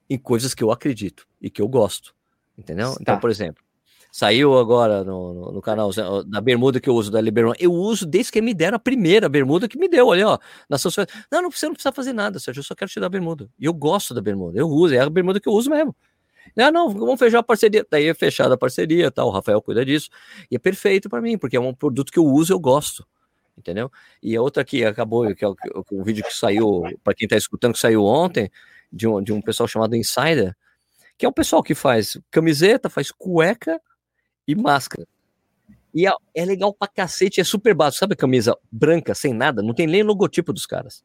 em 0.08 0.16
coisas 0.18 0.54
que 0.54 0.64
eu 0.64 0.70
acredito 0.70 1.28
e 1.40 1.50
que 1.50 1.60
eu 1.60 1.68
gosto, 1.68 2.14
entendeu? 2.56 2.94
Então, 3.00 3.18
por 3.18 3.28
exemplo, 3.28 3.62
Saiu 4.18 4.58
agora 4.58 5.04
no, 5.04 5.32
no, 5.32 5.52
no 5.52 5.62
canal 5.62 5.92
da 6.26 6.40
bermuda 6.40 6.80
que 6.80 6.90
eu 6.90 6.94
uso, 6.96 7.08
da 7.08 7.20
Liberman. 7.20 7.54
Eu 7.56 7.72
uso 7.72 8.04
desde 8.04 8.32
que 8.32 8.42
me 8.42 8.52
deram 8.52 8.74
a 8.74 8.78
primeira 8.80 9.28
bermuda 9.28 9.68
que 9.68 9.78
me 9.78 9.88
deu. 9.88 10.08
Olha, 10.08 10.30
ó. 10.30 10.38
Na 10.68 10.76
sua... 10.76 10.90
Não, 11.30 11.40
não, 11.40 11.52
você 11.52 11.66
não 11.66 11.72
precisa 11.74 11.92
fazer 11.92 12.12
nada, 12.12 12.40
Sérgio. 12.40 12.58
Eu 12.58 12.64
só 12.64 12.74
quero 12.74 12.90
te 12.90 12.98
dar 12.98 13.06
a 13.06 13.10
bermuda. 13.10 13.48
E 13.56 13.66
eu 13.66 13.72
gosto 13.72 14.12
da 14.12 14.20
bermuda. 14.20 14.58
Eu 14.58 14.68
uso, 14.68 14.92
é 14.92 14.98
a 14.98 15.08
bermuda 15.08 15.38
que 15.38 15.48
eu 15.48 15.52
uso 15.52 15.70
mesmo. 15.70 15.94
Não, 16.56 16.72
não, 16.72 16.88
vamos 16.90 17.16
fechar 17.16 17.38
a 17.38 17.42
parceria. 17.44 17.86
Daí 17.88 18.08
é 18.08 18.12
fechada 18.12 18.54
a 18.54 18.58
parceria, 18.58 19.08
tá? 19.08 19.24
O 19.24 19.30
Rafael 19.30 19.62
cuida 19.62 19.84
disso. 19.84 20.08
E 20.50 20.56
é 20.56 20.58
perfeito 20.58 21.08
para 21.08 21.22
mim, 21.22 21.38
porque 21.38 21.56
é 21.56 21.60
um 21.60 21.72
produto 21.72 22.10
que 22.10 22.18
eu 22.18 22.24
uso, 22.24 22.52
eu 22.52 22.58
gosto. 22.58 23.06
Entendeu? 23.56 23.88
E 24.20 24.34
a 24.34 24.42
outra 24.42 24.64
que 24.64 24.84
acabou, 24.84 25.32
que 25.32 25.44
é 25.44 25.48
o, 25.48 25.54
o 25.92 26.02
vídeo 26.02 26.24
que 26.24 26.34
saiu, 26.34 26.82
para 27.04 27.14
quem 27.14 27.28
tá 27.28 27.36
escutando, 27.36 27.74
que 27.74 27.78
saiu 27.78 28.04
ontem, 28.04 28.50
de 28.92 29.06
um, 29.06 29.22
de 29.22 29.32
um 29.32 29.40
pessoal 29.40 29.68
chamado 29.68 29.94
Insider, 29.94 30.56
que 31.16 31.24
é 31.24 31.28
um 31.28 31.32
pessoal 31.32 31.62
que 31.62 31.76
faz 31.76 32.18
camiseta, 32.32 32.90
faz 32.90 33.12
cueca 33.12 33.80
e 34.48 34.54
máscara. 34.54 35.06
E 35.94 36.06
é, 36.06 36.12
é 36.34 36.44
legal 36.44 36.72
pra 36.72 36.88
cacete, 36.88 37.40
é 37.40 37.44
super 37.44 37.74
básico. 37.74 38.00
Sabe 38.00 38.14
a 38.14 38.16
camisa 38.16 38.56
branca, 38.72 39.14
sem 39.14 39.34
nada? 39.34 39.62
Não 39.62 39.74
tem 39.74 39.86
nem 39.86 40.02
logotipo 40.02 40.52
dos 40.52 40.64
caras. 40.64 41.04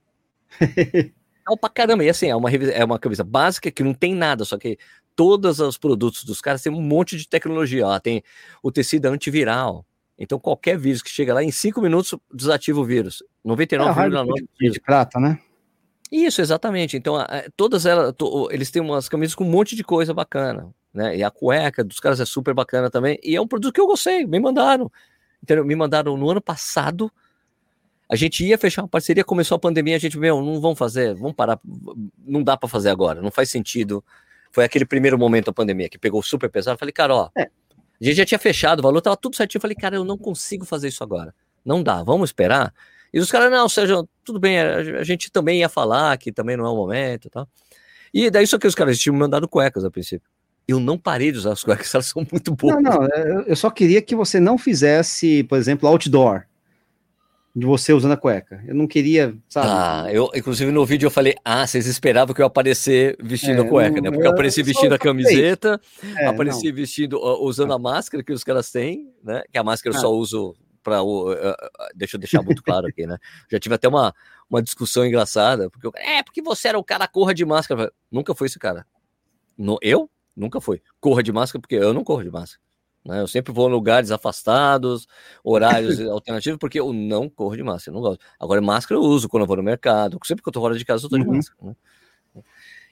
legal 0.60 1.58
pra 1.60 1.70
caramba. 1.70 2.04
E 2.06 2.10
assim, 2.10 2.28
é 2.28 2.36
uma, 2.36 2.50
é 2.50 2.86
uma 2.86 2.98
camisa 2.98 3.24
básica 3.24 3.70
que 3.70 3.84
não 3.84 3.94
tem 3.94 4.16
nada, 4.16 4.46
só 4.46 4.58
que 4.58 4.78
todos 5.16 5.60
os 5.60 5.78
produtos 5.78 6.24
dos 6.24 6.40
caras 6.40 6.62
têm 6.62 6.72
um 6.72 6.82
monte 6.82 7.18
de 7.18 7.28
tecnologia. 7.28 7.86
Ó, 7.86 8.00
tem 8.00 8.24
o 8.62 8.72
tecido 8.72 9.08
antiviral. 9.08 9.86
Então, 10.18 10.40
qualquer 10.40 10.78
vírus 10.78 11.02
que 11.02 11.10
chega 11.10 11.34
lá, 11.34 11.44
em 11.44 11.52
cinco 11.52 11.82
minutos, 11.82 12.18
desativa 12.34 12.80
o 12.80 12.86
vírus. 12.86 13.24
99,9%. 13.46 14.48
É, 14.62 14.70
de 14.70 14.80
prata, 14.80 15.20
né? 15.20 15.40
Isso, 16.12 16.40
exatamente. 16.40 16.96
Então, 16.96 17.16
todas 17.58 17.86
elas, 17.86 18.14
eles 18.52 18.70
têm 18.70 18.82
umas 18.82 19.10
camisas 19.10 19.34
com 19.34 19.44
um 19.44 19.50
monte 19.50 19.76
de 19.76 19.84
coisa 19.84 20.14
bacana 20.14 20.72
né? 20.94 21.18
E 21.18 21.24
a 21.24 21.32
cueca 21.32 21.84
dos 21.84 22.00
caras 22.00 22.20
é 22.20 22.26
super 22.26 22.54
bacana 22.54 22.90
também. 22.90 23.20
E 23.24 23.36
é 23.36 23.42
um 23.42 23.48
produto 23.48 23.74
que 23.74 23.82
eu 23.82 23.88
gostei, 23.88 24.26
me 24.26 24.40
mandaram. 24.40 24.92
Entendeu? 25.42 25.66
Me 25.66 25.76
mandaram 25.76 26.16
no 26.16 26.30
ano 26.30 26.42
passado. 26.42 27.12
A 28.08 28.16
gente 28.16 28.46
ia 28.46 28.58
fechar 28.58 28.84
uma 28.84 28.88
parceria, 28.88 29.24
começou 29.24 29.56
a 29.56 29.60
pandemia, 29.60 29.96
a 29.96 30.00
gente, 30.00 30.18
meu, 30.20 30.42
não 30.42 30.62
vamos 30.62 30.78
fazer, 30.78 31.16
vamos 31.16 31.34
parar, 31.34 31.60
não 32.26 32.44
dá 32.44 32.56
para 32.56 32.70
fazer 32.70 32.90
agora, 32.90 33.22
não 33.22 33.32
faz 33.32 33.50
sentido. 33.50 34.04
Foi 34.52 34.64
aquele 34.64 34.86
primeiro 34.86 35.18
momento 35.18 35.48
da 35.48 35.54
pandemia 35.54 35.90
que 35.90 35.98
pegou 35.98 36.22
super 36.22 36.50
pesado. 36.50 36.78
Falei, 36.78 36.94
cara, 36.94 37.16
ó, 37.16 37.30
é. 37.36 37.44
a 37.44 38.04
gente 38.04 38.18
já 38.18 38.26
tinha 38.26 38.38
fechado 38.38 38.80
o 38.80 38.84
valor, 38.84 39.02
tava 39.02 39.18
tudo 39.18 39.36
certinho. 39.36 39.60
Falei, 39.60 39.76
cara, 39.76 39.96
eu 39.96 40.06
não 40.06 40.18
consigo 40.18 40.64
fazer 40.64 40.90
isso 40.90 41.04
agora. 41.04 41.34
Não 41.66 41.82
dá, 41.82 42.04
vamos 42.04 42.30
esperar. 42.30 42.72
E 43.12 43.20
os 43.20 43.32
caras, 43.32 43.52
não, 43.52 43.68
Sérgio, 43.68 44.08
tudo 44.24 44.40
bem, 44.40 44.60
a 44.60 45.04
gente 45.04 45.32
também 45.32 45.60
ia 45.60 45.70
falar 45.70 46.16
que 46.18 46.32
também 46.32 46.56
não 46.56 46.66
é 46.66 46.70
o 46.70 46.76
momento 46.76 47.28
e 47.28 47.30
tal. 47.32 47.48
E 48.14 48.30
daí 48.30 48.46
só 48.46 48.60
que 48.60 48.68
os 48.68 48.76
caras 48.76 49.00
tinham 49.00 49.16
mandado 49.16 49.48
cuecas 49.48 49.84
a 49.84 49.90
princípio 49.90 50.30
eu 50.68 50.80
não 50.80 50.98
parei 50.98 51.32
de 51.32 51.38
usar 51.38 51.54
as 51.54 51.64
cuecas, 51.64 51.94
elas 51.96 52.08
são 52.08 52.26
muito 52.32 52.56
boas. 52.56 52.82
Não, 52.82 53.02
não, 53.02 53.42
eu 53.42 53.56
só 53.56 53.70
queria 53.70 54.02
que 54.02 54.16
você 54.16 54.40
não 54.40 54.58
fizesse, 54.58 55.44
por 55.44 55.58
exemplo, 55.58 55.88
outdoor 55.88 56.46
de 57.56 57.68
você 57.68 57.94
usando 57.94 58.14
a 58.14 58.18
cueca. 58.18 58.64
Eu 58.68 58.74
não 58.74 58.88
queria, 58.88 59.36
sabe? 59.48 59.68
Ah, 59.70 60.08
eu, 60.12 60.32
inclusive 60.34 60.72
no 60.72 60.84
vídeo 60.86 61.06
eu 61.06 61.12
falei, 61.12 61.36
ah, 61.46 61.68
vocês 61.68 61.86
esperavam 61.86 62.34
que 62.34 62.42
eu 62.42 62.48
aparecesse 62.48 63.16
vestindo 63.22 63.62
é, 63.62 63.66
a 63.66 63.70
cueca, 63.70 63.96
não, 63.98 64.02
né? 64.02 64.12
Porque 64.12 64.26
eu 64.26 64.32
apareci 64.32 64.64
vestindo 64.64 64.94
a 64.94 64.98
camiseta, 64.98 65.80
é, 66.18 66.26
apareci 66.26 66.70
não. 66.70 66.76
vestindo, 66.76 67.20
usando 67.44 67.72
a 67.74 67.78
máscara 67.78 68.24
que 68.24 68.34
os 68.34 68.44
caras 68.44 68.72
têm, 68.72 69.08
né? 69.24 69.44
Que 69.52 69.60
a 69.60 69.64
máscara 69.64 69.96
eu 69.96 70.00
só 70.02 70.08
ah. 70.08 70.12
uso 70.12 70.56
para 70.82 71.04
uh, 71.04 71.32
uh, 71.32 71.56
deixa 71.96 72.18
eu 72.18 72.20
deixar 72.20 72.42
muito 72.42 72.64
claro 72.64 72.88
aqui, 72.88 73.06
né? 73.06 73.18
Já 73.52 73.60
tive 73.60 73.76
até 73.76 73.88
uma, 73.88 74.14
uma 74.50 74.62
discussão 74.62 75.06
engraçada, 75.06 75.70
porque 75.70 75.86
eu, 75.86 75.92
é 75.96 76.24
porque 76.24 76.42
você 76.42 76.70
era 76.70 76.80
o 76.80 76.84
cara 76.84 77.08
corra 77.08 77.36
de 77.36 77.46
máscara. 77.46 77.92
Nunca 78.12 78.34
foi 78.34 78.48
esse 78.48 78.58
cara. 78.58 78.86
No, 79.56 79.78
eu? 79.82 80.10
Nunca 80.36 80.60
foi. 80.60 80.82
Corra 81.00 81.22
de 81.22 81.32
máscara, 81.32 81.62
porque 81.62 81.76
eu 81.76 81.94
não 81.94 82.04
corro 82.04 82.24
de 82.24 82.32
máscara. 82.32 82.62
Né? 83.06 83.20
Eu 83.20 83.28
sempre 83.28 83.52
vou 83.52 83.68
em 83.70 83.72
lugares 83.72 84.12
afastados, 84.12 85.08
horários 85.44 86.00
alternativos, 86.10 86.58
porque 86.58 86.80
eu 86.80 86.94
não 86.94 87.30
corro 87.30 87.56
de 87.56 87.64
máscara, 87.64 87.96
eu 87.96 88.02
não 88.02 88.10
gosto. 88.10 88.24
Agora, 88.40 88.62
máscara 88.62 89.00
eu 89.00 89.04
uso 89.04 89.28
quando 89.28 89.44
eu 89.44 89.48
vou 89.48 89.58
no 89.58 89.64
mercado, 89.64 90.18
sempre 90.24 90.42
que 90.42 90.50
eu 90.50 90.54
tô 90.54 90.62
fora 90.62 90.78
de 90.78 90.86
casa 90.86 91.06
eu 91.06 91.10
tô 91.10 91.18
de 91.18 91.24
uhum. 91.26 91.36
máscara. 91.36 91.58
Né? 91.62 91.76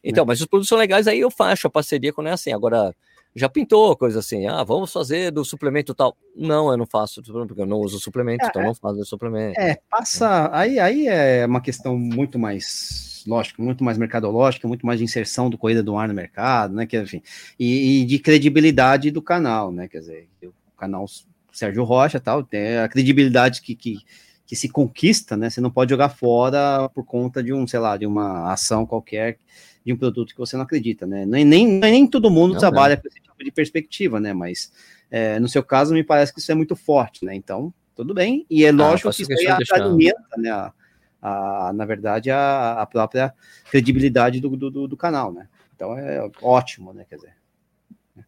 Então, 0.03 0.25
mas 0.25 0.41
os 0.41 0.47
produtos 0.47 0.67
são 0.67 0.77
legais, 0.77 1.07
aí 1.07 1.19
eu 1.19 1.29
faço 1.29 1.67
a 1.67 1.69
parceria 1.69 2.11
quando 2.11 2.27
é 2.27 2.31
assim. 2.31 2.51
Agora, 2.51 2.95
já 3.35 3.47
pintou 3.47 3.95
coisa 3.95 4.19
assim, 4.19 4.45
ah, 4.45 4.63
vamos 4.63 4.91
fazer 4.91 5.31
do 5.31 5.45
suplemento 5.45 5.93
tal. 5.93 6.17
Não, 6.35 6.69
eu 6.69 6.77
não 6.77 6.85
faço, 6.85 7.21
porque 7.23 7.61
eu 7.61 7.65
não 7.65 7.79
uso 7.79 7.99
suplemento, 7.99 8.45
é, 8.45 8.47
então 8.47 8.61
não 8.61 8.75
faço 8.75 8.97
do 8.97 9.05
suplemento. 9.05 9.59
É, 9.59 9.77
passa. 9.89 10.49
Aí, 10.53 10.79
aí 10.79 11.07
é 11.07 11.45
uma 11.45 11.61
questão 11.61 11.97
muito 11.97 12.37
mais 12.37 13.23
lógico, 13.25 13.61
muito 13.61 13.83
mais 13.83 13.97
mercadológica, 13.97 14.67
muito 14.67 14.85
mais 14.85 14.99
de 14.99 15.05
inserção 15.05 15.49
do 15.49 15.57
Corrida 15.57 15.83
do 15.83 15.95
Ar 15.95 16.07
no 16.07 16.13
mercado, 16.13 16.73
né? 16.73 16.85
Que, 16.85 16.99
enfim, 16.99 17.21
e, 17.59 18.01
e 18.01 18.05
de 18.05 18.19
credibilidade 18.19 19.11
do 19.11 19.21
canal, 19.21 19.71
né? 19.71 19.87
Quer 19.87 19.99
dizer, 19.99 20.29
o 20.43 20.77
canal 20.77 21.05
Sérgio 21.51 21.83
Rocha 21.83 22.19
tal, 22.19 22.43
tem 22.43 22.77
a 22.77 22.87
credibilidade 22.87 23.61
que, 23.61 23.75
que, 23.75 23.99
que 24.45 24.55
se 24.55 24.69
conquista, 24.69 25.37
né? 25.37 25.49
Você 25.49 25.61
não 25.61 25.71
pode 25.71 25.91
jogar 25.91 26.09
fora 26.09 26.89
por 26.89 27.05
conta 27.05 27.43
de 27.43 27.53
um, 27.53 27.67
sei 27.67 27.79
lá, 27.79 27.95
de 27.97 28.05
uma 28.05 28.51
ação 28.51 28.85
qualquer 28.85 29.37
de 29.85 29.93
um 29.93 29.97
produto 29.97 30.33
que 30.33 30.39
você 30.39 30.55
não 30.55 30.63
acredita, 30.63 31.05
né? 31.07 31.25
Nem, 31.25 31.43
nem, 31.43 31.67
nem 31.67 32.07
todo 32.07 32.29
mundo 32.29 32.53
não, 32.53 32.59
trabalha 32.59 32.95
não. 32.95 33.01
com 33.01 33.07
esse 33.07 33.19
tipo 33.19 33.43
de 33.43 33.51
perspectiva, 33.51 34.19
né? 34.19 34.33
Mas 34.33 34.71
é, 35.09 35.39
no 35.39 35.49
seu 35.49 35.63
caso, 35.63 35.93
me 35.93 36.03
parece 36.03 36.33
que 36.33 36.39
isso 36.39 36.51
é 36.51 36.55
muito 36.55 36.75
forte, 36.75 37.25
né? 37.25 37.35
Então, 37.35 37.73
tudo 37.95 38.13
bem. 38.13 38.45
E 38.49 38.63
é 38.63 38.69
ah, 38.69 38.73
lógico 38.73 39.11
que 39.11 39.23
isso 39.23 39.31
aí 39.31 39.47
alimenta, 39.71 40.37
né? 40.37 40.49
A, 40.49 40.73
a, 41.21 41.73
na 41.73 41.85
verdade, 41.85 42.31
a, 42.31 42.81
a 42.81 42.85
própria 42.85 43.33
credibilidade 43.69 44.39
do, 44.39 44.49
do, 44.55 44.87
do, 44.87 44.97
canal, 44.97 45.31
né? 45.31 45.47
Então 45.75 45.97
é 45.97 46.29
ótimo, 46.41 46.93
né? 46.93 47.05
Quer 47.07 47.15
dizer. 47.15 47.33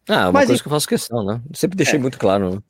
Ah, 0.08 0.14
é 0.14 0.26
uma 0.26 0.32
mas, 0.32 0.46
coisa 0.46 0.62
que 0.62 0.68
eu 0.68 0.72
faço 0.72 0.88
questão, 0.88 1.24
né? 1.24 1.40
Sempre 1.52 1.76
deixei 1.76 1.98
é, 1.98 2.02
muito 2.02 2.18
claro, 2.18 2.54
né? 2.54 2.62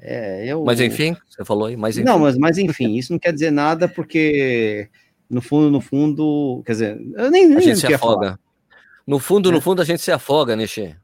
É, 0.00 0.46
é, 0.46 0.52
eu, 0.52 0.64
mas 0.64 0.80
enfim, 0.80 1.16
você 1.28 1.44
falou 1.44 1.66
aí, 1.66 1.76
mas 1.76 1.96
enfim. 1.96 2.06
Não, 2.06 2.18
mas, 2.18 2.36
mas 2.36 2.58
enfim, 2.58 2.96
isso 2.96 3.12
não 3.12 3.18
quer 3.18 3.32
dizer 3.32 3.50
nada 3.50 3.88
porque 3.88 4.88
no 5.28 5.40
fundo, 5.40 5.70
no 5.70 5.80
fundo, 5.80 6.62
quer 6.64 6.72
dizer, 6.72 7.00
eu 7.16 7.30
nem, 7.30 7.46
nem 7.46 7.58
a 7.58 7.60
gente 7.60 7.80
se 7.80 7.94
afoga. 7.94 8.38
No 9.06 9.18
fundo, 9.18 9.50
no 9.50 9.58
é. 9.58 9.60
fundo, 9.60 9.80
a 9.80 9.84
gente 9.84 10.02
se 10.02 10.12
afoga, 10.12 10.54
né, 10.54 10.66
Che? 10.66 10.94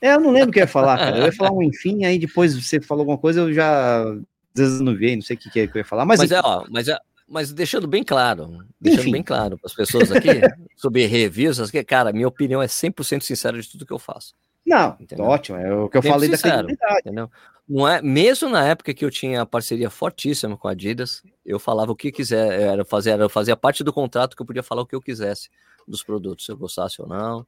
É, 0.00 0.14
eu 0.14 0.20
não 0.20 0.30
lembro 0.30 0.50
o 0.50 0.52
que 0.52 0.58
ia 0.58 0.66
falar, 0.66 0.98
cara. 0.98 1.18
Eu 1.18 1.24
ia 1.26 1.32
falar 1.32 1.52
um 1.56 1.62
enfim, 1.62 2.04
aí 2.04 2.18
depois 2.18 2.54
você 2.54 2.80
falou 2.80 3.02
alguma 3.02 3.18
coisa, 3.18 3.40
eu 3.40 3.52
já 3.52 4.04
vezes 4.54 4.80
não 4.80 4.94
sei 5.22 5.36
o 5.36 5.38
que, 5.38 5.50
que 5.50 5.60
eu 5.60 5.70
ia 5.74 5.84
falar. 5.84 6.04
Mas, 6.04 6.20
mas 6.20 6.30
é, 6.30 6.40
ó, 6.42 6.64
mas 6.70 6.88
é, 6.88 6.98
mas 7.26 7.52
deixando 7.52 7.88
bem 7.88 8.04
claro, 8.04 8.58
deixando 8.80 9.02
Enfim. 9.02 9.12
bem 9.12 9.22
claro 9.22 9.58
para 9.58 9.66
as 9.66 9.74
pessoas 9.74 10.12
aqui 10.12 10.28
sobre 10.76 11.06
reviews, 11.06 11.70
que, 11.70 11.82
cara, 11.82 12.12
minha 12.12 12.28
opinião 12.28 12.62
é 12.62 12.66
100% 12.66 13.22
sincera 13.22 13.60
de 13.60 13.68
tudo 13.68 13.86
que 13.86 13.92
eu 13.92 13.98
faço. 13.98 14.34
Não, 14.64 14.96
entendeu? 15.00 15.26
ótimo, 15.26 15.58
é 15.58 15.74
o 15.74 15.88
que 15.88 15.96
eu 15.96 16.02
Tempo 16.02 16.14
falei 16.14 16.30
sincero, 16.30 16.50
da 16.50 16.62
credibilidade. 16.62 17.00
Entendeu? 17.00 17.30
Não 17.68 17.88
é, 17.88 18.02
mesmo 18.02 18.48
na 18.50 18.66
época 18.66 18.92
que 18.92 19.04
eu 19.04 19.10
tinha 19.10 19.46
parceria 19.46 19.88
fortíssima 19.88 20.56
com 20.56 20.68
a 20.68 20.72
Adidas, 20.72 21.22
eu 21.44 21.58
falava 21.58 21.92
o 21.92 21.96
que 21.96 22.12
quiser, 22.12 22.60
era 22.60 22.84
fazer, 22.84 23.10
era 23.10 23.28
fazia 23.28 23.56
parte 23.56 23.82
do 23.82 23.92
contrato 23.92 24.36
que 24.36 24.42
eu 24.42 24.46
podia 24.46 24.62
falar 24.62 24.82
o 24.82 24.86
que 24.86 24.94
eu 24.94 25.00
quisesse 25.00 25.48
dos 25.88 26.02
produtos, 26.02 26.44
se 26.44 26.52
eu 26.52 26.56
gostasse 26.56 27.00
ou 27.00 27.08
não. 27.08 27.46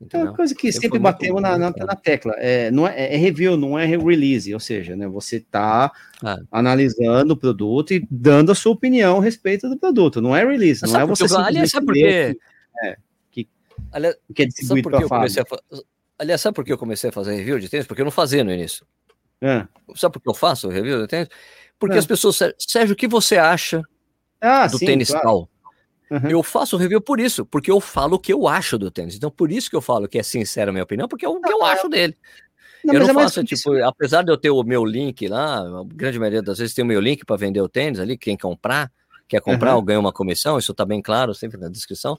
Entendeu? 0.00 0.28
É 0.28 0.30
uma 0.30 0.36
coisa 0.36 0.54
que 0.54 0.70
sempre 0.70 0.98
bateu 1.00 1.40
na, 1.40 1.58
na, 1.58 1.70
na, 1.70 1.96
tecla. 1.96 2.32
É, 2.36 2.70
não 2.70 2.86
é, 2.86 3.14
é, 3.14 3.16
review, 3.16 3.56
não 3.56 3.76
é 3.76 3.84
release, 3.84 4.54
ou 4.54 4.60
seja, 4.60 4.94
né, 4.94 5.08
você 5.08 5.38
está 5.38 5.90
ah. 6.22 6.38
analisando 6.52 7.34
o 7.34 7.36
produto 7.36 7.92
e 7.92 8.06
dando 8.08 8.52
a 8.52 8.54
sua 8.54 8.72
opinião 8.72 9.18
a 9.18 9.22
respeito 9.22 9.68
do 9.68 9.76
produto. 9.76 10.20
Não 10.20 10.36
é 10.36 10.44
release, 10.44 10.86
não 10.86 11.00
é 11.00 11.04
você. 11.04 11.24
Eu, 11.24 11.38
aliás, 11.38 11.70
sabe 11.70 11.86
por 11.86 11.94
quê? 11.94 12.38
É, 12.84 12.96
que, 13.32 13.48
aliás, 13.90 14.16
que 14.32 14.42
é 14.42 14.46
distribuído 14.46 14.88
para 15.08 15.26
a 15.26 15.82
Aliás, 16.20 16.40
sabe 16.40 16.54
por 16.54 16.64
que 16.64 16.72
eu 16.72 16.78
comecei 16.78 17.10
a 17.10 17.12
fazer 17.12 17.34
review 17.34 17.58
de 17.58 17.68
tênis? 17.68 17.86
Porque 17.86 18.00
eu 18.00 18.04
não 18.04 18.12
fazia 18.12 18.42
no 18.42 18.52
início. 18.52 18.86
É. 19.40 19.66
Sabe 19.94 20.14
por 20.14 20.22
que 20.22 20.28
eu 20.28 20.34
faço 20.34 20.68
review 20.68 21.00
de 21.00 21.06
tênis? 21.06 21.28
Porque 21.78 21.96
é. 21.96 21.98
as 21.98 22.06
pessoas, 22.06 22.38
Sérgio, 22.58 22.94
o 22.94 22.96
que 22.96 23.06
você 23.06 23.36
acha 23.36 23.82
ah, 24.40 24.66
do 24.66 24.78
sim, 24.78 24.86
tênis 24.86 25.10
claro. 25.10 25.24
tal? 25.24 25.48
Uhum. 26.10 26.30
Eu 26.30 26.42
faço 26.42 26.76
review 26.76 27.00
por 27.00 27.20
isso, 27.20 27.44
porque 27.44 27.70
eu 27.70 27.80
falo 27.80 28.16
o 28.16 28.18
que 28.18 28.32
eu 28.32 28.48
acho 28.48 28.78
do 28.78 28.90
tênis. 28.90 29.14
Então, 29.14 29.30
por 29.30 29.52
isso 29.52 29.68
que 29.68 29.76
eu 29.76 29.80
falo 29.80 30.08
que 30.08 30.18
é 30.18 30.22
sincera 30.22 30.70
a 30.70 30.72
minha 30.72 30.84
opinião, 30.84 31.06
porque 31.06 31.24
é 31.24 31.28
o 31.28 31.40
que 31.40 31.52
eu 31.52 31.64
acho 31.64 31.88
dele. 31.88 32.16
Não, 32.84 32.94
eu 32.94 33.00
não 33.00 33.10
é 33.10 33.14
faço, 33.14 33.44
tipo, 33.44 33.72
apesar 33.82 34.22
de 34.22 34.32
eu 34.32 34.36
ter 34.36 34.50
o 34.50 34.62
meu 34.62 34.84
link 34.84 35.28
lá, 35.28 35.58
a 35.58 35.84
grande 35.84 36.18
maioria 36.18 36.40
das 36.40 36.58
vezes 36.58 36.74
tem 36.74 36.84
o 36.84 36.88
meu 36.88 37.00
link 37.00 37.24
para 37.24 37.36
vender 37.36 37.60
o 37.60 37.68
tênis 37.68 38.00
ali, 38.00 38.16
quem 38.16 38.36
comprar, 38.36 38.90
quer 39.26 39.40
comprar 39.40 39.72
uhum. 39.72 39.76
ou 39.76 39.82
ganha 39.82 40.00
uma 40.00 40.12
comissão, 40.12 40.58
isso 40.58 40.72
tá 40.72 40.84
bem 40.84 41.02
claro 41.02 41.34
sempre 41.34 41.60
na 41.60 41.68
descrição. 41.68 42.16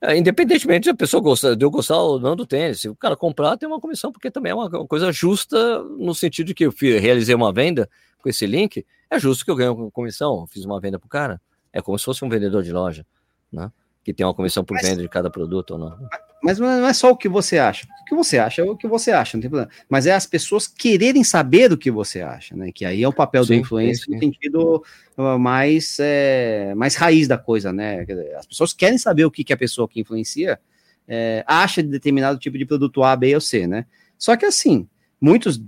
É, 0.00 0.16
independentemente 0.16 0.84
se 0.84 0.90
a 0.90 0.94
pessoa 0.94 1.20
gosta, 1.20 1.56
de 1.56 1.64
eu 1.64 1.70
gostar 1.70 1.96
ou 1.96 2.20
não 2.20 2.36
do 2.36 2.46
tênis, 2.46 2.80
se 2.80 2.88
o 2.88 2.94
cara 2.94 3.16
comprar, 3.16 3.56
tem 3.56 3.68
uma 3.68 3.80
comissão, 3.80 4.12
porque 4.12 4.30
também 4.30 4.52
é 4.52 4.54
uma 4.54 4.86
coisa 4.86 5.10
justa 5.10 5.82
no 5.82 6.14
sentido 6.14 6.48
de 6.48 6.54
que 6.54 6.66
eu 6.66 6.72
realizei 7.00 7.34
uma 7.34 7.52
venda 7.52 7.88
com 8.22 8.28
esse 8.28 8.46
link, 8.46 8.86
é 9.10 9.18
justo 9.18 9.44
que 9.44 9.50
eu 9.50 9.56
ganhe 9.56 9.70
uma 9.70 9.90
comissão, 9.90 10.46
fiz 10.46 10.64
uma 10.64 10.80
venda 10.80 10.98
pro 10.98 11.08
cara. 11.08 11.40
É 11.72 11.82
como 11.82 11.98
se 11.98 12.04
fosse 12.04 12.24
um 12.24 12.28
vendedor 12.28 12.62
de 12.62 12.72
loja, 12.72 13.04
né? 13.52 13.70
Que 14.04 14.14
tem 14.14 14.24
uma 14.24 14.34
comissão 14.34 14.64
por 14.64 14.74
mas, 14.74 14.88
venda 14.88 15.02
de 15.02 15.08
cada 15.08 15.30
produto 15.30 15.72
ou 15.72 15.78
não. 15.78 16.08
Mas 16.42 16.58
não 16.58 16.86
é 16.86 16.92
só 16.92 17.10
o 17.10 17.16
que 17.16 17.28
você 17.28 17.58
acha. 17.58 17.86
O 18.02 18.04
que 18.04 18.14
você 18.14 18.38
acha 18.38 18.62
é 18.62 18.64
o 18.64 18.76
que 18.76 18.86
você 18.86 19.10
acha, 19.10 19.36
não 19.36 19.42
tem 19.42 19.50
problema. 19.50 19.70
Mas 19.88 20.06
é 20.06 20.12
as 20.12 20.24
pessoas 20.24 20.66
quererem 20.66 21.24
saber 21.24 21.68
do 21.68 21.76
que 21.76 21.90
você 21.90 22.20
acha, 22.20 22.56
né? 22.56 22.70
Que 22.72 22.84
aí 22.84 23.02
é 23.02 23.08
o 23.08 23.12
papel 23.12 23.44
sim, 23.44 23.54
do 23.54 23.60
influencer 23.60 24.04
sim, 24.04 24.12
sim. 24.12 24.14
no 24.14 24.20
sentido 24.20 24.84
uh, 25.16 25.38
mais, 25.38 25.96
é, 26.00 26.72
mais 26.74 26.94
raiz 26.94 27.28
da 27.28 27.36
coisa, 27.36 27.72
né? 27.72 28.06
As 28.38 28.46
pessoas 28.46 28.72
querem 28.72 28.98
saber 28.98 29.24
o 29.24 29.30
que, 29.30 29.44
que 29.44 29.52
a 29.52 29.56
pessoa 29.56 29.88
que 29.88 30.00
influencia 30.00 30.58
é, 31.06 31.44
acha 31.46 31.82
de 31.82 31.88
determinado 31.88 32.38
tipo 32.38 32.56
de 32.56 32.64
produto 32.64 33.02
A, 33.02 33.16
B 33.16 33.34
ou 33.34 33.40
C, 33.40 33.66
né? 33.66 33.84
Só 34.16 34.36
que 34.36 34.46
assim, 34.46 34.88
muitos 35.20 35.60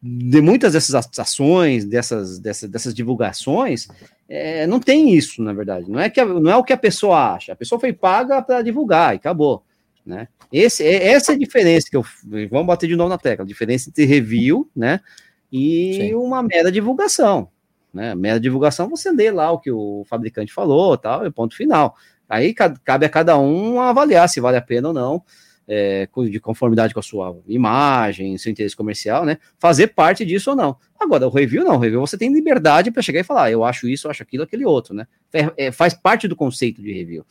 de 0.00 0.40
muitas 0.40 0.74
dessas 0.74 0.94
ações, 1.18 1.84
dessas, 1.84 2.38
dessas, 2.38 2.70
dessas 2.70 2.94
divulgações, 2.94 3.88
é, 4.28 4.66
não 4.66 4.78
tem 4.78 5.12
isso, 5.12 5.42
na 5.42 5.52
verdade. 5.52 5.90
Não 5.90 5.98
é, 5.98 6.08
que 6.08 6.24
não 6.24 6.50
é 6.50 6.56
o 6.56 6.62
que 6.62 6.72
a 6.72 6.78
pessoa 6.78 7.34
acha. 7.34 7.52
A 7.52 7.56
pessoa 7.56 7.80
foi 7.80 7.92
paga 7.92 8.40
para 8.40 8.62
divulgar 8.62 9.14
e 9.14 9.16
acabou. 9.16 9.64
Né? 10.08 10.26
Esse, 10.50 10.82
é- 10.84 11.08
essa 11.08 11.32
é 11.32 11.34
a 11.34 11.38
diferença 11.38 11.86
que 11.90 11.94
eu. 11.94 12.02
Vamos 12.50 12.66
bater 12.66 12.86
de 12.88 12.96
novo 12.96 13.10
na 13.10 13.18
tecla. 13.18 13.44
A 13.44 13.46
diferença 13.46 13.90
entre 13.90 14.06
review 14.06 14.66
né, 14.74 15.00
e 15.52 15.92
Sim. 16.00 16.14
uma 16.14 16.42
mera 16.42 16.72
divulgação. 16.72 17.50
Né? 17.92 18.14
Mera 18.14 18.40
divulgação, 18.40 18.88
você 18.88 19.10
lê 19.12 19.30
lá 19.30 19.52
o 19.52 19.58
que 19.58 19.70
o 19.70 20.04
fabricante 20.08 20.50
falou, 20.50 20.96
tal, 20.96 21.26
e 21.26 21.30
ponto 21.30 21.54
final. 21.54 21.94
Aí 22.26 22.54
ca- 22.54 22.74
cabe 22.82 23.04
a 23.04 23.08
cada 23.10 23.36
um 23.38 23.82
avaliar 23.82 24.26
se 24.30 24.40
vale 24.40 24.56
a 24.56 24.62
pena 24.62 24.88
ou 24.88 24.94
não, 24.94 25.22
é, 25.68 26.08
de 26.30 26.40
conformidade 26.40 26.94
com 26.94 27.00
a 27.00 27.02
sua 27.02 27.38
imagem, 27.46 28.38
seu 28.38 28.50
interesse 28.50 28.74
comercial, 28.74 29.24
né? 29.24 29.38
Fazer 29.58 29.88
parte 29.88 30.24
disso 30.24 30.50
ou 30.50 30.56
não. 30.56 30.76
Agora, 30.98 31.26
o 31.26 31.30
review 31.30 31.62
não, 31.62 31.76
o 31.76 31.78
review 31.78 32.00
você 32.00 32.16
tem 32.16 32.32
liberdade 32.32 32.90
para 32.90 33.02
chegar 33.02 33.20
e 33.20 33.24
falar, 33.24 33.44
"Ah, 33.44 33.50
eu 33.50 33.62
acho 33.62 33.86
isso, 33.88 34.06
eu 34.06 34.10
acho 34.10 34.22
aquilo, 34.22 34.42
aquele 34.42 34.64
outro, 34.64 34.94
né? 34.94 35.06
É- 35.56 35.70
faz 35.70 35.92
parte 35.94 36.26
do 36.26 36.34
conceito 36.34 36.80
de 36.82 36.92
review. 36.92 37.24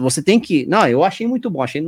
Você 0.00 0.22
tem 0.22 0.40
que, 0.40 0.66
não, 0.66 0.86
eu 0.88 1.04
achei 1.04 1.26
muito 1.26 1.48
bom, 1.48 1.62
achei, 1.62 1.82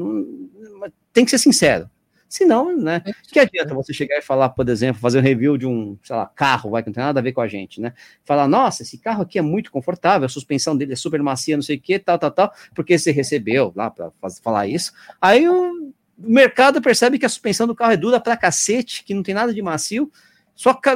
tem 1.13 1.25
que 1.25 1.31
ser 1.31 1.39
sincero. 1.39 1.91
Senão, 2.35 2.77
né? 2.77 3.01
Que 3.31 3.39
adianta 3.39 3.73
você 3.75 3.95
chegar 3.95 4.19
e 4.19 4.21
falar, 4.21 4.49
por 4.49 4.69
exemplo, 4.69 5.01
fazer 5.01 5.21
um 5.21 5.23
review 5.23 5.57
de 5.57 5.69
um, 5.69 5.97
sei 6.03 6.17
lá, 6.17 6.27
carro, 6.27 6.69
vai 6.71 6.83
que 6.83 6.89
não 6.89 6.93
tem 6.95 7.05
nada 7.05 7.21
a 7.21 7.23
ver 7.23 7.31
com 7.33 7.41
a 7.41 7.47
gente, 7.47 7.81
né? 7.81 7.93
Falar, 8.25 8.49
nossa, 8.49 8.83
esse 8.83 8.99
carro 8.99 9.23
aqui 9.23 9.39
é 9.39 9.43
muito 9.43 9.71
confortável, 9.71 10.27
a 10.27 10.29
suspensão 10.29 10.77
dele 10.77 10.95
é 10.95 10.97
super 10.97 11.23
macia, 11.23 11.57
não 11.57 11.63
sei 11.63 11.77
o 11.77 11.81
que, 11.81 11.97
tal, 11.97 12.19
tal, 12.19 12.33
tal, 12.33 12.53
porque 12.75 12.99
você 12.99 13.13
recebeu 13.13 13.73
lá 13.77 13.89
para 13.89 14.11
falar 14.43 14.67
isso. 14.67 14.93
Aí 15.23 15.49
o 15.49 15.93
mercado 16.19 16.83
percebe 16.83 17.21
que 17.21 17.25
a 17.25 17.29
suspensão 17.29 17.69
do 17.69 17.75
carro 17.75 17.93
é 17.93 17.97
dura 17.97 18.19
pra 18.19 18.37
cacete, 18.37 19.05
que 19.05 19.15
não 19.15 19.23
tem 19.23 19.33
nada 19.33 19.55
de 19.55 19.63
macio. 19.63 20.11
Só 20.57 20.75
que 20.75 20.91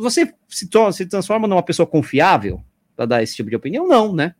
você 0.00 0.34
se, 0.48 0.66
torna- 0.68 0.90
se 0.90 1.06
transforma 1.06 1.46
numa 1.46 1.62
pessoa 1.62 1.86
confiável 1.86 2.60
para 2.96 3.06
dar 3.06 3.22
esse 3.22 3.36
tipo 3.36 3.48
de 3.48 3.54
opinião? 3.54 3.86
Não, 3.86 4.12
né? 4.12 4.34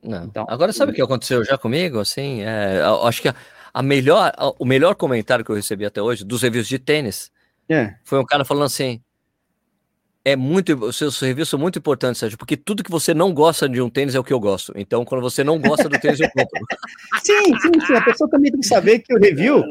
Não. 0.00 0.24
Então- 0.26 0.46
Agora, 0.48 0.72
sabe 0.72 0.92
o 0.92 0.94
que 0.94 1.02
aconteceu 1.02 1.44
já 1.44 1.56
comigo? 1.58 1.98
Assim, 1.98 2.42
é, 2.42 2.80
eu 2.80 3.06
acho 3.06 3.22
que 3.22 3.32
a, 3.74 3.82
melhor, 3.82 4.32
o 4.58 4.64
melhor 4.64 4.94
comentário 4.94 5.44
que 5.44 5.50
eu 5.50 5.56
recebi 5.56 5.84
até 5.84 6.00
hoje 6.00 6.24
dos 6.24 6.42
reviews 6.42 6.68
de 6.68 6.78
tênis 6.78 7.30
É. 7.68 7.94
foi 8.04 8.20
um 8.20 8.24
cara 8.24 8.44
falando 8.44 8.64
assim: 8.64 9.02
é 10.24 10.36
muito, 10.36 10.72
os 10.72 10.96
seus 10.96 11.20
reviews 11.20 11.48
são 11.48 11.58
muito 11.58 11.78
importantes, 11.78 12.18
Sérgio, 12.18 12.38
porque 12.38 12.56
tudo 12.56 12.82
que 12.82 12.90
você 12.90 13.12
não 13.12 13.34
gosta 13.34 13.68
de 13.68 13.82
um 13.82 13.90
tênis 13.90 14.14
é 14.14 14.18
o 14.18 14.24
que 14.24 14.32
eu 14.32 14.40
gosto. 14.40 14.72
Então, 14.76 15.04
quando 15.04 15.20
você 15.20 15.44
não 15.44 15.58
gosta 15.60 15.88
do 15.88 15.98
tênis, 16.00 16.20
eu 16.20 16.30
compro. 16.30 16.60
Sim, 17.22 17.58
sim, 17.60 17.86
sim. 17.86 17.94
A 17.94 18.00
pessoa 18.02 18.30
também 18.30 18.50
tem 18.50 18.60
que 18.60 18.66
saber 18.66 19.00
que 19.00 19.14
o 19.14 19.18
review 19.18 19.62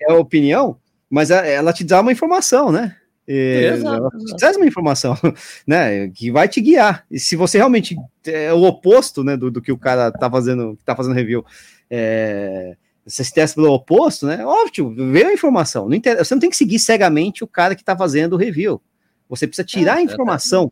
é 0.00 0.12
a 0.12 0.14
opinião, 0.16 0.78
mas 1.10 1.30
ela 1.30 1.72
te 1.72 1.84
dá 1.84 2.00
uma 2.00 2.12
informação, 2.12 2.72
né? 2.72 2.96
Exato, 3.26 3.94
ela 3.96 4.10
te 4.10 4.36
traz 4.38 4.56
uma 4.56 4.66
informação, 4.66 5.14
né? 5.66 6.08
Que 6.08 6.30
vai 6.30 6.48
te 6.48 6.60
guiar. 6.62 7.04
E 7.10 7.18
se 7.18 7.36
você 7.36 7.58
realmente 7.58 7.94
é 8.26 8.52
o 8.54 8.62
oposto, 8.62 9.22
né, 9.22 9.36
do, 9.36 9.50
do 9.50 9.60
que 9.60 9.70
o 9.72 9.76
cara 9.76 10.10
tá 10.10 10.30
fazendo, 10.30 10.78
tá 10.84 10.96
fazendo 10.96 11.14
review, 11.14 11.44
é, 11.90 12.74
você 13.08 13.24
se 13.24 13.32
testa 13.32 13.54
pelo 13.60 13.72
oposto, 13.72 14.26
né? 14.26 14.44
Óbvio, 14.44 14.94
vê 14.94 15.24
a 15.24 15.32
informação. 15.32 15.88
Não 15.88 15.94
inter- 15.96 16.18
Você 16.18 16.34
não 16.34 16.40
tem 16.40 16.50
que 16.50 16.56
seguir 16.56 16.78
cegamente 16.78 17.42
o 17.42 17.46
cara 17.48 17.74
que 17.74 17.82
tá 17.82 17.96
fazendo 17.96 18.34
o 18.34 18.36
review. 18.36 18.80
Você 19.28 19.46
precisa 19.46 19.66
tirar 19.66 19.96
É, 19.96 19.98
a 19.98 20.02
informação, 20.02 20.70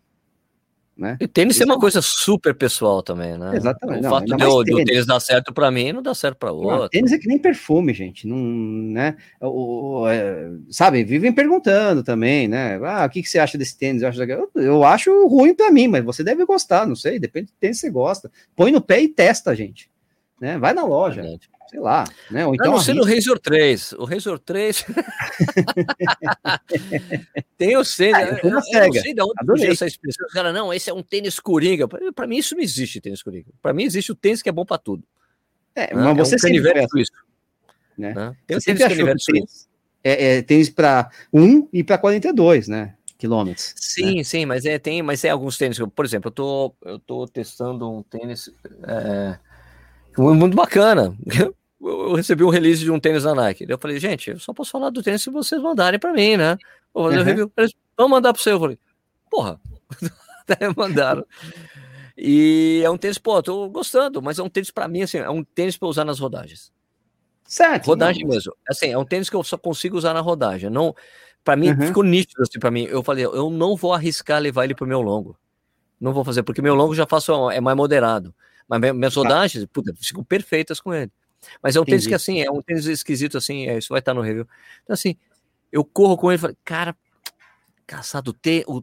né? 0.97 1.19
E 1.21 1.27
tênis 1.29 1.57
é 1.57 1.59
Isso 1.61 1.65
uma 1.69 1.77
é- 1.77 1.79
coisa 1.81 2.01
super 2.01 2.55
pessoal 2.55 3.03
também, 3.03 3.37
né? 3.37 3.55
Exatamente. 3.55 3.99
O 4.01 4.03
Não, 4.03 4.11
fato 4.11 4.25
de 4.25 4.33
eu- 4.43 4.51
do 4.59 4.65
tênis. 4.65 4.85
tênis 4.85 5.07
dar 5.07 5.21
certo 5.21 5.53
pra 5.53 5.71
mim 5.71 5.93
não 5.93 6.03
dá 6.03 6.15
certo 6.15 6.47
Não, 6.47 6.55
outro. 6.57 6.89
tênis 6.89 7.13
é 7.13 7.19
que 7.19 7.29
nem 7.29 7.39
perfume, 7.39 7.93
gente. 7.93 8.27
Não, 8.27 8.37
né? 8.39 9.15
O, 9.41 10.01
o- 10.03 10.09
é, 10.09 10.51
sabe, 10.71 11.05
vivem 11.05 11.33
perguntando 11.35 12.03
também, 12.03 12.49
né? 12.49 12.81
Ah, 12.83 13.05
o 13.07 13.11
que, 13.11 13.23
que 13.23 13.29
você 13.29 13.39
acha 13.39 13.59
desse 13.59 13.77
tênis? 13.77 14.01
Eu 14.03 14.09
acho, 14.09 14.23
eu, 14.23 14.51
eu 14.55 14.85
acho 14.85 15.27
ruim 15.29 15.55
para 15.55 15.71
mim, 15.71 15.87
mas 15.87 16.03
você 16.03 16.25
deve 16.25 16.45
gostar, 16.47 16.87
não 16.87 16.97
sei, 16.97 17.19
depende 17.19 17.49
do 17.49 17.53
tênis 17.61 17.77
que 17.79 17.87
você 17.87 17.91
gosta. 17.91 18.31
Põe 18.55 18.73
no 18.73 18.81
pé 18.81 19.03
e 19.03 19.09
testa, 19.09 19.55
gente. 19.55 19.91
Né? 20.41 20.59
Vai 20.59 20.75
na 20.75 20.85
loja, 20.85 21.23
Verdade. 21.23 21.49
sei 21.69 21.81
lá, 21.81 22.05
né? 22.31 22.47
Ou 22.47 22.55
Então, 22.55 22.67
então 22.67 22.77
não 22.77 22.83
sei 22.83 22.95
no 22.95 23.05
Razor 23.05 23.39
3. 23.39 23.93
O 23.93 24.05
Razor 24.05 24.39
3. 24.39 24.85
Tem 27.57 27.77
o 27.77 27.83
tênis. 27.83 28.15
Ah, 28.15 28.23
eu 28.23 28.33
eu, 28.33 28.39
eu 28.43 28.51
não 28.51 28.63
sei 28.63 29.15
de 29.15 29.23
onde 29.23 29.33
Adorei. 29.39 29.71
essa 29.71 29.87
expressão. 29.87 30.27
Os 30.27 30.33
caras, 30.33 30.53
não, 30.53 30.75
esse 30.75 30.91
é 30.91 30.95
um 30.95 31.03
tênis 31.03 31.41
coringa. 31.41 31.89
Pra 31.89 32.27
mim, 32.27 32.37
isso 32.37 32.55
não 32.55 32.63
existe 32.63 33.01
tênis 33.01 33.23
coringa. 33.23 33.47
Pra 33.63 33.73
mim, 33.73 33.85
existe 33.85 34.13
o 34.13 34.15
tênis 34.15 34.43
que 34.43 34.49
é 34.49 34.53
bom 34.53 34.67
pra 34.67 34.79
tudo. 34.79 35.03
É, 35.75 35.95
né? 35.95 36.03
mas 36.03 36.17
você 36.17 36.35
é 36.35 36.37
um 36.37 36.39
sempre 36.39 36.89
suíço. 36.89 37.13
né? 37.97 38.15
né? 38.15 38.37
Tênis 38.47 38.65
sempre 38.65 38.85
achou 38.85 39.07
que 39.07 39.25
tênis 39.25 39.69
é, 40.07 40.37
é 40.37 40.43
tênis 40.43 40.71
para 40.71 41.11
1 41.33 41.69
e 41.73 41.83
para 41.83 41.99
42, 41.99 42.69
né? 42.69 42.95
Quilômetros. 43.19 43.75
Sim, 43.77 44.23
sim, 44.23 44.47
mas 44.47 44.65
é, 44.65 44.79
tem, 44.79 45.03
mas 45.03 45.25
é 45.25 45.31
alguns 45.31 45.59
tênis. 45.59 45.79
Por 45.95 46.05
exemplo, 46.05 46.29
eu 46.29 46.33
tô, 46.33 46.75
eu 46.85 46.99
tô 46.99 47.27
testando 47.27 47.91
um 47.91 48.03
tênis 48.03 48.51
é, 48.87 49.39
muito 50.19 50.57
bacana. 50.57 51.17
Eu 51.79 52.15
recebi 52.15 52.43
um 52.43 52.49
release 52.49 52.81
de 52.83 52.91
um 52.91 52.99
tênis 52.99 53.23
da 53.25 53.35
Nike. 53.35 53.67
Eu 53.69 53.79
falei, 53.79 54.01
gente, 54.01 54.31
eu 54.31 54.39
só 54.41 54.53
posso 54.53 54.71
falar 54.73 54.91
do 54.91 55.03
tênis 55.03 55.23
se 55.23 55.31
vocês 55.31 55.61
mandarem 55.63 56.01
pra 56.01 56.13
mim, 56.13 56.37
né? 56.37 56.57
Vou 56.93 57.05
fazer 57.05 57.17
o 57.19 57.21
Uhum. 57.21 57.25
review. 57.27 57.53
Eles 57.57 57.73
vão 57.97 58.09
mandar 58.09 58.33
pra 58.33 58.43
você. 58.43 58.51
Eu 58.51 58.59
falei, 58.59 58.79
porra. 59.31 59.61
Daí 60.49 60.73
mandaram. 60.77 61.25
E 62.17 62.81
é 62.85 62.91
um 62.91 62.97
tênis, 62.97 63.19
pô, 63.19 63.43
tô 63.43 63.69
gostando, 63.69 64.23
mas 64.23 64.39
é 64.39 64.43
um 64.43 64.49
tênis 64.49 64.71
pra 64.71 64.89
mim, 64.89 65.03
assim, 65.03 65.19
é 65.19 65.29
um 65.31 65.45
tênis 65.45 65.77
pra 65.77 65.87
usar 65.87 66.05
nas 66.05 66.19
rodagens. 66.19 66.73
Certo. 67.45 67.87
Rodagem 67.87 68.25
não, 68.25 68.35
mesmo. 68.35 68.53
Assim, 68.69 68.87
é 68.91 68.99
um 68.99 69.05
tênis 69.05 69.29
que 69.31 69.37
eu 69.37 69.45
só 69.45 69.57
consigo 69.59 69.97
usar 69.99 70.15
na 70.15 70.21
rodagem. 70.21 70.71
Não, 70.71 70.95
para 71.45 71.57
mim 71.57 71.71
Uhum. 71.71 71.87
ficou 71.89 72.03
nítido 72.03 72.43
assim 72.43 72.59
para 72.59 72.71
mim. 72.71 72.85
Eu 72.85 73.03
falei, 73.03 73.25
eu 73.27 73.51
não 73.51 73.77
vou 73.77 73.93
arriscar 73.93 74.41
levar 74.41 74.65
ele 74.65 74.75
pro 74.75 74.87
meu 74.87 75.03
longo. 75.03 75.37
Não 76.01 76.13
vou 76.13 76.25
fazer 76.25 76.43
porque 76.43 76.63
meu 76.63 76.75
longo 76.75 76.95
já 76.95 77.07
faço 77.07 77.51
é 77.51 77.61
mais 77.61 77.77
moderado. 77.77 78.35
Mas 78.69 78.81
mi- 78.81 78.93
minhas 78.93 79.15
Tá. 79.15 79.21
rodagens, 79.21 79.65
puta, 79.73 79.93
ficam 80.01 80.25
perfeitas 80.25 80.81
com 80.81 80.93
ele. 80.93 81.11
Mas 81.63 81.77
é 81.77 81.81
um 81.81 81.85
tênis 81.85 82.03
Entendi. 82.03 82.09
que 82.09 82.15
assim, 82.15 82.41
é 82.41 82.51
um 82.51 82.61
tênis 82.63 82.87
esquisito 82.87 83.39
assim, 83.39 83.67
é, 83.69 83.79
isso 83.79 83.89
vai 83.91 84.01
estar 84.01 84.15
no 84.15 84.21
review. 84.21 84.47
Então 84.83 84.95
assim, 84.95 85.17
eu 85.71 85.85
corro 85.85 86.17
com 86.17 86.31
ele 86.31 86.39
e 86.39 86.41
falei, 86.41 86.57
cara, 86.65 86.97
caçado 87.87 88.33
te, 88.33 88.65
o 88.67 88.83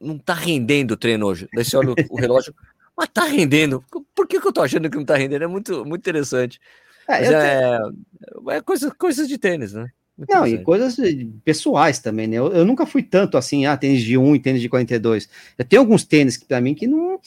não 0.00 0.16
tá 0.18 0.34
rendendo 0.34 0.92
o 0.92 0.96
treino 0.96 1.26
hoje. 1.26 1.48
Daí 1.52 1.64
você 1.64 1.76
olha 1.76 1.90
o, 1.90 1.94
o 2.10 2.16
relógio, 2.16 2.54
mas 2.96 3.08
tá 3.08 3.24
rendendo. 3.24 3.84
Por 4.14 4.26
que, 4.26 4.40
que 4.40 4.46
eu 4.46 4.52
tô 4.52 4.62
achando 4.62 4.88
que 4.88 4.96
não 4.96 5.04
tá 5.04 5.16
rendendo? 5.16 5.42
É 5.44 5.46
muito 5.48 5.84
muito 5.84 6.00
interessante. 6.00 6.60
É, 7.08 7.18
Mas 7.20 7.30
eu 7.30 7.38
te- 7.38 8.52
é, 8.52 8.56
é 8.56 8.60
coisa, 8.60 8.90
coisas 8.94 9.28
de 9.28 9.38
tênis, 9.38 9.72
né? 9.72 9.88
Muito 10.16 10.30
Não, 10.32 10.46
e 10.46 10.62
coisas 10.62 10.96
pessoais 11.44 11.98
também, 12.00 12.26
né? 12.26 12.36
Eu, 12.36 12.52
eu 12.52 12.64
nunca 12.64 12.84
fui 12.84 13.02
tanto 13.02 13.36
assim, 13.36 13.66
ah, 13.66 13.76
tênis 13.76 14.02
de 14.02 14.16
1 14.18 14.34
e 14.34 14.40
tênis 14.40 14.60
de 14.60 14.68
42. 14.68 15.28
Eu 15.56 15.64
tenho 15.64 15.80
alguns 15.80 16.04
tênis 16.04 16.36
que 16.36 16.44
para 16.44 16.60
mim 16.60 16.74
que 16.74 16.86
não, 16.86 17.20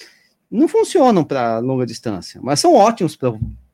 não 0.52 0.68
funcionam 0.68 1.24
para 1.24 1.60
longa 1.60 1.86
distância, 1.86 2.42
mas 2.44 2.60
são 2.60 2.76
ótimos 2.76 3.18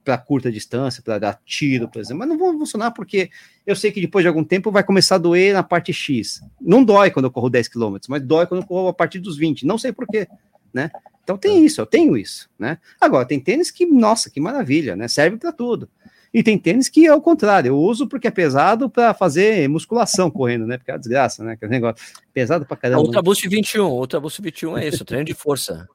para 0.03 0.17
curta 0.17 0.51
distância, 0.51 1.01
para 1.01 1.17
dar 1.17 1.41
tiro, 1.43 1.89
por 1.89 1.99
exemplo, 1.99 2.19
mas 2.19 2.29
não 2.29 2.37
vão 2.37 2.57
funcionar 2.57 2.91
porque 2.91 3.31
eu 3.65 3.75
sei 3.75 3.91
que 3.91 3.99
depois 3.99 4.23
de 4.23 4.27
algum 4.27 4.43
tempo 4.43 4.71
vai 4.71 4.83
começar 4.83 5.15
a 5.15 5.17
doer 5.17 5.53
na 5.53 5.63
parte 5.63 5.91
X. 5.91 6.41
Não 6.61 6.83
dói 6.83 7.09
quando 7.09 7.25
eu 7.25 7.31
corro 7.31 7.49
10 7.49 7.67
km, 7.67 7.97
mas 8.07 8.21
dói 8.21 8.45
quando 8.45 8.61
eu 8.61 8.67
corro 8.67 8.89
a 8.89 8.93
partir 8.93 9.19
dos 9.19 9.37
20, 9.37 9.65
não 9.65 9.77
sei 9.77 9.91
porquê, 9.91 10.27
né? 10.71 10.91
Então 11.23 11.37
tem 11.37 11.65
isso, 11.65 11.81
eu 11.81 11.85
tenho 11.85 12.15
isso, 12.15 12.49
né? 12.57 12.77
Agora, 13.01 13.25
tem 13.25 13.39
tênis 13.39 13.69
que, 13.71 13.85
nossa, 13.85 14.29
que 14.29 14.39
maravilha, 14.39 14.95
né? 14.95 15.09
Serve 15.09 15.35
para 15.35 15.51
tudo. 15.51 15.89
E 16.33 16.43
tem 16.43 16.57
tênis 16.57 16.87
que 16.87 17.05
é 17.05 17.13
o 17.13 17.19
contrário, 17.19 17.69
eu 17.69 17.77
uso 17.77 18.07
porque 18.07 18.27
é 18.27 18.31
pesado 18.31 18.89
para 18.89 19.13
fazer 19.13 19.67
musculação 19.67 20.29
correndo, 20.29 20.67
né? 20.67 20.77
Porque 20.77 20.91
é 20.91 20.93
uma 20.93 20.99
desgraça, 20.99 21.43
né? 21.43 21.53
Aquele 21.53 21.71
negócio 21.71 22.05
pesado 22.33 22.65
pra 22.65 22.75
A 22.75 22.77
caramba. 22.77 23.01
Ultra 23.01 23.21
Boost 23.21 23.47
21, 23.47 23.89
Ultra 23.89 24.19
Boost 24.19 24.41
21 24.41 24.77
é 24.77 24.87
isso, 24.87 25.03
treino 25.03 25.25
de 25.25 25.33
força. 25.33 25.87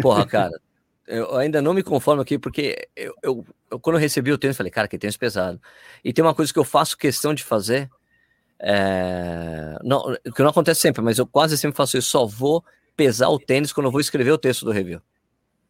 Porra, 0.00 0.26
cara, 0.26 0.60
eu 1.06 1.36
ainda 1.36 1.60
não 1.62 1.74
me 1.74 1.82
conformo 1.82 2.22
aqui, 2.22 2.38
porque 2.38 2.88
eu, 2.94 3.14
eu- 3.22 3.46
eu, 3.70 3.80
quando 3.80 3.96
eu 3.96 4.00
recebi 4.00 4.32
o 4.32 4.38
tênis, 4.38 4.56
falei, 4.56 4.70
cara, 4.70 4.86
que 4.88 4.98
tênis 4.98 5.16
pesado. 5.16 5.60
E 6.04 6.12
tem 6.12 6.24
uma 6.24 6.34
coisa 6.34 6.52
que 6.52 6.58
eu 6.58 6.64
faço 6.64 6.96
questão 6.96 7.32
de 7.34 7.42
fazer, 7.44 7.88
é, 8.58 9.78
não, 9.82 10.14
que 10.34 10.42
não 10.42 10.50
acontece 10.50 10.80
sempre, 10.80 11.02
mas 11.02 11.18
eu 11.18 11.26
quase 11.26 11.56
sempre 11.56 11.76
faço 11.76 11.96
isso, 11.96 12.08
só 12.10 12.26
vou 12.26 12.64
pesar 12.96 13.28
o 13.30 13.38
tênis 13.38 13.72
quando 13.72 13.86
eu 13.86 13.92
vou 13.92 14.00
escrever 14.00 14.30
o 14.32 14.38
texto 14.38 14.64
do 14.64 14.70
review. 14.70 15.00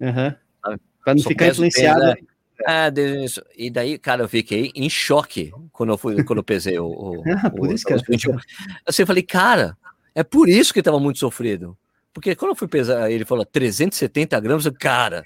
Uhum. 0.00 0.34
Para 1.04 1.14
não 1.14 1.22
Só 1.22 1.28
ficar 1.28 1.44
o 1.44 1.54
tênis, 1.54 1.58
influenciado. 1.58 2.16
Isso. 3.24 3.42
e 3.56 3.70
daí, 3.70 3.98
cara, 3.98 4.22
eu 4.24 4.28
fiquei 4.28 4.70
em 4.74 4.90
choque 4.90 5.50
quando 5.72 5.92
eu 5.92 5.98
fui, 5.98 6.22
quando 6.24 6.40
eu 6.40 6.44
pesei 6.44 6.78
o, 6.78 6.86
o, 6.86 7.22
Ah, 7.42 7.48
por 7.50 7.68
o- 7.68 7.72
isso 7.72 7.86
que 7.86 7.92
é 7.94 7.96
21. 7.96 8.36
Assim, 8.84 9.02
eu 9.02 9.06
falei, 9.06 9.22
cara, 9.22 9.76
é 10.14 10.22
por 10.22 10.48
isso 10.48 10.74
que 10.74 10.82
tava 10.82 10.98
muito 11.00 11.18
sofrido. 11.18 11.76
Porque 12.12 12.34
quando 12.34 12.50
eu 12.50 12.56
fui 12.56 12.68
pesar, 12.68 13.10
ele 13.10 13.24
falou 13.24 13.44
370 13.44 14.38
gramas, 14.40 14.66
eu, 14.66 14.72
cara, 14.72 15.24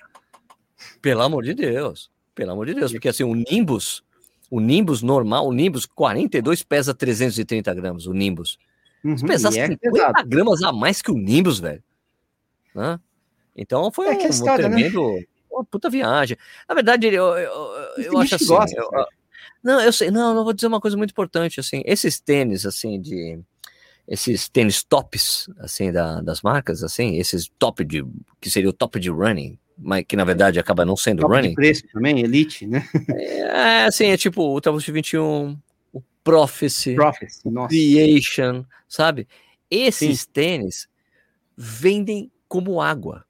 pelo 1.01 1.23
amor 1.23 1.43
de 1.45 1.55
Deus, 1.55 2.11
pelo 2.35 2.53
amor 2.53 2.67
de 2.67 2.75
Deus, 2.75 2.93
porque 2.93 3.09
assim, 3.09 3.25
o 3.25 3.35
Nimbus, 3.35 4.05
o 4.51 4.61
Nimbus 4.61 5.03
normal, 5.03 5.47
o 5.47 5.53
Nimbus 5.53 5.87
42 5.87 6.63
pesa 6.63 6.93
330 6.95 7.73
gramas, 7.75 8.07
o 8.07 8.13
Nimbus. 8.13 8.59
Uhum, 9.03 9.17
Se 9.19 9.25
pesar 9.25 9.53
e 9.53 9.59
é 9.59 9.67
50 9.67 9.91
pesado. 9.91 10.29
gramas 10.29 10.63
a 10.63 10.73
mais 10.73 11.01
que 11.03 11.11
o 11.11 11.15
Nimbus, 11.17 11.59
velho. 11.59 11.83
Né? 12.75 12.99
Então 13.57 13.91
foi 13.93 14.07
É 14.07 14.11
um, 14.11 14.13
é 14.13 14.45
cara, 14.45 14.69
né? 14.69 14.77
tremendo, 14.77 15.19
uma 15.51 15.65
puta 15.65 15.89
viagem. 15.89 16.37
Na 16.69 16.75
verdade, 16.75 17.07
eu, 17.07 17.13
eu, 17.13 17.37
eu, 17.39 18.03
eu 18.05 18.19
acho 18.19 18.35
assim. 18.35 18.47
gosta, 18.47 18.77
eu- 18.79 18.91
cara. 18.91 19.07
não, 19.63 19.81
eu 19.81 19.93
sei, 19.93 20.11
não, 20.11 20.37
eu 20.37 20.45
vou 20.45 20.53
dizer 20.53 20.67
uma 20.67 20.81
coisa 20.81 20.97
muito 20.97 21.13
importante, 21.13 21.61
assim, 21.61 21.83
esses 21.87 22.19
tênis, 22.21 22.67
assim, 22.67 23.01
de 23.01 23.39
esses 24.07 24.49
tênis 24.49 24.83
tops, 24.83 25.49
assim, 25.59 25.91
da- 25.91 26.21
das 26.21 26.43
marcas, 26.43 26.83
assim, 26.83 27.17
esses 27.17 27.49
top 27.59 27.85
de, 27.85 28.05
que 28.41 28.51
seria 28.51 28.69
o 28.69 28.73
top 28.73 29.01
de 29.01 29.11
running, 29.11 29.59
mas 29.79 30.05
que 30.07 30.17
na 30.17 30.25
verdade 30.25 30.59
acaba 30.59 30.85
não 30.85 30.97
sendo 30.97 31.21
Top 31.23 31.33
de 31.33 31.41
running. 31.41 31.55
preço 31.55 31.85
também, 31.93 32.21
Elite, 32.21 32.67
né? 32.67 32.87
É, 33.11 33.85
assim, 33.85 34.07
é 34.07 34.17
tipo 34.17 34.43
o 34.57 34.61
Boost 34.61 34.93
21, 34.93 35.59
o 35.93 36.03
Prophecy, 36.23 36.95
Prophecy, 36.95 37.49
nossa. 37.51 37.69
Creation, 37.69 38.65
sabe? 38.89 39.27
Esses 39.71 40.27
tênis 40.27 40.89
vendem 41.57 42.31
como 42.49 42.81
água, 42.81 43.25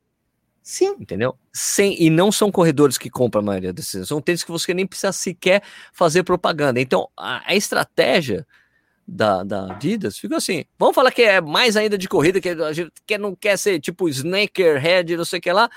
Sim, 0.63 0.97
entendeu? 0.99 1.37
Sem, 1.53 2.03
e 2.03 2.09
não 2.11 2.33
são 2.33 2.51
corredores 2.51 2.97
que 2.99 3.11
compram 3.11 3.43
a 3.43 3.45
maioria 3.45 3.73
desses, 3.73 4.09
são 4.09 4.21
tênis 4.21 4.43
que 4.43 4.51
você 4.51 4.73
nem 4.75 4.87
precisa 4.87 5.13
sequer 5.13 5.63
fazer 5.93 6.23
propaganda. 6.25 6.81
Então, 6.81 7.09
a, 7.17 7.43
a 7.51 7.55
estratégia 7.55 8.47
da, 9.07 9.43
da 9.45 9.73
Adidas 9.73 10.19
ficou 10.19 10.37
assim: 10.37 10.65
vamos 10.79 10.95
falar 10.95 11.11
que 11.13 11.23
é 11.23 11.41
mais 11.41 11.77
ainda 11.77 11.97
de 11.99 12.09
corrida, 12.09 12.41
que 12.41 12.49
a 12.49 12.73
gente 12.73 12.91
quer, 13.07 13.19
não 13.19 13.35
quer 13.35 13.57
ser 13.59 13.79
tipo 13.81 14.09
sneakerhead, 14.09 15.17
não 15.17 15.25
sei 15.25 15.39
o 15.39 15.43
que 15.43 15.53
lá. 15.53 15.69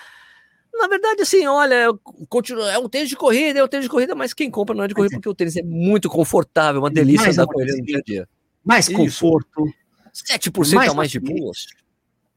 Na 0.73 0.87
verdade, 0.87 1.21
assim, 1.23 1.45
olha, 1.47 1.87
continua, 2.29 2.71
é 2.71 2.77
um 2.77 2.87
tênis 2.87 3.09
de 3.09 3.15
corrida, 3.15 3.59
é 3.59 3.63
um 3.63 3.67
tênis 3.67 3.85
de 3.85 3.89
corrida, 3.89 4.13
mas 4.13 4.33
quem 4.33 4.51
compra 4.51 4.75
não 4.75 4.83
é 4.83 4.87
de 4.87 4.93
corrida, 4.93 5.15
porque 5.15 5.29
o 5.29 5.33
tênis 5.33 5.55
é 5.55 5.63
muito 5.63 6.07
confortável, 6.07 6.81
uma 6.81 6.89
delícia 6.91 7.23
mais 7.23 7.35
da 7.35 7.47
corrida 7.47 7.75
no 7.77 7.83
dia 7.83 7.97
a 7.97 8.01
dia. 8.01 8.29
mais 8.63 8.87
Isso. 8.87 8.95
conforto, 8.95 9.65
7% 10.13 10.75
Mais 10.75 10.91
a 10.91 10.93
mais 10.93 11.09
de 11.09 11.19
boas. 11.19 11.65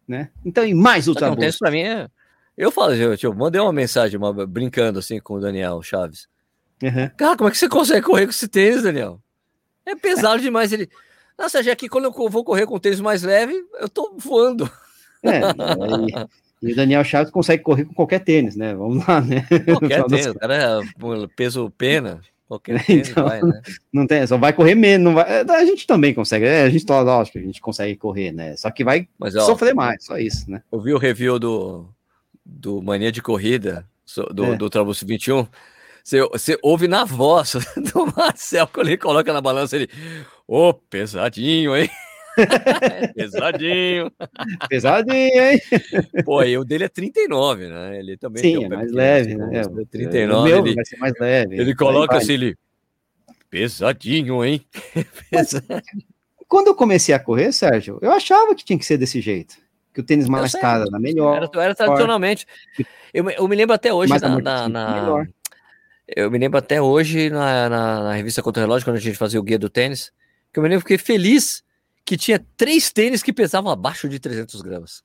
né? 0.08 0.30
Então, 0.44 0.64
e 0.64 0.72
mais 0.74 1.04
que 1.04 1.10
Ultra 1.10 1.30
um 1.30 1.36
tênis 1.36 1.58
pra 1.58 1.70
mim 1.70 1.82
é. 1.82 2.08
Eu 2.56 2.70
falo, 2.70 2.94
eu, 2.94 3.14
eu 3.22 3.34
mandei 3.34 3.60
uma 3.60 3.72
mensagem 3.72 4.16
uma- 4.18 4.32
brincando 4.46 4.98
assim 4.98 5.20
com 5.20 5.34
o 5.34 5.40
Daniel 5.40 5.80
Chaves. 5.82 6.26
Aham. 6.82 7.10
Cara, 7.16 7.36
como 7.36 7.48
é 7.48 7.52
que 7.52 7.58
você 7.58 7.68
consegue 7.68 8.06
correr 8.06 8.24
com 8.24 8.30
esse 8.30 8.48
tênis, 8.48 8.82
Daniel? 8.82 9.20
É 9.86 9.94
pesado 9.94 10.42
demais. 10.42 10.72
Ele. 10.72 10.88
Nossa, 11.38 11.62
já 11.62 11.74
que 11.74 11.88
quando 11.88 12.04
eu 12.04 12.28
vou 12.28 12.44
correr 12.44 12.66
com 12.66 12.78
tênis 12.78 13.00
mais 13.00 13.22
leve, 13.22 13.54
eu 13.80 13.88
tô 13.88 14.14
voando. 14.16 14.70
É, 15.22 15.40
e, 16.62 16.72
o 16.72 16.76
Daniel 16.76 17.04
Chaves 17.04 17.30
consegue 17.30 17.62
correr 17.62 17.84
com 17.84 17.94
qualquer 17.94 18.20
tênis, 18.20 18.56
né? 18.56 18.74
Vamos 18.74 19.06
lá, 19.06 19.20
né? 19.20 19.46
Qualquer 19.66 20.04
tênis, 20.04 20.26
o 20.26 20.34
cara 20.34 20.80
peso 21.36 21.70
pena. 21.76 22.20
Qualquer 22.46 22.76
Então, 22.82 22.86
tênis 22.86 23.10
vai, 23.10 23.42
né? 23.42 23.62
Não 23.92 24.06
tem, 24.06 24.26
só 24.26 24.36
vai 24.36 24.52
correr 24.52 24.74
menos, 24.74 25.04
não 25.04 25.14
vai. 25.14 25.30
é, 25.30 25.40
A 25.40 25.64
gente 25.64 25.86
também 25.86 26.12
consegue, 26.12 26.44
é, 26.44 26.62
a 26.62 26.68
gente 26.70 26.84
lógico, 26.90 27.38
que 27.38 27.44
a 27.44 27.46
gente 27.46 27.60
consegue 27.60 27.96
correr, 27.96 28.32
né? 28.32 28.56
Só 28.56 28.70
que 28.70 28.82
vai 28.82 29.08
Mas 29.18 29.36
ó, 29.36 29.40
sofrer 29.46 29.74
mais, 29.74 30.04
só 30.04 30.18
isso, 30.18 30.50
né? 30.50 30.62
eu 30.70 30.80
vi 30.80 30.92
o 30.92 30.98
review 30.98 31.38
do, 31.38 31.88
do 32.44 32.82
Mania 32.82 33.12
de 33.12 33.22
Corrida, 33.22 33.86
do, 34.34 34.44
É. 34.46 34.56
do 34.56 34.68
Trabus 34.68 35.02
21. 35.02 35.46
Você, 36.10 36.22
você 36.28 36.58
ouve 36.60 36.88
na 36.88 37.04
voz 37.04 37.52
do 37.94 38.12
Marcel, 38.16 38.66
quando 38.66 38.88
ele 38.88 38.98
coloca 38.98 39.32
na 39.32 39.40
balança, 39.40 39.76
ele. 39.76 39.88
Ô, 40.44 40.74
pesadinho, 40.74 41.76
hein? 41.76 41.88
pesadinho. 43.14 44.10
Pesadinho, 44.68 45.40
hein? 45.40 45.60
Pô, 46.24 46.42
e 46.42 46.58
o 46.58 46.64
dele 46.64 46.82
é 46.82 46.88
39, 46.88 47.68
né? 47.68 47.96
Ele 47.96 48.16
também 48.16 48.42
tem 48.42 48.56
Sim, 48.56 48.64
é 48.64 48.68
mais 48.68 48.90
pequeno, 48.90 48.96
leve, 48.96 49.20
assim, 49.30 49.36
né? 49.36 49.46
mas 49.52 49.68
É, 49.68 49.82
é 49.82 49.84
39, 49.84 50.40
o 50.40 50.42
meu 50.42 50.58
ele, 50.66 50.74
vai 50.74 50.84
ser 50.84 50.96
mais 50.96 51.14
leve. 51.20 51.54
ele 51.54 51.70
Aí 51.70 51.76
coloca 51.76 52.16
assim, 52.16 52.32
ele. 52.32 52.56
Pesadinho, 53.48 54.44
hein? 54.44 54.66
Pesa- 55.30 55.62
Quando 56.48 56.66
eu 56.68 56.74
comecei 56.74 57.14
a 57.14 57.20
correr, 57.20 57.52
Sérgio, 57.52 58.00
eu 58.02 58.10
achava 58.10 58.52
que 58.56 58.64
tinha 58.64 58.76
que 58.78 58.84
ser 58.84 58.98
desse 58.98 59.20
jeito. 59.20 59.54
Que 59.94 60.00
o 60.00 60.04
tênis 60.04 60.26
mais 60.26 60.50
sei, 60.50 60.60
caro 60.60 60.88
era 60.88 60.98
melhor. 60.98 61.36
Era, 61.36 61.64
era 61.64 61.74
tradicionalmente. 61.74 62.48
Eu, 63.14 63.22
me- 63.22 63.34
eu 63.36 63.46
me 63.46 63.54
lembro 63.54 63.74
até 63.76 63.94
hoje 63.94 64.10
mais 64.10 64.22
na, 64.22 64.40
na- 64.40 64.68
na-. 64.68 65.26
Eu 66.16 66.30
me 66.30 66.38
lembro 66.38 66.58
até 66.58 66.80
hoje 66.80 67.30
na, 67.30 67.68
na, 67.68 68.02
na 68.04 68.12
revista 68.14 68.42
Contra 68.42 68.62
Relógio, 68.62 68.84
quando 68.86 68.96
a 68.96 69.00
gente 69.00 69.16
fazia 69.16 69.38
o 69.38 69.42
guia 69.42 69.58
do 69.58 69.68
tênis, 69.70 70.12
que 70.52 70.58
eu 70.58 70.62
me 70.62 70.68
lembro 70.68 70.84
que 70.84 70.96
fiquei 70.96 71.04
feliz 71.14 71.62
que 72.04 72.16
tinha 72.16 72.44
três 72.56 72.90
tênis 72.90 73.22
que 73.22 73.32
pesavam 73.32 73.70
abaixo 73.70 74.08
de 74.08 74.18
300 74.18 74.60
gramas. 74.62 75.02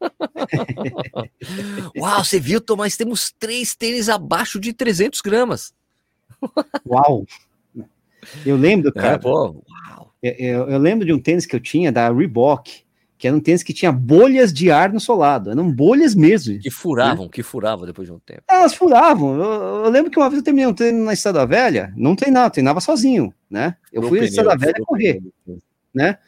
Uau, 1.96 2.24
você 2.24 2.40
viu, 2.40 2.60
Tomás? 2.60 2.96
Temos 2.96 3.32
três 3.38 3.74
tênis 3.74 4.08
abaixo 4.08 4.58
de 4.58 4.72
300 4.72 5.20
gramas. 5.20 5.72
Uau! 6.86 7.24
Eu 8.44 8.56
lembro, 8.56 8.88
É, 8.96 9.00
cara, 9.00 9.18
pô, 9.18 9.62
eu, 10.22 10.32
eu- 10.32 10.70
eu 10.70 10.78
lembro 10.78 11.06
de 11.06 11.12
um 11.12 11.20
tênis 11.20 11.46
que 11.46 11.54
eu 11.54 11.60
tinha 11.60 11.92
da 11.92 12.10
Reebok, 12.12 12.84
que 13.22 13.28
era 13.28 13.36
um 13.36 13.40
tênis 13.40 13.62
que 13.62 13.72
tinha 13.72 13.92
bolhas 13.92 14.52
de 14.52 14.68
ar 14.68 14.92
no 14.92 14.98
solado. 14.98 15.48
Eram 15.52 15.70
bolhas 15.70 16.12
mesmo. 16.12 16.58
que 16.58 16.72
furavam, 16.72 17.28
que 17.28 17.40
furavam 17.40 17.86
depois 17.86 18.08
de 18.08 18.12
um 18.12 18.18
tempo. 18.18 18.42
Elas 18.50 18.74
furavam. 18.74 19.36
Eu, 19.36 19.84
eu 19.84 19.90
lembro 19.90 20.10
que 20.10 20.18
uma 20.18 20.28
vez 20.28 20.38
eu 20.40 20.44
terminei 20.44 20.66
um 20.68 20.74
treino 20.74 21.04
na 21.04 21.12
Estrada 21.12 21.46
Velha, 21.46 21.92
não 21.96 22.16
treinava, 22.16 22.50
treinava 22.50 22.80
sozinho, 22.80 23.32
né? 23.48 23.76
Eu 23.92 24.02
fui 24.02 24.18
na 24.18 24.24
Estrada 24.24 24.56
Velha 24.58 24.74
correr, 24.84 25.22
né? 25.94 26.18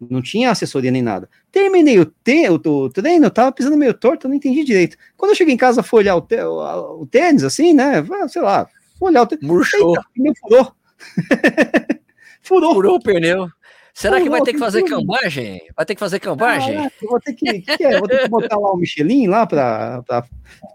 Não 0.00 0.20
tinha 0.20 0.50
assessoria 0.50 0.90
nem 0.90 1.02
nada. 1.02 1.30
Terminei 1.52 2.00
o, 2.00 2.04
te, 2.04 2.48
o, 2.48 2.54
o 2.56 2.90
treino, 2.90 3.26
eu 3.26 3.30
tava 3.30 3.52
pisando 3.52 3.76
meio 3.76 3.94
torto, 3.94 4.26
eu 4.26 4.28
não 4.30 4.36
entendi 4.36 4.64
direito. 4.64 4.96
Quando 5.16 5.30
eu 5.30 5.36
cheguei 5.36 5.54
em 5.54 5.56
casa, 5.56 5.84
fui 5.84 6.00
olhar 6.00 6.16
o, 6.16 6.20
te- 6.20 6.42
o, 6.42 7.02
o 7.02 7.06
tênis, 7.06 7.44
assim, 7.44 7.72
né? 7.72 8.04
Ah, 8.20 8.26
Sei 8.26 8.42
lá, 8.42 8.68
fui 8.98 9.08
olhar 9.10 9.22
o 9.22 9.26
tênis. 9.28 9.46
Murchou, 9.46 9.90
Eita, 9.90 10.00
o 10.00 10.12
pneu 10.12 10.32
furou. 10.40 10.72
furou. 12.42 12.74
furou 12.74 12.96
o 12.96 13.00
pneu. 13.00 13.48
Será 13.94 14.20
que 14.20 14.30
vai 14.30 14.40
ter 14.42 14.52
que 14.52 14.58
fazer 14.58 14.82
cambagem? 14.82 15.60
Vai 15.76 15.84
ter 15.86 15.94
que 15.94 16.00
fazer 16.00 16.20
cambagem? 16.20 16.90
Eu 17.02 17.08
vou 17.08 17.20
ter 17.20 17.34
que, 17.34 17.60
que 17.60 17.76
que 17.76 17.84
é? 17.84 17.98
Vou 17.98 18.08
ter 18.08 18.22
que 18.22 18.28
botar 18.28 18.56
lá 18.56 18.72
o 18.72 18.76
Michelin 18.76 19.26
lá 19.26 19.46
pra, 19.46 20.02
pra 20.02 20.24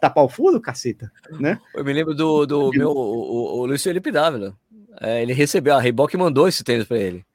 tapar 0.01 0.23
o 0.23 0.29
furo, 0.29 0.59
caceta, 0.61 1.11
né? 1.39 1.59
Eu 1.73 1.83
me 1.83 1.93
lembro 1.93 2.13
do, 2.13 2.45
do 2.45 2.69
meu, 2.71 2.91
o, 2.91 3.59
o, 3.59 3.65
Luiz 3.65 3.81
Felipe 3.81 4.11
Dávila. 4.11 4.55
É, 5.01 5.21
ele 5.21 5.33
recebeu, 5.33 5.75
a 5.75 5.79
Reebok 5.81 6.15
mandou 6.17 6.47
esse 6.47 6.63
tênis 6.63 6.85
pra 6.85 6.97
ele. 6.97 7.25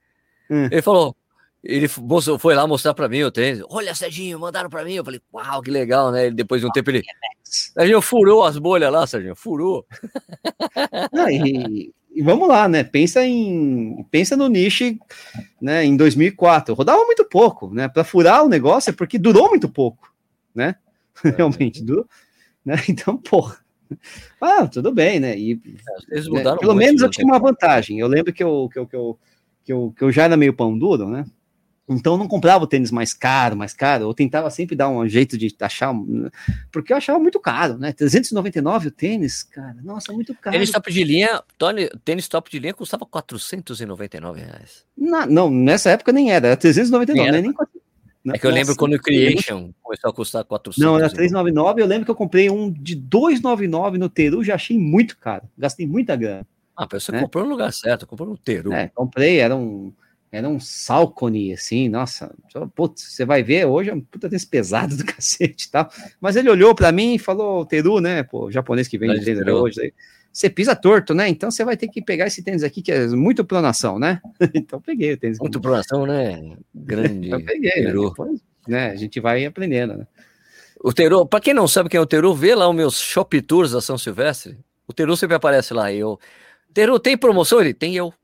Hum. 0.51 0.65
Ele 0.71 0.83
falou, 0.83 1.15
ele 1.63 1.89
mostrou- 1.99 2.39
foi 2.39 2.55
lá 2.55 2.67
mostrar 2.67 2.95
pra 2.95 3.09
mim 3.09 3.23
o 3.23 3.31
tênis. 3.31 3.63
Olha, 3.69 3.95
Serginho, 3.95 4.39
mandaram 4.39 4.71
pra 4.71 4.85
mim. 4.85 4.95
Eu 4.95 5.05
falei, 5.05 5.21
uau, 5.33 5.63
que 5.63 5.71
legal, 5.71 6.11
né? 6.11 6.27
Ele, 6.27 6.35
depois 6.35 6.61
de 6.61 6.67
um 6.67 6.71
tempo 6.71 6.91
ele. 6.91 7.03
Serginho 7.45 8.01
furou 8.01 8.45
as 8.45 8.57
bolhas 8.57 8.91
lá, 8.91 9.07
Serginho, 9.07 9.37
furou. 9.37 9.87
Não, 11.13 11.29
e, 11.29 11.93
e 12.13 12.23
vamos 12.23 12.49
lá, 12.49 12.69
né? 12.69 12.83
Pensa 12.83 13.25
em 13.25 14.05
pensa 14.11 14.37
no 14.37 14.49
niche, 14.49 14.99
né? 15.61 15.85
Em 15.85 15.97
2004, 15.97 16.75
rodava 16.75 17.05
muito 17.05 17.25
pouco, 17.25 17.73
né? 17.73 17.89
Para 17.89 18.05
furar 18.05 18.45
o 18.45 18.49
negócio 18.49 18.91
é 18.91 18.93
porque 18.93 19.19
durou 19.19 19.49
muito 19.49 19.69
pouco, 19.69 20.13
né? 20.55 20.77
Realmente 21.37 21.83
durou, 21.83 22.07
né? 22.65 22.75
Então, 22.89 23.17
porra. 23.17 23.59
Ah, 24.41 24.69
tudo 24.69 24.93
bem, 24.93 25.19
né? 25.19 25.37
E 25.37 25.61
Eles 26.09 26.29
né, 26.29 26.57
pelo 26.59 26.75
menos 26.75 27.03
eu 27.03 27.11
tinha 27.11 27.27
uma 27.27 27.41
vantagem. 27.41 27.99
Eu 27.99 28.07
lembro 28.07 28.33
que 28.33 28.43
eu, 28.43 28.69
que 28.73 28.79
eu, 28.79 28.87
que 28.87 28.97
eu, 28.97 29.19
que 29.65 29.73
eu, 29.73 29.95
que 29.97 30.05
eu 30.05 30.13
já 30.13 30.25
era 30.25 30.37
meio 30.37 30.55
pão 30.55 30.79
duro, 30.79 31.09
né? 31.09 31.25
Então 31.91 32.15
eu 32.15 32.19
não 32.19 32.29
comprava 32.29 32.63
o 32.65 32.67
tênis 32.67 32.91
mais 32.93 33.13
caro, 33.13 33.57
mais 33.57 33.73
caro. 33.75 34.05
Eu 34.05 34.15
tentava 34.15 34.49
sempre 34.49 34.77
dar 34.77 34.89
um 34.89 35.07
jeito 35.09 35.37
de 35.37 35.55
achar, 35.61 35.93
porque 36.71 36.93
eu 36.93 36.97
achava 36.97 37.19
muito 37.19 37.41
caro, 37.41 37.77
né? 37.79 37.93
399 37.93 38.89
o 38.89 38.91
tênis, 38.93 39.43
cara. 39.43 39.77
Nossa, 39.83 40.13
muito 40.13 40.33
caro. 40.35 40.55
Tênis 40.55 40.71
top 40.71 40.93
de 40.93 41.03
linha, 41.05 41.43
Tony, 41.59 41.91
tênis 42.05 42.29
top 42.29 42.49
de 42.51 42.59
linha 42.61 42.73
custava 42.73 43.05
499 43.05 44.41
reais. 44.41 44.85
Na- 44.97 45.27
não, 45.27 45.51
nessa 45.51 45.91
época 45.91 46.13
nem 46.13 46.31
era, 46.33 46.47
era 46.49 46.57
399, 46.57 47.19
Nem 47.19 47.29
era. 47.29 47.37
né? 47.39 47.43
Nem 47.43 47.53
quatro- 47.53 47.81
É 48.33 48.39
que 48.39 48.47
eu 48.47 48.51
lembro 48.51 48.69
Nossa, 48.69 48.79
quando 48.79 48.91
o 48.91 48.95
lembro- 48.97 49.05
Creation 49.05 49.73
começou 49.83 50.11
a 50.11 50.13
custar 50.13 50.45
400. 50.45 50.79
Não, 50.85 50.97
era 50.99 51.09
399. 51.09 51.81
Eu 51.81 51.87
lembro 51.87 52.05
que 52.05 52.11
eu 52.11 52.15
comprei 52.15 52.51
um 52.51 52.71
de 52.71 52.95
299 52.95 53.97
no 53.97 54.11
Teru, 54.11 54.45
já 54.45 54.57
achei 54.57 54.79
muito 54.79 55.17
caro. 55.17 55.45
Gastei 55.57 55.87
muita 55.87 56.15
grana. 56.17 56.47
Ah, 56.77 56.87
você 56.91 57.11
né? 57.13 57.21
comprou 57.23 57.45
no 57.45 57.51
lugar 57.51 57.73
certo, 57.73 58.07
comprou 58.07 58.29
no 58.29 58.37
Teru. 58.37 58.75
É, 58.75 58.89
comprei, 58.95 59.39
era 59.39 59.57
um, 59.57 59.91
era 60.33 60.49
um 60.49 60.61
Salcone, 60.61 61.53
assim, 61.53 61.89
nossa. 61.89 62.33
Putz, 62.75 63.03
você 63.03 63.25
vai 63.25 63.43
ver, 63.43 63.67
hoje 63.67 63.91
é 63.91 63.95
um 63.95 64.01
puta 64.01 64.29
tênis 64.29 64.45
pesado 64.45 64.97
do 64.97 65.05
cacete 65.07 65.67
e 65.67 65.71
tal. 65.71 65.91
Mas 66.21 66.37
ele 66.37 66.49
olhou 66.49 66.75
pra 66.75 66.93
mim 66.93 67.15
e 67.15 67.19
falou, 67.19 67.67
Teru, 67.67 68.01
né, 68.01 68.23
pô, 68.23 68.51
japonês 68.51 68.87
que 68.87 68.99
tênis 68.99 69.25
Teru. 69.25 69.63
hoje, 69.63 69.81
aí, 69.81 69.93
você 70.33 70.49
pisa 70.49 70.77
torto, 70.77 71.13
né, 71.13 71.29
então 71.29 71.51
você 71.51 71.65
vai 71.65 71.77
ter 71.77 71.89
que 71.89 72.01
pegar 72.01 72.29
esse 72.29 72.43
tênis 72.45 72.63
aqui, 72.63 72.81
que 72.81 72.93
é 72.93 73.09
muito 73.09 73.45
pronação, 73.45 73.99
né? 73.99 74.21
então 74.55 74.81
peguei 74.81 75.15
o 75.15 75.17
tênis. 75.17 75.39
Muito 75.41 75.61
pronação, 75.61 76.07
né? 76.07 76.57
Grande. 76.73 77.31
Eu 77.31 77.45
peguei, 77.45 77.83
né? 77.83 77.87
Teru. 77.87 78.11
Depois, 78.11 78.41
né, 78.69 78.91
a 78.91 78.97
gente 78.97 79.19
vai 79.19 79.45
aprendendo, 79.45 79.97
né? 79.97 80.07
O 80.83 80.93
Teru, 80.93 81.27
pra 81.27 81.41
quem 81.41 81.53
não 81.53 81.69
sabe 81.69 81.91
quem 81.91 81.99
é 81.99 82.01
o 82.01 82.07
Teru, 82.07 82.33
vê 82.35 82.55
lá 82.55 82.69
os 82.69 82.75
meus 82.75 82.99
Shop 82.99 83.41
Tours 83.43 83.73
da 83.73 83.81
São 83.83 83.99
Silvestre. 83.99 84.57
O 84.87 84.93
Teru 84.95 85.15
sempre 85.15 85.37
aparece 85.37 85.75
lá. 85.75 85.93
E 85.93 85.99
eu. 85.99 86.19
Teru, 86.73 86.99
tem 86.99 87.19
promoção? 87.19 87.61
Ele 87.61 87.75
tem 87.75 87.97
eu. 87.97 88.15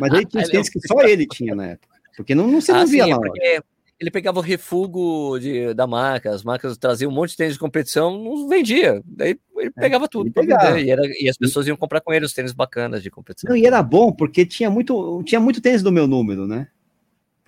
Mas 0.00 0.12
aí 0.14 0.24
tinha 0.26 0.42
os 0.42 0.48
Ele 0.48 0.50
é 0.50 0.50
tênis 0.52 0.68
que 0.70 0.80
só 0.86 1.00
ele 1.02 1.26
tinha 1.26 1.54
na 1.54 1.66
época. 1.66 1.88
Porque 2.16 2.34
não, 2.34 2.46
não 2.48 2.60
se 2.60 2.72
não 2.72 2.80
Ah, 2.80 2.84
via 2.84 3.04
sim, 3.04 3.10
lá. 3.12 3.18
porque 3.20 3.62
ele 4.00 4.10
pegava 4.10 4.38
o 4.38 4.42
refúgio 4.42 5.38
de, 5.40 5.74
da 5.74 5.86
marca, 5.86 6.30
as 6.30 6.42
marcas 6.44 6.76
traziam 6.78 7.10
um 7.10 7.14
monte 7.14 7.30
de 7.30 7.36
tênis 7.36 7.54
de 7.54 7.58
competição, 7.58 8.16
não 8.22 8.48
vendia. 8.48 9.02
Daí 9.04 9.38
ele 9.56 9.70
pegava 9.72 10.08
tudo 10.08 10.26
É, 10.26 10.28
ele 10.28 10.32
pra 10.34 10.42
pegava. 10.42 10.74
vender. 10.76 10.86
E, 10.86 10.90
era- 10.90 11.02
e 11.20 11.28
as 11.28 11.36
pessoas 11.36 11.66
iam 11.66 11.76
comprar 11.76 12.00
com 12.00 12.12
ele 12.12 12.24
os 12.24 12.32
tênis 12.32 12.52
bacanas 12.52 13.02
de 13.02 13.10
competição. 13.10 13.50
Não, 13.50 13.56
e 13.56 13.66
era 13.66 13.82
bom, 13.82 14.12
porque 14.12 14.44
tinha 14.46 14.70
muito, 14.70 15.22
tinha 15.24 15.40
muito 15.40 15.60
tênis 15.60 15.82
do 15.82 15.90
meu 15.92 16.06
número, 16.06 16.46
né? 16.46 16.68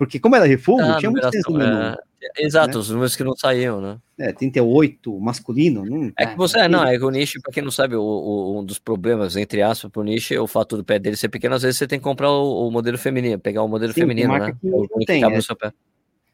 Porque 0.01 0.19
como 0.19 0.35
era 0.35 0.45
refugo, 0.47 0.81
Ah, 0.81 0.97
tinha 0.97 1.11
muito 1.11 1.29
tênis 1.29 1.45
numeração, 1.47 1.77
número 1.77 2.01
é. 2.35 2.43
Exato, 2.43 2.79
os 2.79 2.89
números 2.89 3.15
que 3.15 3.23
não 3.23 3.35
saíam, 3.35 3.79
né? 3.79 3.99
1. 4.19 4.23
É, 4.23 4.33
38, 4.33 5.19
masculino. 5.19 5.85
Não, 5.85 6.11
É 6.17 6.25
que 6.25 6.35
você, 6.35 6.57
é, 6.61 6.67
não, 6.67 6.83
é 6.83 6.97
que 6.97 7.03
o 7.05 7.11
nicho, 7.11 7.39
pra 7.39 7.53
quem 7.53 7.61
não 7.61 7.69
sabe, 7.69 7.95
o, 7.95 8.01
o- 8.01 8.59
um 8.59 8.63
dos 8.65 8.79
problemas, 8.79 9.35
entre 9.35 9.61
aspas, 9.61 9.91
pro 9.91 10.01
nicho 10.01 10.33
é 10.33 10.39
o 10.39 10.47
fato 10.47 10.75
do 10.75 10.83
pé 10.83 10.97
dele 10.97 11.15
ser 11.15 11.29
pequeno, 11.29 11.53
às 11.53 11.61
vezes 11.61 11.77
você 11.77 11.85
tem 11.87 11.99
que 11.99 12.03
comprar 12.03 12.31
o, 12.31 12.67
o 12.67 12.71
modelo 12.71 12.97
feminino, 12.97 13.37
pegar 13.37 13.61
o 13.61 13.67
modelo 13.67 13.93
Sim, 13.93 14.01
feminino, 14.01 14.35
né? 14.35 14.51
que 14.59 14.67
O 14.67 14.87
tem, 15.05 15.21
cabe 15.21 15.33
é. 15.33 15.37
no 15.37 15.43
seu 15.43 15.55
pé. 15.55 15.71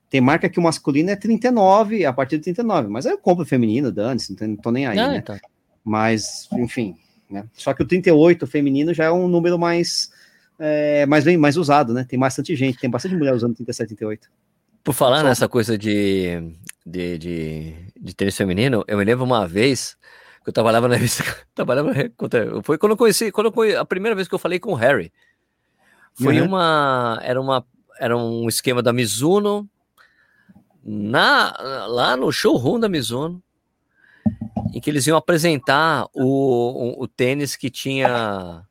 Tem 0.10 0.22
marca 0.22 0.48
que 0.48 0.60
o 0.60 0.64
masculino 0.64 1.10
é 1.10 1.18
39, 1.18 2.06
a 2.06 2.14
partir 2.14 2.38
de 2.38 2.44
39. 2.46 2.88
Mas 2.88 3.06
aí 3.06 3.12
eu 3.12 3.18
compro 3.18 3.44
o 3.44 3.46
feminino, 3.46 3.92
dane-se, 3.92 4.34
não 4.48 4.56
tô- 4.56 4.72
nem 4.72 4.88
aí, 4.88 4.98
Ah, 4.98 5.10
né? 5.10 5.18
então. 5.18 5.38
Mas, 5.84 6.48
enfim. 6.54 6.96
Né? 7.30 7.44
Só 7.54 7.74
que 7.74 7.84
o 7.84 7.86
38 7.86 8.48
feminino 8.48 8.94
já 8.94 9.04
é 9.06 9.12
um 9.12 9.28
número 9.28 9.60
mais, 9.60 10.10
é, 10.60 11.06
mais, 11.06 11.24
bem, 11.24 11.38
mais 11.38 11.58
usado, 11.58 11.94
né? 11.94 12.06
Tem 12.08 12.18
bastante 12.20 12.56
gente, 12.56 12.78
tem 12.80 12.90
bastante 12.90 13.16
mulher 13.16 13.34
usando 13.34 13.56
37, 13.56 13.88
38. 13.96 14.30
Por 14.84 14.94
falar 14.94 15.20
Só- 15.20 15.24
nessa 15.26 15.48
coisa 15.50 15.78
de, 15.78 16.54
de, 16.86 17.18
de, 17.18 17.74
de 18.00 18.16
tênis 18.16 18.36
feminino, 18.38 18.84
eu 18.88 18.98
me 18.98 19.04
lembro 19.04 19.26
uma 19.26 19.46
vez 19.48 19.98
que 20.44 20.50
eu 20.50 20.54
trabalhava 20.54 20.88
na 20.88 20.96
revista. 20.96 21.24
Trabalhava, 21.54 21.92
foi 22.64 22.78
quando 22.78 22.92
eu 22.94 22.98
conheci, 22.98 23.32
quando 23.32 23.48
eu 23.48 23.52
conheci, 23.52 23.78
a 23.78 23.84
primeira 23.86 24.16
vez 24.16 24.28
que 24.28 24.34
eu 24.36 24.40
falei 24.40 24.60
com 24.60 24.72
o 24.72 24.76
Harry. 24.76 25.12
Foi 26.16 26.40
Uhum. 26.42 26.48
uma. 26.48 27.20
Era 27.22 27.40
uma. 27.42 27.66
Era 28.00 28.16
um 28.18 28.48
esquema 28.48 28.82
da 28.82 28.94
Mizuno. 28.94 29.70
Na, 30.84 31.54
lá 31.88 32.16
no 32.16 32.32
showroom 32.32 32.80
da 32.80 32.88
Mizuno. 32.88 33.44
Em 34.74 34.80
que 34.80 34.90
eles 34.90 35.06
iam 35.08 35.18
apresentar 35.18 36.06
o, 36.14 36.24
o, 37.00 37.04
o 37.04 37.08
tênis 37.08 37.56
que 37.56 37.70
tinha 37.70 38.64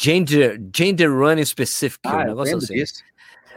gender, 0.00 0.60
gender 0.74 1.10
running 1.10 1.44
specific, 1.44 2.00
um 2.06 2.10
Ah, 2.10 2.22
eu 2.22 2.26
negócio 2.28 2.56
assim 2.56 2.74
disso. 2.74 3.02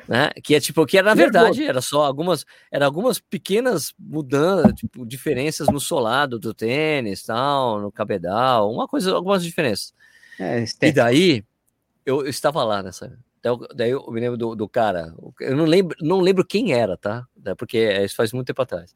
né? 0.07 0.30
Que 0.43 0.56
é 0.56 0.60
tipo, 0.60 0.85
que 0.85 0.98
era, 0.98 1.10
na 1.10 1.15
Nervoso. 1.15 1.43
verdade, 1.43 1.65
era 1.65 1.81
só 1.81 2.03
algumas, 2.03 2.45
era 2.72 2.85
algumas 2.85 3.19
pequenas 3.19 3.93
mudanças, 3.99 4.73
tipo, 4.76 5.06
diferenças 5.06 5.68
no 5.68 5.80
solado 5.80 6.38
do 6.39 6.53
tênis, 6.53 7.23
tal, 7.23 7.80
no 7.81 7.91
cabedal, 7.91 8.72
uma 8.72 8.88
coisa, 8.88 9.14
algumas 9.14 9.43
diferenças. 9.43 9.93
É, 10.39 10.64
E 10.81 10.91
daí, 10.91 11.43
eu, 12.06 12.22
eu 12.23 12.30
estava 12.30 12.64
lá 12.64 12.81
nessa. 12.84 13.07
Daí 13.43 13.52
eu- 13.52 13.68
Daí 13.76 13.89
eu 13.91 14.11
me 14.11 14.19
lembro 14.19 14.38
do, 14.38 14.56
do 14.56 14.68
cara, 14.69 15.14
eu 15.39 15.56
não 15.56 15.65
lembro, 15.65 15.95
não 16.02 16.19
lembro 16.19 16.45
quem 16.45 16.73
era, 16.73 16.95
tá? 16.98 17.26
Porque 17.57 17.77
isso 18.03 18.15
faz 18.15 18.31
muito 18.34 18.48
tempo 18.48 18.61
atrás. 18.61 18.93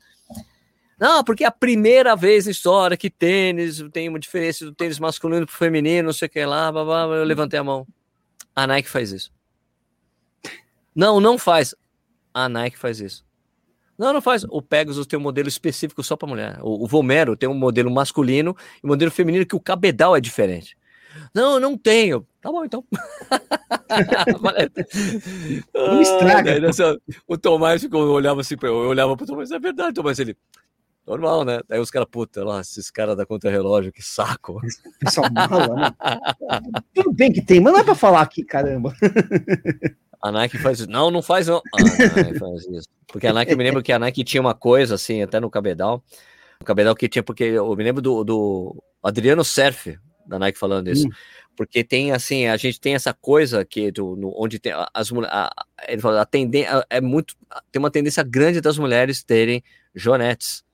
Não, 1.00 1.24
porque 1.24 1.44
é 1.44 1.48
a 1.48 1.52
primeira 1.52 2.16
vez 2.16 2.46
na 2.46 2.52
história 2.52 2.96
que 2.96 3.10
tênis 3.10 3.84
tem 3.92 4.08
uma 4.08 4.20
diferença 4.20 4.66
do 4.66 4.74
tênis 4.74 5.00
masculino 5.00 5.46
pro 5.46 5.56
feminino, 5.56 6.08
não 6.08 6.14
sei 6.14 6.28
o 6.28 6.32
que 6.32 6.46
lá, 6.46 6.72
blá, 6.72 6.84
blá, 6.84 7.08
blá, 7.08 7.16
eu 7.18 7.24
levantei 7.24 7.60
a 7.60 7.64
mão. 7.64 7.86
A 8.56 8.66
Nike 8.66 8.90
faz 8.90 9.12
isso. 9.12 9.32
Não, 10.96 11.20
não 11.20 11.38
faz. 11.38 11.76
A 12.34 12.48
Nike 12.48 12.78
faz 12.78 13.02
isso. 13.02 13.26
Não, 13.98 14.14
não 14.14 14.22
faz. 14.22 14.46
O 14.50 14.62
Pegasus 14.62 15.08
tem 15.08 15.18
um 15.18 15.22
modelo 15.22 15.48
específico 15.48 16.04
só 16.04 16.16
para 16.16 16.28
mulher. 16.28 16.60
O, 16.62 16.84
o 16.84 16.88
Vomero 16.88 17.36
tem 17.36 17.48
um 17.50 17.54
modelo 17.54 17.90
masculino 17.92 18.56
e 18.84 18.86
um 18.86 18.90
modelo 18.90 19.12
feminino 19.12 19.46
que 19.46 19.56
o 19.56 19.60
cabedal 19.60 20.16
é 20.16 20.22
diferente. 20.22 20.78
Não, 21.34 21.54
eu 21.54 21.60
não 21.62 21.78
tenho. 21.78 22.28
Tá 22.42 22.52
bom, 22.52 22.66
então. 22.66 22.84
Não 25.74 26.02
estraga. 26.02 26.60
O 27.28 27.38
Tomás 27.38 27.82
ficou, 27.82 28.02
eu 28.02 28.12
olhava 28.12 28.42
assim, 28.42 28.58
pra 28.58 28.68
eu 28.68 28.84
eu 28.84 28.90
olhava 28.90 29.16
pro 29.16 29.26
Tomás, 29.26 29.50
é 29.52 29.60
verdade, 29.60 29.94
Tomás, 29.94 30.20
ele. 30.20 30.36
Normal, 31.06 31.46
né? 31.46 31.60
Daí 31.68 31.80
os 31.80 31.92
caras, 31.92 32.08
puta, 32.10 32.44
lá, 32.44 32.62
esses 32.62 32.90
caras 32.90 33.16
da 33.16 33.26
contra-relógio, 33.26 33.92
que 33.92 34.02
saco. 34.02 34.60
Pessoal 35.00 35.28
mala, 35.32 35.76
né? 35.76 35.92
Tudo 36.94 37.12
bem 37.14 37.32
que 37.32 37.42
tem, 37.42 37.60
mas 37.60 37.74
não 37.74 37.80
é 37.80 37.84
pra 37.84 37.94
falar 37.96 38.22
aqui, 38.22 38.44
caramba. 38.44 38.94
A 40.24 40.32
Nike 40.32 40.58
faz 40.58 40.80
isso. 40.80 40.90
Não, 40.90 41.12
não 41.12 41.22
faz 41.22 41.46
não. 41.48 41.62
A 41.78 41.84
Nike 41.84 42.40
faz 42.40 42.66
isso. 42.68 42.88
Porque 43.06 43.28
a 43.28 43.34
Nike, 43.34 43.52
eu 43.52 43.58
me 43.58 43.64
lembro 43.64 43.84
que 43.84 43.92
a 43.94 44.00
Nike 44.00 44.24
tinha 44.24 44.42
uma 44.42 44.56
coisa 44.56 44.96
assim, 44.96 45.22
até 45.22 45.40
no 45.40 45.52
cabedal. 45.52 46.04
O 46.60 46.66
cabedal 46.66 46.96
que 46.96 47.08
tinha, 47.08 47.22
porque 47.22 47.44
eu 47.44 47.76
me 47.76 47.84
lembro 47.84 48.02
do, 48.02 48.24
do 48.24 48.84
Adriano 49.04 49.44
Surf, 49.44 50.00
da 50.26 50.40
Nike 50.40 50.58
falando 50.58 50.90
isso. 50.90 51.08
Hum. 51.08 51.12
Porque 51.56 51.84
tem 51.84 52.12
assim, 52.12 52.48
a 52.48 52.58
gente 52.58 52.80
tem 52.82 52.96
essa 52.96 53.14
coisa 53.14 53.64
que 53.64 53.92
do, 53.92 54.16
no- 54.16 54.34
onde 54.36 54.58
tem 54.58 54.74
as 54.94 55.12
mulheres. 55.12 55.36
Ele 55.88 56.02
fala, 56.02 56.22
a 56.22 56.26
tendência 56.26 56.84
é 56.90 57.00
muito. 57.00 57.36
Tem 57.72 57.80
uma 57.80 57.92
tendência 57.92 58.24
grande 58.24 58.60
das 58.60 58.80
mulheres 58.80 59.24
terem 59.24 59.64
jonetes. 59.94 60.65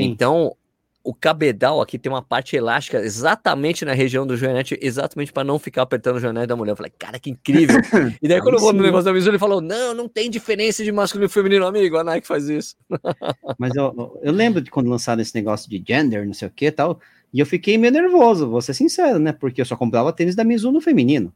Então, 0.00 0.56
o 1.04 1.12
cabedal 1.12 1.80
aqui 1.80 1.98
tem 1.98 2.10
uma 2.10 2.22
parte 2.22 2.54
elástica 2.56 3.00
exatamente 3.00 3.84
na 3.84 3.92
região 3.92 4.26
do 4.26 4.36
joanete, 4.36 4.78
exatamente 4.80 5.32
para 5.32 5.42
não 5.42 5.58
ficar 5.58 5.82
apertando 5.82 6.16
o 6.16 6.20
joanete 6.20 6.46
da 6.46 6.56
mulher. 6.56 6.72
Eu 6.72 6.76
falei, 6.76 6.92
cara, 6.96 7.18
que 7.18 7.30
incrível. 7.30 7.76
E 8.22 8.28
daí, 8.28 8.36
Aí 8.36 8.42
quando 8.42 8.54
eu 8.54 8.60
vou 8.60 8.72
no 8.72 8.78
sim. 8.78 8.84
negócio 8.84 9.04
da 9.04 9.12
Mizuno, 9.12 9.32
ele 9.32 9.38
falou: 9.38 9.60
não, 9.60 9.94
não 9.94 10.08
tem 10.08 10.30
diferença 10.30 10.84
de 10.84 10.92
masculino 10.92 11.26
e 11.26 11.32
feminino, 11.32 11.66
amigo. 11.66 11.96
A 11.96 12.04
Nike 12.04 12.26
faz 12.26 12.48
isso. 12.48 12.76
Mas 13.58 13.74
eu, 13.74 14.20
eu 14.22 14.32
lembro 14.32 14.60
de 14.60 14.70
quando 14.70 14.88
lançaram 14.88 15.20
esse 15.20 15.34
negócio 15.34 15.68
de 15.68 15.82
gender, 15.86 16.24
não 16.24 16.34
sei 16.34 16.48
o 16.48 16.50
que 16.50 16.66
e 16.66 16.72
tal, 16.72 17.00
e 17.32 17.40
eu 17.40 17.46
fiquei 17.46 17.76
meio 17.76 17.92
nervoso, 17.92 18.48
vou 18.48 18.60
ser 18.60 18.74
sincero, 18.74 19.18
né? 19.18 19.32
Porque 19.32 19.60
eu 19.60 19.64
só 19.64 19.76
comprava 19.76 20.12
tênis 20.12 20.36
da 20.36 20.44
Mizuno 20.44 20.80
feminino. 20.80 21.32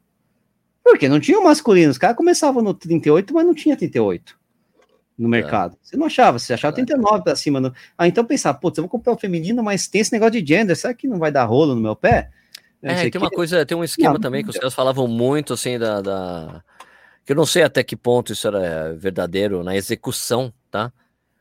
Porque 0.84 1.08
não 1.08 1.18
tinha 1.18 1.38
o 1.38 1.44
masculino, 1.44 1.90
os 1.90 1.98
caras 1.98 2.16
começavam 2.16 2.62
no 2.62 2.72
38, 2.72 3.34
mas 3.34 3.44
não 3.44 3.54
tinha 3.54 3.76
38 3.76 4.36
no 5.18 5.28
mercado. 5.28 5.76
Você 5.82 5.97
não 5.97 6.06
achava, 6.06 6.38
você 6.38 6.52
achava 6.52 6.74
39 6.74 7.24
pra 7.24 7.34
cima. 7.36 7.60
No... 7.60 7.72
Ah, 7.97 8.06
então 8.06 8.24
pensar, 8.24 8.55
putz, 8.55 8.76
eu 8.78 8.82
vou 8.82 8.88
comprar 8.88 9.12
o 9.12 9.18
feminino, 9.18 9.62
mas 9.62 9.88
tem 9.88 10.01
esse 10.01 10.12
negócio 10.12 10.40
de 10.40 10.47
gender, 10.55 10.76
será 10.76 10.93
que 10.93 11.09
não 11.09 11.18
vai 11.18 11.32
dar 11.32 11.44
rolo 11.44 11.74
no 11.74 11.80
meu 11.80 11.97
pé? 11.97 12.30
Eu 12.82 12.90
É, 12.90 13.10
tem 13.10 13.20
o 13.20 13.24
uma 13.24 13.30
coisa, 13.30 13.64
tem 13.64 13.76
um 13.76 13.84
esquema 13.84 14.14
Não, 14.14 14.20
também 14.20 14.44
que 14.44 14.51
os 14.51 14.56
caras 14.56 14.74
falavam 14.74 15.09
muito 15.09 15.55
assim 15.55 15.78
da, 15.78 16.01
da- 16.01 16.62
que 17.24 17.32
eu 17.32 17.36
não 17.36 17.47
sei 17.47 17.62
até 17.62 17.82
que 17.82 17.97
ponto 17.97 18.32
isso 18.32 18.47
era 18.47 18.94
verdadeiro 18.94 19.64
na 19.64 19.74
execução, 19.74 20.52
tá? 20.70 20.93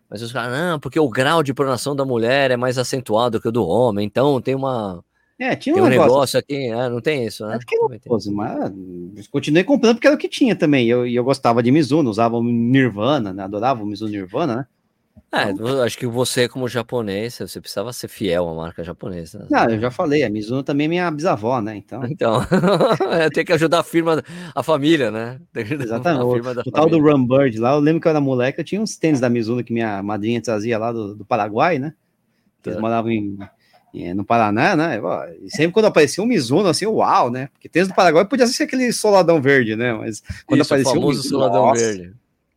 Mas 0.10 0.22
os 0.22 0.32
caras, 0.32 0.58
não, 0.58 0.80
porque 0.80 1.00
o 1.00 1.10
grau 1.10 1.44
de 1.44 1.54
pronação 1.54 1.96
da 1.96 2.06
mulher 2.06 2.52
é 2.52 2.58
mais 2.58 2.78
acentuado 2.78 3.42
que 3.42 3.48
o 3.48 3.52
do 3.52 3.68
homem, 3.68 4.06
então 4.06 4.40
tem 4.42 4.56
uma 4.56 5.04
É, 5.38 5.56
tinha 5.56 5.74
tem 5.76 5.84
um 5.84 5.88
um 5.88 5.90
negócio. 5.90 6.12
negócio 6.14 6.40
aqui, 6.40 6.56
é, 6.70 6.90
não 6.90 7.02
tem 7.02 7.26
isso, 7.26 7.46
né? 7.46 7.58
É 7.60 7.88
nervoso, 7.90 8.34
mas 8.34 9.28
continuei 9.28 9.64
comprando 9.66 9.96
porque 9.98 10.08
era 10.08 10.16
o 10.16 10.20
que 10.20 10.30
tinha 10.30 10.56
também. 10.56 10.86
E 10.86 10.90
eu, 10.90 11.06
eu 11.06 11.24
gostava 11.24 11.62
de 11.62 11.72
Mizuno, 11.72 12.10
usava 12.10 12.38
o 12.38 12.44
Nirvana, 12.44 13.34
né? 13.34 13.44
Adorava 13.44 13.84
o 13.84 13.86
Mizuno 13.86 14.12
Nirvana, 14.12 14.56
né? 14.56 14.66
É, 15.34 15.52
eu 15.52 15.82
acho 15.84 15.98
que 15.98 16.08
você 16.08 16.48
como 16.48 16.68
japonês, 16.70 17.36
você 17.38 17.60
precisava 17.60 17.92
ser 17.92 18.08
fiel 18.08 18.48
à 18.48 18.54
marca 18.56 18.82
japonesa. 18.84 19.40
né? 19.40 19.48
Não, 19.50 19.70
eu 19.72 19.80
já 19.82 19.92
falei, 19.92 20.24
a 20.24 20.30
Mizuno 20.30 20.64
também 20.64 20.86
é 20.86 20.88
minha 20.88 21.12
bisavó, 21.12 21.60
né? 21.62 21.76
Então, 21.76 22.02
Então, 22.10 22.40
tem 23.34 23.44
que 23.44 23.52
ajudar 23.52 23.80
a 23.80 23.84
firma, 23.84 24.24
a 24.54 24.64
família, 24.64 25.12
né? 25.12 25.40
Exatamente. 25.54 26.24
O, 26.24 26.72
tal 26.72 26.86
do 26.88 26.92
família. 26.98 27.12
Rumbird 27.14 27.58
lá, 27.60 27.74
eu 27.74 27.80
lembro 27.80 28.02
que 28.02 28.08
eu 28.08 28.12
era 28.12 28.22
moleque, 28.22 28.62
eu 28.62 28.66
tinha 28.66 28.80
uns 28.82 28.96
tênis 28.96 29.20
da 29.20 29.30
Mizuno 29.30 29.64
que 29.64 29.74
minha 29.74 30.02
madrinha 30.02 30.42
trazia 30.42 30.78
lá 30.78 30.94
do, 30.94 31.14
do 31.16 31.26
Paraguai, 31.26 31.78
né? 31.80 31.94
Eles 32.66 32.76
Tá. 32.78 32.82
moravam 32.82 33.12
em- 33.12 33.38
no 34.14 34.26
Paraná, 34.26 34.76
né? 34.76 35.00
E 35.42 35.50
sempre 35.50 35.72
quando 35.72 35.86
aparecia 35.86 36.24
um 36.24 36.28
Mizuno, 36.28 36.68
assim, 36.68 36.86
uau, 36.86 37.30
né? 37.30 37.48
Porque 37.54 37.70
tênis 37.70 37.88
do 37.88 37.96
Paraguai 37.96 38.26
podia 38.26 38.46
ser 38.48 38.64
aquele 38.64 38.92
soladão 38.92 39.42
verde, 39.42 39.76
né? 39.76 39.94
Mas 39.94 40.22
quando 40.46 40.62
Isso, 40.62 40.74
o 40.74 40.76
aparecia 40.76 40.92
um 40.92 40.96
famoso 40.96 41.18
Mizuno, 41.18 41.40
soladão 41.40 41.66
nossa, 41.66 41.82
verde. 41.82 42.14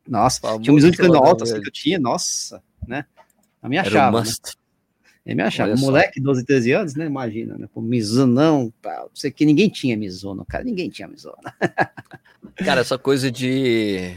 Nossa, 0.06 0.40
Famoso 0.40 0.62
tinha 0.62 0.72
um 0.72 0.74
Mizuno 0.76 0.92
de 0.92 0.98
cano 0.98 1.16
alto 1.16 1.44
assim 1.44 1.60
que 1.60 1.68
eu 1.68 1.72
tinha, 1.72 1.98
nossa, 1.98 2.62
né? 2.86 3.04
Eu 3.62 3.68
me 3.68 3.76
Era 3.76 3.86
um 3.86 3.90
achava, 3.90 4.20
né? 4.20 4.24
must. 4.24 4.58
Eu 5.24 5.36
me 5.36 5.42
achava. 5.42 5.68
Olha 5.68 5.76
só. 5.76 5.86
Moleque, 5.86 6.20
12, 6.20 6.44
13 6.44 6.72
anos, 6.72 6.94
né? 6.94 7.06
Imagina, 7.06 7.58
né? 7.58 7.68
Pô, 7.72 7.80
Mizuno, 7.80 8.72
pá, 8.82 9.00
não 9.00 9.10
sei 9.14 9.30
o 9.30 9.32
que, 9.32 9.44
ninguém 9.44 9.68
tinha 9.68 9.96
Mizuno, 9.96 10.44
cara, 10.44 10.64
ninguém 10.64 10.88
tinha 10.88 11.06
Mizuno. 11.06 11.36
Cara, 12.56 12.80
essa 12.80 12.98
coisa 12.98 13.30
de, 13.30 14.16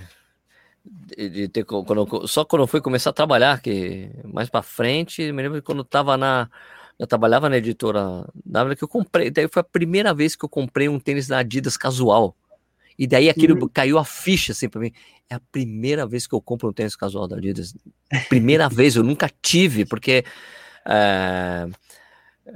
de, 1.15 1.47
ter 1.49 1.63
quando, 1.63 2.27
só 2.27 2.43
quando 2.43 2.63
eu 2.63 2.67
fui 2.67 2.81
começar 2.81 3.11
a 3.11 3.13
trabalhar, 3.13 3.61
que 3.61 4.09
mais 4.23 4.49
pra 4.49 4.63
frente, 4.63 5.31
me 5.31 5.43
lembro 5.43 5.59
que 5.59 5.65
quando 5.65 5.79
eu 5.79 5.85
tava 5.85 6.17
na 6.17 6.49
eu 7.01 7.07
trabalhava 7.07 7.49
na 7.49 7.57
editora 7.57 8.29
W 8.45 8.75
que 8.77 8.83
eu 8.83 8.87
comprei, 8.87 9.31
daí 9.31 9.47
foi 9.51 9.61
a 9.61 9.63
primeira 9.63 10.13
vez 10.13 10.35
que 10.35 10.45
eu 10.45 10.49
comprei 10.49 10.87
um 10.87 10.99
tênis 10.99 11.25
da 11.27 11.39
Adidas 11.39 11.75
casual. 11.75 12.35
E 12.99 13.07
daí 13.07 13.27
aquilo 13.27 13.59
Uhum. 13.59 13.67
caiu 13.73 13.97
a 13.97 14.05
ficha 14.05 14.51
assim 14.51 14.69
pra 14.69 14.79
mim. 14.79 14.91
É 15.27 15.33
a 15.33 15.41
primeira 15.51 16.05
vez 16.05 16.27
que 16.27 16.35
eu 16.35 16.41
compro 16.41 16.69
um 16.69 16.73
tênis 16.73 16.95
casual 16.95 17.27
da 17.27 17.37
Adidas. 17.37 17.73
Primeira 18.29 18.69
vez, 18.69 18.95
eu 18.95 19.01
nunca 19.03 19.27
tive, 19.41 19.83
porque 19.83 20.23
é, 20.85 21.67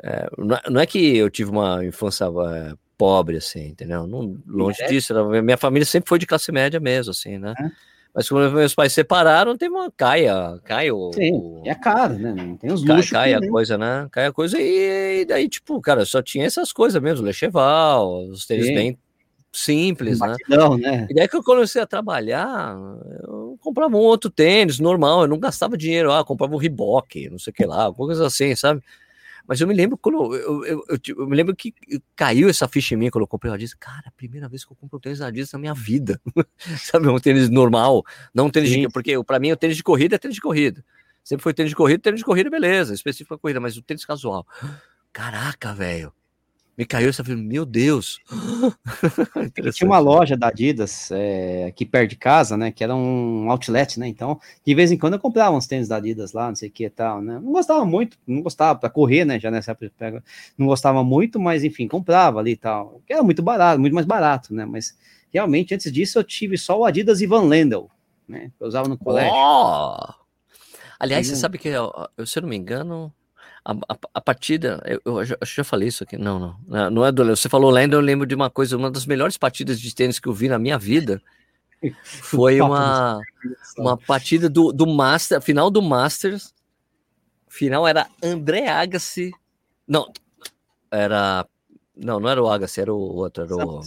é, 0.03 0.30
não 0.69 0.80
é- 0.80 0.85
que 0.85 1.17
eu 1.17 1.30
tive 1.31 1.49
uma 1.49 1.84
infância 1.84 2.26
é, 2.26 2.73
pobre, 2.97 3.38
assim, 3.38 3.69
entendeu? 3.69 4.05
Não, 4.05 4.38
longe 4.45 4.80
É. 4.84 4.88
disso. 4.88 5.11
minha 5.41 5.57
família 5.57 5.85
sempre 5.88 6.07
foi 6.07 6.19
de 6.19 6.27
classe 6.27 6.51
média 6.51 6.80
mesmo, 6.80 7.09
assim, 7.11 7.39
né? 7.39 7.55
Mas 8.15 8.29
quando 8.29 8.53
meus 8.53 8.73
pais 8.73 8.93
se 8.93 8.95
separaram, 8.95 9.57
teve 9.57 9.75
uma 9.75 9.91
caia, 9.91 10.57
cai 10.63 10.89
o, 10.89 11.11
Sim, 11.13 11.61
é 11.65 11.75
caro, 11.75 12.17
né? 12.17 12.33
Não 12.33 12.55
Tem 12.55 12.71
os 12.71 12.81
cai, 12.81 12.95
luxos. 12.95 13.11
cai 13.11 13.37
que 13.37 13.45
a 13.45 13.49
coisa, 13.49 13.77
né? 13.77 14.07
Cai 14.09 14.25
a 14.27 14.31
coisa 14.31 14.57
e, 14.57 15.21
e 15.21 15.25
daí, 15.25 15.49
tipo, 15.49 15.81
cara, 15.81 16.05
só 16.05 16.21
tinha 16.21 16.45
essas 16.45 16.71
coisas 16.71 17.01
mesmo, 17.01 17.25
Lecheval, 17.25 18.29
os 18.29 18.45
tênis 18.45 18.67
bem 18.73 18.97
simples, 19.51 20.21
né? 20.21 20.27
batidão, 20.27 20.77
né? 20.77 21.07
E 21.09 21.13
daí 21.13 21.27
que 21.27 21.35
eu 21.35 21.43
comecei 21.43 21.81
a 21.81 21.85
trabalhar, 21.85 22.77
eu 23.27 23.57
comprava 23.59 23.95
um 23.97 23.99
outro 23.99 24.29
tênis 24.29 24.79
normal, 24.79 25.23
eu 25.23 25.27
não 25.27 25.37
gastava 25.37 25.77
dinheiro, 25.77 26.13
ah, 26.13 26.23
comprava 26.23 26.55
um 26.55 26.57
Reebok, 26.57 27.29
não 27.29 27.37
sei 27.39 27.51
o 27.51 27.53
que 27.53 27.65
lá, 27.65 27.83
alguma 27.83 28.07
coisa 28.07 28.25
assim, 28.25 28.55
sabe? 28.55 28.81
Mas 29.47 29.61
eu 29.61 29.67
me 29.67 29.73
lembro 29.73 29.97
quando 29.97 30.35
eu, 30.35 30.65
eu, 30.65 30.85
eu, 30.89 30.99
eu 31.17 31.27
me 31.27 31.35
lembro 31.35 31.55
que 31.55 31.73
caiu 32.15 32.49
essa 32.49 32.67
ficha 32.67 32.95
em 32.95 32.97
mim 32.97 33.09
quando 33.09 33.23
eu 33.23 33.27
comprei 33.27 33.51
o 33.51 33.53
Adidas. 33.53 33.76
Cara, 33.76 34.03
a 34.07 34.11
primeira 34.11 34.49
vez 34.49 34.65
que 34.65 34.72
eu 34.72 34.76
compro 34.76 34.97
um 34.97 34.99
tênis 34.99 35.19
da 35.19 35.27
Adidas 35.27 35.51
na 35.51 35.59
minha 35.59 35.73
vida. 35.73 36.19
Sabe, 36.80 37.07
um 37.07 37.19
tênis 37.19 37.49
normal, 37.49 38.03
não 38.34 38.47
um 38.47 38.49
tênis 38.49 38.69
de, 38.69 38.76
Sim. 38.76 38.89
porque 38.89 39.22
para 39.23 39.39
mim 39.39 39.51
o 39.51 39.57
tênis 39.57 39.77
de 39.77 39.84
corrida 39.84 40.15
é 40.15 40.17
tênis 40.17 40.35
de 40.35 40.41
corrida. 40.41 40.84
Sempre 41.23 41.43
foi 41.43 41.53
tênis 41.53 41.72
de 41.72 41.76
corrida, 41.76 42.01
tênis 42.01 42.19
de 42.19 42.26
corrida, 42.26 42.49
beleza, 42.49 42.93
específico 42.93 43.30
pra 43.30 43.38
corrida, 43.38 43.59
mas 43.59 43.77
o 43.77 43.81
tênis 43.81 44.05
casual. 44.05 44.45
Caraca, 45.11 45.73
velho. 45.73 46.13
Me 46.77 46.85
caiu 46.85 47.10
essa 47.10 47.23
ficha, 47.23 47.38
meu 47.38 47.65
Deus. 47.65 48.19
Tinha 49.73 49.89
uma 49.89 49.99
loja 49.99 50.35
da 50.35 50.49
Adidas 50.49 51.10
é, 51.11 51.65
aqui 51.68 51.85
perto 51.85 52.10
de 52.10 52.15
casa, 52.18 52.57
né? 52.57 52.72
Que 52.72 52.84
era 52.84 52.93
um 52.93 53.49
outlet, 53.49 53.97
né? 53.97 54.07
Então, 54.07 54.39
de 54.65 54.76
vez 54.76 54.91
em 54.91 54.97
quando 54.97 55.14
eu 55.14 55.19
comprava 55.19 55.56
uns 55.56 55.68
tênis 55.68 55.88
da 55.88 55.97
Adidas 55.97 56.34
lá, 56.34 56.49
não 56.49 56.56
sei 56.56 56.68
o 56.68 56.72
que 56.72 56.85
e 56.85 56.89
tal, 56.89 57.22
né? 57.22 57.39
Não 57.41 57.53
gostava 57.53 57.85
muito, 57.85 58.18
não 58.27 58.41
gostava 58.41 58.77
para 58.77 58.89
correr, 58.89 59.23
né? 59.23 59.39
Já 59.39 59.49
nessa 59.49 59.72
época, 59.72 60.22
não 60.57 60.68
gostava 60.68 61.02
muito, 61.03 61.39
mas 61.39 61.64
enfim, 61.64 61.88
comprava 61.88 62.39
ali 62.39 62.52
e 62.52 62.57
tal. 62.57 63.02
Que 63.07 63.14
era 63.14 63.23
muito 63.23 63.41
barato, 63.41 63.80
muito 63.80 63.93
mais 63.93 64.06
barato, 64.06 64.53
né? 64.53 64.65
Mas 64.65 64.97
realmente, 65.31 65.73
antes 65.73 65.91
disso, 65.91 66.19
eu 66.19 66.23
tive 66.23 66.57
só 66.57 66.77
o 66.77 66.84
Adidas 66.84 67.22
e 67.22 67.26
Van 67.26 67.43
Lendel, 67.43 67.89
né? 68.27 68.52
Que 68.57 68.64
eu 68.64 68.68
usava 68.68 68.89
no 68.89 68.97
colégio. 68.97 69.31
Ó! 69.34 70.14
Aliás, 70.99 71.26
Tem 71.26 71.35
você 71.35 71.41
sabe 71.41 71.57
que, 71.57 71.69
eu, 71.69 71.91
eu, 72.18 72.26
se 72.26 72.38
eu 72.38 72.41
não 72.41 72.49
me 72.49 72.56
engano, 72.56 73.14
a, 73.65 73.71
a, 73.71 73.97
a 74.13 74.21
partida, 74.21 74.79
eu, 74.85 75.01
eu 75.03 75.25
que 75.25 75.55
já 75.55 75.63
falei 75.63 75.87
isso 75.87 76.03
aqui, 76.03 76.17
não, 76.17 76.39
não, 76.67 76.89
não, 76.91 77.05
é 77.05 77.11
do 77.11 77.25
Você 77.35 77.49
falou 77.49 77.71
Lendo, 77.71 77.95
eu 77.95 77.99
lembro 77.99 78.27
de 78.27 78.35
uma 78.35 78.47
coisa, 78.47 78.77
uma 78.77 78.91
das 78.91 79.07
melhores 79.07 79.37
partidas 79.37 79.81
de 79.81 79.93
tênis 79.93 80.19
que 80.19 80.27
eu 80.27 80.33
vi 80.33 80.47
na 80.47 80.59
minha 80.59 80.77
vida 80.77 81.19
foi 82.03 82.61
uma, 82.61 83.19
uma 83.75 83.97
partida 83.97 84.47
do, 84.47 84.71
do 84.71 84.85
Master, 84.85 85.41
final 85.41 85.71
do 85.71 85.81
Masters, 85.81 86.53
final 87.49 87.87
era 87.87 88.07
André 88.21 88.67
Agassi, 88.67 89.31
não, 89.87 90.13
era, 90.91 91.47
não, 91.97 92.19
não 92.19 92.29
era 92.29 92.43
o 92.43 92.47
Agassi, 92.47 92.81
era 92.81 92.93
o 92.93 92.99
outro, 92.99 93.45
era 93.45 93.55
o, 93.55 93.81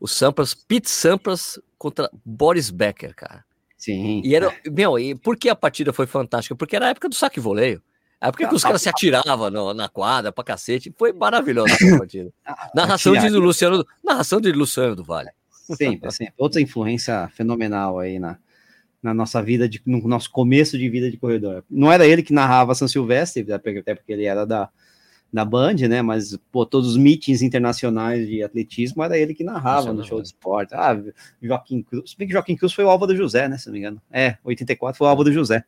o 0.00 0.08
Sampras, 0.08 0.54
Pete 0.54 0.90
Sampras 0.90 1.56
contra 1.78 2.10
Boris 2.24 2.68
Becker, 2.68 3.14
cara. 3.14 3.44
Sim. 3.76 4.22
E 4.24 4.34
era, 4.34 4.52
meu, 4.66 4.98
e 4.98 5.14
por 5.14 5.36
que 5.36 5.48
a 5.48 5.56
partida 5.56 5.92
foi 5.92 6.06
fantástica? 6.06 6.54
Porque 6.56 6.74
era 6.74 6.86
a 6.86 6.90
época 6.90 7.08
do 7.08 7.14
saque 7.14 7.40
voleio. 7.40 7.82
A 8.22 8.28
época 8.28 8.48
que 8.48 8.54
os 8.54 8.62
caras 8.62 8.80
se 8.80 8.88
atiravam 8.88 9.50
no- 9.50 9.74
na 9.74 9.88
quadra 9.88 10.30
pra 10.30 10.44
cacete. 10.44 10.92
Foi 10.96 11.12
maravilhosa 11.12 11.72
essa 11.74 11.98
partida. 11.98 12.30
Narração 12.74 13.12
de. 13.14 13.28
Luciano, 13.28 13.84
narração 14.04 14.40
de 14.40 14.52
Luciano 14.52 14.94
do 14.94 15.02
Vale. 15.04 15.30
Sempre, 15.50 16.10
sempre. 16.12 16.34
Outra 16.38 16.60
influência 16.60 17.28
fenomenal 17.34 17.98
aí 17.98 18.18
na, 18.18 18.36
na 19.02 19.12
nossa 19.12 19.42
vida, 19.42 19.68
de, 19.68 19.82
no 19.84 20.06
nosso 20.06 20.30
começo 20.30 20.78
de 20.78 20.88
vida 20.88 21.10
de 21.10 21.16
corredor. 21.16 21.64
Não 21.70 21.90
era 21.90 22.06
ele 22.06 22.22
que 22.22 22.32
narrava 22.32 22.74
São 22.74 22.86
Silvestre, 22.86 23.50
até 23.52 23.94
porque 23.94 24.12
ele 24.12 24.24
era 24.24 24.44
da, 24.44 24.68
da 25.32 25.44
Band, 25.44 25.74
né? 25.88 26.02
Mas, 26.02 26.36
pô, 26.50 26.64
todos 26.66 26.90
os 26.90 26.96
meetings 26.96 27.42
internacionais 27.42 28.28
de 28.28 28.42
atletismo 28.42 29.02
era 29.02 29.16
ele 29.18 29.34
que 29.34 29.42
narrava 29.44 29.86
Nossa, 29.86 29.92
no 29.94 30.04
show 30.04 30.20
de 30.20 30.28
esporte. 30.28 30.74
Ah, 30.74 30.96
Joaquim 31.40 31.82
Cruz. 31.82 32.10
Se 32.10 32.16
bem 32.16 32.26
que 32.28 32.32
Joaquim 32.34 32.56
Cruz 32.56 32.72
foi 32.72 32.84
o 32.84 32.90
Álvaro 32.90 33.16
José, 33.16 33.48
né? 33.48 33.56
Se 33.58 33.66
não 33.66 33.72
me 33.72 33.78
engano. 33.80 34.00
É, 34.10 34.36
84 34.44 34.96
foi 34.98 35.06
o 35.06 35.10
Álvaro 35.10 35.32
José. 35.32 35.64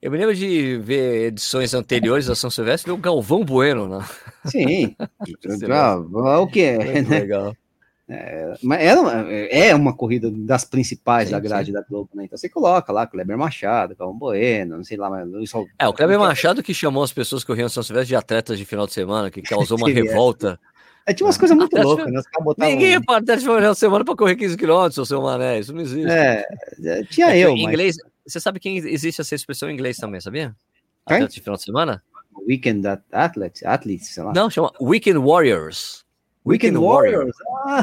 Eu 0.00 0.10
me 0.12 0.18
lembro 0.18 0.34
de 0.34 0.78
ver 0.78 1.26
edições 1.26 1.74
anteriores 1.74 2.26
da 2.26 2.34
São 2.34 2.50
Silvestre, 2.50 2.90
ver 2.90 2.96
o 2.98 3.00
Galvão 3.00 3.44
Bueno, 3.44 3.88
né? 3.88 4.04
Sim. 4.46 4.94
Silvestre. 5.42 5.72
Ah, 5.72 5.96
o 6.40 6.46
que 6.46 6.60
é, 6.62 6.78
Muito 6.78 7.10
né? 7.10 7.18
legal. 7.20 7.56
Mas 8.62 8.80
era 8.80 9.00
uma, 9.00 9.12
é 9.30 9.74
uma 9.74 9.92
corrida 9.94 10.30
das 10.30 10.64
principais 10.64 11.28
Sim, 11.28 11.32
da 11.34 11.40
grade 11.40 11.72
da 11.72 11.82
Globo, 11.82 12.08
né? 12.14 12.24
Então 12.24 12.38
você 12.38 12.48
coloca 12.48 12.90
lá 12.90 13.06
Kleber 13.06 13.36
Machado, 13.36 13.94
Calvão 13.94 14.16
Bueno, 14.18 14.78
não 14.78 14.84
sei 14.84 14.96
lá, 14.96 15.10
mas 15.10 15.28
Luiz 15.28 15.54
Al- 15.54 15.66
É, 15.78 15.86
o 15.86 15.92
Kleber 15.92 16.18
Machado 16.18 16.62
que 16.62 16.72
chamou 16.72 17.02
as 17.02 17.12
pessoas 17.12 17.42
que 17.42 17.48
corriam 17.48 17.68
São 17.68 17.82
Silvestre 17.82 18.08
de 18.08 18.16
atletas 18.16 18.56
de 18.56 18.64
final 18.64 18.86
de 18.86 18.94
semana, 18.94 19.30
que 19.30 19.42
causou 19.42 19.76
uma 19.78 19.88
Sim, 19.88 19.92
é. 19.92 20.02
revolta. 20.02 20.58
É, 21.06 21.12
tinha 21.12 21.26
umas 21.26 21.36
coisas 21.36 21.54
muito 21.56 21.76
loucas, 21.76 22.06
né? 22.10 22.20
Botavam- 22.42 22.70
Ninguém 22.72 22.94
é 22.94 23.00
para 23.00 23.16
atleta 23.18 23.40
de 23.40 23.46
final 23.46 23.72
de 23.72 23.78
semana 23.78 24.04
pra 24.04 24.16
correr 24.16 24.36
15 24.36 24.56
km, 24.56 25.04
seu 25.04 25.20
mané. 25.22 25.58
Isso 25.58 25.72
não 25.74 25.80
existe. 25.82 26.08
É, 26.10 26.46
é, 26.84 27.02
tinha 27.04 27.34
É 27.34 27.38
eu, 27.40 27.50
em 27.50 27.62
mas 27.64 27.72
inglês, 27.72 27.96
você 28.28 28.40
sabe 28.40 28.60
que 28.60 28.68
existe 28.68 29.20
essa 29.20 29.34
expressão 29.34 29.70
em 29.70 29.74
inglês 29.74 29.96
também, 29.96 30.20
sabia? 30.20 30.54
Quem? 31.06 31.16
Atleta 31.16 31.32
de 31.34 31.40
final 31.40 31.56
de 31.56 31.62
semana? 31.62 32.02
Weekend 32.46 32.86
at- 32.86 33.02
Athletes, 33.12 33.62
Athletes, 33.64 34.08
sei 34.08 34.22
lá. 34.22 34.32
Não, 34.34 34.48
chama 34.50 34.72
Weekend 34.80 35.18
Warriors. 35.18 36.04
Weekend 36.46 36.78
Warriors. 36.78 37.36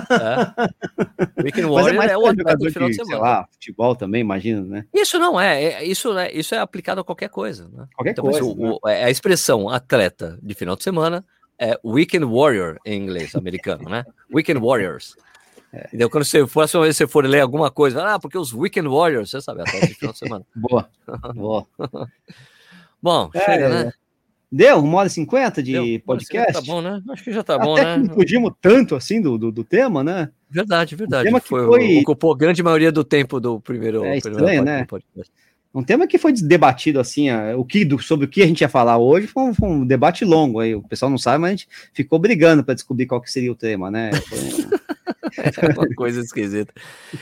É. 0.09 1.43
Weekend 1.43 1.67
Mas 1.95 2.09
é 2.09 2.13
é, 2.13 2.17
o 2.17 2.25
atleta 2.25 2.57
do 2.57 2.71
final 2.71 2.89
de 2.89 2.97
de, 2.97 3.03
semana. 3.05 3.21
lá, 3.21 3.47
futebol 3.51 3.95
também, 3.95 4.21
imagino, 4.21 4.65
né? 4.65 4.85
Isso 4.93 5.19
não 5.19 5.39
é, 5.39 5.63
é- 5.63 5.83
isso, 5.85 6.17
é, 6.17 6.31
isso 6.31 6.55
é 6.55 6.59
aplicado 6.59 7.01
a 7.01 7.03
qualquer 7.03 7.29
coisa. 7.29 7.67
Né? 7.71 7.85
Qualquer 7.95 8.11
Então, 8.11 8.23
coisa. 8.25 8.43
o- 8.43 8.55
né? 8.55 8.77
o- 8.83 8.89
é 8.89 9.03
a 9.03 9.09
expressão 9.11 9.69
atleta 9.69 10.39
de 10.41 10.53
final 10.55 10.75
de 10.75 10.83
semana 10.83 11.23
é 11.59 11.77
Weekend 11.85 12.25
Warrior 12.25 12.77
em 12.85 13.03
inglês 13.03 13.35
americano, 13.35 13.87
né? 13.89 14.03
Weekend 14.33 14.59
Warriors. 14.59 15.15
É. 15.75 15.89
Então, 15.93 16.09
quando 16.09 16.23
você, 16.23 16.45
próxima 16.47 16.83
vez 16.83 16.95
que 16.95 17.03
você 17.03 17.07
for 17.07 17.25
ler 17.25 17.41
alguma 17.41 17.69
coisa, 17.69 18.01
ah, 18.15 18.17
porque 18.17 18.37
os 18.37 18.53
Weekend 18.53 18.87
Warriors, 18.87 19.29
você 19.29 19.41
sabe, 19.41 19.61
atleta 19.61 19.87
de 19.87 19.93
final 19.93 20.13
de 20.13 20.19
semana. 20.19 20.45
Boa, 20.55 20.89
boa. 21.35 21.67
Bom, 23.01 23.29
É, 23.33 23.45
chega, 23.45 23.69
né? 23.69 23.91
Deu 24.49 24.79
uma 24.79 24.99
hora 24.99 25.07
e 25.07 25.11
cinquenta 25.11 25.61
de 25.61 25.73
Deu? 25.73 25.99
podcast? 26.05 26.53
Tá 26.53 26.61
bom, 26.61 26.81
né? 26.81 27.01
Acho 27.09 27.23
que 27.25 27.31
já 27.33 27.43
tá 27.43 27.59
bom, 27.59 27.73
Até 27.73 27.83
né? 27.83 27.95
que 27.95 28.07
não 28.07 28.15
fugimos 28.15 28.53
tanto 28.61 28.95
assim 28.95 29.21
do, 29.21 29.37
do, 29.37 29.51
do 29.51 29.63
tema, 29.65 30.01
né? 30.01 30.29
Verdade, 30.49 30.95
verdade. 30.95 31.25
tema 31.25 31.41
que 31.41 31.49
Foi, 31.49 31.99
Ocupou 31.99 32.31
a 32.31 32.37
grande 32.37 32.63
maioria 32.63 32.91
do 32.91 33.03
tempo 33.03 33.41
do 33.41 33.59
primeiro. 33.59 34.05
É 34.05 34.17
estranho, 34.17 34.39
parte 34.39 34.61
né? 34.63 34.85
podcast. 34.85 35.33
Um 35.75 35.83
tema 35.83 36.07
que 36.07 36.17
foi 36.17 36.31
debatido 36.33 36.99
assim, 37.01 37.27
o 37.57 37.65
que, 37.65 37.83
do- 37.83 37.99
sobre 38.01 38.25
o 38.25 38.29
que 38.29 38.41
a 38.41 38.47
gente 38.47 38.61
ia 38.61 38.69
falar 38.69 38.97
hoje 38.97 39.27
foi 39.27 39.43
um, 39.43 39.53
foi 39.53 39.67
um 39.69 39.85
debate 39.85 40.23
longo 40.23 40.59
aí. 40.61 40.73
O 40.73 40.81
pessoal 40.81 41.11
não 41.11 41.17
sabe, 41.17 41.39
mas 41.39 41.49
a 41.49 41.51
gente 41.51 41.67
ficou 41.93 42.17
brigando 42.17 42.63
para 42.63 42.73
descobrir 42.73 43.05
qual 43.05 43.19
que 43.21 43.29
seria 43.31 43.51
o 43.51 43.55
tema, 43.55 43.91
né? 43.91 44.11
Foi 44.13 44.39
um- 44.39 44.85
É 45.37 45.51
uma 45.77 45.87
coisa 45.95 46.21
esquisita. 46.21 46.73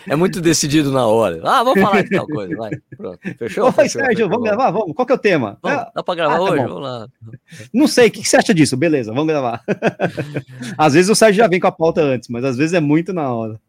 É 0.08 0.16
muito 0.16 0.40
decidido 0.40 0.92
na 0.92 1.08
hora. 1.08 1.42
Ah, 1.44 1.64
vamos 1.64 1.82
falar 1.82 2.04
de 2.04 2.12
tal 2.12 2.28
coisa, 2.28 2.56
vai. 2.56 2.72
Pronto. 2.96 3.20
Fechou? 3.40 3.66
Oi, 3.66 3.72
Fechou, 3.72 3.90
Sérgio, 4.02 4.08
fechou. 4.16 4.30
vamos 4.30 4.44
gravar? 4.44 4.70
Vamos. 4.72 4.94
Qual 4.96 5.06
que 5.06 5.12
é 5.14 5.16
o 5.16 5.20
tema? 5.20 5.58
Vamos, 5.62 5.80
Ah, 5.80 5.92
dá 5.96 6.04
pra 6.04 6.14
gravar 6.16 6.36
ah, 6.36 6.38
tá 6.38 6.44
hoje? 6.44 6.64
Vamos 6.64 6.82
lá. 6.84 7.08
não 7.74 7.88
sei, 7.88 8.08
o 8.10 8.12
que, 8.12 8.22
que 8.22 8.30
você 8.30 8.38
acha 8.38 8.54
disso? 8.54 8.78
Beleza, 8.78 9.12
vamos 9.12 9.28
gravar. 9.28 9.64
às 10.78 10.94
vezes 10.94 11.10
o 11.10 11.16
Sérgio 11.16 11.42
já 11.44 11.48
vem 11.48 11.60
com 11.60 11.68
a 11.68 11.72
pauta 11.72 12.02
antes, 12.02 12.30
mas 12.30 12.44
às 12.46 12.56
vezes 12.56 12.74
é 12.74 12.80
muito 12.80 13.12
na 13.14 13.34
hora. 13.34 13.60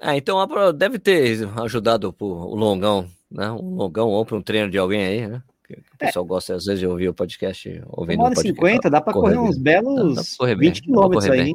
Ah, 0.00 0.16
então 0.16 0.38
deve 0.76 0.98
ter 0.98 1.48
ajudado 1.62 2.14
o 2.18 2.54
longão, 2.56 3.06
né? 3.30 3.50
Um 3.50 3.74
longão 3.76 4.08
ou 4.08 4.24
para 4.24 4.36
um 4.36 4.42
treino 4.42 4.70
de 4.70 4.78
alguém 4.78 5.04
aí, 5.04 5.26
né? 5.26 5.42
O 5.70 5.98
pessoal 5.98 6.24
gosta 6.24 6.54
às 6.54 6.64
vezes 6.64 6.80
de 6.80 6.86
ouvir 6.86 7.08
o 7.10 7.14
podcast, 7.14 7.82
ouvindo 7.88 8.20
Uma 8.20 8.26
hora 8.30 8.38
o 8.38 8.40
e 8.40 8.42
cinquenta, 8.42 8.88
dá 8.88 9.02
para 9.02 9.12
correr 9.12 9.34
correr 9.34 9.48
uns 9.50 9.58
bem. 9.58 9.74
Dá 9.74 9.80
belos 9.82 10.14
pra 10.14 10.36
correr 10.38 10.54
bem, 10.56 10.70
20 10.70 10.80
dá 10.80 10.80
pra 10.80 10.92
quilômetros 10.94 11.30
aí. 11.30 11.54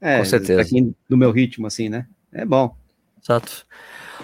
É, 0.00 0.18
Com 0.18 0.24
certeza. 0.24 0.64
quem- 0.64 0.94
do 1.08 1.16
meu 1.16 1.32
ritmo, 1.32 1.66
assim, 1.66 1.88
né? 1.88 2.06
É 2.32 2.44
bom. 2.44 2.72
Exato. 3.20 3.66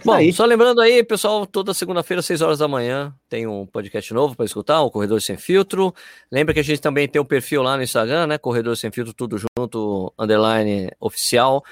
Bom, 0.05 0.13
aí. 0.13 0.33
só 0.33 0.45
lembrando 0.45 0.81
aí, 0.81 1.03
pessoal, 1.03 1.47
toda 1.47 1.75
segunda-feira, 1.75 2.23
6 2.23 2.41
horas 2.43 2.59
da 2.59 2.69
manhã, 2.69 3.13
tem 3.29 3.45
um 3.47 3.67
podcast 3.67 4.13
novo 4.15 4.37
para 4.37 4.45
escutar, 4.45 4.83
o 4.83 4.91
Corredor 4.91 5.21
Sem 5.21 5.37
Filtro. 5.37 5.93
Lembra 6.31 6.55
que 6.55 6.61
a 6.61 6.65
gente 6.65 6.81
também 6.81 7.09
tem 7.09 7.21
um 7.21 7.25
perfil 7.25 7.63
lá 7.63 7.77
no 7.77 7.83
Instagram, 7.83 8.27
né? 8.29 8.39
Corredor 8.39 8.77
Sem 8.77 8.93
Filtro, 8.93 9.13
tudo 9.13 9.37
junto, 9.37 10.13
underline 10.19 10.91
oficial. 11.01 11.65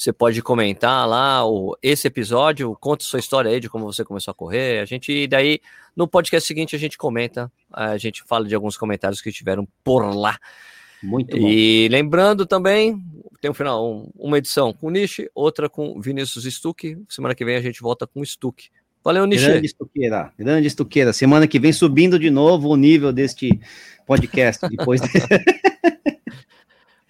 Você 0.00 0.14
pode 0.14 0.40
comentar 0.40 1.06
lá 1.06 1.46
o, 1.46 1.76
esse 1.82 2.08
episódio, 2.08 2.74
conta 2.80 3.04
sua 3.04 3.18
história 3.18 3.50
aí 3.50 3.60
de 3.60 3.68
como 3.68 3.84
você 3.84 4.02
começou 4.02 4.32
a 4.32 4.34
correr. 4.34 4.80
A 4.80 4.86
gente, 4.86 5.26
daí, 5.26 5.60
no 5.94 6.08
podcast 6.08 6.48
seguinte, 6.48 6.74
a 6.74 6.78
gente 6.78 6.96
comenta, 6.96 7.52
a 7.70 7.98
gente 7.98 8.22
fala 8.26 8.48
de 8.48 8.54
alguns 8.54 8.78
comentários 8.78 9.20
que 9.20 9.30
tiveram 9.30 9.68
por 9.84 10.00
lá. 10.16 10.38
Muito 11.02 11.38
bom. 11.38 11.46
E 11.46 11.86
lembrando 11.90 12.46
também, 12.46 12.98
tem 13.42 13.50
um 13.50 13.54
final, 13.54 13.86
um- 13.86 14.10
uma 14.16 14.38
edição 14.38 14.72
com 14.72 14.86
o 14.86 14.90
Nishi, 14.90 15.30
outra 15.34 15.68
com 15.68 16.00
Vinícius 16.00 16.46
Stuck. 16.46 16.96
Semana 17.06 17.34
que 17.34 17.44
vem 17.44 17.56
a 17.56 17.60
gente 17.60 17.82
volta 17.82 18.06
com 18.06 18.20
o 18.22 18.24
Stuck. 18.24 18.70
Valeu, 19.04 19.26
Nishi. 19.26 19.44
Grande 19.44 19.66
estuqueira, 19.66 20.32
grande 20.38 20.66
estuqueira. 20.66 21.12
Semana 21.12 21.46
que 21.46 21.58
vem 21.58 21.74
subindo 21.74 22.18
de 22.18 22.30
novo 22.30 22.70
o 22.70 22.76
nível 22.76 23.12
deste 23.12 23.60
podcast. 24.06 24.66
Depois 24.66 25.02
de... 25.02 25.08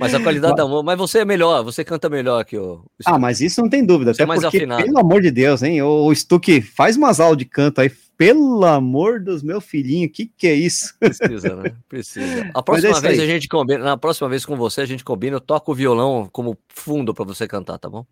Mas 0.00 0.14
a 0.14 0.20
qualidade 0.20 0.56
da 0.56 0.66
mas 0.82 0.96
você 0.98 1.18
é 1.18 1.24
melhor, 1.26 1.62
você 1.62 1.84
canta 1.84 2.08
melhor 2.08 2.42
que 2.42 2.56
o. 2.56 2.82
Ah, 3.04 3.18
mas 3.18 3.42
isso 3.42 3.60
não 3.60 3.68
tem 3.68 3.84
dúvida. 3.84 4.14
Você 4.14 4.22
é 4.22 4.24
Até 4.24 4.28
mais 4.28 4.40
porque, 4.40 4.56
afinado. 4.56 4.82
pelo 4.82 4.98
amor 4.98 5.20
de 5.20 5.30
Deus, 5.30 5.62
hein? 5.62 5.82
O, 5.82 6.14
Stuck 6.14 6.62
faz 6.62 6.96
umas 6.96 7.20
aulas 7.20 7.36
de 7.36 7.44
canto 7.44 7.82
aí. 7.82 7.90
Pelo 8.16 8.64
amor 8.64 9.20
dos 9.20 9.42
meu 9.42 9.60
filhinho, 9.60 10.10
que 10.10 10.26
que 10.26 10.46
é 10.46 10.54
isso? 10.54 10.94
Precisa, 10.98 11.54
né? 11.56 11.74
Precisa. 11.88 12.50
A 12.54 12.60
é 12.60 12.62
próxima 12.62 12.90
isso 12.92 13.00
vez 13.02 13.20
a 13.20 13.26
gente 13.26 13.46
combina, 13.46 13.84
na 13.84 13.96
próxima 13.96 14.28
vez 14.28 14.46
com 14.46 14.56
você 14.56 14.80
a 14.80 14.86
gente 14.86 15.04
combina, 15.04 15.36
eu 15.36 15.40
toco 15.40 15.72
o 15.72 15.74
violão 15.74 16.28
como 16.32 16.56
fundo 16.68 17.12
para 17.12 17.24
você 17.24 17.46
cantar, 17.46 17.78
tá 17.78 17.88
bom? 17.88 18.06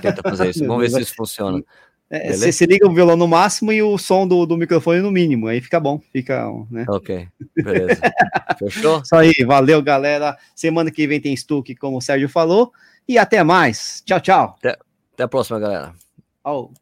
Tenta 0.00 0.22
fazer 0.22 0.50
isso. 0.50 0.60
Vamos 0.66 0.82
ver 0.82 0.90
se 0.90 1.00
isso 1.00 1.14
funciona. 1.16 1.62
É? 2.10 2.32
Você 2.32 2.52
se 2.52 2.66
liga 2.66 2.86
o 2.86 2.94
violão 2.94 3.16
no 3.16 3.26
máximo 3.26 3.72
e 3.72 3.82
o 3.82 3.96
som 3.98 4.26
do, 4.26 4.46
do 4.46 4.56
microfone 4.56 5.00
no 5.00 5.10
mínimo. 5.10 5.48
Aí 5.48 5.60
fica 5.60 5.80
bom. 5.80 6.00
Fica, 6.12 6.46
né? 6.70 6.84
Ok, 6.88 7.26
beleza. 7.56 8.00
Fechou? 8.58 9.00
Isso 9.00 9.16
aí, 9.16 9.32
valeu, 9.44 9.82
galera. 9.82 10.36
Semana 10.54 10.90
que 10.90 11.06
vem 11.06 11.20
tem 11.20 11.36
Stuck, 11.36 11.74
como 11.76 11.96
o 11.96 12.00
Sérgio 12.00 12.28
falou. 12.28 12.72
E 13.08 13.18
até 13.18 13.42
mais. 13.42 14.02
Tchau, 14.04 14.20
tchau. 14.20 14.56
Até 14.58 15.22
a 15.22 15.28
próxima, 15.28 15.58
galera. 15.58 15.94
Au. 16.42 16.72